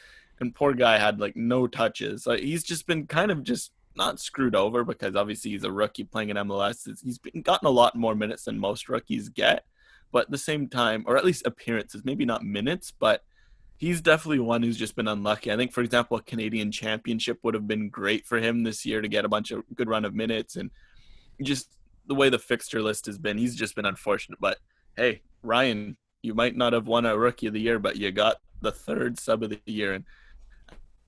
and 0.41 0.55
poor 0.55 0.75
guy 0.75 0.99
had 0.99 1.21
like 1.21 1.37
no 1.37 1.67
touches. 1.67 2.27
Like 2.27 2.41
he's 2.41 2.63
just 2.63 2.87
been 2.87 3.07
kind 3.07 3.31
of 3.31 3.43
just 3.43 3.73
not 3.97 4.21
screwed 4.21 4.55
over 4.55 4.85
because 4.85 5.17
obviously 5.17 5.53
he's 5.53 5.65
a 5.65 5.73
rookie 5.73 6.05
playing 6.05 6.29
in 6.29 6.37
MLS. 6.37 6.89
He's 7.03 7.19
been, 7.19 7.43
gotten 7.43 7.67
a 7.67 7.71
lot 7.71 7.97
more 7.97 8.15
minutes 8.15 8.45
than 8.45 8.59
most 8.59 8.89
rookies 8.89 9.31
get, 9.31 9.65
but 10.13 10.25
at 10.25 10.31
the 10.31 10.39
same 10.39 10.69
time, 10.69 11.05
or 11.07 11.17
at 11.17 11.25
least 11.25 11.47
appearances, 11.47 12.05
maybe 12.05 12.25
not 12.25 12.45
minutes, 12.45 12.93
but 12.97 13.25
he's 13.79 14.01
definitely 14.01 14.39
one 14.39 14.63
who's 14.63 14.77
just 14.77 14.95
been 14.95 15.09
unlucky. 15.09 15.51
I 15.51 15.57
think, 15.57 15.73
for 15.73 15.81
example, 15.81 16.17
a 16.19 16.23
Canadian 16.23 16.71
championship 16.71 17.39
would 17.43 17.55
have 17.55 17.67
been 17.67 17.89
great 17.89 18.27
for 18.27 18.39
him 18.39 18.63
this 18.63 18.87
year 18.87 19.01
to 19.01 19.09
get 19.09 19.25
a 19.25 19.29
bunch 19.29 19.51
of 19.51 19.65
good 19.75 19.89
run 19.89 20.05
of 20.05 20.15
minutes 20.15 20.57
and 20.57 20.71
just 21.43 21.71
the 22.07 22.15
way 22.15 22.29
the 22.29 22.39
fixture 22.39 22.83
list 22.83 23.07
has 23.07 23.19
been, 23.19 23.39
he's 23.39 23.57
just 23.57 23.75
been 23.75 23.87
unfortunate. 23.87 24.39
But 24.41 24.59
hey, 24.97 25.23
Ryan, 25.43 25.97
you 26.23 26.35
might 26.35 26.57
not 26.57 26.75
have 26.75 26.87
won 26.87 27.07
a 27.07 27.17
rookie 27.17 27.47
of 27.47 27.55
the 27.55 27.61
year, 27.61 27.79
but 27.79 27.97
you 27.97 28.13
got 28.13 28.37
the 28.61 28.71
third 28.71 29.19
sub 29.19 29.43
of 29.43 29.51
the 29.51 29.61
year. 29.67 29.95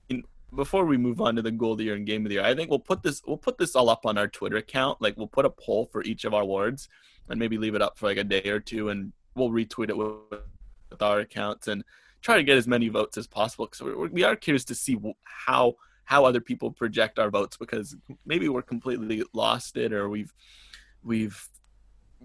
And 0.09 0.25
before 0.53 0.85
we 0.85 0.97
move 0.97 1.21
on 1.21 1.35
to 1.35 1.41
the 1.41 1.51
goal 1.51 1.73
of 1.73 1.77
the 1.77 1.85
year 1.85 1.95
and 1.95 2.05
game 2.05 2.25
of 2.25 2.29
the 2.29 2.35
year, 2.35 2.43
I 2.43 2.55
think 2.55 2.69
we'll 2.69 2.79
put 2.79 3.03
this 3.03 3.21
we'll 3.25 3.37
put 3.37 3.57
this 3.57 3.75
all 3.75 3.89
up 3.89 4.05
on 4.05 4.17
our 4.17 4.27
Twitter 4.27 4.57
account. 4.57 5.01
Like 5.01 5.17
we'll 5.17 5.27
put 5.27 5.45
a 5.45 5.49
poll 5.49 5.85
for 5.85 6.03
each 6.03 6.25
of 6.25 6.33
our 6.33 6.41
awards 6.41 6.89
and 7.29 7.39
maybe 7.39 7.57
leave 7.57 7.75
it 7.75 7.81
up 7.81 7.97
for 7.97 8.07
like 8.07 8.17
a 8.17 8.23
day 8.23 8.43
or 8.49 8.59
two, 8.59 8.89
and 8.89 9.11
we'll 9.35 9.49
retweet 9.49 9.89
it 9.89 9.97
with, 9.97 10.41
with 10.89 11.01
our 11.01 11.19
accounts 11.19 11.67
and 11.67 11.83
try 12.21 12.37
to 12.37 12.43
get 12.43 12.57
as 12.57 12.67
many 12.67 12.89
votes 12.89 13.17
as 13.17 13.27
possible. 13.27 13.65
Because 13.65 13.81
we're, 13.81 14.07
we 14.07 14.23
are 14.23 14.35
curious 14.35 14.65
to 14.65 14.75
see 14.75 14.97
how 15.23 15.75
how 16.05 16.23
other 16.23 16.39
people 16.39 16.71
project 16.71 17.19
our 17.19 17.29
votes 17.29 17.57
because 17.57 17.95
maybe 18.25 18.47
we're 18.47 18.61
completely 18.61 19.23
lost 19.33 19.75
it 19.75 19.91
or 19.91 20.07
we've 20.07 20.33
we've 21.03 21.49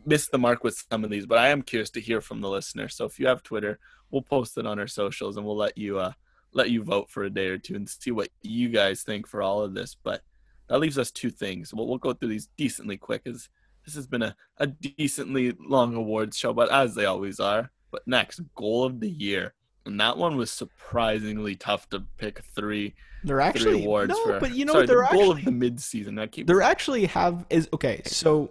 missed 0.07 0.31
the 0.31 0.39
mark 0.39 0.63
with 0.63 0.85
some 0.91 1.03
of 1.03 1.11
these, 1.11 1.27
but 1.27 1.39
I 1.39 1.49
am 1.49 1.63
curious 1.63 1.91
to 1.91 2.01
hear 2.01 2.21
from 2.21 2.41
the 2.41 2.49
listener. 2.49 2.89
So 2.89 3.05
if 3.05 3.19
you 3.19 3.27
have 3.27 3.43
Twitter, 3.43 3.79
we'll 4.11 4.23
post 4.23 4.57
it 4.57 4.67
on 4.67 4.79
our 4.79 4.87
socials 4.87 5.37
and 5.37 5.45
we'll 5.45 5.57
let 5.57 5.77
you 5.77 5.99
uh 5.99 6.13
let 6.53 6.71
you 6.71 6.83
vote 6.83 7.09
for 7.09 7.25
a 7.25 7.31
day 7.31 7.47
or 7.47 7.59
two 7.59 7.77
and 7.77 7.89
see 7.89 8.11
what 8.11 8.29
you 8.43 8.69
guys 8.69 9.03
think 9.03 9.27
for 9.27 9.41
all 9.41 9.63
of 9.63 9.75
this. 9.75 9.97
But 10.03 10.23
that 10.69 10.81
leaves 10.81 10.99
us 10.99 11.11
two 11.11 11.31
things. 11.31 11.73
We'll, 11.73 11.87
we'll 11.87 11.99
go 11.99 12.13
through 12.13 12.29
these 12.29 12.49
decently 12.57 12.97
quick 12.97 13.23
as 13.27 13.49
this 13.85 13.95
has 13.95 14.07
been 14.07 14.23
a, 14.23 14.37
a 14.59 14.67
decently 14.67 15.57
long 15.59 15.95
awards 15.95 16.37
show, 16.37 16.53
but 16.53 16.71
as 16.71 16.95
they 16.95 17.05
always 17.05 17.41
are. 17.41 17.71
But 17.91 18.07
next, 18.07 18.41
goal 18.55 18.85
of 18.85 19.01
the 19.01 19.11
year. 19.11 19.55
And 19.87 19.99
that 20.01 20.17
one 20.17 20.37
was 20.37 20.51
surprisingly 20.51 21.57
tough 21.57 21.89
to 21.91 22.01
pick 22.19 22.41
three. 22.55 22.95
They're 23.25 23.41
actually 23.41 23.73
three 23.73 23.85
awards 23.85 24.11
no, 24.11 24.25
for. 24.25 24.41
but 24.41 24.55
you 24.55 24.65
know 24.65 24.75
sorry, 24.75 24.87
they're 24.87 25.07
the 25.11 25.17
goal 25.17 25.33
actually 25.33 25.41
of 25.41 25.45
the 25.47 25.53
mid-season. 25.53 26.19
I 26.19 26.27
keep 26.27 26.47
they're 26.47 26.63
actually 26.63 27.07
have 27.07 27.45
is 27.51 27.69
okay. 27.73 28.03
So 28.05 28.51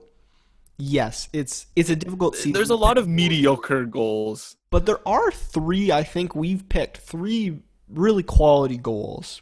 yes, 0.78 1.30
it's 1.34 1.68
it's 1.76 1.90
a 1.90 1.96
difficult 1.96 2.36
season. 2.36 2.54
There's 2.54 2.70
a 2.70 2.76
lot 2.76 2.98
of 2.98 3.08
mediocre 3.08 3.86
goals. 3.86 4.58
but 4.70 4.86
there 4.86 5.08
are 5.08 5.32
three. 5.32 5.92
I 5.92 6.04
think 6.04 6.36
we've 6.36 6.68
picked 6.68 6.98
three 6.98 7.62
really 7.88 8.24
quality 8.24 8.78
goals. 8.78 9.42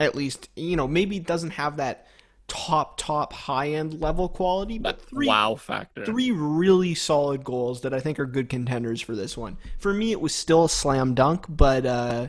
At 0.00 0.14
least 0.14 0.48
you 0.56 0.76
know 0.76 0.88
maybe 0.88 1.16
it 1.16 1.26
doesn't 1.26 1.50
have 1.50 1.76
that 1.78 2.06
top 2.48 2.96
top 2.96 3.32
high 3.32 3.70
end 3.70 4.00
level 4.00 4.28
quality, 4.28 4.78
but 4.78 5.00
three 5.00 5.26
wow 5.26 5.54
factor. 5.54 6.04
three 6.04 6.30
really 6.30 6.94
solid 6.94 7.44
goals 7.44 7.80
that 7.80 7.92
I 7.92 8.00
think 8.00 8.18
are 8.20 8.26
good 8.26 8.48
contenders 8.48 9.00
for 9.00 9.14
this 9.14 9.36
one. 9.36 9.56
For 9.78 9.92
me, 9.92 10.12
it 10.12 10.20
was 10.20 10.34
still 10.34 10.64
a 10.64 10.68
slam 10.68 11.14
dunk, 11.14 11.46
but 11.48 11.84
uh, 11.86 12.28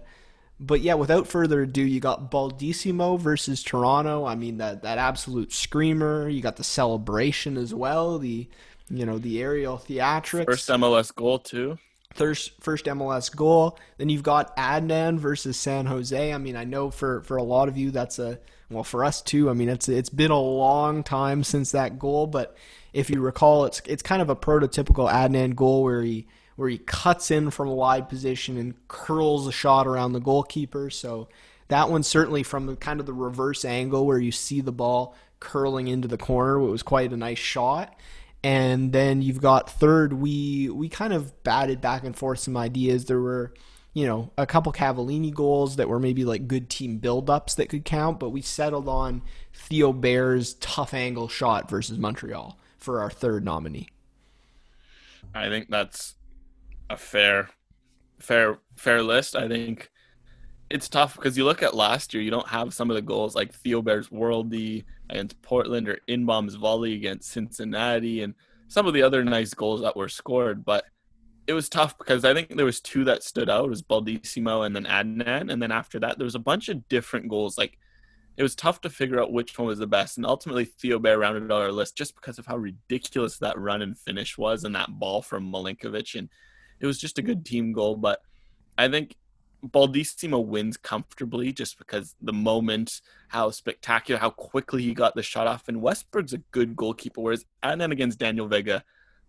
but 0.60 0.82
yeah, 0.82 0.96
without 0.96 1.28
further 1.28 1.62
ado, 1.62 1.84
you 1.84 2.00
got 2.00 2.32
Baldisimo 2.32 3.20
versus 3.20 3.62
Toronto. 3.62 4.26
I 4.26 4.36
mean 4.36 4.58
that 4.58 4.84
that 4.84 4.98
absolute 4.98 5.54
screamer. 5.54 6.28
You 6.28 6.42
got 6.42 6.56
the 6.56 6.64
celebration 6.64 7.58
as 7.58 7.74
well. 7.74 8.18
The 8.18 8.48
you 8.90 9.06
know 9.06 9.20
the 9.20 9.42
aerial 9.42 9.78
theatrics. 9.78 10.46
First 10.46 10.70
MLS 10.70 11.14
goal 11.14 11.40
too. 11.40 11.78
First, 12.18 12.52
first 12.60 12.86
MLS 12.86 13.34
goal. 13.34 13.78
Then 13.98 14.10
you've 14.10 14.24
got 14.24 14.58
Adnan 14.58 15.20
versus 15.20 15.56
San 15.56 15.86
Jose. 15.86 16.34
I 16.34 16.38
mean, 16.38 16.56
I 16.56 16.64
know 16.64 16.90
for, 16.90 17.22
for 17.22 17.38
a 17.38 17.44
lot 17.44 17.70
of 17.70 17.78
you 17.78 17.92
that's 17.92 18.20
a 18.20 18.40
well 18.70 18.84
for 18.84 19.06
us 19.06 19.22
too. 19.22 19.50
I 19.50 19.54
mean, 19.54 19.70
it's 19.70 19.88
it's 19.88 20.10
been 20.10 20.32
a 20.32 20.40
long 20.40 21.04
time 21.04 21.44
since 21.44 21.72
that 21.72 22.00
goal, 22.00 22.28
but 22.28 22.58
if 22.92 23.10
you 23.10 23.22
recall, 23.22 23.66
it's 23.66 23.82
it's 23.86 24.04
kind 24.04 24.22
of 24.22 24.30
a 24.30 24.36
prototypical 24.36 25.10
Adnan 25.10 25.56
goal 25.56 25.84
where 25.84 26.02
he 26.02 26.28
where 26.56 26.68
he 26.68 26.80
cuts 26.80 27.30
in 27.30 27.52
from 27.52 27.68
a 27.70 27.74
wide 27.74 28.10
position 28.10 28.58
and 28.58 28.74
curls 28.88 29.48
a 29.48 29.52
shot 29.52 29.88
around 29.88 30.14
the 30.14 30.20
goalkeeper. 30.20 30.90
So 30.90 31.30
that 31.68 31.90
one 31.90 32.04
certainly 32.04 32.44
from 32.44 32.66
the 32.66 32.76
kind 32.76 33.00
of 33.00 33.06
the 33.06 33.14
reverse 33.14 33.64
angle 33.64 34.06
where 34.06 34.18
you 34.18 34.32
see 34.32 34.62
the 34.62 34.72
ball 34.72 35.16
curling 35.40 35.88
into 35.88 36.08
the 36.08 36.18
corner. 36.18 36.58
It 36.58 36.72
was 36.72 36.84
quite 36.84 37.14
a 37.14 37.18
nice 37.18 37.38
shot. 37.38 37.96
And 38.44 38.94
then 38.94 39.22
you've 39.22 39.42
got 39.42 39.70
third. 39.70 40.14
We 40.14 40.70
we 40.70 40.90
kind 40.90 41.14
of 41.14 41.44
batted 41.44 41.82
back 41.82 42.04
and 42.04 42.16
forth 42.16 42.40
some 42.40 42.56
ideas. 42.56 43.06
There 43.06 43.20
were, 43.20 43.54
you 43.94 44.06
know, 44.06 44.32
a 44.38 44.46
couple 44.46 44.72
Cavallini 44.72 45.34
goals 45.34 45.76
that 45.78 45.90
were 45.90 46.00
maybe 46.00 46.24
like 46.24 46.48
good 46.48 46.70
team 46.70 46.98
build-ups 46.98 47.56
that 47.56 47.68
could 47.68 47.84
count, 47.84 48.20
but 48.20 48.30
we 48.30 48.42
settled 48.42 48.88
on 48.88 49.24
Theo 49.54 49.92
Bair's 49.92 50.54
tough 50.56 50.94
angle 50.94 51.28
shot 51.28 51.70
versus 51.70 51.98
Montreal 51.98 52.58
for 52.78 53.02
our 53.02 53.10
third 53.10 53.44
nominee. 53.44 53.90
I 55.34 55.50
think 55.50 55.70
that's 55.70 56.16
a 56.90 56.96
fair, 56.96 57.50
fair, 58.20 58.60
fair 58.76 59.02
list. 59.02 59.36
I 59.36 59.48
think 59.48 59.90
it's 60.70 60.90
tough 60.90 61.16
because 61.16 61.38
you 61.38 61.46
look 61.46 61.64
at 61.64 61.76
last 61.76 62.14
year, 62.14 62.22
you 62.22 62.32
don't 62.32 62.48
have 62.48 62.74
some 62.74 62.90
of 62.90 62.96
the 62.96 63.02
goals 63.02 63.36
like 63.36 63.54
Theo 63.54 63.82
Bair's 63.82 64.10
worldy 64.10 64.84
against 65.10 65.42
Portland 65.42 65.88
or 65.88 66.00
Inbeom's 66.10 66.56
volley 66.56 66.94
against 66.94 67.32
Cincinnati 67.32 68.22
and 68.22 68.34
some 68.68 68.86
of 68.86 68.94
the 68.94 69.02
other 69.02 69.24
nice 69.24 69.54
goals 69.54 69.82
that 69.82 69.96
were 69.96 70.10
scored. 70.10 70.66
But 70.66 70.86
it 71.48 71.54
was 71.54 71.70
tough 71.70 71.98
because 71.98 72.26
I 72.26 72.34
think 72.34 72.56
there 72.56 72.66
was 72.66 72.82
two 72.82 73.06
that 73.06 73.24
stood 73.24 73.50
out. 73.50 73.66
It 73.66 73.70
was 73.70 73.82
Baldisimo 73.82 74.66
and 74.66 74.76
then 74.76 74.84
Adnan. 74.84 75.52
And 75.52 75.62
then 75.62 75.72
after 75.72 76.00
that, 76.00 76.18
there 76.18 76.26
was 76.26 76.36
a 76.36 76.40
bunch 76.40 76.68
of 76.68 76.88
different 76.90 77.30
goals. 77.30 77.58
Like 77.58 77.78
it 78.36 78.44
was 78.44 78.56
tough 78.56 78.82
to 78.82 78.90
figure 78.90 79.22
out 79.22 79.32
which 79.32 79.58
one 79.58 79.70
was 79.70 79.80
the 79.80 79.88
best. 79.88 80.18
And 80.18 80.26
ultimately, 80.26 80.66
Theo 80.66 81.00
Bear 81.00 81.18
rounded 81.18 81.50
out 81.50 81.62
our 81.62 81.72
list 81.72 81.96
just 81.96 82.14
because 82.16 82.40
of 82.40 82.46
how 82.46 82.58
ridiculous 82.58 83.38
that 83.40 83.58
run 83.58 83.82
and 83.82 83.98
finish 83.98 84.38
was 84.38 84.66
and 84.66 84.76
that 84.76 85.00
ball 85.00 85.22
from 85.22 85.50
Milinkovic. 85.50 86.20
And 86.20 86.28
it 86.82 86.86
was 86.86 87.00
just 87.00 87.18
a 87.18 87.24
good 87.24 87.46
team 87.46 87.72
goal. 87.72 87.96
But 87.96 88.22
I 88.78 88.90
think 88.90 89.16
Baldisimo 89.66 90.46
wins 90.46 90.78
comfortably 90.78 91.52
just 91.52 91.78
because 91.78 92.16
the 92.22 92.34
moment, 92.34 93.02
how 93.30 93.50
spectacular, 93.50 94.20
how 94.20 94.30
quickly 94.30 94.84
he 94.84 94.94
got 94.94 95.16
the 95.16 95.24
shot 95.24 95.48
off. 95.48 95.68
And 95.68 95.82
Westberg's 95.82 96.34
a 96.34 96.40
good 96.52 96.76
goalkeeper, 96.76 97.22
whereas 97.22 97.46
and 97.64 97.80
then 97.82 97.92
against 97.92 98.20
Daniel 98.20 98.48
Vega, 98.48 98.84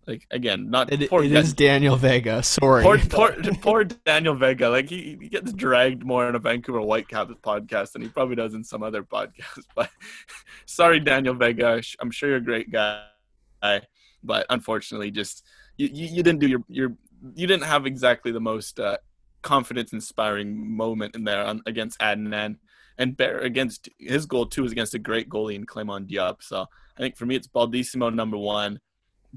like 0.07 0.27
again, 0.31 0.71
not 0.71 0.93
It, 0.93 1.11
poor 1.11 1.23
it 1.23 1.33
is 1.33 1.53
Daniel 1.53 1.97
Vega. 1.97 2.43
Sorry. 2.43 2.83
Poor, 2.83 2.99
poor, 3.11 3.33
poor 3.61 3.85
Daniel 3.85 4.35
Vega. 4.35 4.69
Like 4.69 4.89
he, 4.89 5.19
he 5.21 5.29
gets 5.29 5.53
dragged 5.53 6.05
more 6.05 6.27
on 6.27 6.35
a 6.35 6.39
Vancouver 6.39 6.81
Whitecaps 6.81 7.35
podcast 7.43 7.93
than 7.93 8.03
he 8.03 8.09
probably 8.09 8.37
does 8.37 8.55
in 8.55 8.65
some 8.65 8.83
other 8.83 9.03
podcasts. 9.03 9.65
But 9.75 9.91
sorry, 10.67 11.01
Daniel 11.01 11.35
Vega. 11.35 11.83
I'm 12.01 12.11
sure 12.11 12.31
you're 12.31 12.39
a 12.39 12.43
great 12.43 12.71
guy, 12.71 13.03
but 14.23 14.47
unfortunately, 14.51 15.11
just 15.11 15.45
you, 15.77 15.89
you, 15.93 16.07
you 16.07 16.23
didn't 16.23 16.41
do 16.41 16.49
your 16.49 16.65
your 16.69 16.93
you 17.35 17.47
didn't 17.47 17.65
have 17.65 17.87
exactly 17.87 18.33
the 18.33 18.41
most 18.41 18.81
uh, 18.81 18.97
confidence 19.43 19.93
inspiring 19.93 20.77
moment 20.77 21.15
in 21.15 21.25
there 21.25 21.45
on, 21.45 21.63
against 21.67 21.99
Adnan. 22.01 22.57
And 22.99 23.17
Bair 23.17 23.39
against 23.39 23.89
his 23.99 24.27
goal 24.27 24.47
too 24.47 24.63
was 24.63 24.73
against 24.73 24.95
a 24.95 24.99
great 24.99 25.29
goalie 25.29 25.55
in 25.55 25.67
Clement 25.67 26.09
Diop. 26.09 26.43
So 26.43 26.67
I 26.97 27.01
think 27.01 27.17
for 27.17 27.27
me 27.27 27.37
it's 27.37 27.47
Baldisimo 27.47 28.13
number 28.13 28.37
one, 28.37 28.81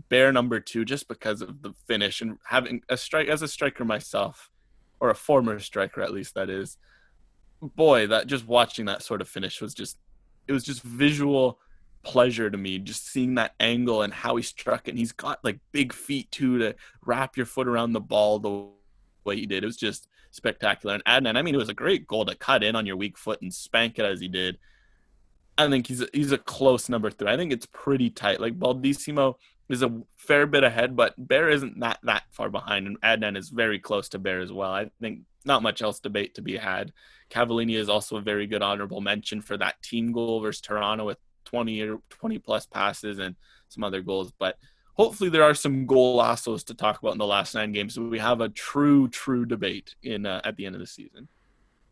Bair 0.10 0.32
number 0.32 0.60
two, 0.60 0.84
just 0.84 1.08
because 1.08 1.42
of 1.42 1.62
the 1.62 1.74
finish 1.88 2.22
and 2.22 2.38
having 2.46 2.82
a 2.90 2.98
strike 2.98 3.28
as 3.28 3.42
a 3.42 3.48
striker 3.48 3.86
myself, 3.86 4.50
or 5.00 5.10
a 5.10 5.16
former 5.16 5.60
striker 5.60 6.02
at 6.02 6.12
least 6.14 6.34
that 6.36 6.50
is. 6.50 6.78
Boy, 7.62 8.08
that 8.08 8.26
just 8.26 8.48
watching 8.48 8.86
that 8.86 9.04
sort 9.04 9.22
of 9.22 9.30
finish 9.30 9.62
was 9.62 9.76
just 9.76 9.98
it 10.48 10.54
was 10.54 10.64
just 10.64 10.82
visual 10.82 11.60
pleasure 12.04 12.50
to 12.50 12.58
me 12.58 12.80
just 12.80 13.08
seeing 13.08 13.36
that 13.36 13.54
angle 13.60 14.02
and 14.02 14.14
how 14.14 14.36
he 14.36 14.42
struck 14.42 14.88
it 14.88 14.92
and 14.92 15.00
he's 15.00 15.12
got 15.12 15.44
like 15.44 15.60
big 15.72 15.94
feet 15.94 16.30
too 16.32 16.58
to 16.58 16.74
wrap 17.06 17.38
your 17.38 17.46
foot 17.46 17.68
around 17.68 17.94
the 17.94 18.00
ball 18.00 18.40
the 18.40 18.68
way 19.26 19.36
he 19.36 19.46
did 19.46 19.64
it 19.64 19.68
was 19.68 19.78
just 19.78 20.08
spectacular 20.32 20.96
and 20.96 21.06
Adnan 21.06 21.38
I 21.38 21.42
mean 21.42 21.56
it 21.56 21.60
was 21.60 21.70
a 21.70 21.74
great 21.74 22.08
goal 22.08 22.26
to 22.26 22.36
cut 22.36 22.64
in 22.64 22.76
on 22.76 22.86
your 22.86 22.98
weak 22.98 23.18
foot 23.18 23.42
and 23.42 23.54
spank 23.54 24.00
it 24.00 24.06
as 24.06 24.20
he 24.20 24.28
did 24.28 24.58
I 25.58 25.70
think 25.70 25.88
he's 25.88 26.02
a, 26.02 26.08
he's 26.14 26.32
a 26.32 26.38
close 26.38 26.90
number 26.90 27.12
three 27.12 27.30
I 27.30 27.38
think 27.38 27.52
it's 27.52 27.68
pretty 27.68 28.10
tight 28.10 28.40
like 28.40 28.58
Baldisimo 28.58 29.36
is 29.72 29.84
a 29.84 30.02
fair 30.18 30.46
bit 30.46 30.64
ahead, 30.64 30.96
but 30.96 31.14
Bair 31.18 31.50
isn't 31.50 31.80
that 31.80 32.00
that 32.04 32.24
far 32.32 32.50
behind, 32.50 32.88
and 32.88 33.02
Adnan 33.02 33.38
is 33.38 33.50
very 33.50 33.80
close 33.80 34.10
to 34.10 34.20
Bair 34.20 34.42
as 34.42 34.52
well. 34.52 34.72
I 34.72 34.92
think 35.00 35.22
not 35.46 35.64
much 35.64 35.82
else 35.82 36.00
debate 36.00 36.36
to 36.36 36.42
be 36.42 36.58
had. 36.58 36.92
Cavallini 37.30 37.76
is 37.78 37.90
also 37.90 38.18
a 38.18 38.22
very 38.22 38.46
good 38.46 38.62
honorable 38.62 39.02
mention 39.02 39.42
for 39.42 39.58
that 39.58 39.82
team 39.82 40.12
goal 40.12 40.42
versus 40.42 40.62
Toronto 40.62 41.06
with 41.06 41.18
20 41.46 41.82
or 41.84 42.00
20 42.10 42.38
plus 42.40 42.66
passes 42.66 43.18
and 43.18 43.36
some 43.70 43.84
other 43.84 44.02
goals. 44.02 44.34
But 44.38 44.58
hopefully 44.96 45.30
there 45.30 45.44
are 45.44 45.54
some 45.54 45.86
goal 45.86 46.18
lassos 46.18 46.64
to 46.66 46.74
talk 46.74 47.00
about 47.00 47.14
in 47.14 47.18
the 47.18 47.26
last 47.26 47.56
nine 47.56 47.72
games. 47.72 48.00
We 48.00 48.20
have 48.20 48.42
a 48.42 48.50
true, 48.50 49.08
true 49.08 49.46
debate 49.46 49.96
in 50.04 50.26
uh, 50.26 50.42
at 50.44 50.58
the 50.58 50.66
end 50.66 50.76
of 50.76 50.82
the 50.82 50.88
season. 50.88 51.28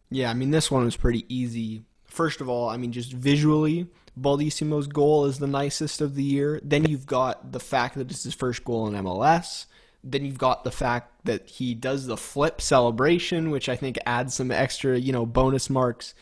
Yeah, 0.09 0.29
I 0.29 0.33
mean 0.33 0.51
this 0.51 0.71
one 0.71 0.85
was 0.85 0.97
pretty 0.97 1.25
easy. 1.33 1.83
First 2.05 2.41
of 2.41 2.49
all, 2.49 2.69
I 2.69 2.77
mean 2.77 2.91
just 2.91 3.13
visually, 3.13 3.87
Baldisimo's 4.19 4.87
goal 4.87 5.25
is 5.25 5.39
the 5.39 5.47
nicest 5.47 6.01
of 6.01 6.15
the 6.15 6.23
year. 6.23 6.59
Then 6.63 6.85
you've 6.85 7.05
got 7.05 7.51
the 7.51 7.59
fact 7.59 7.95
that 7.95 8.09
it's 8.11 8.23
his 8.23 8.33
first 8.33 8.63
goal 8.63 8.87
in 8.87 8.93
MLS. 9.03 9.65
Then 10.03 10.25
you've 10.25 10.37
got 10.37 10.63
the 10.63 10.71
fact 10.71 11.25
that 11.25 11.49
he 11.49 11.73
does 11.73 12.07
the 12.07 12.17
flip 12.17 12.61
celebration, 12.61 13.51
which 13.51 13.67
I 13.67 13.75
think 13.75 13.97
adds 14.05 14.33
some 14.33 14.49
extra, 14.49 14.97
you 14.97 15.11
know, 15.11 15.25
bonus 15.25 15.69
marks. 15.69 16.13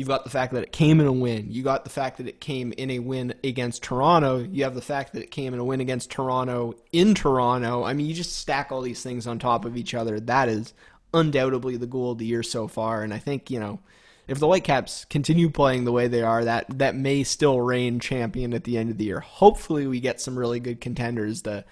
You've 0.00 0.08
got 0.08 0.24
the 0.24 0.30
fact 0.30 0.54
that 0.54 0.62
it 0.62 0.72
came 0.72 0.98
in 0.98 1.06
a 1.06 1.12
win. 1.12 1.48
You 1.50 1.62
got 1.62 1.84
the 1.84 1.90
fact 1.90 2.16
that 2.16 2.26
it 2.26 2.40
came 2.40 2.72
in 2.72 2.90
a 2.90 3.00
win 3.00 3.34
against 3.44 3.82
Toronto. 3.82 4.38
You 4.38 4.64
have 4.64 4.74
the 4.74 4.80
fact 4.80 5.12
that 5.12 5.22
it 5.22 5.30
came 5.30 5.52
in 5.52 5.60
a 5.60 5.64
win 5.64 5.82
against 5.82 6.10
Toronto 6.10 6.72
in 6.90 7.14
Toronto. 7.14 7.84
I 7.84 7.92
mean, 7.92 8.06
you 8.06 8.14
just 8.14 8.38
stack 8.38 8.72
all 8.72 8.80
these 8.80 9.02
things 9.02 9.26
on 9.26 9.38
top 9.38 9.66
of 9.66 9.76
each 9.76 9.92
other. 9.92 10.18
That 10.18 10.48
is 10.48 10.72
undoubtedly 11.12 11.76
the 11.76 11.86
goal 11.86 12.12
of 12.12 12.18
the 12.18 12.24
year 12.24 12.42
so 12.42 12.66
far. 12.66 13.02
And 13.02 13.12
I 13.12 13.18
think, 13.18 13.50
you 13.50 13.60
know, 13.60 13.78
if 14.26 14.38
the 14.38 14.46
Whitecaps 14.46 15.04
continue 15.04 15.50
playing 15.50 15.84
the 15.84 15.92
way 15.92 16.08
they 16.08 16.22
are, 16.22 16.46
that 16.46 16.78
that 16.78 16.96
may 16.96 17.22
still 17.22 17.60
reign 17.60 18.00
champion 18.00 18.54
at 18.54 18.64
the 18.64 18.78
end 18.78 18.88
of 18.88 18.96
the 18.96 19.04
year. 19.04 19.20
Hopefully, 19.20 19.86
we 19.86 20.00
get 20.00 20.18
some 20.18 20.38
really 20.38 20.60
good 20.60 20.80
contenders 20.80 21.42
to 21.42 21.62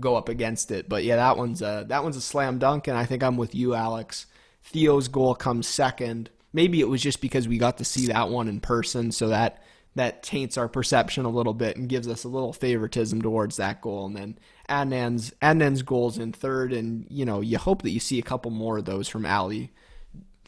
go 0.00 0.16
up 0.16 0.30
against 0.30 0.70
it. 0.70 0.88
But 0.88 1.04
yeah, 1.04 1.16
that 1.16 1.36
one's 1.36 1.60
a 1.60 1.84
that 1.88 2.02
one's 2.02 2.16
a 2.16 2.22
slam 2.22 2.58
dunk, 2.58 2.88
and 2.88 2.96
I 2.96 3.04
think 3.04 3.22
I'm 3.22 3.36
with 3.36 3.54
you, 3.54 3.74
Alex. 3.74 4.24
Theo's 4.62 5.08
goal 5.08 5.34
comes 5.34 5.66
second. 5.66 6.30
Maybe 6.54 6.80
it 6.80 6.88
was 6.88 7.02
just 7.02 7.20
because 7.20 7.46
we 7.46 7.58
got 7.58 7.76
to 7.78 7.84
see 7.84 8.06
that 8.06 8.30
one 8.30 8.48
in 8.48 8.60
person, 8.60 9.12
so 9.12 9.28
that 9.28 9.62
that 9.96 10.22
taints 10.22 10.56
our 10.56 10.68
perception 10.68 11.24
a 11.24 11.30
little 11.30 11.54
bit 11.54 11.76
and 11.76 11.88
gives 11.88 12.08
us 12.08 12.24
a 12.24 12.28
little 12.28 12.52
favoritism 12.52 13.22
towards 13.22 13.56
that 13.56 13.80
goal. 13.80 14.06
And 14.06 14.16
then 14.16 14.38
Adnan's 14.68 15.32
Adnan's 15.42 15.82
goals 15.82 16.16
in 16.16 16.32
third, 16.32 16.72
and 16.72 17.06
you 17.10 17.24
know 17.24 17.40
you 17.40 17.58
hope 17.58 17.82
that 17.82 17.90
you 17.90 18.00
see 18.00 18.18
a 18.18 18.22
couple 18.22 18.50
more 18.50 18.78
of 18.78 18.86
those 18.86 19.08
from 19.08 19.26
Ali 19.26 19.72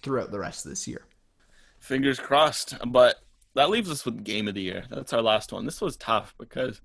throughout 0.00 0.30
the 0.30 0.38
rest 0.38 0.64
of 0.64 0.70
this 0.70 0.88
year. 0.88 1.02
Fingers 1.80 2.18
crossed. 2.18 2.76
But 2.86 3.16
that 3.54 3.70
leaves 3.70 3.90
us 3.90 4.04
with 4.04 4.24
game 4.24 4.48
of 4.48 4.54
the 4.54 4.62
year. 4.62 4.84
That's 4.90 5.12
our 5.12 5.22
last 5.22 5.52
one. 5.52 5.64
This 5.64 5.80
was 5.80 5.96
tough 5.96 6.34
because 6.38 6.80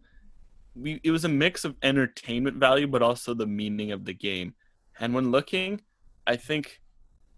we 0.75 0.99
it 1.03 1.11
was 1.11 1.25
a 1.25 1.29
mix 1.29 1.65
of 1.65 1.75
entertainment 1.83 2.57
value 2.57 2.87
but 2.87 3.01
also 3.01 3.33
the 3.33 3.47
meaning 3.47 3.91
of 3.91 4.05
the 4.05 4.13
game. 4.13 4.55
And 4.99 5.13
when 5.13 5.31
looking, 5.31 5.81
I 6.27 6.35
think 6.35 6.81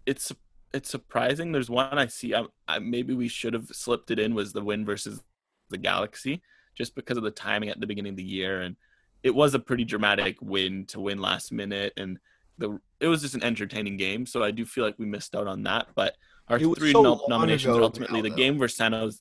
it's 0.06 0.32
it's 0.74 0.90
surprising. 0.90 1.52
There's 1.52 1.70
one 1.70 1.98
I 1.98 2.06
see. 2.06 2.34
I, 2.34 2.44
I, 2.66 2.80
maybe 2.80 3.14
we 3.14 3.28
should 3.28 3.54
have 3.54 3.68
slipped 3.68 4.10
it 4.10 4.18
in 4.18 4.34
was 4.34 4.52
the 4.52 4.62
win 4.62 4.84
versus 4.84 5.22
the 5.70 5.78
Galaxy, 5.78 6.42
just 6.74 6.94
because 6.94 7.16
of 7.16 7.22
the 7.22 7.30
timing 7.30 7.68
at 7.70 7.80
the 7.80 7.86
beginning 7.86 8.10
of 8.10 8.16
the 8.16 8.24
year, 8.24 8.60
and 8.60 8.76
it 9.22 9.34
was 9.34 9.54
a 9.54 9.58
pretty 9.58 9.84
dramatic 9.84 10.36
win 10.42 10.84
to 10.86 11.00
win 11.00 11.18
last 11.20 11.52
minute, 11.52 11.92
and 11.96 12.18
the 12.58 12.78
it 13.00 13.06
was 13.06 13.22
just 13.22 13.34
an 13.34 13.42
entertaining 13.42 13.96
game. 13.96 14.26
So 14.26 14.42
I 14.42 14.50
do 14.50 14.66
feel 14.66 14.84
like 14.84 14.98
we 14.98 15.06
missed 15.06 15.34
out 15.34 15.46
on 15.46 15.62
that. 15.62 15.88
But 15.94 16.16
our 16.48 16.58
three 16.58 16.92
so 16.92 17.02
nom- 17.02 17.20
nominations 17.28 17.74
ago 17.74 17.84
ultimately 17.84 18.20
now, 18.20 18.28
the 18.28 18.34
game 18.34 18.58
versus 18.58 18.76
San 18.76 18.92
Jose. 18.92 19.18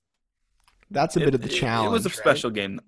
That's 0.92 1.16
a 1.16 1.20
bit 1.20 1.36
of 1.36 1.42
the 1.42 1.50
challenge. 1.50 1.88
It 1.88 1.92
was 1.92 2.06
a 2.06 2.10
right? 2.10 2.18
special 2.18 2.50
game. 2.50 2.82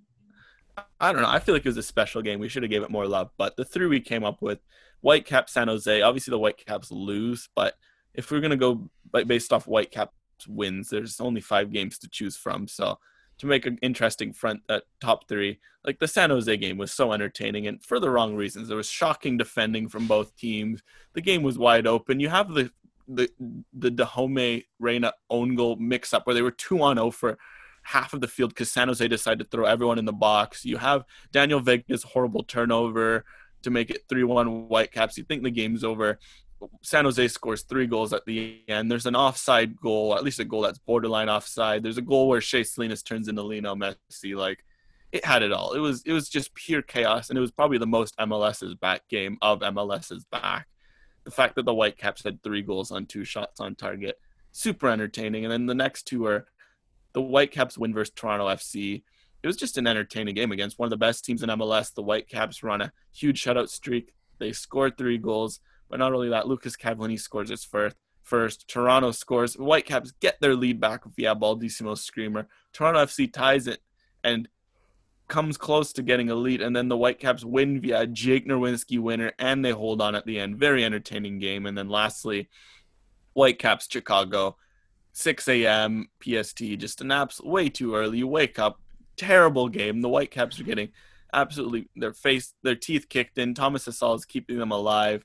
I 1.00 1.12
don't 1.12 1.22
know. 1.22 1.30
I 1.30 1.40
feel 1.40 1.56
like 1.56 1.66
it 1.66 1.70
was 1.70 1.78
a 1.78 1.84
special 1.84 2.22
game. 2.22 2.40
We 2.40 2.50
should 2.50 2.64
have 2.64 2.70
gave 2.70 2.84
it 2.84 2.90
more 2.90 3.08
love. 3.08 3.30
But 3.38 3.56
the 3.56 3.66
three 3.66 3.88
we 3.88 4.02
came 4.02 4.24
up 4.24 4.42
with, 4.42 4.60
Whitecap, 5.04 5.50
San 5.50 5.68
Jose. 5.68 6.02
Obviously, 6.02 6.32
the 6.32 6.40
Whitecaps 6.40 6.92
lose. 6.92 7.50
But 7.56 7.76
if 8.18 8.32
we're 8.32 8.42
gonna 8.42 8.58
go 8.58 8.90
based 9.28 9.54
off 9.54 9.66
Whitecaps 9.66 10.14
wins, 10.48 10.90
there's 10.90 11.20
only 11.20 11.42
five 11.42 11.72
games 11.72 11.98
to 12.00 12.10
choose 12.10 12.38
from. 12.38 12.68
So 12.68 12.98
to 13.38 13.46
make 13.46 13.66
an 13.66 13.78
interesting 13.82 14.34
front 14.34 14.62
uh, 14.70 14.80
top 15.02 15.28
three, 15.28 15.60
like 15.84 16.00
the 16.00 16.08
San 16.08 16.30
Jose 16.30 16.58
game 16.58 16.78
was 16.78 16.92
so 16.92 17.14
entertaining 17.14 17.68
and 17.68 17.84
for 17.84 18.00
the 18.00 18.10
wrong 18.10 18.36
reasons. 18.36 18.68
There 18.68 18.78
was 18.78 18.90
shocking 18.90 19.38
defending 19.38 19.90
from 19.90 20.08
both 20.08 20.36
teams. 20.36 20.82
The 21.14 21.22
game 21.22 21.44
was 21.44 21.58
wide 21.58 21.88
open. 21.88 22.20
You 22.20 22.30
have 22.30 22.54
the 22.54 22.72
the 23.08 23.30
the 23.74 23.92
Dajome 23.92 24.66
Reina 24.80 25.14
own 25.30 25.56
goal 25.56 25.76
mix 25.76 26.14
up 26.14 26.26
where 26.26 26.34
they 26.34 26.42
were 26.42 26.52
two 26.52 26.82
on 26.82 26.98
zero 26.98 27.12
for 27.12 27.38
half 27.84 28.14
of 28.14 28.22
the 28.22 28.28
field 28.28 28.50
because 28.50 28.72
San 28.72 28.88
Jose 28.88 29.08
decided 29.08 29.44
to 29.44 29.50
throw 29.50 29.66
everyone 29.66 30.00
in 30.00 30.06
the 30.06 30.14
box. 30.14 30.66
You 30.66 30.78
have 30.78 31.04
Daniel 31.32 31.60
Vega's 31.60 32.04
horrible 32.04 32.44
turnover 32.44 33.26
to 33.62 33.70
make 33.70 33.90
it 33.90 34.04
3 34.10 34.24
1 34.24 34.68
Whitecaps. 34.68 35.18
You 35.18 35.24
think 35.24 35.44
the 35.44 35.52
game's 35.52 35.84
over. 35.84 36.20
San 36.82 37.06
Jose 37.06 37.28
scores 37.28 37.64
three 37.64 37.88
goals 37.88 38.14
at 38.14 38.26
the 38.26 38.62
end. 38.68 38.90
There's 38.90 39.06
an 39.06 39.16
offside 39.16 39.80
goal, 39.80 40.16
at 40.16 40.24
least 40.24 40.40
a 40.40 40.46
goal 40.46 40.62
that's 40.62 40.80
borderline 40.80 41.30
offside. 41.30 41.84
There's 41.84 41.98
a 41.98 42.02
goal 42.02 42.28
where 42.28 42.42
Shea 42.42 42.64
Salinas 42.64 43.04
turns 43.04 43.28
into 43.28 43.44
Lino 43.44 43.76
Messi. 43.76 44.36
Like 44.36 44.64
it 45.12 45.26
had 45.26 45.44
it 45.44 45.52
all. 45.52 45.74
It 45.74 45.80
was 45.80 46.04
it 46.06 46.14
was 46.14 46.30
just 46.30 46.54
pure 46.54 46.82
chaos, 46.82 47.30
and 47.30 47.38
it 47.38 47.42
was 47.42 47.52
probably 47.52 47.78
the 47.78 47.88
most 47.88 48.18
MLS's 48.18 48.76
back 48.76 49.08
game 49.08 49.38
of 49.42 49.60
MLS's 49.60 50.26
back. 50.26 50.68
The 51.24 51.32
fact 51.32 51.56
that 51.56 51.66
the 51.66 51.74
Whitecaps 51.74 52.24
had 52.24 52.44
three 52.44 52.62
goals 52.62 52.92
on 52.92 53.06
two 53.06 53.24
shots 53.24 53.60
on 53.60 53.76
target, 53.76 54.20
super 54.52 54.90
entertaining. 54.90 55.44
And 55.44 55.52
then 55.52 55.66
the 55.66 55.76
next 55.76 56.04
two 56.04 56.26
are 56.26 56.46
the 57.14 57.22
Whitecaps 57.22 57.78
win 57.78 57.94
versus 57.94 58.14
Toronto 58.16 58.48
FC. 58.48 59.04
It 59.42 59.48
was 59.48 59.58
just 59.58 59.78
an 59.78 59.88
entertaining 59.88 60.36
game 60.36 60.52
against 60.52 60.80
one 60.80 60.88
of 60.88 60.92
the 60.92 60.98
best 60.98 61.24
teams 61.24 61.44
in 61.44 61.50
MLS. 61.50 61.94
The 61.94 62.04
Whitecaps 62.04 62.64
run 62.64 62.82
a 62.82 62.92
huge 63.14 63.44
shutout 63.44 63.70
streak. 63.70 64.14
They 64.40 64.52
scored 64.52 64.98
three 64.98 65.18
goals, 65.18 65.62
but 65.90 66.00
not 66.00 66.14
only 66.14 66.30
that, 66.30 66.48
Lucas 66.48 66.76
Cavallini 66.76 67.20
scores 67.20 67.50
his 67.50 67.64
first. 67.64 67.96
First, 68.24 68.68
Toronto 68.68 69.12
scores. 69.12 69.54
Whitecaps 69.54 70.12
get 70.20 70.42
their 70.42 70.56
lead 70.56 70.80
back 70.80 71.04
via 71.16 71.36
Baldisimo's 71.36 72.04
screamer. 72.04 72.48
Toronto 72.74 73.06
FC 73.06 73.32
ties 73.32 73.68
it 73.68 73.82
and 74.24 74.50
comes 75.28 75.58
close 75.58 75.94
to 75.94 76.02
getting 76.02 76.30
a 76.30 76.36
lead, 76.36 76.62
and 76.62 76.76
then 76.76 76.88
the 76.88 76.98
Whitecaps 76.98 77.46
win 77.46 77.80
via 77.82 78.08
Jake 78.08 78.48
Nerwinski 78.48 79.00
winner, 79.00 79.34
and 79.38 79.64
they 79.64 79.72
hold 79.72 80.02
on 80.02 80.16
at 80.16 80.26
the 80.26 80.40
end. 80.40 80.58
Very 80.58 80.84
entertaining 80.84 81.38
game. 81.38 81.68
And 81.68 81.78
then 81.78 81.88
lastly, 81.88 82.50
Whitecaps 83.34 83.88
Chicago, 83.92 84.58
6 85.14 85.48
a.m. 85.48 86.10
PST, 86.22 86.58
just 86.78 87.02
an 87.02 87.12
absolute 87.12 87.52
way 87.52 87.70
too 87.70 87.96
early. 87.96 88.20
You 88.20 88.28
wake 88.28 88.58
up, 88.58 88.80
terrible 89.18 89.70
game. 89.70 90.02
The 90.02 90.10
Whitecaps 90.10 90.60
are 90.60 90.64
getting 90.64 90.90
absolutely 91.34 91.90
their 91.96 92.14
face, 92.14 92.54
their 92.64 92.76
teeth 92.76 93.08
kicked 93.10 93.38
in. 93.38 93.54
Thomas 93.54 93.86
Hasal 93.86 94.16
is 94.16 94.26
keeping 94.26 94.58
them 94.58 94.72
alive. 94.72 95.24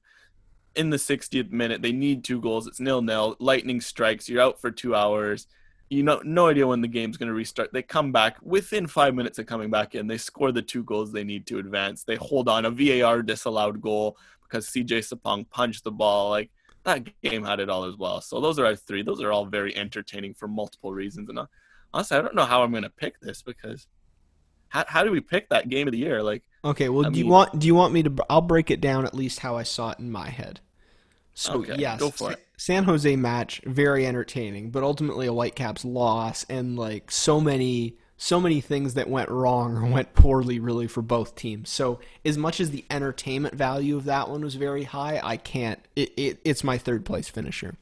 In 0.77 0.91
the 0.91 0.97
60th 0.97 1.51
minute, 1.51 1.83
they 1.83 1.93
need 1.93 2.25
two 2.25 2.41
goals. 2.41 2.67
It's 2.67 2.81
nil 2.81 3.03
nil. 3.03 3.37
Lightning 3.39 3.81
strikes. 3.81 4.29
You're 4.29 4.43
out 4.43 4.61
for 4.61 4.71
two 4.71 4.95
hours. 4.95 5.47
You 5.89 6.05
know, 6.05 6.21
no 6.25 6.47
idea 6.47 6.67
when 6.67 6.81
the 6.81 6.89
game's 6.89 7.17
going 7.17 7.29
to 7.29 7.35
restart. 7.35 7.73
They 7.73 7.83
come 7.83 8.13
back 8.13 8.37
within 8.43 8.87
five 8.87 9.15
minutes 9.15 9.41
of 9.41 9.47
coming 9.47 9.71
back 9.71 9.97
in. 9.97 10.07
They 10.07 10.19
score 10.19 10.53
the 10.53 10.63
two 10.63 10.85
goals 10.85 11.11
they 11.11 11.25
need 11.25 11.47
to 11.49 11.59
advance. 11.59 12.05
They 12.05 12.15
hold 12.15 12.49
on 12.49 12.65
a 12.65 12.71
VAR 12.71 13.23
disallowed 13.23 13.81
goal 13.81 14.17
because 14.43 14.67
CJ 14.69 15.01
Sapong 15.09 15.51
punched 15.51 15.83
the 15.83 15.91
ball. 15.91 16.31
Like 16.31 16.51
that 16.85 17.09
game 17.23 17.45
had 17.45 17.61
it 17.61 17.69
all 17.69 17.85
as 17.85 17.97
well. 17.97 18.21
So 18.21 18.41
those 18.41 18.59
are 18.59 18.67
our 18.67 18.77
three. 18.77 19.03
Those 19.03 19.21
are 19.21 19.33
all 19.33 19.47
very 19.47 19.77
entertaining 19.77 20.35
for 20.35 20.47
multiple 20.49 20.93
reasons. 20.93 21.29
And 21.29 21.39
uh, 21.41 21.47
honestly, 21.93 22.17
I 22.17 22.23
don't 22.23 22.35
know 22.35 22.45
how 22.45 22.63
I'm 22.63 22.71
going 22.71 22.85
to 22.85 22.91
pick 22.91 23.21
this 23.21 23.43
because 23.43 23.87
how 24.69 24.85
how 24.87 25.05
do 25.05 25.11
we 25.11 25.21
pick 25.21 25.49
that 25.49 25.69
game 25.69 25.89
of 25.89 25.93
the 25.93 25.99
year? 25.99 26.23
Like 26.23 26.45
Okay, 26.65 26.89
well, 26.89 27.07
I 27.07 27.11
do 27.11 27.19
you 27.19 27.27
want 27.27 27.59
do 27.59 27.67
you 27.67 27.75
want 27.75 27.93
me 27.93 28.03
to? 28.03 28.15
I'll 28.29 28.41
break 28.41 28.71
it 28.71 28.81
down 28.81 29.05
at 29.07 29.15
least 29.15 29.41
how 29.41 29.57
I 29.57 29.63
saw 29.63 29.91
it 29.93 29.99
in 29.99 30.11
my 30.11 30.29
head. 30.29 30.61
So 31.35 31.61
Okay, 31.61 31.77
yes, 31.79 32.01
go 32.01 32.11
for 32.11 32.33
it. 32.33 32.47
San 32.57 32.85
Jose 32.85 33.17
match 33.17 33.63
very 33.65 34.07
entertaining, 34.07 34.71
but 34.71 34.83
ultimately 34.83 35.27
a 35.27 35.33
Whitecaps 35.33 35.85
loss, 35.85 36.45
and 36.51 36.79
like 36.79 37.11
so 37.11 37.41
many 37.41 37.97
so 38.23 38.39
many 38.39 38.61
things 38.61 38.93
that 38.95 39.09
went 39.09 39.31
wrong 39.31 39.79
or 39.79 39.87
went 39.87 40.13
poorly 40.13 40.59
really 40.61 40.87
for 40.87 41.01
both 41.01 41.35
teams. 41.35 41.71
So 41.71 42.01
as 42.23 42.37
much 42.37 42.61
as 42.61 42.71
the 42.71 42.85
entertainment 42.91 43.55
value 43.55 43.97
of 43.97 44.05
that 44.05 44.29
one 44.29 44.43
was 44.43 44.57
very 44.57 44.85
high, 44.85 45.19
I 45.25 45.39
can't. 45.39 45.81
It, 45.97 46.13
it 46.19 46.41
it's 46.45 46.63
my 46.63 46.77
third 46.77 47.07
place 47.07 47.31
finisher. 47.31 47.77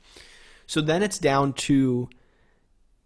So 0.69 0.81
then 0.81 1.03
it's 1.03 1.19
down 1.19 1.55
to 1.55 2.09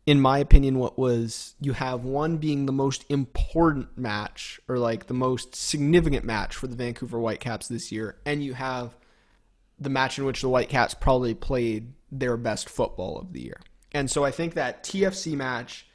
in 0.05 0.21
my 0.21 0.39
opinion, 0.39 0.79
what 0.79 0.99
was 0.99 1.55
you 1.61 1.73
have 1.75 2.05
one 2.05 2.39
being 2.39 2.67
the 2.67 2.73
most 2.73 3.05
important 3.09 3.97
match 3.97 4.61
or 4.69 4.79
like 4.79 5.07
the 5.07 5.15
most 5.15 5.55
significant 5.55 6.25
match 6.25 6.57
for 6.57 6.67
the 6.67 6.77
Vancouver 6.77 7.19
Whitecaps 7.19 7.69
this 7.69 7.93
year, 7.93 8.17
and 8.27 8.43
you 8.43 8.55
have 8.55 8.97
the 9.79 9.91
match 9.91 10.19
in 10.19 10.25
which 10.25 10.41
the 10.41 10.49
Whitecaps 10.49 10.95
probably 10.95 11.35
played 11.35 11.93
their 12.11 12.37
best 12.37 12.69
football 12.69 13.19
of 13.19 13.33
the 13.33 13.41
year. 13.41 13.61
And 13.93 14.11
so 14.11 14.25
I 14.25 14.31
think 14.31 14.55
that 14.55 14.83
TFC 14.83 15.35
match, 15.35 15.87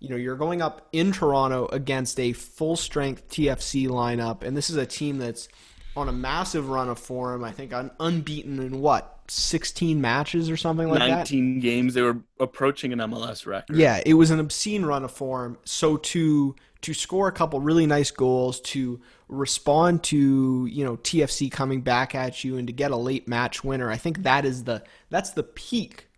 you 0.00 0.08
know, 0.08 0.16
you're 0.16 0.36
going 0.36 0.60
up 0.60 0.88
in 0.92 1.12
Toronto 1.12 1.68
against 1.72 2.18
a 2.18 2.32
full 2.32 2.76
strength 2.76 3.28
TFC 3.28 3.88
lineup, 3.88 4.42
and 4.42 4.56
this 4.56 4.70
is 4.70 4.76
a 4.76 4.86
team 4.86 5.18
that's 5.18 5.48
on 5.96 6.08
a 6.08 6.12
massive 6.12 6.68
run 6.68 6.88
of 6.88 6.98
form. 6.98 7.44
I 7.44 7.52
think 7.52 7.72
un- 7.72 7.90
unbeaten 8.00 8.58
in 8.60 8.80
what 8.80 9.20
16 9.28 10.00
matches 10.00 10.50
or 10.50 10.56
something 10.56 10.88
like 10.88 11.00
that. 11.00 11.30
19 11.30 11.60
games. 11.60 11.94
They 11.94 12.02
were 12.02 12.18
approaching 12.38 12.92
an 12.92 12.98
MLS 12.98 13.46
record. 13.46 13.76
Yeah, 13.76 14.00
it 14.04 14.14
was 14.14 14.30
an 14.30 14.40
obscene 14.40 14.84
run 14.84 15.04
of 15.04 15.10
form. 15.10 15.58
So 15.64 15.96
to 15.98 16.54
to 16.82 16.92
score 16.92 17.28
a 17.28 17.32
couple 17.32 17.60
really 17.60 17.86
nice 17.86 18.10
goals, 18.10 18.60
to 18.60 19.00
respond 19.28 20.02
to 20.04 20.66
you 20.66 20.84
know 20.84 20.96
TFC 20.98 21.50
coming 21.50 21.80
back 21.82 22.14
at 22.14 22.44
you, 22.44 22.56
and 22.56 22.66
to 22.66 22.72
get 22.72 22.90
a 22.90 22.96
late 22.96 23.28
match 23.28 23.64
winner, 23.64 23.90
I 23.90 23.96
think 23.96 24.22
that 24.22 24.44
is 24.44 24.64
the 24.64 24.82
that's 25.10 25.30
the 25.30 25.42
peak 25.42 26.08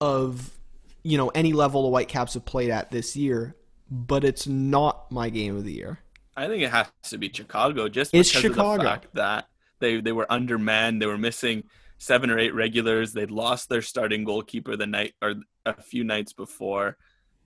of 0.00 0.50
you 1.02 1.16
know 1.18 1.28
any 1.30 1.52
level 1.52 1.82
the 1.82 1.88
Whitecaps 1.88 2.34
have 2.34 2.44
played 2.44 2.70
at 2.70 2.90
this 2.90 3.16
year. 3.16 3.56
But 3.90 4.24
it's 4.24 4.46
not 4.46 5.12
my 5.12 5.28
game 5.28 5.56
of 5.56 5.64
the 5.64 5.72
year. 5.72 5.98
I 6.36 6.48
think 6.48 6.62
it 6.62 6.70
has 6.70 6.88
to 7.04 7.18
be 7.18 7.30
Chicago 7.32 7.88
just 7.88 8.12
because 8.12 8.34
of 8.34 8.42
Chicago. 8.42 8.82
the 8.82 8.88
fact 8.88 9.06
that 9.14 9.46
they 9.80 10.00
they 10.00 10.12
were 10.12 10.30
undermanned. 10.30 11.00
They 11.00 11.06
were 11.06 11.18
missing 11.18 11.64
seven 11.98 12.30
or 12.30 12.38
eight 12.38 12.54
regulars. 12.54 13.12
They'd 13.12 13.30
lost 13.30 13.68
their 13.68 13.82
starting 13.82 14.24
goalkeeper 14.24 14.76
the 14.76 14.86
night 14.86 15.14
or 15.22 15.34
a 15.66 15.80
few 15.80 16.04
nights 16.04 16.32
before. 16.32 16.96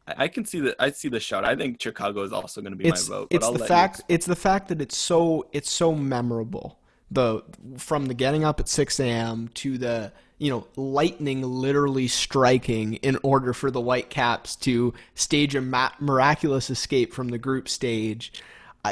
I, 0.07 0.25
I 0.25 0.29
can 0.29 0.45
see 0.45 0.61
that. 0.61 0.77
I 0.79 0.91
see 0.91 1.09
the 1.09 1.21
shot. 1.21 1.45
I 1.45 1.57
think 1.57 1.81
Chicago 1.81 2.23
is 2.23 2.33
also 2.33 2.61
going 2.61 2.73
to 2.73 2.77
be 2.77 2.89
it's 2.89 3.09
my 3.09 3.17
vote. 3.17 3.29
but 3.31 3.37
it's 3.37 3.47
I'll 3.47 3.53
the 3.53 3.65
fact 3.65 4.03
it's 4.09 4.27
the 4.27 4.37
fact 4.37 4.69
that 4.69 4.81
it's 4.81 4.97
so 4.97 5.47
it's 5.53 5.71
so 5.71 5.95
memorable. 5.95 6.79
The 7.11 7.43
from 7.79 8.07
the 8.07 8.15
getting 8.15 8.45
up 8.45 8.61
at 8.61 8.69
six 8.69 9.01
a.m. 9.01 9.49
to 9.55 9.79
the 9.79 10.13
you 10.39 10.51
know 10.51 10.67
lightning 10.77 11.43
literally 11.43 12.09
striking 12.09 12.95
in 12.95 13.19
order 13.23 13.53
for 13.53 13.71
the 13.71 13.81
Whitecaps 13.81 14.57
to 14.57 14.95
stage 15.15 15.55
a 15.55 15.61
miraculous 16.01 16.71
escape 16.71 17.13
from 17.13 17.29
the 17.29 17.39
group 17.39 17.69
stage. 17.69 18.33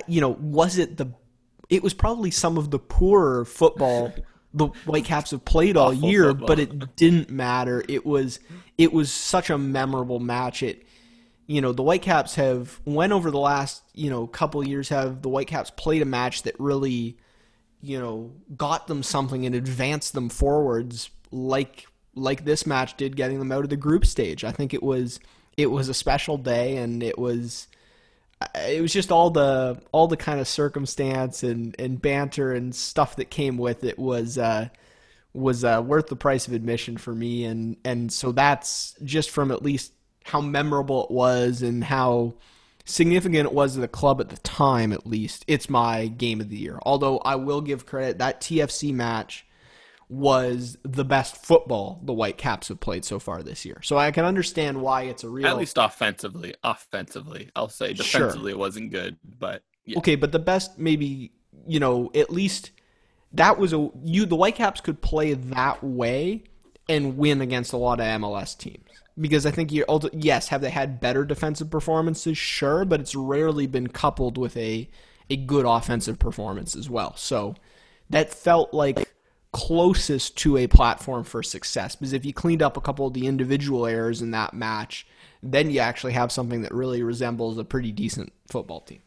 You 0.06 0.20
know, 0.20 0.30
was 0.30 0.78
it 0.78 0.96
the? 0.96 1.12
It 1.68 1.82
was 1.82 1.94
probably 1.94 2.30
some 2.30 2.58
of 2.58 2.70
the 2.70 2.78
poorer 2.78 3.44
football 3.44 4.12
the 4.56 4.68
Whitecaps 4.86 5.32
have 5.32 5.44
played 5.44 5.76
all 5.76 5.92
Awful 5.92 6.08
year, 6.08 6.28
football. 6.30 6.46
but 6.46 6.58
it 6.58 6.96
didn't 6.96 7.30
matter. 7.30 7.84
It 7.88 8.06
was 8.06 8.40
it 8.78 8.92
was 8.92 9.12
such 9.12 9.50
a 9.50 9.58
memorable 9.58 10.18
match. 10.18 10.62
It 10.62 10.86
you 11.46 11.60
know 11.60 11.72
the 11.72 11.82
Whitecaps 11.82 12.36
have 12.36 12.80
when 12.84 13.12
over 13.12 13.30
the 13.30 13.38
last 13.38 13.82
you 13.94 14.08
know 14.08 14.26
couple 14.26 14.66
years 14.66 14.88
have 14.88 15.20
the 15.20 15.28
Whitecaps 15.28 15.70
played 15.70 16.00
a 16.00 16.06
match 16.06 16.42
that 16.44 16.58
really 16.58 17.18
you 17.82 18.00
know 18.00 18.32
got 18.56 18.86
them 18.86 19.02
something 19.02 19.44
and 19.44 19.54
advanced 19.54 20.14
them 20.14 20.30
forwards 20.30 21.10
like 21.30 21.86
like 22.14 22.46
this 22.46 22.66
match 22.66 22.96
did 22.96 23.14
getting 23.14 23.38
them 23.38 23.52
out 23.52 23.62
of 23.64 23.68
the 23.70 23.76
group 23.76 24.06
stage. 24.06 24.42
I 24.42 24.52
think 24.52 24.72
it 24.72 24.82
was 24.82 25.20
it 25.58 25.70
was 25.70 25.90
a 25.90 25.94
special 25.94 26.38
day 26.38 26.78
and 26.78 27.02
it 27.02 27.18
was 27.18 27.68
it 28.54 28.82
was 28.82 28.92
just 28.92 29.10
all 29.10 29.30
the 29.30 29.80
all 29.92 30.08
the 30.08 30.16
kind 30.16 30.40
of 30.40 30.48
circumstance 30.48 31.42
and, 31.42 31.74
and 31.78 32.00
banter 32.00 32.52
and 32.52 32.74
stuff 32.74 33.16
that 33.16 33.30
came 33.30 33.56
with 33.56 33.82
it 33.84 33.98
was 33.98 34.36
uh, 34.36 34.68
was 35.32 35.64
uh, 35.64 35.82
worth 35.84 36.08
the 36.08 36.16
price 36.16 36.46
of 36.46 36.52
admission 36.52 36.96
for 36.96 37.14
me. 37.14 37.44
And 37.44 37.76
and 37.84 38.12
so 38.12 38.32
that's 38.32 38.94
just 39.04 39.30
from 39.30 39.50
at 39.50 39.62
least 39.62 39.92
how 40.24 40.40
memorable 40.40 41.04
it 41.04 41.10
was 41.10 41.62
and 41.62 41.84
how 41.84 42.34
significant 42.84 43.46
it 43.46 43.52
was 43.52 43.74
to 43.74 43.80
the 43.80 43.88
club 43.88 44.20
at 44.20 44.28
the 44.28 44.36
time 44.38 44.92
at 44.92 45.06
least. 45.06 45.44
It's 45.46 45.70
my 45.70 46.06
game 46.08 46.40
of 46.40 46.48
the 46.50 46.56
year. 46.56 46.78
Although 46.82 47.18
I 47.18 47.36
will 47.36 47.60
give 47.60 47.86
credit 47.86 48.18
that 48.18 48.40
TFC 48.40 48.92
match 48.92 49.46
was 50.08 50.78
the 50.84 51.04
best 51.04 51.36
football 51.36 52.00
the 52.04 52.12
White 52.12 52.38
Caps 52.38 52.68
have 52.68 52.78
played 52.78 53.04
so 53.04 53.18
far 53.18 53.42
this 53.42 53.64
year 53.64 53.80
so 53.82 53.98
I 53.98 54.12
can 54.12 54.24
understand 54.24 54.80
why 54.80 55.02
it's 55.02 55.24
a 55.24 55.28
real 55.28 55.46
At 55.46 55.56
least 55.56 55.78
offensively. 55.78 56.54
Offensively, 56.62 57.50
I'll 57.56 57.68
say 57.68 57.94
Sure. 57.94 58.04
defensively 58.04 58.52
it 58.52 58.58
wasn't 58.58 58.92
good, 58.92 59.16
but 59.38 59.62
yeah. 59.84 59.98
Okay, 59.98 60.14
but 60.14 60.32
the 60.32 60.38
best 60.38 60.78
maybe 60.78 61.32
you 61.66 61.80
know 61.80 62.10
at 62.14 62.30
least 62.30 62.70
that 63.32 63.58
was 63.58 63.72
a 63.72 63.90
you 64.04 64.26
the 64.26 64.36
Whitecaps 64.36 64.80
could 64.80 65.02
play 65.02 65.32
that 65.34 65.82
way 65.82 66.44
and 66.88 67.16
win 67.16 67.40
against 67.40 67.72
a 67.72 67.76
lot 67.76 67.98
of 68.00 68.06
MLS 68.20 68.56
teams 68.56 68.88
because 69.18 69.44
I 69.46 69.50
think 69.50 69.72
you 69.72 69.82
also 69.84 70.08
yes 70.12 70.48
have 70.48 70.60
they 70.60 70.70
had 70.70 71.00
better 71.00 71.24
defensive 71.24 71.70
performances 71.70 72.38
sure 72.38 72.84
but 72.84 73.00
it's 73.00 73.14
rarely 73.14 73.66
been 73.66 73.88
coupled 73.88 74.38
with 74.38 74.56
a 74.56 74.88
a 75.28 75.36
good 75.36 75.66
offensive 75.66 76.18
performance 76.18 76.76
as 76.76 76.88
well 76.88 77.16
so 77.16 77.54
that 78.10 78.32
felt 78.32 78.72
like 78.72 79.15
closest 79.52 80.36
to 80.36 80.56
a 80.58 80.66
platform 80.66 81.24
for 81.24 81.42
success 81.42 81.96
because 81.96 82.12
if 82.12 82.24
you 82.24 82.32
cleaned 82.32 82.62
up 82.62 82.76
a 82.76 82.80
couple 82.80 83.06
of 83.06 83.14
the 83.14 83.26
individual 83.26 83.86
errors 83.86 84.20
in 84.22 84.30
that 84.30 84.52
match 84.52 85.06
then 85.42 85.70
you 85.70 85.80
actually 85.80 86.12
have 86.12 86.30
something 86.32 86.62
that 86.62 86.74
really 86.74 87.02
resembles 87.02 87.58
a 87.58 87.64
pretty 87.64 87.92
decent 87.92 88.32
football 88.50 88.80
team 88.80 89.00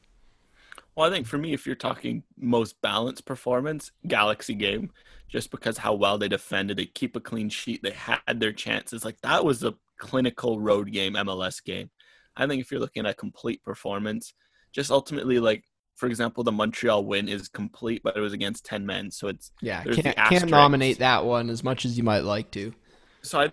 Well, 0.96 1.08
I 1.10 1.14
think 1.14 1.28
for 1.28 1.38
me, 1.38 1.54
if 1.54 1.66
you're 1.66 1.76
talking 1.76 2.24
most 2.38 2.82
balanced 2.82 3.26
performance, 3.26 3.92
Galaxy 4.08 4.56
game, 4.56 4.92
just 5.30 5.52
because 5.52 5.78
how 5.78 5.94
well 5.94 6.18
they 6.18 6.28
defended, 6.28 6.78
they 6.78 6.86
keep 6.86 7.16
a 7.16 7.20
clean 7.22 7.50
sheet, 7.50 7.82
they 7.84 7.92
had 7.92 8.40
their 8.40 8.52
chances. 8.54 9.06
Like 9.06 9.22
that 9.22 9.46
was 9.46 9.64
a 9.64 9.76
clinical 9.98 10.60
road 10.60 10.92
game, 10.92 11.14
MLS 11.14 11.64
game. 11.64 11.90
I 12.36 12.48
think 12.48 12.62
if 12.62 12.72
you're 12.72 12.80
looking 12.80 13.06
at 13.06 13.18
complete 13.18 13.64
performance, 13.64 14.34
just 14.72 14.92
ultimately 14.92 15.40
like 15.40 15.64
for 16.00 16.08
example, 16.08 16.46
the 16.46 16.52
Montreal 16.52 17.04
win 17.04 17.28
is 17.28 17.50
complete, 17.50 18.02
but 18.04 18.16
it 18.16 18.22
was 18.22 18.32
against 18.32 18.66
ten 18.66 18.86
men, 18.86 19.12
so 19.12 19.28
it's 19.28 19.52
Yeah, 19.62 19.84
can't, 19.84 20.16
can't 20.16 20.50
nominate 20.50 21.00
that 21.00 21.26
one 21.26 21.50
as 21.50 21.62
much 21.62 21.84
as 21.84 21.98
you 21.98 22.04
might 22.04 22.24
like 22.24 22.52
to. 22.52 22.74
So 23.22 23.42
I 23.42 23.52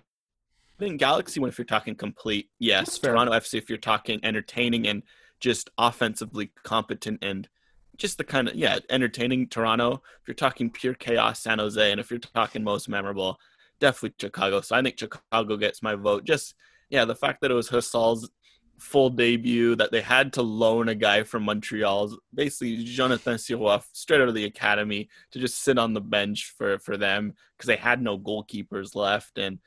think 0.79 0.97
Galaxy 0.97 1.41
one 1.41 1.49
if 1.49 1.57
you're 1.57 1.65
talking 1.65 1.93
complete, 1.93 2.49
yes. 2.57 2.97
Toronto 2.99 3.33
FC 3.33 3.55
if 3.55 3.67
you're 3.67 3.77
talking 3.77 4.21
entertaining 4.23 4.87
and 4.87 5.03
just 5.41 5.69
offensively 5.77 6.51
competent 6.63 7.19
and 7.21 7.49
just 7.97 8.17
the 8.17 8.23
kind 8.23 8.47
of 8.47 8.55
yeah 8.55 8.79
entertaining 8.89 9.49
Toronto. 9.49 10.01
If 10.21 10.27
you're 10.27 10.35
talking 10.35 10.69
pure 10.69 10.93
chaos, 10.93 11.41
San 11.41 11.59
Jose, 11.59 11.91
and 11.91 11.99
if 11.99 12.09
you're 12.09 12.19
talking 12.21 12.63
most 12.63 12.87
memorable, 12.87 13.37
definitely 13.81 14.15
Chicago. 14.21 14.61
So 14.61 14.73
I 14.73 14.81
think 14.81 14.97
Chicago 14.97 15.57
gets 15.57 15.83
my 15.83 15.95
vote. 15.95 16.23
Just 16.23 16.55
yeah, 16.89 17.03
the 17.03 17.15
fact 17.15 17.41
that 17.41 17.51
it 17.51 17.55
was 17.55 17.67
Hasal's 17.67 18.29
full 18.77 19.09
debut, 19.09 19.75
that 19.75 19.91
they 19.91 20.01
had 20.01 20.33
to 20.33 20.41
loan 20.41 20.89
a 20.89 20.95
guy 20.95 21.23
from 21.23 21.43
Montreal, 21.43 22.17
basically 22.33 22.83
Jonathan 22.83 23.35
Sirois, 23.35 23.83
straight 23.93 24.21
out 24.21 24.27
of 24.27 24.35
the 24.35 24.45
academy, 24.45 25.09
to 25.31 25.39
just 25.39 25.63
sit 25.63 25.77
on 25.77 25.93
the 25.93 26.01
bench 26.01 26.53
for 26.57 26.79
for 26.79 26.97
them 26.97 27.33
because 27.55 27.67
they 27.67 27.75
had 27.75 28.01
no 28.01 28.17
goalkeepers 28.17 28.95
left 28.95 29.37
and 29.37 29.59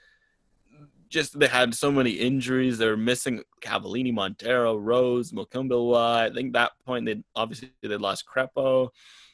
just 1.10 1.38
they 1.38 1.48
had 1.48 1.74
so 1.74 1.90
many 1.90 2.12
injuries. 2.12 2.78
They 2.78 2.86
were 2.86 2.96
missing 2.96 3.42
Cavallini, 3.60 4.14
Montero, 4.14 4.76
Rose, 4.76 5.32
Mukumbilwa. 5.32 6.30
I 6.30 6.30
think 6.32 6.52
that 6.52 6.72
point 6.86 7.04
they 7.04 7.22
obviously 7.34 7.72
they 7.82 7.96
lost 7.96 8.24
Crépeau. 8.26 8.90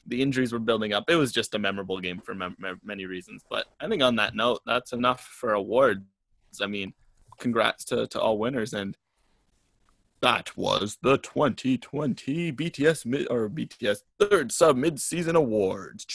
The 0.07 0.23
injuries 0.23 0.53
were 0.53 0.59
building 0.59 0.93
up. 0.93 1.05
It 1.09 1.16
was 1.16 1.32
just 1.32 1.55
a 1.55 1.59
memorable 1.59 2.01
game 2.01 2.20
for 2.20 2.35
mem- 2.35 2.57
many 2.82 3.07
reasons. 3.07 3.43
But 3.48 3.66
I 3.78 3.89
think 3.89 4.03
on 4.03 4.16
that 4.16 4.35
note, 4.35 4.61
that's 4.65 4.93
enough 4.93 5.20
for 5.20 5.53
awards. 5.53 6.01
I 6.62 6.66
mean, 6.66 6.94
congrats 7.39 7.85
to, 7.86 8.07
to 8.07 8.20
all 8.20 8.39
winners 8.39 8.73
and 8.73 8.97
that 10.20 10.56
was 10.56 10.98
the 11.02 11.18
2020 11.18 12.52
BTS 12.52 13.06
mid 13.06 13.26
or 13.30 13.48
BTS 13.48 14.02
third 14.18 14.52
sub 14.52 14.76
mid 14.76 15.01
season 15.01 15.36
awards. 15.36 16.06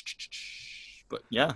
But 1.10 1.24
yeah, 1.30 1.54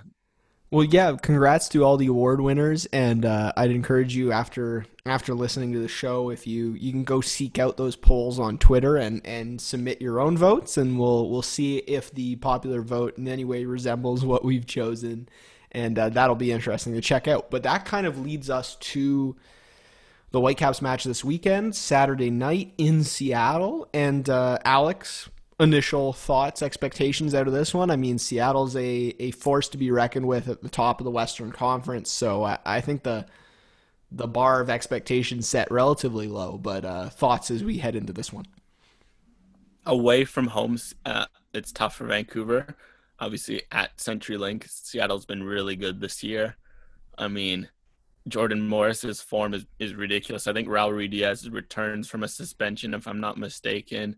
Well, 0.72 0.84
yeah, 0.84 1.15
congrats 1.22 1.69
to 1.69 1.84
all 1.84 1.97
the 1.97 2.07
award 2.07 2.41
winners, 2.41 2.85
and 2.88 3.23
uh, 3.26 3.53
I'd 3.55 3.72
encourage 3.72 4.15
you 4.15 4.31
after 4.31 4.85
after 5.05 5.34
listening 5.35 5.72
to 5.73 5.80
the 5.80 5.88
show, 5.88 6.30
if 6.31 6.47
you 6.47 6.73
you 6.73 6.91
can 6.91 7.03
go 7.03 7.22
seek 7.22 7.59
out 7.59 7.77
those 7.77 7.95
polls 7.95 8.39
on 8.39 8.57
Twitter 8.57 8.97
and 8.97 9.26
and 9.26 9.61
submit 9.61 10.01
your 10.01 10.19
own 10.19 10.38
votes, 10.38 10.77
and 10.77 10.99
we'll 10.99 11.30
we'll 11.30 11.41
see 11.41 11.77
if 11.77 12.11
the 12.11 12.35
popular 12.38 12.81
vote 12.81 13.17
in 13.17 13.27
any 13.27 13.45
way 13.45 13.65
resembles 13.65 14.26
what 14.26 14.43
we've 14.43 14.65
chosen, 14.65 15.30
and 15.72 15.97
uh, 15.99 16.09
that'll 16.09 16.35
be 16.35 16.51
interesting 16.51 16.93
to 16.93 17.01
check 17.01 17.27
out. 17.27 17.51
But 17.51 17.63
that 17.63 17.85
kind 17.85 18.07
of 18.07 18.19
leads 18.19 18.49
us 18.49 18.76
to 18.76 19.35
the 20.36 20.41
Whitecaps 20.41 20.82
match 20.82 21.03
this 21.03 21.24
weekend, 21.24 21.76
Saturday 21.76 22.30
night 22.30 22.74
in 22.78 23.03
Seattle. 23.03 23.88
And 23.94 24.30
uh, 24.30 24.60
Alex, 24.66 25.30
initial 25.60 26.14
thoughts, 26.14 26.62
expectations 26.62 27.34
out 27.34 27.48
of 27.48 27.53
this 27.53 27.74
one? 27.74 27.90
I 27.90 27.95
mean, 27.95 28.20
Seattle's 28.20 28.76
a, 28.76 29.16
a 29.20 29.32
force 29.32 29.70
to 29.70 29.78
be 29.78 29.91
reckoned 29.91 30.28
with 30.28 30.48
at 30.48 30.62
the 30.62 30.70
top 30.70 30.99
of 30.99 31.06
the 31.06 31.12
Western 31.12 31.52
Conference, 31.52 32.12
so 32.12 32.44
I, 32.44 32.60
I 32.66 32.82
think 32.82 33.03
the 33.03 33.26
the 34.12 34.28
bar 34.28 34.62
of 34.62 34.70
expectations 34.70 35.48
set 35.48 35.70
relatively 35.72 36.28
low. 36.28 36.57
But 36.57 36.86
uh, 36.86 37.10
thoughts 37.10 37.49
as 37.49 37.64
we 37.64 37.80
head 37.80 37.95
into 37.95 38.14
this 38.14 38.32
one? 38.32 38.45
away 39.86 40.26
from 40.26 40.48
home, 40.48 40.78
uh, 41.06 41.26
it's 41.53 41.72
tough 41.72 41.95
for 41.95 42.06
Vancouver. 42.06 42.76
Obviously, 43.20 43.62
at 43.72 43.98
CenturyLink, 43.98 44.68
Seattle's 44.70 45.26
been 45.26 45.44
really 45.44 45.76
good 45.76 46.02
this 46.02 46.24
year. 46.24 46.57
I 47.18 47.28
mean, 47.28 47.70
Jordan 48.27 48.68
Morris's 48.68 49.22
form 49.22 49.53
is, 49.53 49.65
is 49.80 49.93
ridiculous. 49.93 50.47
I 50.47 50.53
think 50.53 50.68
Raul 50.68 50.91
Ruiz 50.91 51.49
returns 51.49 52.07
from 52.10 52.23
a 52.23 52.27
suspension, 52.27 52.93
if 52.93 53.07
I'm 53.07 53.19
not 53.19 53.38
mistaken. 53.38 54.15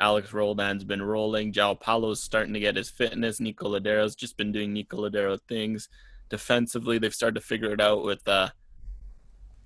Alex 0.00 0.32
Roldan's 0.32 0.82
been 0.82 1.02
rolling. 1.02 1.52
João 1.52 1.80
Paulo's 1.80 2.20
starting 2.20 2.52
to 2.54 2.60
get 2.60 2.74
his 2.74 2.90
fitness. 2.90 3.38
Nico 3.38 3.68
Lodeiro's 3.68 4.16
just 4.16 4.36
been 4.36 4.50
doing 4.50 4.72
Nico 4.72 5.08
Ladero 5.08 5.38
things. 5.48 5.88
Defensively, 6.30 6.98
they've 6.98 7.14
started 7.14 7.36
to 7.40 7.46
figure 7.46 7.70
it 7.72 7.80
out 7.80 8.02
with 8.02 8.26
uh 8.26 8.48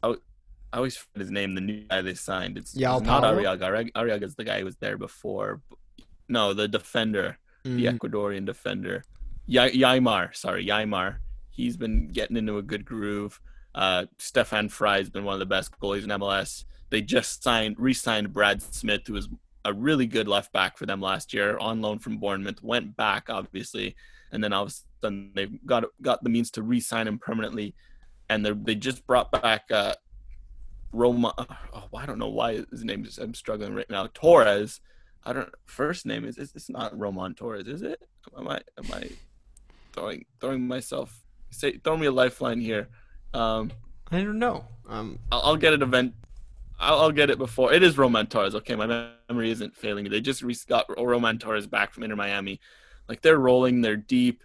I, 0.03 0.09
I 0.73 0.77
always 0.77 0.97
forget 0.99 1.21
his 1.23 1.31
name, 1.31 1.55
the 1.55 1.63
new 1.63 1.85
guy 1.89 2.03
they 2.03 2.13
signed. 2.15 2.59
It's, 2.59 2.75
Jao 2.75 2.99
it's 2.99 3.07
not. 3.07 3.23
Arreaga- 3.25 3.91
Arreaga's 3.93 4.35
the 4.35 4.45
guy 4.45 4.59
who 4.59 4.67
was 4.67 4.77
there 4.77 4.99
before. 4.99 5.63
No, 6.29 6.53
the 6.53 6.69
defender. 6.69 7.39
the 7.65 7.87
Ecuadorian 7.99 8.45
defender. 8.45 9.03
Y- 9.49 9.71
Yeimar, 9.71 10.37
sorry, 10.37 10.67
Yeimar. 10.67 11.17
He's 11.51 11.77
been 11.79 12.09
getting 12.09 12.37
into 12.37 12.59
a 12.59 12.63
good 12.63 12.85
groove. 12.85 13.41
Uh, 13.79 14.07
Stefan 14.19 14.69
Frei's 14.69 15.09
been 15.09 15.23
one 15.23 15.35
of 15.35 15.39
the 15.39 15.47
best 15.47 15.71
goalies 15.79 16.03
in 16.03 16.11
MLS. 16.11 16.65
They 16.91 17.01
just 17.01 17.45
signed, 17.45 17.77
re-signed 17.79 18.33
Brad 18.33 18.61
Smith, 18.61 19.03
who 19.07 19.13
was 19.13 19.29
a 19.65 19.73
really 19.73 20.07
good 20.07 20.27
left 20.27 20.53
back 20.53 20.77
for 20.77 20.85
them 20.85 21.01
last 21.01 21.33
year 21.33 21.57
on 21.59 21.81
loan 21.81 22.01
from 22.01 22.19
Bournemouth. 22.19 22.61
Went 22.61 22.97
back, 22.97 23.31
obviously, 23.31 23.95
and 24.33 24.43
then 24.43 24.53
all 24.53 24.65
of 24.65 24.71
a 24.71 24.73
sudden 25.01 25.31
they've 25.33 25.65
got 25.65 25.85
got 26.03 26.25
the 26.25 26.29
means 26.29 26.51
to 26.53 26.63
re-sign 26.63 27.07
him 27.07 27.21
permanently. 27.21 27.77
And 28.29 28.45
they 28.45 28.51
they 28.51 28.75
just 28.75 29.07
brought 29.07 29.31
back 29.31 29.71
uh, 29.71 29.95
Roma. 30.93 31.35
Oh, 31.73 31.89
I 31.97 32.05
don't 32.05 32.19
know 32.19 32.31
why 32.31 32.65
his 32.73 32.83
name 32.83 33.05
is. 33.05 33.19
I'm 33.19 33.33
struggling 33.33 33.75
right 33.75 33.89
now. 33.89 34.09
Torres. 34.13 34.81
I 35.25 35.33
don't. 35.33 35.51
First 35.67 36.05
name 36.05 36.25
is 36.25 36.37
it's 36.37 36.69
not 36.69 36.99
Roman 36.99 37.35
Torres, 37.35 37.69
is 37.69 37.83
it? 37.83 38.03
Am 38.37 38.49
I 38.49 38.61
am 38.77 38.93
I 38.93 39.11
throwing 39.93 40.25
throwing 40.41 40.67
myself? 40.67 41.23
Say 41.51 41.79
throw 41.79 41.97
me 41.97 42.07
a 42.07 42.13
lifeline 42.13 42.61
here. 42.61 42.89
Um, 43.35 43.71
I 44.11 44.23
don't 44.23 44.39
know. 44.39 44.65
Um, 44.89 45.19
I'll, 45.31 45.41
I'll 45.41 45.57
get 45.57 45.73
it 45.73 45.83
event. 45.83 46.15
I'll, 46.81 47.01
I'll 47.01 47.13
get 47.13 47.31
it 47.31 47.39
before. 47.39 47.73
It 47.73 47.83
is 47.83 47.99
Roman 47.99 48.27
Torres. 48.27 48.55
Okay, 48.55 48.75
my 48.75 49.11
memory 49.29 49.51
isn't 49.51 49.77
failing 49.77 50.05
me. 50.05 50.11
They 50.11 50.21
just 50.21 50.43
re- 50.43 50.57
got 50.67 50.87
Roman 50.97 51.39
Torres 51.39 51.67
back 51.67 51.93
from 51.93 52.05
Inter 52.05 52.17
Miami. 52.17 52.61
Like 53.09 53.23
they're 53.23 53.39
rolling. 53.39 53.81
They're 53.81 53.97
deep. 53.97 54.45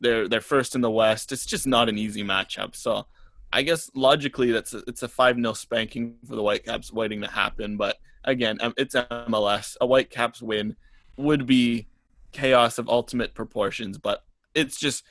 They're 0.00 0.28
they're 0.28 0.40
first 0.40 0.74
in 0.74 0.80
the 0.80 0.90
West. 0.90 1.32
It's 1.32 1.46
just 1.46 1.66
not 1.66 1.88
an 1.88 1.98
easy 1.98 2.24
matchup. 2.24 2.74
So 2.74 3.06
I 3.52 3.62
guess 3.62 3.90
logically 3.94 4.50
that's 4.50 4.74
a, 4.74 4.82
it's 4.88 5.02
a 5.04 5.08
five 5.08 5.36
0 5.36 5.52
spanking 5.52 6.16
for 6.26 6.34
the 6.34 6.42
Whitecaps 6.42 6.92
waiting 6.92 7.20
to 7.20 7.28
happen. 7.28 7.76
But 7.76 7.98
again, 8.24 8.58
um, 8.60 8.74
it's 8.76 8.96
MLS. 8.96 9.76
A 9.80 9.86
Whitecaps 9.86 10.42
win 10.42 10.76
would 11.16 11.46
be 11.46 11.86
chaos 12.32 12.78
of 12.78 12.88
ultimate 12.88 13.34
proportions. 13.34 13.96
But 13.96 14.24
it's 14.54 14.78
just, 14.78 15.04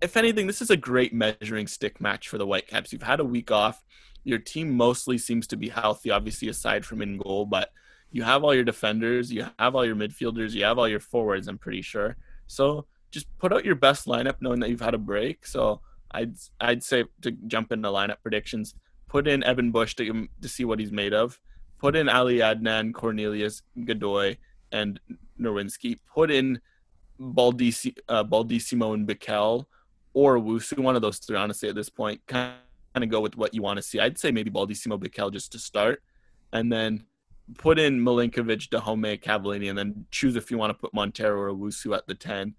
if 0.00 0.16
anything, 0.16 0.46
this 0.46 0.62
is 0.62 0.70
a 0.70 0.76
great 0.76 1.12
measuring 1.12 1.66
stick 1.66 2.00
match 2.00 2.28
for 2.28 2.38
the 2.38 2.46
Whitecaps. 2.46 2.92
You've 2.92 3.02
had 3.02 3.20
a 3.20 3.24
week 3.24 3.50
off. 3.50 3.84
Your 4.24 4.38
team 4.38 4.76
mostly 4.76 5.18
seems 5.18 5.46
to 5.48 5.56
be 5.56 5.68
healthy, 5.68 6.10
obviously 6.10 6.48
aside 6.48 6.84
from 6.84 7.02
in 7.02 7.18
goal, 7.18 7.46
but 7.46 7.70
you 8.10 8.22
have 8.22 8.44
all 8.44 8.54
your 8.54 8.64
defenders, 8.64 9.32
you 9.32 9.46
have 9.58 9.74
all 9.74 9.84
your 9.84 9.96
midfielders, 9.96 10.52
you 10.52 10.64
have 10.64 10.78
all 10.78 10.88
your 10.88 11.00
forwards. 11.00 11.48
I'm 11.48 11.58
pretty 11.58 11.82
sure. 11.82 12.16
So 12.46 12.86
just 13.10 13.26
put 13.38 13.52
out 13.52 13.64
your 13.64 13.74
best 13.74 14.06
lineup, 14.06 14.36
knowing 14.40 14.60
that 14.60 14.70
you've 14.70 14.80
had 14.80 14.94
a 14.94 14.98
break. 14.98 15.46
So 15.46 15.80
I'd 16.10 16.34
I'd 16.60 16.82
say 16.82 17.04
to 17.22 17.30
jump 17.30 17.72
into 17.72 17.88
lineup 17.88 18.22
predictions, 18.22 18.74
put 19.08 19.28
in 19.28 19.44
Evan 19.44 19.70
Bush 19.70 19.94
to 19.96 20.28
to 20.40 20.48
see 20.48 20.64
what 20.64 20.80
he's 20.80 20.92
made 20.92 21.14
of. 21.14 21.38
Put 21.78 21.96
in 21.96 22.08
Ali 22.08 22.38
Adnan, 22.38 22.92
Cornelius, 22.92 23.62
Godoy, 23.84 24.36
and 24.70 25.00
Nerwinski. 25.40 25.98
Put 26.12 26.30
in 26.30 26.60
Baldisimo, 27.18 27.96
uh, 28.08 28.24
Baldisimo 28.24 28.92
and 28.94 29.08
Bikel 29.08 29.64
or 30.12 30.38
Wusu, 30.38 30.78
one 30.78 30.96
of 30.96 31.02
those 31.02 31.18
three, 31.18 31.36
honestly, 31.36 31.68
at 31.68 31.74
this 31.74 31.88
point. 31.88 32.20
Kind 32.26 32.54
of 32.94 33.08
go 33.08 33.20
with 33.20 33.36
what 33.36 33.54
you 33.54 33.62
want 33.62 33.76
to 33.76 33.82
see. 33.82 34.00
I'd 34.00 34.18
say 34.18 34.30
maybe 34.30 34.50
Baldisimo 34.50 34.98
Bikel 34.98 35.32
just 35.32 35.52
to 35.52 35.58
start. 35.58 36.02
And 36.52 36.72
then 36.72 37.04
put 37.58 37.78
in 37.78 38.00
Milinkovic, 38.00 38.68
Dajome, 38.68 39.22
Cavallini, 39.22 39.68
and 39.68 39.78
then 39.78 40.06
choose 40.10 40.36
if 40.36 40.50
you 40.50 40.58
want 40.58 40.70
to 40.70 40.74
put 40.74 40.92
Montero 40.92 41.40
or 41.40 41.52
Wusu 41.52 41.96
at 41.96 42.06
the 42.06 42.14
10. 42.14 42.54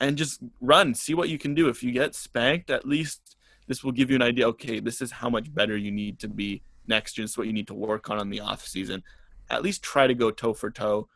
And 0.00 0.16
just 0.16 0.40
run, 0.60 0.94
see 0.94 1.14
what 1.14 1.28
you 1.28 1.38
can 1.38 1.54
do. 1.54 1.68
If 1.68 1.82
you 1.82 1.92
get 1.92 2.14
spanked, 2.14 2.70
at 2.70 2.86
least 2.86 3.36
this 3.66 3.84
will 3.84 3.92
give 3.92 4.10
you 4.10 4.16
an 4.16 4.22
idea 4.22 4.48
okay, 4.48 4.80
this 4.80 5.00
is 5.00 5.10
how 5.10 5.28
much 5.28 5.52
better 5.52 5.76
you 5.76 5.90
need 5.90 6.18
to 6.20 6.28
be 6.28 6.62
next 6.86 7.18
year. 7.18 7.24
This 7.24 7.32
is 7.32 7.38
what 7.38 7.46
you 7.46 7.52
need 7.52 7.66
to 7.68 7.74
work 7.74 8.10
on 8.10 8.18
in 8.20 8.30
the 8.30 8.40
off 8.40 8.66
season. 8.66 9.02
At 9.50 9.62
least 9.62 9.82
try 9.82 10.06
to 10.06 10.14
go 10.14 10.30
toe 10.30 10.54
for 10.54 10.70
toe 10.70 11.08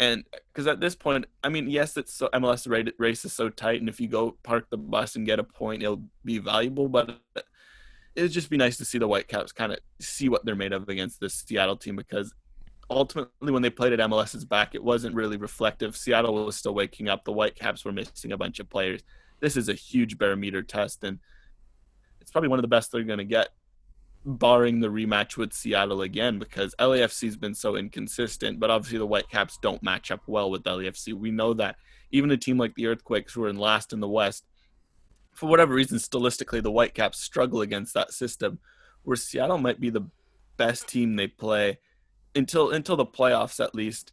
and 0.00 0.24
because 0.32 0.66
at 0.66 0.80
this 0.80 0.94
point, 0.94 1.26
I 1.44 1.50
mean, 1.50 1.68
yes, 1.68 1.98
it's 1.98 2.14
so 2.14 2.30
MLS 2.32 2.66
race 2.98 3.24
is 3.26 3.34
so 3.34 3.50
tight, 3.50 3.80
and 3.80 3.88
if 3.88 4.00
you 4.00 4.08
go 4.08 4.38
park 4.42 4.70
the 4.70 4.78
bus 4.78 5.14
and 5.14 5.26
get 5.26 5.38
a 5.38 5.44
point, 5.44 5.82
it'll 5.82 6.02
be 6.24 6.38
valuable. 6.38 6.88
But 6.88 7.20
it'd 8.16 8.32
just 8.32 8.48
be 8.48 8.56
nice 8.56 8.78
to 8.78 8.86
see 8.86 8.96
the 8.96 9.06
Whitecaps 9.06 9.52
kind 9.52 9.72
of 9.72 9.78
see 10.00 10.30
what 10.30 10.44
they're 10.46 10.56
made 10.56 10.72
of 10.72 10.88
against 10.88 11.20
this 11.20 11.34
Seattle 11.34 11.76
team 11.76 11.96
because 11.96 12.34
ultimately, 12.88 13.52
when 13.52 13.60
they 13.60 13.68
played 13.68 13.92
at 13.92 13.98
MLS's 13.98 14.46
back, 14.46 14.74
it 14.74 14.82
wasn't 14.82 15.14
really 15.14 15.36
reflective. 15.36 15.94
Seattle 15.94 16.46
was 16.46 16.56
still 16.56 16.74
waking 16.74 17.10
up. 17.10 17.26
The 17.26 17.32
Whitecaps 17.34 17.84
were 17.84 17.92
missing 17.92 18.32
a 18.32 18.38
bunch 18.38 18.58
of 18.58 18.70
players. 18.70 19.02
This 19.40 19.54
is 19.54 19.68
a 19.68 19.74
huge 19.74 20.16
barometer 20.16 20.62
test, 20.62 21.04
and 21.04 21.18
it's 22.22 22.30
probably 22.30 22.48
one 22.48 22.58
of 22.58 22.62
the 22.62 22.68
best 22.68 22.90
they're 22.90 23.02
going 23.02 23.18
to 23.18 23.24
get 23.24 23.50
barring 24.24 24.80
the 24.80 24.88
rematch 24.88 25.36
with 25.36 25.52
Seattle 25.52 26.02
again, 26.02 26.38
because 26.38 26.74
LAFC's 26.78 27.36
been 27.36 27.54
so 27.54 27.76
inconsistent. 27.76 28.60
But 28.60 28.70
obviously, 28.70 28.98
the 28.98 29.06
Whitecaps 29.06 29.58
don't 29.58 29.82
match 29.82 30.10
up 30.10 30.22
well 30.26 30.50
with 30.50 30.64
LAFC. 30.64 31.14
We 31.14 31.30
know 31.30 31.54
that. 31.54 31.76
Even 32.12 32.30
a 32.32 32.36
team 32.36 32.58
like 32.58 32.74
the 32.74 32.86
Earthquakes, 32.86 33.34
who 33.34 33.44
are 33.44 33.48
in 33.48 33.56
last 33.56 33.92
in 33.92 34.00
the 34.00 34.08
West, 34.08 34.44
for 35.32 35.48
whatever 35.48 35.74
reason, 35.74 35.98
stylistically, 35.98 36.62
the 36.62 36.72
Whitecaps 36.72 37.20
struggle 37.20 37.60
against 37.60 37.94
that 37.94 38.12
system. 38.12 38.58
Where 39.04 39.16
Seattle 39.16 39.58
might 39.58 39.80
be 39.80 39.90
the 39.90 40.06
best 40.56 40.88
team 40.88 41.16
they 41.16 41.28
play 41.28 41.78
until 42.34 42.70
until 42.70 42.96
the 42.96 43.06
playoffs, 43.06 43.62
at 43.62 43.74
least. 43.74 44.12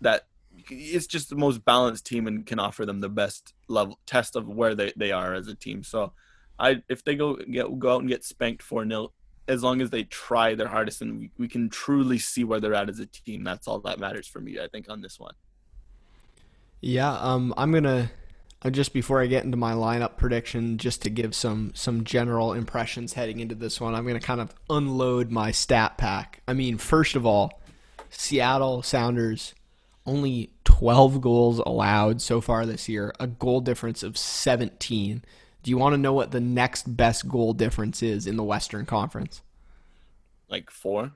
That 0.00 0.26
it's 0.70 1.06
just 1.06 1.30
the 1.30 1.36
most 1.36 1.64
balanced 1.64 2.06
team 2.06 2.26
and 2.26 2.44
can 2.44 2.58
offer 2.58 2.84
them 2.84 3.00
the 3.00 3.08
best 3.08 3.54
level 3.68 3.98
test 4.06 4.36
of 4.36 4.48
where 4.48 4.74
they, 4.74 4.92
they 4.96 5.12
are 5.12 5.34
as 5.34 5.48
a 5.48 5.54
team. 5.54 5.82
So 5.82 6.12
I 6.58 6.82
if 6.88 7.04
they 7.04 7.14
go 7.14 7.36
get 7.36 7.78
go 7.78 7.94
out 7.94 8.00
and 8.00 8.08
get 8.08 8.24
spanked 8.24 8.62
four 8.62 8.86
0 8.86 9.12
as 9.46 9.62
long 9.62 9.80
as 9.82 9.90
they 9.90 10.04
try 10.04 10.54
their 10.54 10.68
hardest 10.68 11.02
and 11.02 11.18
we, 11.18 11.30
we 11.36 11.48
can 11.48 11.68
truly 11.68 12.18
see 12.18 12.44
where 12.44 12.60
they're 12.60 12.74
at 12.74 12.88
as 12.88 12.98
a 12.98 13.06
team, 13.06 13.44
that's 13.44 13.68
all 13.68 13.78
that 13.80 13.98
matters 13.98 14.26
for 14.26 14.40
me. 14.40 14.58
I 14.58 14.68
think 14.68 14.88
on 14.88 15.02
this 15.02 15.20
one. 15.20 15.34
Yeah, 16.80 17.12
um, 17.12 17.52
I'm 17.56 17.72
gonna 17.72 18.10
uh, 18.62 18.70
just 18.70 18.92
before 18.92 19.20
I 19.20 19.26
get 19.26 19.44
into 19.44 19.56
my 19.56 19.72
lineup 19.72 20.16
prediction, 20.16 20.78
just 20.78 21.02
to 21.02 21.10
give 21.10 21.34
some 21.34 21.72
some 21.74 22.04
general 22.04 22.52
impressions 22.52 23.12
heading 23.14 23.40
into 23.40 23.54
this 23.54 23.80
one, 23.80 23.94
I'm 23.94 24.06
gonna 24.06 24.20
kind 24.20 24.40
of 24.40 24.54
unload 24.70 25.30
my 25.30 25.50
stat 25.50 25.98
pack. 25.98 26.40
I 26.48 26.52
mean, 26.52 26.78
first 26.78 27.16
of 27.16 27.26
all, 27.26 27.60
Seattle 28.10 28.82
Sounders 28.82 29.54
only 30.06 30.50
12 30.64 31.20
goals 31.20 31.60
allowed 31.64 32.20
so 32.20 32.40
far 32.40 32.66
this 32.66 32.88
year, 32.88 33.12
a 33.18 33.26
goal 33.26 33.60
difference 33.60 34.02
of 34.02 34.18
17. 34.18 35.22
Do 35.64 35.70
you 35.70 35.78
want 35.78 35.94
to 35.94 35.98
know 35.98 36.12
what 36.12 36.30
the 36.30 36.40
next 36.40 36.94
best 36.94 37.26
goal 37.26 37.54
difference 37.54 38.02
is 38.02 38.26
in 38.26 38.36
the 38.36 38.44
Western 38.44 38.84
Conference? 38.84 39.40
Like 40.48 40.70
four. 40.70 41.12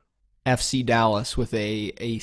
FC 0.47 0.85
Dallas 0.85 1.37
with 1.37 1.53
a 1.53 1.93
a 2.01 2.21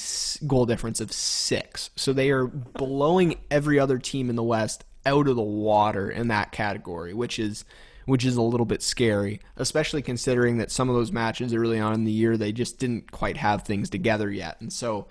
goal 0.48 0.66
difference 0.66 1.00
of 1.00 1.14
six. 1.14 1.92
So 1.96 2.12
they 2.12 2.32
are 2.32 2.48
blowing 2.48 3.36
every 3.52 3.80
other 3.80 4.00
team 4.00 4.32
in 4.32 4.36
the 4.36 4.44
West 4.44 4.84
out 5.06 5.28
of 5.28 5.36
the 5.36 5.44
water 5.44 6.10
in 6.10 6.28
that 6.30 6.52
category, 6.52 7.14
which 7.14 7.38
is 7.38 7.64
which 8.06 8.26
is 8.26 8.36
a 8.36 8.42
little 8.42 8.66
bit 8.66 8.82
scary, 8.82 9.40
especially 9.56 10.02
considering 10.02 10.58
that 10.58 10.72
some 10.72 10.90
of 10.90 10.96
those 10.96 11.12
matches 11.12 11.54
early 11.54 11.80
on 11.80 11.94
in 11.94 12.06
the 12.06 12.12
year 12.12 12.38
they 12.38 12.52
just 12.52 12.80
didn't 12.80 13.12
quite 13.12 13.38
have 13.38 13.62
things 13.62 13.88
together 13.88 14.32
yet. 14.32 14.60
And 14.60 14.74
so, 14.74 15.08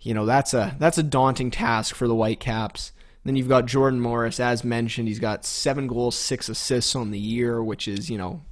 you 0.00 0.14
know, 0.14 0.24
that's 0.24 0.54
a 0.54 0.76
that's 0.78 0.96
a 0.96 1.02
daunting 1.02 1.50
task 1.50 1.94
for 1.94 2.08
the 2.08 2.14
Whitecaps. 2.14 2.92
Then 3.26 3.34
you've 3.34 3.48
got 3.48 3.66
Jordan 3.66 4.00
Morris, 4.00 4.38
as 4.38 4.62
mentioned, 4.62 5.08
he's 5.08 5.18
got 5.18 5.44
seven 5.44 5.88
goals, 5.88 6.14
six 6.14 6.48
assists 6.48 6.94
on 6.94 7.10
the 7.10 7.18
year, 7.18 7.60
which 7.60 7.88
is, 7.88 8.08
you 8.08 8.16
know, 8.16 8.42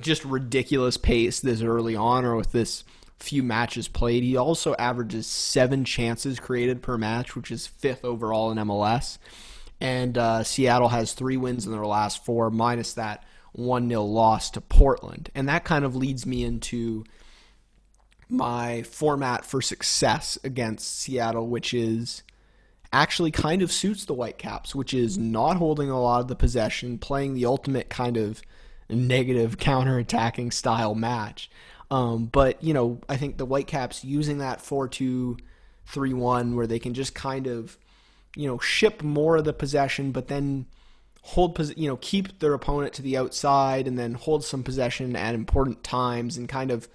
just 0.00 0.24
ridiculous 0.24 0.96
pace 0.96 1.40
this 1.40 1.60
early 1.60 1.96
on 1.96 2.24
or 2.24 2.36
with 2.36 2.52
this 2.52 2.84
few 3.18 3.42
matches 3.42 3.88
played. 3.88 4.22
He 4.22 4.36
also 4.36 4.76
averages 4.78 5.26
seven 5.26 5.84
chances 5.84 6.38
created 6.38 6.82
per 6.82 6.96
match, 6.96 7.34
which 7.34 7.50
is 7.50 7.66
fifth 7.66 8.04
overall 8.04 8.52
in 8.52 8.58
MLS. 8.58 9.18
And 9.80 10.16
uh, 10.16 10.44
Seattle 10.44 10.90
has 10.90 11.12
three 11.12 11.36
wins 11.36 11.66
in 11.66 11.72
their 11.72 11.84
last 11.84 12.24
four, 12.24 12.48
minus 12.48 12.94
that 12.94 13.24
1 13.54 13.88
0 13.88 14.04
loss 14.04 14.50
to 14.52 14.60
Portland. 14.60 15.30
And 15.34 15.48
that 15.48 15.64
kind 15.64 15.84
of 15.84 15.96
leads 15.96 16.24
me 16.26 16.44
into 16.44 17.04
my 18.28 18.82
format 18.84 19.44
for 19.44 19.60
success 19.60 20.38
against 20.44 21.00
Seattle, 21.00 21.48
which 21.48 21.74
is 21.74 22.22
actually 22.92 23.30
kind 23.30 23.62
of 23.62 23.70
suits 23.70 24.04
the 24.04 24.14
Whitecaps, 24.14 24.74
which 24.74 24.92
is 24.92 25.16
not 25.16 25.56
holding 25.56 25.90
a 25.90 26.00
lot 26.00 26.20
of 26.20 26.28
the 26.28 26.36
possession, 26.36 26.98
playing 26.98 27.34
the 27.34 27.46
ultimate 27.46 27.88
kind 27.88 28.16
of 28.16 28.42
negative 28.88 29.58
counter-attacking 29.58 30.50
style 30.50 30.94
match. 30.94 31.50
Um, 31.90 32.26
but 32.26 32.62
you 32.62 32.74
know, 32.74 33.00
I 33.08 33.16
think 33.16 33.36
the 33.36 33.46
Whitecaps 33.46 34.04
using 34.04 34.38
that 34.38 34.60
four-two-three-one, 34.60 36.56
where 36.56 36.66
they 36.66 36.78
can 36.78 36.94
just 36.94 37.14
kind 37.14 37.46
of, 37.46 37.76
you 38.36 38.46
know, 38.46 38.58
ship 38.58 39.02
more 39.02 39.36
of 39.36 39.44
the 39.44 39.52
possession, 39.52 40.12
but 40.12 40.28
then 40.28 40.66
hold, 41.22 41.58
you 41.76 41.88
know, 41.88 41.96
keep 41.96 42.38
their 42.38 42.54
opponent 42.54 42.92
to 42.94 43.02
the 43.02 43.16
outside, 43.16 43.86
and 43.86 43.98
then 43.98 44.14
hold 44.14 44.44
some 44.44 44.62
possession 44.62 45.14
at 45.16 45.34
important 45.34 45.82
times, 45.84 46.36
and 46.36 46.48
kind 46.48 46.70
of 46.70 46.88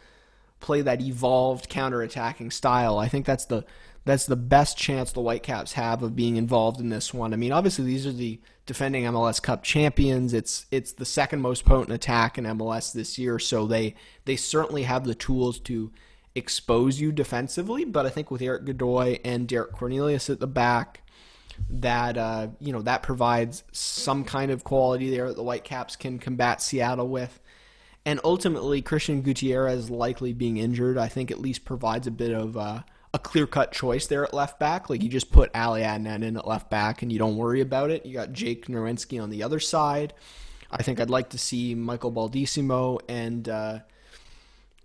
play 0.60 0.82
that 0.82 1.02
evolved 1.02 1.70
counter-attacking 1.70 2.52
style. 2.52 2.98
I 2.98 3.08
think 3.08 3.26
that's 3.26 3.46
the 3.46 3.66
that's 4.06 4.28
the 4.28 4.36
best 4.36 4.78
chance 4.78 5.12
the 5.12 5.22
Whitecaps 5.22 5.74
have 5.74 6.04
of 6.04 6.16
being 6.16 6.38
involved 6.38 6.80
in 6.80 6.90
this 6.90 7.14
one. 7.14 7.34
I 7.34 7.38
mean, 7.38 7.52
obviously 7.52 7.86
these 7.86 8.06
are 8.06 8.12
the 8.12 8.40
defending 8.68 9.04
MLS 9.06 9.42
Cup 9.42 9.64
champions. 9.64 10.34
It's 10.34 10.68
it's 10.72 10.94
the 10.94 11.06
second 11.06 11.42
most 11.42 11.66
potent 11.66 11.92
attack 11.92 12.38
in 12.38 12.46
MLS 12.46 12.94
this 12.94 13.18
year, 13.18 13.40
so 13.40 13.66
they 13.66 13.96
they 14.26 14.36
certainly 14.36 14.84
have 14.84 15.06
the 15.06 15.16
tools 15.16 15.60
to 15.62 15.92
expose 16.36 17.02
you 17.02 17.12
defensively. 17.12 17.84
But 17.84 18.06
I 18.06 18.10
think 18.10 18.30
with 18.30 18.44
Erik 18.44 18.66
Godoy 18.66 19.20
and 19.26 19.48
Derek 19.48 19.72
Cornelius 19.72 20.30
at 20.30 20.40
the 20.40 20.48
back, 20.48 21.02
that 21.70 22.16
uh, 22.16 22.50
you 22.60 22.72
know 22.72 22.84
that 22.84 23.02
provides 23.02 23.64
some 23.72 24.24
kind 24.24 24.52
of 24.52 24.64
quality 24.64 25.10
there 25.10 25.28
that 25.28 25.36
the 25.36 25.44
Whitecaps 25.44 25.96
can 25.96 26.20
combat 26.20 26.62
Seattle 26.62 27.08
with. 27.08 27.40
And 28.08 28.20
ultimately, 28.24 28.84
Cristian 28.84 29.24
Gutierrez 29.24 29.90
likely 29.90 30.32
being 30.32 30.58
injured, 30.58 30.96
I 30.96 31.08
think 31.08 31.32
at 31.32 31.40
least 31.40 31.66
provides 31.66 32.06
a 32.06 32.12
bit 32.12 32.32
of 32.32 32.56
uh, 32.56 32.82
a 33.16 33.20
clear 33.20 33.48
cut 33.48 33.72
choice 33.72 34.08
there 34.08 34.26
at 34.26 34.34
left 34.34 34.60
back. 34.60 34.90
Like 34.90 35.02
you 35.02 35.08
just 35.08 35.32
put 35.32 35.50
Ali 35.56 35.82
Adnan 35.82 36.22
in 36.22 36.36
at 36.36 36.46
left 36.46 36.70
back 36.70 37.02
and 37.02 37.12
you 37.12 37.18
don't 37.18 37.38
worry 37.38 37.62
about 37.62 37.90
it. 37.90 38.06
You 38.06 38.14
got 38.14 38.34
Jake 38.34 38.68
Nerwinski 38.68 39.24
on 39.24 39.30
the 39.30 39.42
other 39.42 39.62
side. 39.62 40.14
I 40.70 40.84
think 40.84 41.00
I'd 41.00 41.10
like 41.10 41.30
to 41.30 41.38
see 41.38 41.76
Michael 41.76 42.12
Baldisimo 42.12 43.00
and 43.08 43.48
uh, 43.48 43.80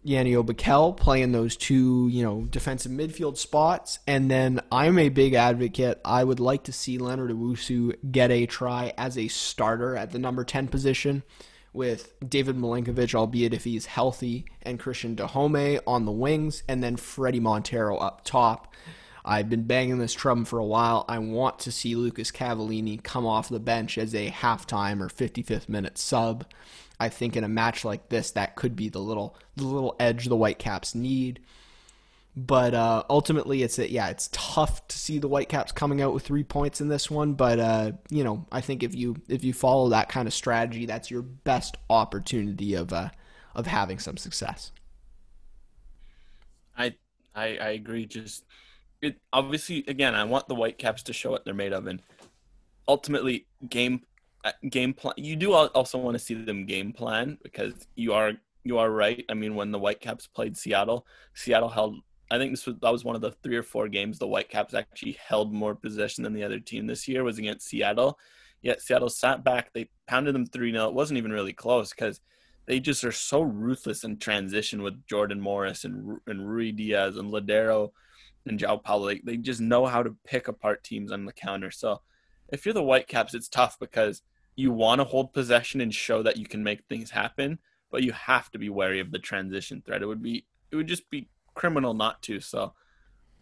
Janio 0.06 0.46
Bikel 0.46 0.96
playing 0.96 1.32
those 1.32 1.56
two, 1.56 2.06
you 2.08 2.22
know, 2.22 2.42
defensive 2.42 2.92
midfield 2.92 3.36
spots. 3.36 3.98
And 4.06 4.30
then 4.30 4.60
I'm 4.70 4.96
a 5.00 5.08
big 5.08 5.34
advocate. 5.34 6.00
I 6.04 6.22
would 6.22 6.38
like 6.38 6.62
to 6.64 6.72
see 6.72 6.98
Leonard 6.98 7.32
Owusu 7.32 7.96
get 8.12 8.30
a 8.30 8.46
try 8.46 8.92
as 8.96 9.18
a 9.18 9.26
starter 9.26 9.96
at 9.96 10.12
the 10.12 10.20
number 10.20 10.44
10 10.44 10.68
position 10.68 11.24
with 11.72 12.12
David 12.28 12.56
Milinkovic, 12.56 13.14
albeit 13.14 13.54
if 13.54 13.64
he's 13.64 13.86
healthy, 13.86 14.44
and 14.62 14.80
Cristian 14.80 15.14
Dajome 15.16 15.80
on 15.86 16.04
the 16.04 16.12
wings, 16.12 16.62
and 16.68 16.82
then 16.82 16.96
Fredy 16.96 17.40
Montero 17.40 17.96
up 17.96 18.24
top. 18.24 18.72
I've 19.24 19.50
been 19.50 19.64
banging 19.64 19.98
this 19.98 20.14
drum 20.14 20.44
for 20.44 20.58
a 20.58 20.64
while. 20.64 21.04
I 21.08 21.18
want 21.18 21.58
to 21.60 21.72
see 21.72 21.94
Lucas 21.94 22.30
Cavallini 22.30 23.02
come 23.02 23.26
off 23.26 23.48
the 23.48 23.60
bench 23.60 23.98
as 23.98 24.14
a 24.14 24.30
halftime 24.30 25.00
or 25.00 25.08
55th 25.08 25.68
minute 25.68 25.98
sub. 25.98 26.46
I 26.98 27.08
think 27.08 27.36
in 27.36 27.44
a 27.44 27.48
match 27.48 27.84
like 27.84 28.08
this, 28.08 28.30
that 28.32 28.56
could 28.56 28.76
be 28.76 28.88
the 28.88 28.98
little 28.98 29.36
the 29.56 29.64
little 29.64 29.96
edge 30.00 30.26
the 30.26 30.36
Whitecaps 30.36 30.94
need. 30.94 31.40
But 32.36 32.74
uh, 32.74 33.02
ultimately, 33.10 33.62
it's 33.62 33.78
a, 33.78 33.90
yeah, 33.90 34.08
it's 34.08 34.30
tough 34.32 34.86
to 34.88 34.98
see 34.98 35.18
the 35.18 35.26
Whitecaps 35.26 35.72
coming 35.72 36.00
out 36.00 36.14
with 36.14 36.22
three 36.22 36.44
points 36.44 36.80
in 36.80 36.88
this 36.88 37.10
one. 37.10 37.34
But 37.34 37.58
uh, 37.58 37.92
you 38.08 38.22
know, 38.22 38.46
I 38.52 38.60
think 38.60 38.82
if 38.82 38.94
you 38.94 39.16
if 39.28 39.42
you 39.42 39.52
follow 39.52 39.88
that 39.88 40.08
kind 40.08 40.28
of 40.28 40.34
strategy, 40.34 40.86
that's 40.86 41.10
your 41.10 41.22
best 41.22 41.76
opportunity 41.88 42.74
of 42.74 42.92
uh, 42.92 43.10
of 43.54 43.66
having 43.66 43.98
some 43.98 44.16
success. 44.16 44.70
I 46.78 46.94
I, 47.34 47.56
I 47.56 47.68
agree. 47.70 48.06
Just 48.06 48.44
it 49.02 49.16
obviously 49.32 49.84
again, 49.88 50.14
I 50.14 50.22
want 50.22 50.46
the 50.46 50.54
Whitecaps 50.54 51.02
to 51.04 51.12
show 51.12 51.32
what 51.32 51.44
they're 51.44 51.52
made 51.52 51.72
of, 51.72 51.88
and 51.88 52.00
ultimately 52.86 53.46
game 53.68 54.02
uh, 54.44 54.52
game 54.68 54.94
plan. 54.94 55.14
You 55.16 55.34
do 55.34 55.52
also 55.52 55.98
want 55.98 56.14
to 56.14 56.18
see 56.18 56.34
them 56.34 56.64
game 56.64 56.92
plan 56.92 57.38
because 57.42 57.74
you 57.96 58.12
are 58.12 58.34
you 58.62 58.78
are 58.78 58.90
right. 58.90 59.24
I 59.28 59.34
mean, 59.34 59.54
when 59.56 59.72
the 59.72 59.78
Whitecaps 59.78 60.26
played 60.26 60.56
Seattle, 60.56 61.06
Seattle 61.34 61.68
held 61.68 61.96
I 62.30 62.38
think 62.38 62.52
this 62.52 62.66
was 62.66 62.76
that 62.80 62.92
was 62.92 63.04
one 63.04 63.16
of 63.16 63.22
the 63.22 63.32
three 63.42 63.56
or 63.56 63.62
four 63.62 63.88
games 63.88 64.18
the 64.18 64.26
Whitecaps 64.26 64.74
actually 64.74 65.18
held 65.26 65.52
more 65.52 65.74
possession 65.74 66.22
than 66.22 66.32
the 66.32 66.44
other 66.44 66.60
team 66.60 66.86
this 66.86 67.08
year 67.08 67.24
was 67.24 67.38
against 67.38 67.68
Seattle. 67.68 68.18
Yet 68.62 68.82
Seattle 68.82 69.08
sat 69.08 69.42
back, 69.42 69.72
they 69.72 69.88
pounded 70.06 70.34
them 70.34 70.46
3 70.46 70.72
0. 70.72 70.88
It 70.88 70.94
wasn't 70.94 71.18
even 71.18 71.32
really 71.32 71.54
close 71.54 71.90
because 71.90 72.20
they 72.66 72.78
just 72.78 73.04
are 73.04 73.12
so 73.12 73.40
ruthless 73.40 74.04
in 74.04 74.18
transition 74.18 74.82
with 74.82 75.06
Jordan 75.06 75.40
Morris 75.40 75.84
and 75.84 76.18
and 76.26 76.40
Ruidíaz 76.40 77.18
and 77.18 77.32
Lodeiro 77.32 77.90
and 78.46 78.58
Joao 78.58 78.76
Paulo. 78.76 79.08
They, 79.08 79.20
they 79.24 79.36
just 79.36 79.60
know 79.60 79.86
how 79.86 80.02
to 80.02 80.16
pick 80.24 80.46
apart 80.46 80.84
teams 80.84 81.10
on 81.10 81.24
the 81.24 81.32
counter. 81.32 81.70
So 81.70 82.00
if 82.48 82.64
you're 82.64 82.74
the 82.74 82.82
Whitecaps, 82.82 83.34
it's 83.34 83.48
tough 83.48 83.76
because 83.80 84.22
you 84.56 84.72
want 84.72 85.00
to 85.00 85.04
hold 85.04 85.32
possession 85.32 85.80
and 85.80 85.94
show 85.94 86.22
that 86.22 86.36
you 86.36 86.46
can 86.46 86.62
make 86.62 86.84
things 86.84 87.10
happen, 87.10 87.58
but 87.90 88.02
you 88.02 88.12
have 88.12 88.50
to 88.50 88.58
be 88.58 88.68
wary 88.68 89.00
of 89.00 89.10
the 89.10 89.18
transition 89.18 89.82
threat. 89.84 90.02
It 90.02 90.06
would 90.06 90.22
be 90.22 90.46
it 90.70 90.76
would 90.76 90.86
just 90.86 91.08
be 91.10 91.28
criminal 91.54 91.94
not 91.94 92.22
to. 92.22 92.40
So 92.40 92.74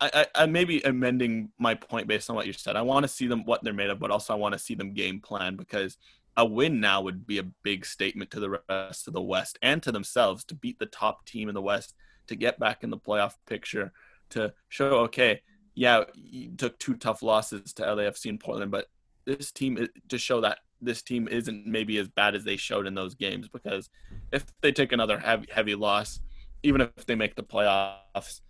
I, 0.01 0.11
I, 0.15 0.43
I 0.43 0.47
may 0.47 0.65
be 0.65 0.81
amending 0.83 1.51
my 1.59 1.75
point 1.75 2.07
based 2.07 2.31
on 2.31 2.37
what 2.37 2.47
you 2.47 2.53
said. 2.53 2.77
I 2.77 2.83
want 2.83 3.05
to 3.05 3.09
see 3.09 3.27
them 3.27 3.45
what 3.45 3.63
they're 3.63 3.73
made 3.73 3.91
of, 3.91 3.99
but 3.99 4.11
also 4.11 4.33
I 4.33 4.37
want 4.37 4.53
to 4.53 4.59
see 4.59 4.75
them 4.75 4.95
game 4.95 5.21
plan 5.21 5.57
because 5.57 5.97
a 6.37 6.45
win 6.45 6.81
now 6.81 7.01
would 7.03 7.27
be 7.27 7.39
a 7.39 7.43
big 7.63 7.85
statement 7.85 8.31
to 8.31 8.41
the 8.41 8.61
rest 8.69 9.09
of 9.09 9.13
the 9.13 9.21
West 9.21 9.59
and 9.61 9.83
to 9.83 9.91
themselves 9.91 10.45
to 10.45 10.55
beat 10.55 10.79
the 10.79 10.87
top 10.87 11.27
team 11.27 11.49
in 11.49 11.55
the 11.55 11.63
West 11.63 11.95
to 12.29 12.37
get 12.37 12.59
back 12.59 12.85
in 12.85 12.91
the 12.91 12.99
playoff 12.99 13.35
picture 13.47 13.93
to 14.31 14.53
show 14.69 14.87
okay, 15.01 15.41
yeah, 15.75 16.05
you 16.15 16.51
took 16.57 16.79
two 16.79 16.95
tough 16.95 17.23
losses 17.23 17.73
to 17.73 17.83
LAFC 17.83 18.29
and 18.29 18.41
Portland, 18.41 18.71
but 18.71 18.87
this 19.25 19.51
team 19.51 19.89
to 20.09 20.19
show 20.19 20.41
that 20.41 20.59
this 20.81 21.03
team 21.03 21.29
isn't 21.29 21.67
maybe 21.67 21.99
as 21.99 22.09
bad 22.09 22.35
as 22.35 22.45
they 22.45 22.57
showed 22.57 22.87
in 22.87 22.95
those 22.95 23.15
games 23.15 23.49
because 23.49 23.91
if 24.33 24.47
they 24.61 24.71
take 24.71 24.93
another 24.93 25.19
heavy 25.19 25.47
heavy 25.51 25.75
loss 25.75 26.21
even 26.63 26.81
if 26.81 27.07
they 27.07 27.15
make 27.15 27.37
the 27.37 27.43
playoffs, 27.43 28.41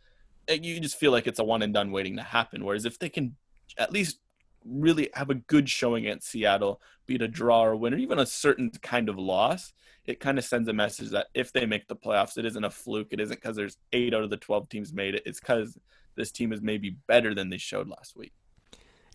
you 0.48 0.80
just 0.80 0.98
feel 0.98 1.12
like 1.12 1.26
it's 1.26 1.38
a 1.38 1.44
one 1.44 1.62
and 1.62 1.74
done 1.74 1.90
waiting 1.90 2.16
to 2.16 2.22
happen. 2.22 2.64
Whereas 2.64 2.84
if 2.84 2.98
they 2.98 3.08
can 3.08 3.36
at 3.76 3.92
least 3.92 4.18
really 4.64 5.10
have 5.14 5.30
a 5.30 5.34
good 5.34 5.68
showing 5.68 6.06
against 6.06 6.30
Seattle, 6.30 6.80
be 7.06 7.16
it 7.16 7.22
a 7.22 7.28
draw 7.28 7.64
or 7.64 7.72
a 7.72 7.76
win, 7.76 7.94
or 7.94 7.98
even 7.98 8.18
a 8.18 8.26
certain 8.26 8.70
kind 8.82 9.08
of 9.08 9.18
loss, 9.18 9.72
it 10.04 10.20
kind 10.20 10.38
of 10.38 10.44
sends 10.44 10.68
a 10.68 10.72
message 10.72 11.10
that 11.10 11.26
if 11.34 11.52
they 11.52 11.66
make 11.66 11.86
the 11.86 11.96
playoffs, 11.96 12.38
it 12.38 12.46
isn't 12.46 12.64
a 12.64 12.70
fluke. 12.70 13.08
It 13.10 13.20
isn't 13.20 13.40
because 13.40 13.56
there's 13.56 13.76
eight 13.92 14.14
out 14.14 14.22
of 14.22 14.30
the 14.30 14.36
12 14.38 14.68
teams 14.68 14.92
made 14.92 15.14
it. 15.14 15.22
It's 15.26 15.40
because 15.40 15.78
this 16.16 16.32
team 16.32 16.52
is 16.52 16.62
maybe 16.62 16.96
better 17.06 17.34
than 17.34 17.50
they 17.50 17.58
showed 17.58 17.88
last 17.88 18.16
week. 18.16 18.32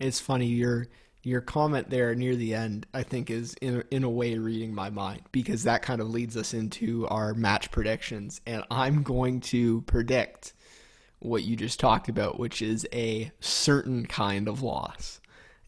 It's 0.00 0.20
funny. 0.20 0.46
You're 0.46 0.88
your 1.24 1.40
comment 1.40 1.88
there 1.90 2.14
near 2.14 2.36
the 2.36 2.54
end, 2.54 2.86
I 2.92 3.02
think, 3.02 3.30
is 3.30 3.54
in 3.60 3.82
in 3.90 4.04
a 4.04 4.10
way 4.10 4.36
reading 4.36 4.74
my 4.74 4.90
mind 4.90 5.22
because 5.32 5.64
that 5.64 5.82
kind 5.82 6.00
of 6.00 6.10
leads 6.10 6.36
us 6.36 6.54
into 6.54 7.08
our 7.08 7.34
match 7.34 7.70
predictions, 7.70 8.40
and 8.46 8.62
I'm 8.70 9.02
going 9.02 9.40
to 9.40 9.80
predict 9.82 10.52
what 11.20 11.42
you 11.42 11.56
just 11.56 11.80
talked 11.80 12.08
about, 12.08 12.38
which 12.38 12.60
is 12.60 12.86
a 12.92 13.32
certain 13.40 14.04
kind 14.04 14.46
of 14.46 14.62
loss. 14.62 15.20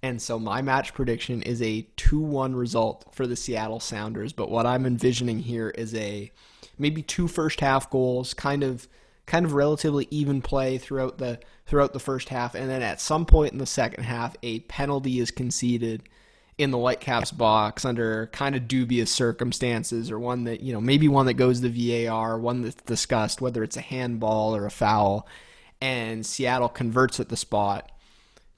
And 0.03 0.21
so 0.21 0.39
my 0.39 0.61
match 0.61 0.93
prediction 0.93 1.43
is 1.43 1.63
a 1.63 1.89
2-1 1.97 2.55
result 2.55 3.07
for 3.13 3.27
the 3.27 3.35
Seattle 3.35 3.81
Sounders, 3.81 4.35
but 4.35 4.51
what 4.51 4.67
I'm 4.67 4.85
envisioning 4.85 5.39
here 5.39 5.71
is 5.71 5.95
a 5.95 6.31
maybe 6.79 7.03
two 7.03 7.27
first 7.27 7.61
half 7.61 7.89
goals, 7.91 8.35
kind 8.35 8.63
of 8.63 8.87
kind 9.25 9.45
of 9.45 9.55
relatively 9.55 10.07
even 10.11 10.41
play 10.41 10.79
throughout 10.79 11.19
the 11.19 11.41
throughout 11.67 11.93
the 11.93 12.01
first 12.01 12.29
half, 12.29 12.55
and 12.55 12.71
then 12.71 12.83
at 12.83 13.01
some 13.01 13.27
point 13.27 13.53
in 13.53 13.59
the 13.59 13.67
second 13.67 14.05
half, 14.05 14.37
a 14.43 14.61
penalty 14.61 15.19
is 15.19 15.31
conceded 15.31 16.03
in 16.59 16.71
the 16.71 16.79
Whitecaps 16.79 17.33
box 17.33 17.85
under 17.85 18.29
kind 18.29 18.57
of 18.57 18.67
dubious 18.67 19.11
circumstances, 19.11 20.11
or 20.11 20.19
one 20.19 20.45
that 20.45 20.61
you 20.61 20.73
know 20.73 20.81
maybe 20.81 21.09
one 21.09 21.27
that 21.27 21.35
goes 21.35 21.61
to 21.61 21.69
VAR, 21.69 22.39
one 22.39 22.63
that's 22.63 22.77
discussed 22.83 23.41
whether 23.41 23.63
it's 23.63 23.77
a 23.77 23.83
handball 23.83 24.55
or 24.55 24.65
a 24.65 24.71
foul, 24.71 25.27
and 25.81 26.25
Seattle 26.25 26.69
converts 26.69 27.21
at 27.21 27.29
the 27.29 27.37
spot, 27.37 27.91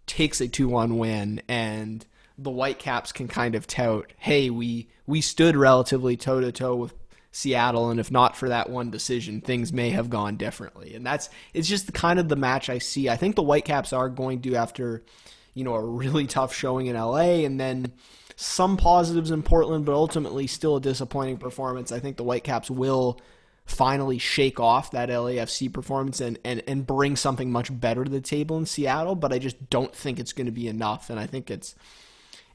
takes 0.06 0.40
a 0.40 0.48
two-one 0.48 0.98
win, 0.98 1.42
and 1.48 2.06
the 2.36 2.50
Whitecaps 2.50 3.10
can 3.10 3.26
kind 3.26 3.54
of 3.56 3.66
tout, 3.66 4.12
"Hey, 4.18 4.48
we 4.50 4.88
we 5.06 5.20
stood 5.20 5.56
relatively 5.56 6.16
toe 6.16 6.40
to 6.40 6.52
toe 6.52 6.76
with 6.76 6.94
Seattle, 7.30 7.90
and 7.90 8.00
if 8.00 8.10
not 8.10 8.36
for 8.36 8.48
that 8.48 8.70
one 8.70 8.90
decision, 8.90 9.40
things 9.40 9.72
may 9.72 9.90
have 9.90 10.10
gone 10.10 10.36
differently. 10.36 10.94
And 10.94 11.04
that's 11.04 11.28
it's 11.52 11.68
just 11.68 11.86
the 11.86 11.92
kind 11.92 12.18
of 12.18 12.28
the 12.28 12.36
match 12.36 12.70
I 12.70 12.78
see. 12.78 13.08
I 13.08 13.16
think 13.16 13.36
the 13.36 13.42
Whitecaps 13.42 13.92
are 13.92 14.08
going 14.08 14.40
to 14.42 14.56
after 14.56 15.04
you 15.54 15.64
know 15.64 15.74
a 15.74 15.84
really 15.84 16.26
tough 16.26 16.54
showing 16.54 16.86
in 16.86 16.96
LA, 16.96 17.44
and 17.44 17.60
then 17.60 17.92
some 18.36 18.76
positives 18.76 19.30
in 19.30 19.42
Portland, 19.42 19.84
but 19.84 19.94
ultimately 19.94 20.46
still 20.46 20.76
a 20.76 20.80
disappointing 20.80 21.38
performance. 21.38 21.90
I 21.90 21.98
think 21.98 22.16
the 22.16 22.24
Whitecaps 22.24 22.70
will 22.70 23.20
finally 23.68 24.16
shake 24.16 24.58
off 24.58 24.92
that 24.92 25.10
LAFC 25.10 25.70
performance 25.72 26.20
and, 26.20 26.38
and, 26.42 26.62
and 26.66 26.86
bring 26.86 27.16
something 27.16 27.52
much 27.52 27.68
better 27.80 28.02
to 28.02 28.10
the 28.10 28.20
table 28.20 28.56
in 28.56 28.64
Seattle, 28.64 29.14
but 29.14 29.32
I 29.32 29.38
just 29.38 29.68
don't 29.68 29.94
think 29.94 30.18
it's 30.18 30.32
going 30.32 30.46
to 30.46 30.52
be 30.52 30.68
enough. 30.68 31.10
And 31.10 31.20
I 31.20 31.26
think 31.26 31.50
it's 31.50 31.74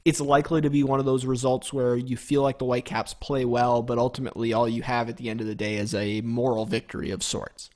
it's 0.04 0.20
likely 0.20 0.60
to 0.60 0.68
be 0.68 0.82
one 0.82 1.00
of 1.00 1.06
those 1.06 1.24
results 1.24 1.72
where 1.72 1.96
you 1.96 2.16
feel 2.16 2.42
like 2.42 2.58
the 2.58 2.64
Whitecaps 2.66 3.14
play 3.14 3.44
well, 3.44 3.82
but 3.82 3.98
ultimately 3.98 4.52
all 4.52 4.68
you 4.68 4.82
have 4.82 5.08
at 5.08 5.16
the 5.16 5.30
end 5.30 5.40
of 5.40 5.46
the 5.46 5.54
day 5.54 5.76
is 5.76 5.94
a 5.94 6.20
moral 6.20 6.66
victory 6.66 7.10
of 7.10 7.22
sorts. 7.22 7.70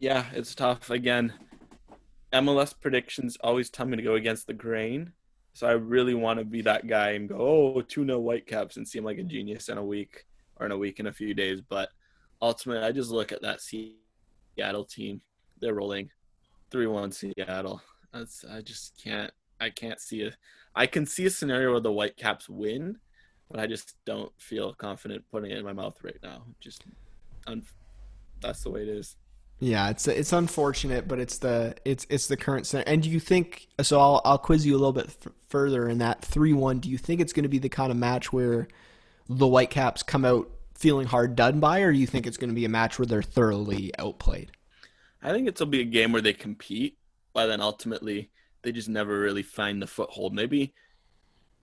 Yeah, 0.00 0.26
it's 0.32 0.54
tough. 0.54 0.90
Again, 0.90 1.32
MLS 2.32 2.74
predictions 2.78 3.36
always 3.42 3.70
tell 3.70 3.86
me 3.86 3.96
to 3.96 4.02
go 4.02 4.14
against 4.14 4.46
the 4.46 4.54
grain. 4.54 5.12
So 5.52 5.68
I 5.68 5.72
really 5.72 6.14
want 6.14 6.38
to 6.38 6.44
be 6.44 6.62
that 6.62 6.86
guy 6.86 7.10
and 7.10 7.28
go, 7.28 7.36
oh, 7.38 7.80
2 7.82 8.06
0 8.06 8.18
Whitecaps 8.18 8.76
and 8.76 8.86
seem 8.86 9.04
like 9.04 9.18
a 9.18 9.22
genius 9.22 9.68
in 9.68 9.78
a 9.78 9.84
week 9.84 10.24
or 10.56 10.66
in 10.66 10.72
a 10.72 10.78
week 10.78 11.00
in 11.00 11.06
a 11.06 11.12
few 11.12 11.34
days. 11.34 11.60
But 11.60 11.90
ultimately, 12.40 12.84
I 12.84 12.92
just 12.92 13.10
look 13.10 13.30
at 13.30 13.42
that 13.42 13.60
Seattle 13.60 14.84
team. 14.84 15.20
They're 15.60 15.74
rolling 15.74 16.10
3 16.70 16.86
1 16.86 17.12
Seattle. 17.12 17.82
That's 18.12 18.44
I 18.44 18.62
just 18.62 19.00
can't 19.02 19.32
I 19.60 19.70
can't 19.70 20.00
see 20.00 20.22
a. 20.22 20.32
I 20.74 20.86
can 20.86 21.06
see 21.06 21.26
a 21.26 21.30
scenario 21.30 21.72
where 21.72 21.80
the 21.80 21.92
Whitecaps 21.92 22.48
win, 22.48 22.98
but 23.50 23.60
I 23.60 23.66
just 23.66 23.96
don't 24.04 24.32
feel 24.38 24.72
confident 24.74 25.24
putting 25.30 25.50
it 25.50 25.58
in 25.58 25.64
my 25.64 25.72
mouth 25.72 25.98
right 26.02 26.18
now. 26.22 26.44
Just, 26.60 26.84
un, 27.46 27.62
that's 28.40 28.62
the 28.62 28.70
way 28.70 28.82
it 28.82 28.88
is. 28.88 29.16
Yeah, 29.58 29.90
it's 29.90 30.08
it's 30.08 30.32
unfortunate, 30.32 31.06
but 31.06 31.18
it's 31.18 31.38
the 31.38 31.74
it's 31.84 32.06
it's 32.08 32.28
the 32.28 32.36
current 32.36 32.66
scenario. 32.66 32.90
And 32.90 33.02
do 33.02 33.10
you 33.10 33.20
think? 33.20 33.68
So 33.82 34.00
I'll 34.00 34.22
I'll 34.24 34.38
quiz 34.38 34.64
you 34.64 34.72
a 34.72 34.78
little 34.78 34.92
bit 34.92 35.06
f- 35.06 35.32
further 35.48 35.88
in 35.88 35.98
that 35.98 36.24
three 36.24 36.54
one. 36.54 36.78
Do 36.78 36.88
you 36.88 36.96
think 36.96 37.20
it's 37.20 37.34
going 37.34 37.42
to 37.42 37.48
be 37.48 37.58
the 37.58 37.68
kind 37.68 37.90
of 37.90 37.98
match 37.98 38.32
where 38.32 38.68
the 39.28 39.46
Whitecaps 39.46 40.02
come 40.02 40.24
out 40.24 40.50
feeling 40.74 41.06
hard 41.06 41.36
done 41.36 41.60
by, 41.60 41.80
or 41.80 41.92
do 41.92 41.98
you 41.98 42.06
think 42.06 42.26
it's 42.26 42.38
going 42.38 42.48
to 42.48 42.54
be 42.54 42.64
a 42.64 42.70
match 42.70 42.98
where 42.98 43.04
they're 43.04 43.22
thoroughly 43.22 43.92
outplayed? 43.98 44.50
I 45.22 45.30
think 45.32 45.46
it'll 45.46 45.66
be 45.66 45.82
a 45.82 45.84
game 45.84 46.12
where 46.12 46.22
they 46.22 46.32
compete, 46.32 46.96
but 47.34 47.46
then 47.46 47.60
ultimately 47.60 48.30
they 48.62 48.72
just 48.72 48.88
never 48.88 49.18
really 49.18 49.42
find 49.42 49.80
the 49.80 49.86
foothold. 49.86 50.34
Maybe 50.34 50.74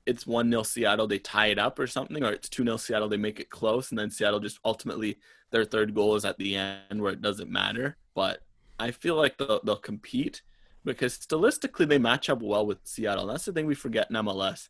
it's 0.05 0.25
1 0.25 0.49
0 0.49 0.63
Seattle, 0.63 1.07
they 1.07 1.19
tie 1.19 1.47
it 1.47 1.59
up 1.59 1.77
or 1.77 1.87
something, 1.87 2.23
or 2.23 2.31
it's 2.31 2.49
2 2.49 2.63
0 2.63 2.77
Seattle, 2.77 3.09
they 3.09 3.17
make 3.17 3.39
it 3.39 3.49
close, 3.49 3.89
and 3.91 3.99
then 3.99 4.09
Seattle 4.09 4.39
just 4.39 4.59
ultimately 4.63 5.17
their 5.51 5.65
third 5.65 5.93
goal 5.93 6.15
is 6.15 6.25
at 6.25 6.37
the 6.37 6.55
end 6.55 7.01
where 7.01 7.11
it 7.11 7.21
doesn't 7.21 7.49
matter. 7.49 7.97
But 8.15 8.41
I 8.79 8.91
feel 8.91 9.15
like 9.15 9.37
they'll, 9.37 9.61
they'll 9.63 9.75
compete 9.75 10.41
because 10.83 11.17
stylistically 11.17 11.87
they 11.87 11.99
match 11.99 12.29
up 12.29 12.41
well 12.41 12.65
with 12.65 12.79
Seattle. 12.83 13.23
And 13.23 13.33
That's 13.33 13.45
the 13.45 13.53
thing 13.53 13.65
we 13.65 13.75
forget 13.75 14.07
in 14.09 14.15
MLS. 14.15 14.69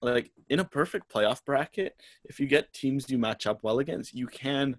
Like 0.00 0.32
in 0.48 0.58
a 0.58 0.64
perfect 0.64 1.12
playoff 1.12 1.44
bracket, 1.44 1.94
if 2.24 2.40
you 2.40 2.46
get 2.46 2.72
teams 2.72 3.08
you 3.08 3.18
match 3.18 3.46
up 3.46 3.62
well 3.62 3.78
against, 3.78 4.14
you 4.14 4.26
can 4.26 4.76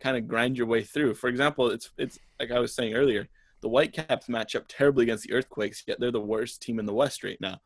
kind 0.00 0.16
of 0.16 0.26
grind 0.26 0.56
your 0.56 0.66
way 0.66 0.82
through. 0.82 1.14
For 1.14 1.28
example, 1.28 1.70
it's 1.70 1.90
it's 1.96 2.18
like 2.40 2.50
I 2.50 2.58
was 2.58 2.74
saying 2.74 2.94
earlier, 2.94 3.28
the 3.64 3.70
Whitecaps 3.70 4.28
match 4.28 4.54
up 4.54 4.66
terribly 4.68 5.04
against 5.04 5.24
the 5.24 5.32
Earthquakes, 5.32 5.84
yet 5.86 5.98
they're 5.98 6.10
the 6.10 6.20
worst 6.20 6.60
team 6.60 6.78
in 6.78 6.84
the 6.84 6.92
West 6.92 7.24
right 7.24 7.40
now. 7.40 7.62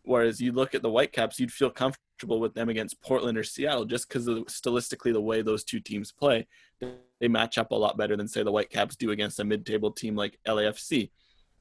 Whereas 0.00 0.40
you 0.40 0.50
look 0.50 0.74
at 0.74 0.80
the 0.80 0.90
Whitecaps, 0.90 1.38
you'd 1.38 1.52
feel 1.52 1.68
comfortable 1.68 2.40
with 2.40 2.54
them 2.54 2.70
against 2.70 3.02
Portland 3.02 3.36
or 3.36 3.44
Seattle 3.44 3.84
just 3.84 4.08
because 4.08 4.26
of 4.26 4.38
stylistically 4.46 5.12
the 5.12 5.20
way 5.20 5.42
those 5.42 5.62
two 5.62 5.78
teams 5.78 6.10
play. 6.10 6.46
They 7.20 7.28
match 7.28 7.58
up 7.58 7.70
a 7.70 7.74
lot 7.74 7.98
better 7.98 8.16
than 8.16 8.28
say 8.28 8.42
the 8.42 8.50
Whitecaps 8.50 8.96
do 8.96 9.10
against 9.10 9.40
a 9.40 9.44
mid-table 9.44 9.92
team 9.92 10.16
like 10.16 10.38
LAFC. 10.48 11.10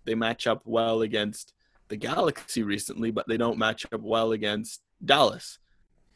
They 0.06 0.16
match 0.16 0.48
up 0.48 0.62
well 0.64 1.02
against 1.02 1.54
the 1.90 1.98
Galaxy 1.98 2.64
recently, 2.64 3.12
but 3.12 3.28
they 3.28 3.36
don't 3.36 3.58
match 3.58 3.86
up 3.92 4.00
well 4.00 4.32
against 4.32 4.84
Dallas. 5.04 5.60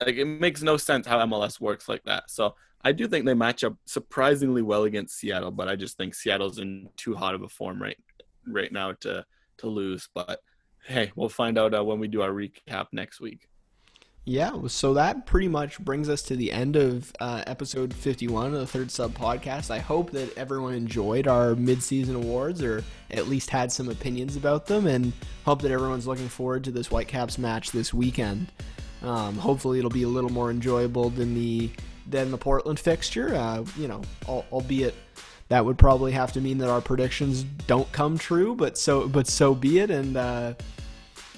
Like 0.02 0.16
it 0.16 0.26
makes 0.26 0.62
no 0.62 0.78
sense 0.78 1.08
how 1.08 1.20
MLS 1.26 1.60
works 1.60 1.88
like 1.88 2.04
that. 2.04 2.30
So 2.30 2.56
I 2.84 2.92
do 2.92 3.08
think 3.08 3.26
they 3.26 3.34
match 3.34 3.64
up 3.64 3.76
surprisingly 3.86 4.62
well 4.62 4.84
against 4.84 5.18
Seattle, 5.18 5.52
but 5.52 5.68
I 5.68 5.76
just 5.76 5.98
think 5.98 6.14
Seattle's 6.14 6.60
in 6.60 6.90
too 6.98 7.16
hot 7.16 7.34
of 7.34 7.42
a 7.42 7.50
form 7.50 7.82
right 7.82 7.98
right 8.48 8.72
now 8.72 8.94
to 9.02 9.26
to 9.58 9.68
lose. 9.68 10.10
But 10.14 10.42
hey, 10.86 11.12
we'll 11.16 11.30
find 11.30 11.58
out 11.58 11.74
uh, 11.74 11.84
when 11.84 12.00
we 12.00 12.08
do 12.08 12.22
our 12.22 12.32
recap 12.32 12.88
next 12.92 13.20
week. 13.20 13.48
Yeah, 14.28 14.68
so 14.68 14.96
that 14.96 15.28
pretty 15.28 15.48
much 15.48 15.80
brings 15.80 16.10
us 16.10 16.24
to 16.24 16.36
the 16.36 16.52
end 16.52 16.76
of 16.76 17.14
uh, 17.20 17.44
episode 17.46 17.94
51 17.94 18.56
of 18.56 18.60
the 18.60 18.66
Third 18.66 18.90
Sub 18.90 19.14
podcast. 19.14 19.70
I 19.70 19.78
hope 19.78 20.10
that 20.12 20.36
everyone 20.36 20.74
enjoyed 20.74 21.28
our 21.28 21.54
midseason 21.54 22.16
awards 22.16 22.64
or 22.64 22.84
at 23.12 23.28
least 23.28 23.52
had 23.52 23.72
some 23.72 23.88
opinions 23.88 24.36
about 24.36 24.66
them, 24.66 24.88
and 24.88 25.14
hope 25.46 25.62
that 25.62 25.70
everyone's 25.70 26.08
looking 26.08 26.28
forward 26.28 26.64
to 26.64 26.72
this 26.72 26.88
Whitecaps 26.88 27.38
match 27.38 27.72
this 27.72 27.94
weekend. 27.94 28.52
Um, 29.06 29.38
hopefully, 29.38 29.80
it'll 29.80 29.90
be 29.90 30.04
a 30.04 30.08
little 30.08 30.32
more 30.32 30.50
enjoyable 30.52 31.10
than 31.10 31.34
the 31.36 31.70
than 32.08 32.32
the 32.32 32.38
Portland 32.38 32.80
fixture. 32.80 33.36
Uh, 33.36 33.64
you 33.78 33.88
know, 33.88 34.02
albeit 34.28 34.96
that 35.50 35.64
would 35.64 35.78
probably 35.78 36.12
have 36.12 36.32
to 36.34 36.42
mean 36.42 36.58
that 36.58 36.70
our 36.70 36.82
predictions 36.82 37.44
don't 37.68 37.92
come 37.92 38.18
true, 38.18 38.56
but 38.56 38.78
so 38.78 39.08
but 39.08 39.28
so 39.28 39.54
be 39.54 39.80
it. 39.80 39.92
And 39.92 40.18
uh, 40.18 40.54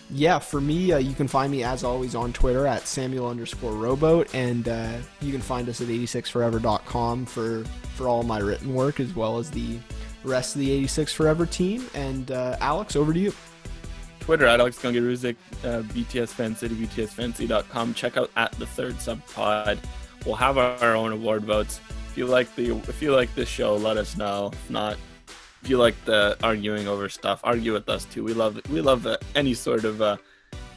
yeah, 0.10 0.39
for 0.39 0.61
me, 0.61 0.94
uh, 0.94 0.98
you 0.98 1.14
can 1.14 1.27
find 1.27 1.52
me 1.52 1.64
as 1.64 1.84
always 1.84 2.15
on 2.15 2.31
Twitter 2.31 2.65
at 2.65 2.88
Samuel 2.88 3.27
underscore 3.27 3.73
rowboat, 3.73 4.34
and 4.34 4.68
uh, 4.69 4.98
you 5.22 5.31
can 5.31 5.41
find 5.41 5.68
us 5.68 5.81
at 5.81 5.88
86forever.com 5.88 7.26
for 7.26 7.65
for 7.95 8.07
all 8.07 8.23
my 8.23 8.39
written 8.39 8.73
work 8.73 8.99
as 8.99 9.15
well 9.15 9.38
as 9.39 9.52
the 9.52 9.77
rest 10.23 10.56
of 10.56 10.61
the 10.61 10.72
86 10.72 11.14
Forever 11.14 11.45
team. 11.45 11.85
And 11.94 12.31
uh, 12.31 12.57
Alex, 12.60 12.95
over 12.95 13.14
to 13.14 13.19
you. 13.19 13.34
Twitter 14.28 14.45
at 14.45 14.60
Alex 14.60 14.78
Gangué-Ruzic, 14.80 15.38
uh, 15.64 15.84
BTS 15.84 16.36
BTSFancy.com. 16.36 17.94
Check 17.94 18.18
out 18.18 18.30
at 18.36 18.52
the 18.60 18.66
third 18.66 18.99
sub 18.99 19.26
pod. 19.28 19.80
We'll 20.26 20.36
have 20.36 20.58
our, 20.58 20.98
own 20.98 21.14
award 21.14 21.45
votes. 21.45 21.80
If 22.10 22.18
you 22.18 22.26
like 22.26 22.54
the 22.56 22.72
if 22.76 23.02
you 23.02 23.16
like 23.16 23.34
this 23.36 23.48
show, 23.48 23.78
let 23.78 23.95
us 23.95 24.18
know. 24.18 24.49
If 24.52 24.70
not, 24.70 24.98
if 25.64 25.70
you 25.70 25.78
like 25.78 25.95
the 26.04 26.38
arguing 26.44 26.90
over 26.90 27.08
stuff, 27.08 27.40
argue 27.45 27.72
with 27.72 27.88
us 27.88 28.04
too. 28.04 28.22
We 28.22 28.34
love 28.34 28.60
we 28.70 28.82
love 28.82 29.08
uh, 29.08 29.16
any 29.34 29.54
sort 29.54 29.86
of 29.86 30.02
uh, 30.02 30.18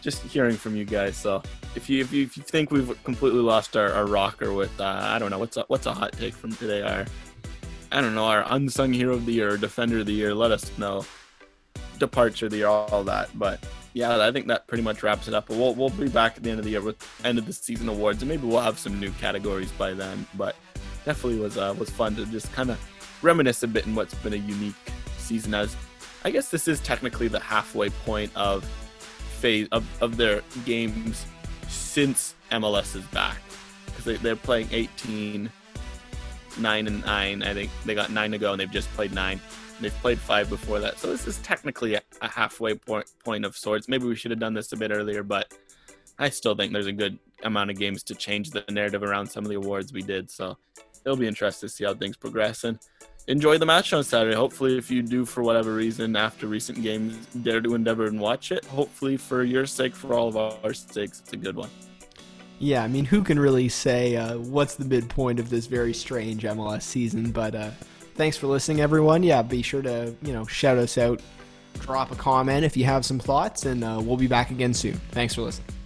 just 0.00 0.22
hearing 0.22 0.54
from 0.54 0.76
you 0.76 0.84
guys. 0.84 1.16
So 1.16 1.42
if 1.74 1.90
you 1.90 2.02
if 2.02 2.12
you, 2.12 2.22
if 2.22 2.36
you 2.36 2.44
think 2.44 2.70
we've 2.70 3.02
completely 3.02 3.40
lost 3.40 3.76
our, 3.76 3.92
our 3.92 4.06
rocker 4.06 4.52
with 4.52 4.80
uh, 4.80 5.00
I 5.02 5.18
don't 5.18 5.30
know 5.30 5.40
what's 5.40 5.56
a, 5.56 5.64
what's 5.66 5.86
a 5.86 5.92
hot 5.92 6.12
take 6.12 6.34
from 6.34 6.52
today, 6.52 6.82
our 6.82 7.04
I 7.90 8.00
don't 8.00 8.14
know 8.14 8.26
our 8.26 8.44
unsung 8.46 8.92
hero 8.92 9.14
of 9.14 9.26
the 9.26 9.32
year, 9.32 9.56
defender 9.56 9.98
of 9.98 10.06
the 10.06 10.12
year, 10.12 10.36
let 10.36 10.52
us 10.52 10.70
know. 10.78 11.04
Departure 11.98 12.46
of 12.46 12.52
the 12.52 12.58
year, 12.58 12.66
all 12.66 13.04
that. 13.04 13.30
But 13.38 13.64
yeah, 13.92 14.24
I 14.24 14.32
think 14.32 14.46
that 14.46 14.66
pretty 14.66 14.82
much 14.82 15.02
wraps 15.02 15.28
it 15.28 15.34
up. 15.34 15.48
But 15.48 15.56
we'll 15.56 15.74
we'll 15.74 15.90
be 15.90 16.08
back 16.08 16.36
at 16.36 16.42
the 16.42 16.50
end 16.50 16.58
of 16.58 16.64
the 16.64 16.70
year 16.72 16.80
with 16.80 16.96
end 17.24 17.38
of 17.38 17.46
the 17.46 17.52
season 17.52 17.88
awards, 17.88 18.22
and 18.22 18.28
maybe 18.28 18.46
we'll 18.46 18.60
have 18.60 18.78
some 18.78 18.98
new 18.98 19.10
categories 19.12 19.72
by 19.72 19.92
then. 19.94 20.26
But 20.34 20.56
definitely 21.04 21.40
was 21.40 21.56
uh, 21.56 21.74
was 21.78 21.90
fun 21.90 22.16
to 22.16 22.26
just 22.26 22.52
kind 22.52 22.70
of 22.70 22.78
reminisce 23.22 23.62
a 23.62 23.68
bit 23.68 23.86
in 23.86 23.94
what's 23.94 24.14
been 24.14 24.32
a 24.32 24.36
unique 24.36 24.74
season 25.18 25.54
as 25.54 25.76
I 26.24 26.30
guess 26.30 26.50
this 26.50 26.68
is 26.68 26.80
technically 26.80 27.28
the 27.28 27.40
halfway 27.40 27.90
point 27.90 28.30
of 28.34 28.64
phase 29.38 29.68
of, 29.72 29.86
of 30.02 30.16
their 30.16 30.42
games 30.64 31.26
since 31.68 32.34
MLS 32.50 32.96
is 32.96 33.04
back 33.06 33.38
because 33.86 34.04
they, 34.04 34.16
they're 34.16 34.36
playing 34.36 34.68
18 34.72 35.50
9 36.58 36.86
and 36.86 37.04
9 37.04 37.42
I 37.42 37.54
think 37.54 37.70
they 37.84 37.94
got 37.94 38.10
9 38.10 38.32
to 38.32 38.38
go 38.38 38.52
and 38.52 38.60
they've 38.60 38.70
just 38.70 38.90
played 38.92 39.12
9 39.12 39.40
they've 39.80 39.94
played 40.00 40.18
5 40.18 40.48
before 40.48 40.80
that 40.80 40.98
so 40.98 41.08
this 41.08 41.26
is 41.26 41.38
technically 41.38 41.94
a, 41.94 42.02
a 42.22 42.28
halfway 42.28 42.74
point 42.74 43.10
point 43.24 43.44
of 43.44 43.56
sorts 43.56 43.88
maybe 43.88 44.06
we 44.06 44.16
should 44.16 44.30
have 44.30 44.40
done 44.40 44.54
this 44.54 44.72
a 44.72 44.76
bit 44.76 44.90
earlier 44.90 45.22
but 45.22 45.52
I 46.18 46.28
still 46.28 46.54
think 46.54 46.72
there's 46.72 46.86
a 46.86 46.92
good 46.92 47.18
amount 47.42 47.70
of 47.70 47.78
games 47.78 48.02
to 48.04 48.14
change 48.14 48.50
the 48.50 48.64
narrative 48.70 49.02
around 49.02 49.26
some 49.26 49.44
of 49.44 49.50
the 49.50 49.56
awards 49.56 49.92
we 49.92 50.02
did 50.02 50.30
so 50.30 50.56
it'll 51.04 51.16
be 51.16 51.26
interesting 51.26 51.68
to 51.68 51.74
see 51.74 51.84
how 51.84 51.94
things 51.94 52.16
progress 52.16 52.64
and 52.64 52.78
enjoy 53.28 53.58
the 53.58 53.66
match 53.66 53.92
on 53.92 54.02
Saturday. 54.02 54.34
Hopefully, 54.34 54.76
if 54.76 54.90
you 54.90 55.02
do 55.02 55.24
for 55.24 55.42
whatever 55.42 55.74
reason 55.74 56.16
after 56.16 56.46
recent 56.46 56.82
games 56.82 57.14
dare 57.42 57.60
to 57.60 57.74
endeavor 57.74 58.06
and 58.06 58.20
watch 58.20 58.52
it, 58.52 58.64
hopefully 58.64 59.16
for 59.16 59.44
your 59.44 59.66
sake, 59.66 59.94
for 59.94 60.14
all 60.14 60.28
of 60.28 60.36
our 60.36 60.74
sakes, 60.74 61.20
it's 61.20 61.32
a 61.32 61.36
good 61.36 61.56
one. 61.56 61.70
Yeah, 62.58 62.84
I 62.84 62.88
mean, 62.88 63.06
who 63.06 63.22
can 63.22 63.38
really 63.38 63.68
say 63.68 64.16
uh, 64.16 64.36
what's 64.36 64.74
the 64.74 64.84
midpoint 64.84 65.40
of 65.40 65.48
this 65.48 65.66
very 65.66 65.94
strange 65.94 66.42
MLS 66.42 66.82
season? 66.82 67.30
But 67.30 67.54
uh, 67.54 67.70
thanks 68.20 68.36
for 68.36 68.48
listening, 68.48 68.82
everyone. 68.82 69.22
Yeah, 69.22 69.40
be 69.40 69.62
sure 69.62 69.80
to 69.80 70.14
you 70.20 70.34
know 70.34 70.44
shout 70.44 70.76
us 70.76 70.98
out, 70.98 71.22
drop 71.78 72.12
a 72.12 72.16
comment 72.16 72.66
if 72.66 72.76
you 72.76 72.84
have 72.84 73.06
some 73.06 73.18
thoughts, 73.18 73.64
and 73.64 73.82
uh, 73.82 73.98
we'll 73.98 74.18
be 74.18 74.26
back 74.26 74.50
again 74.50 74.74
soon. 74.74 75.00
Thanks 75.12 75.34
for 75.34 75.40
listening. 75.40 75.79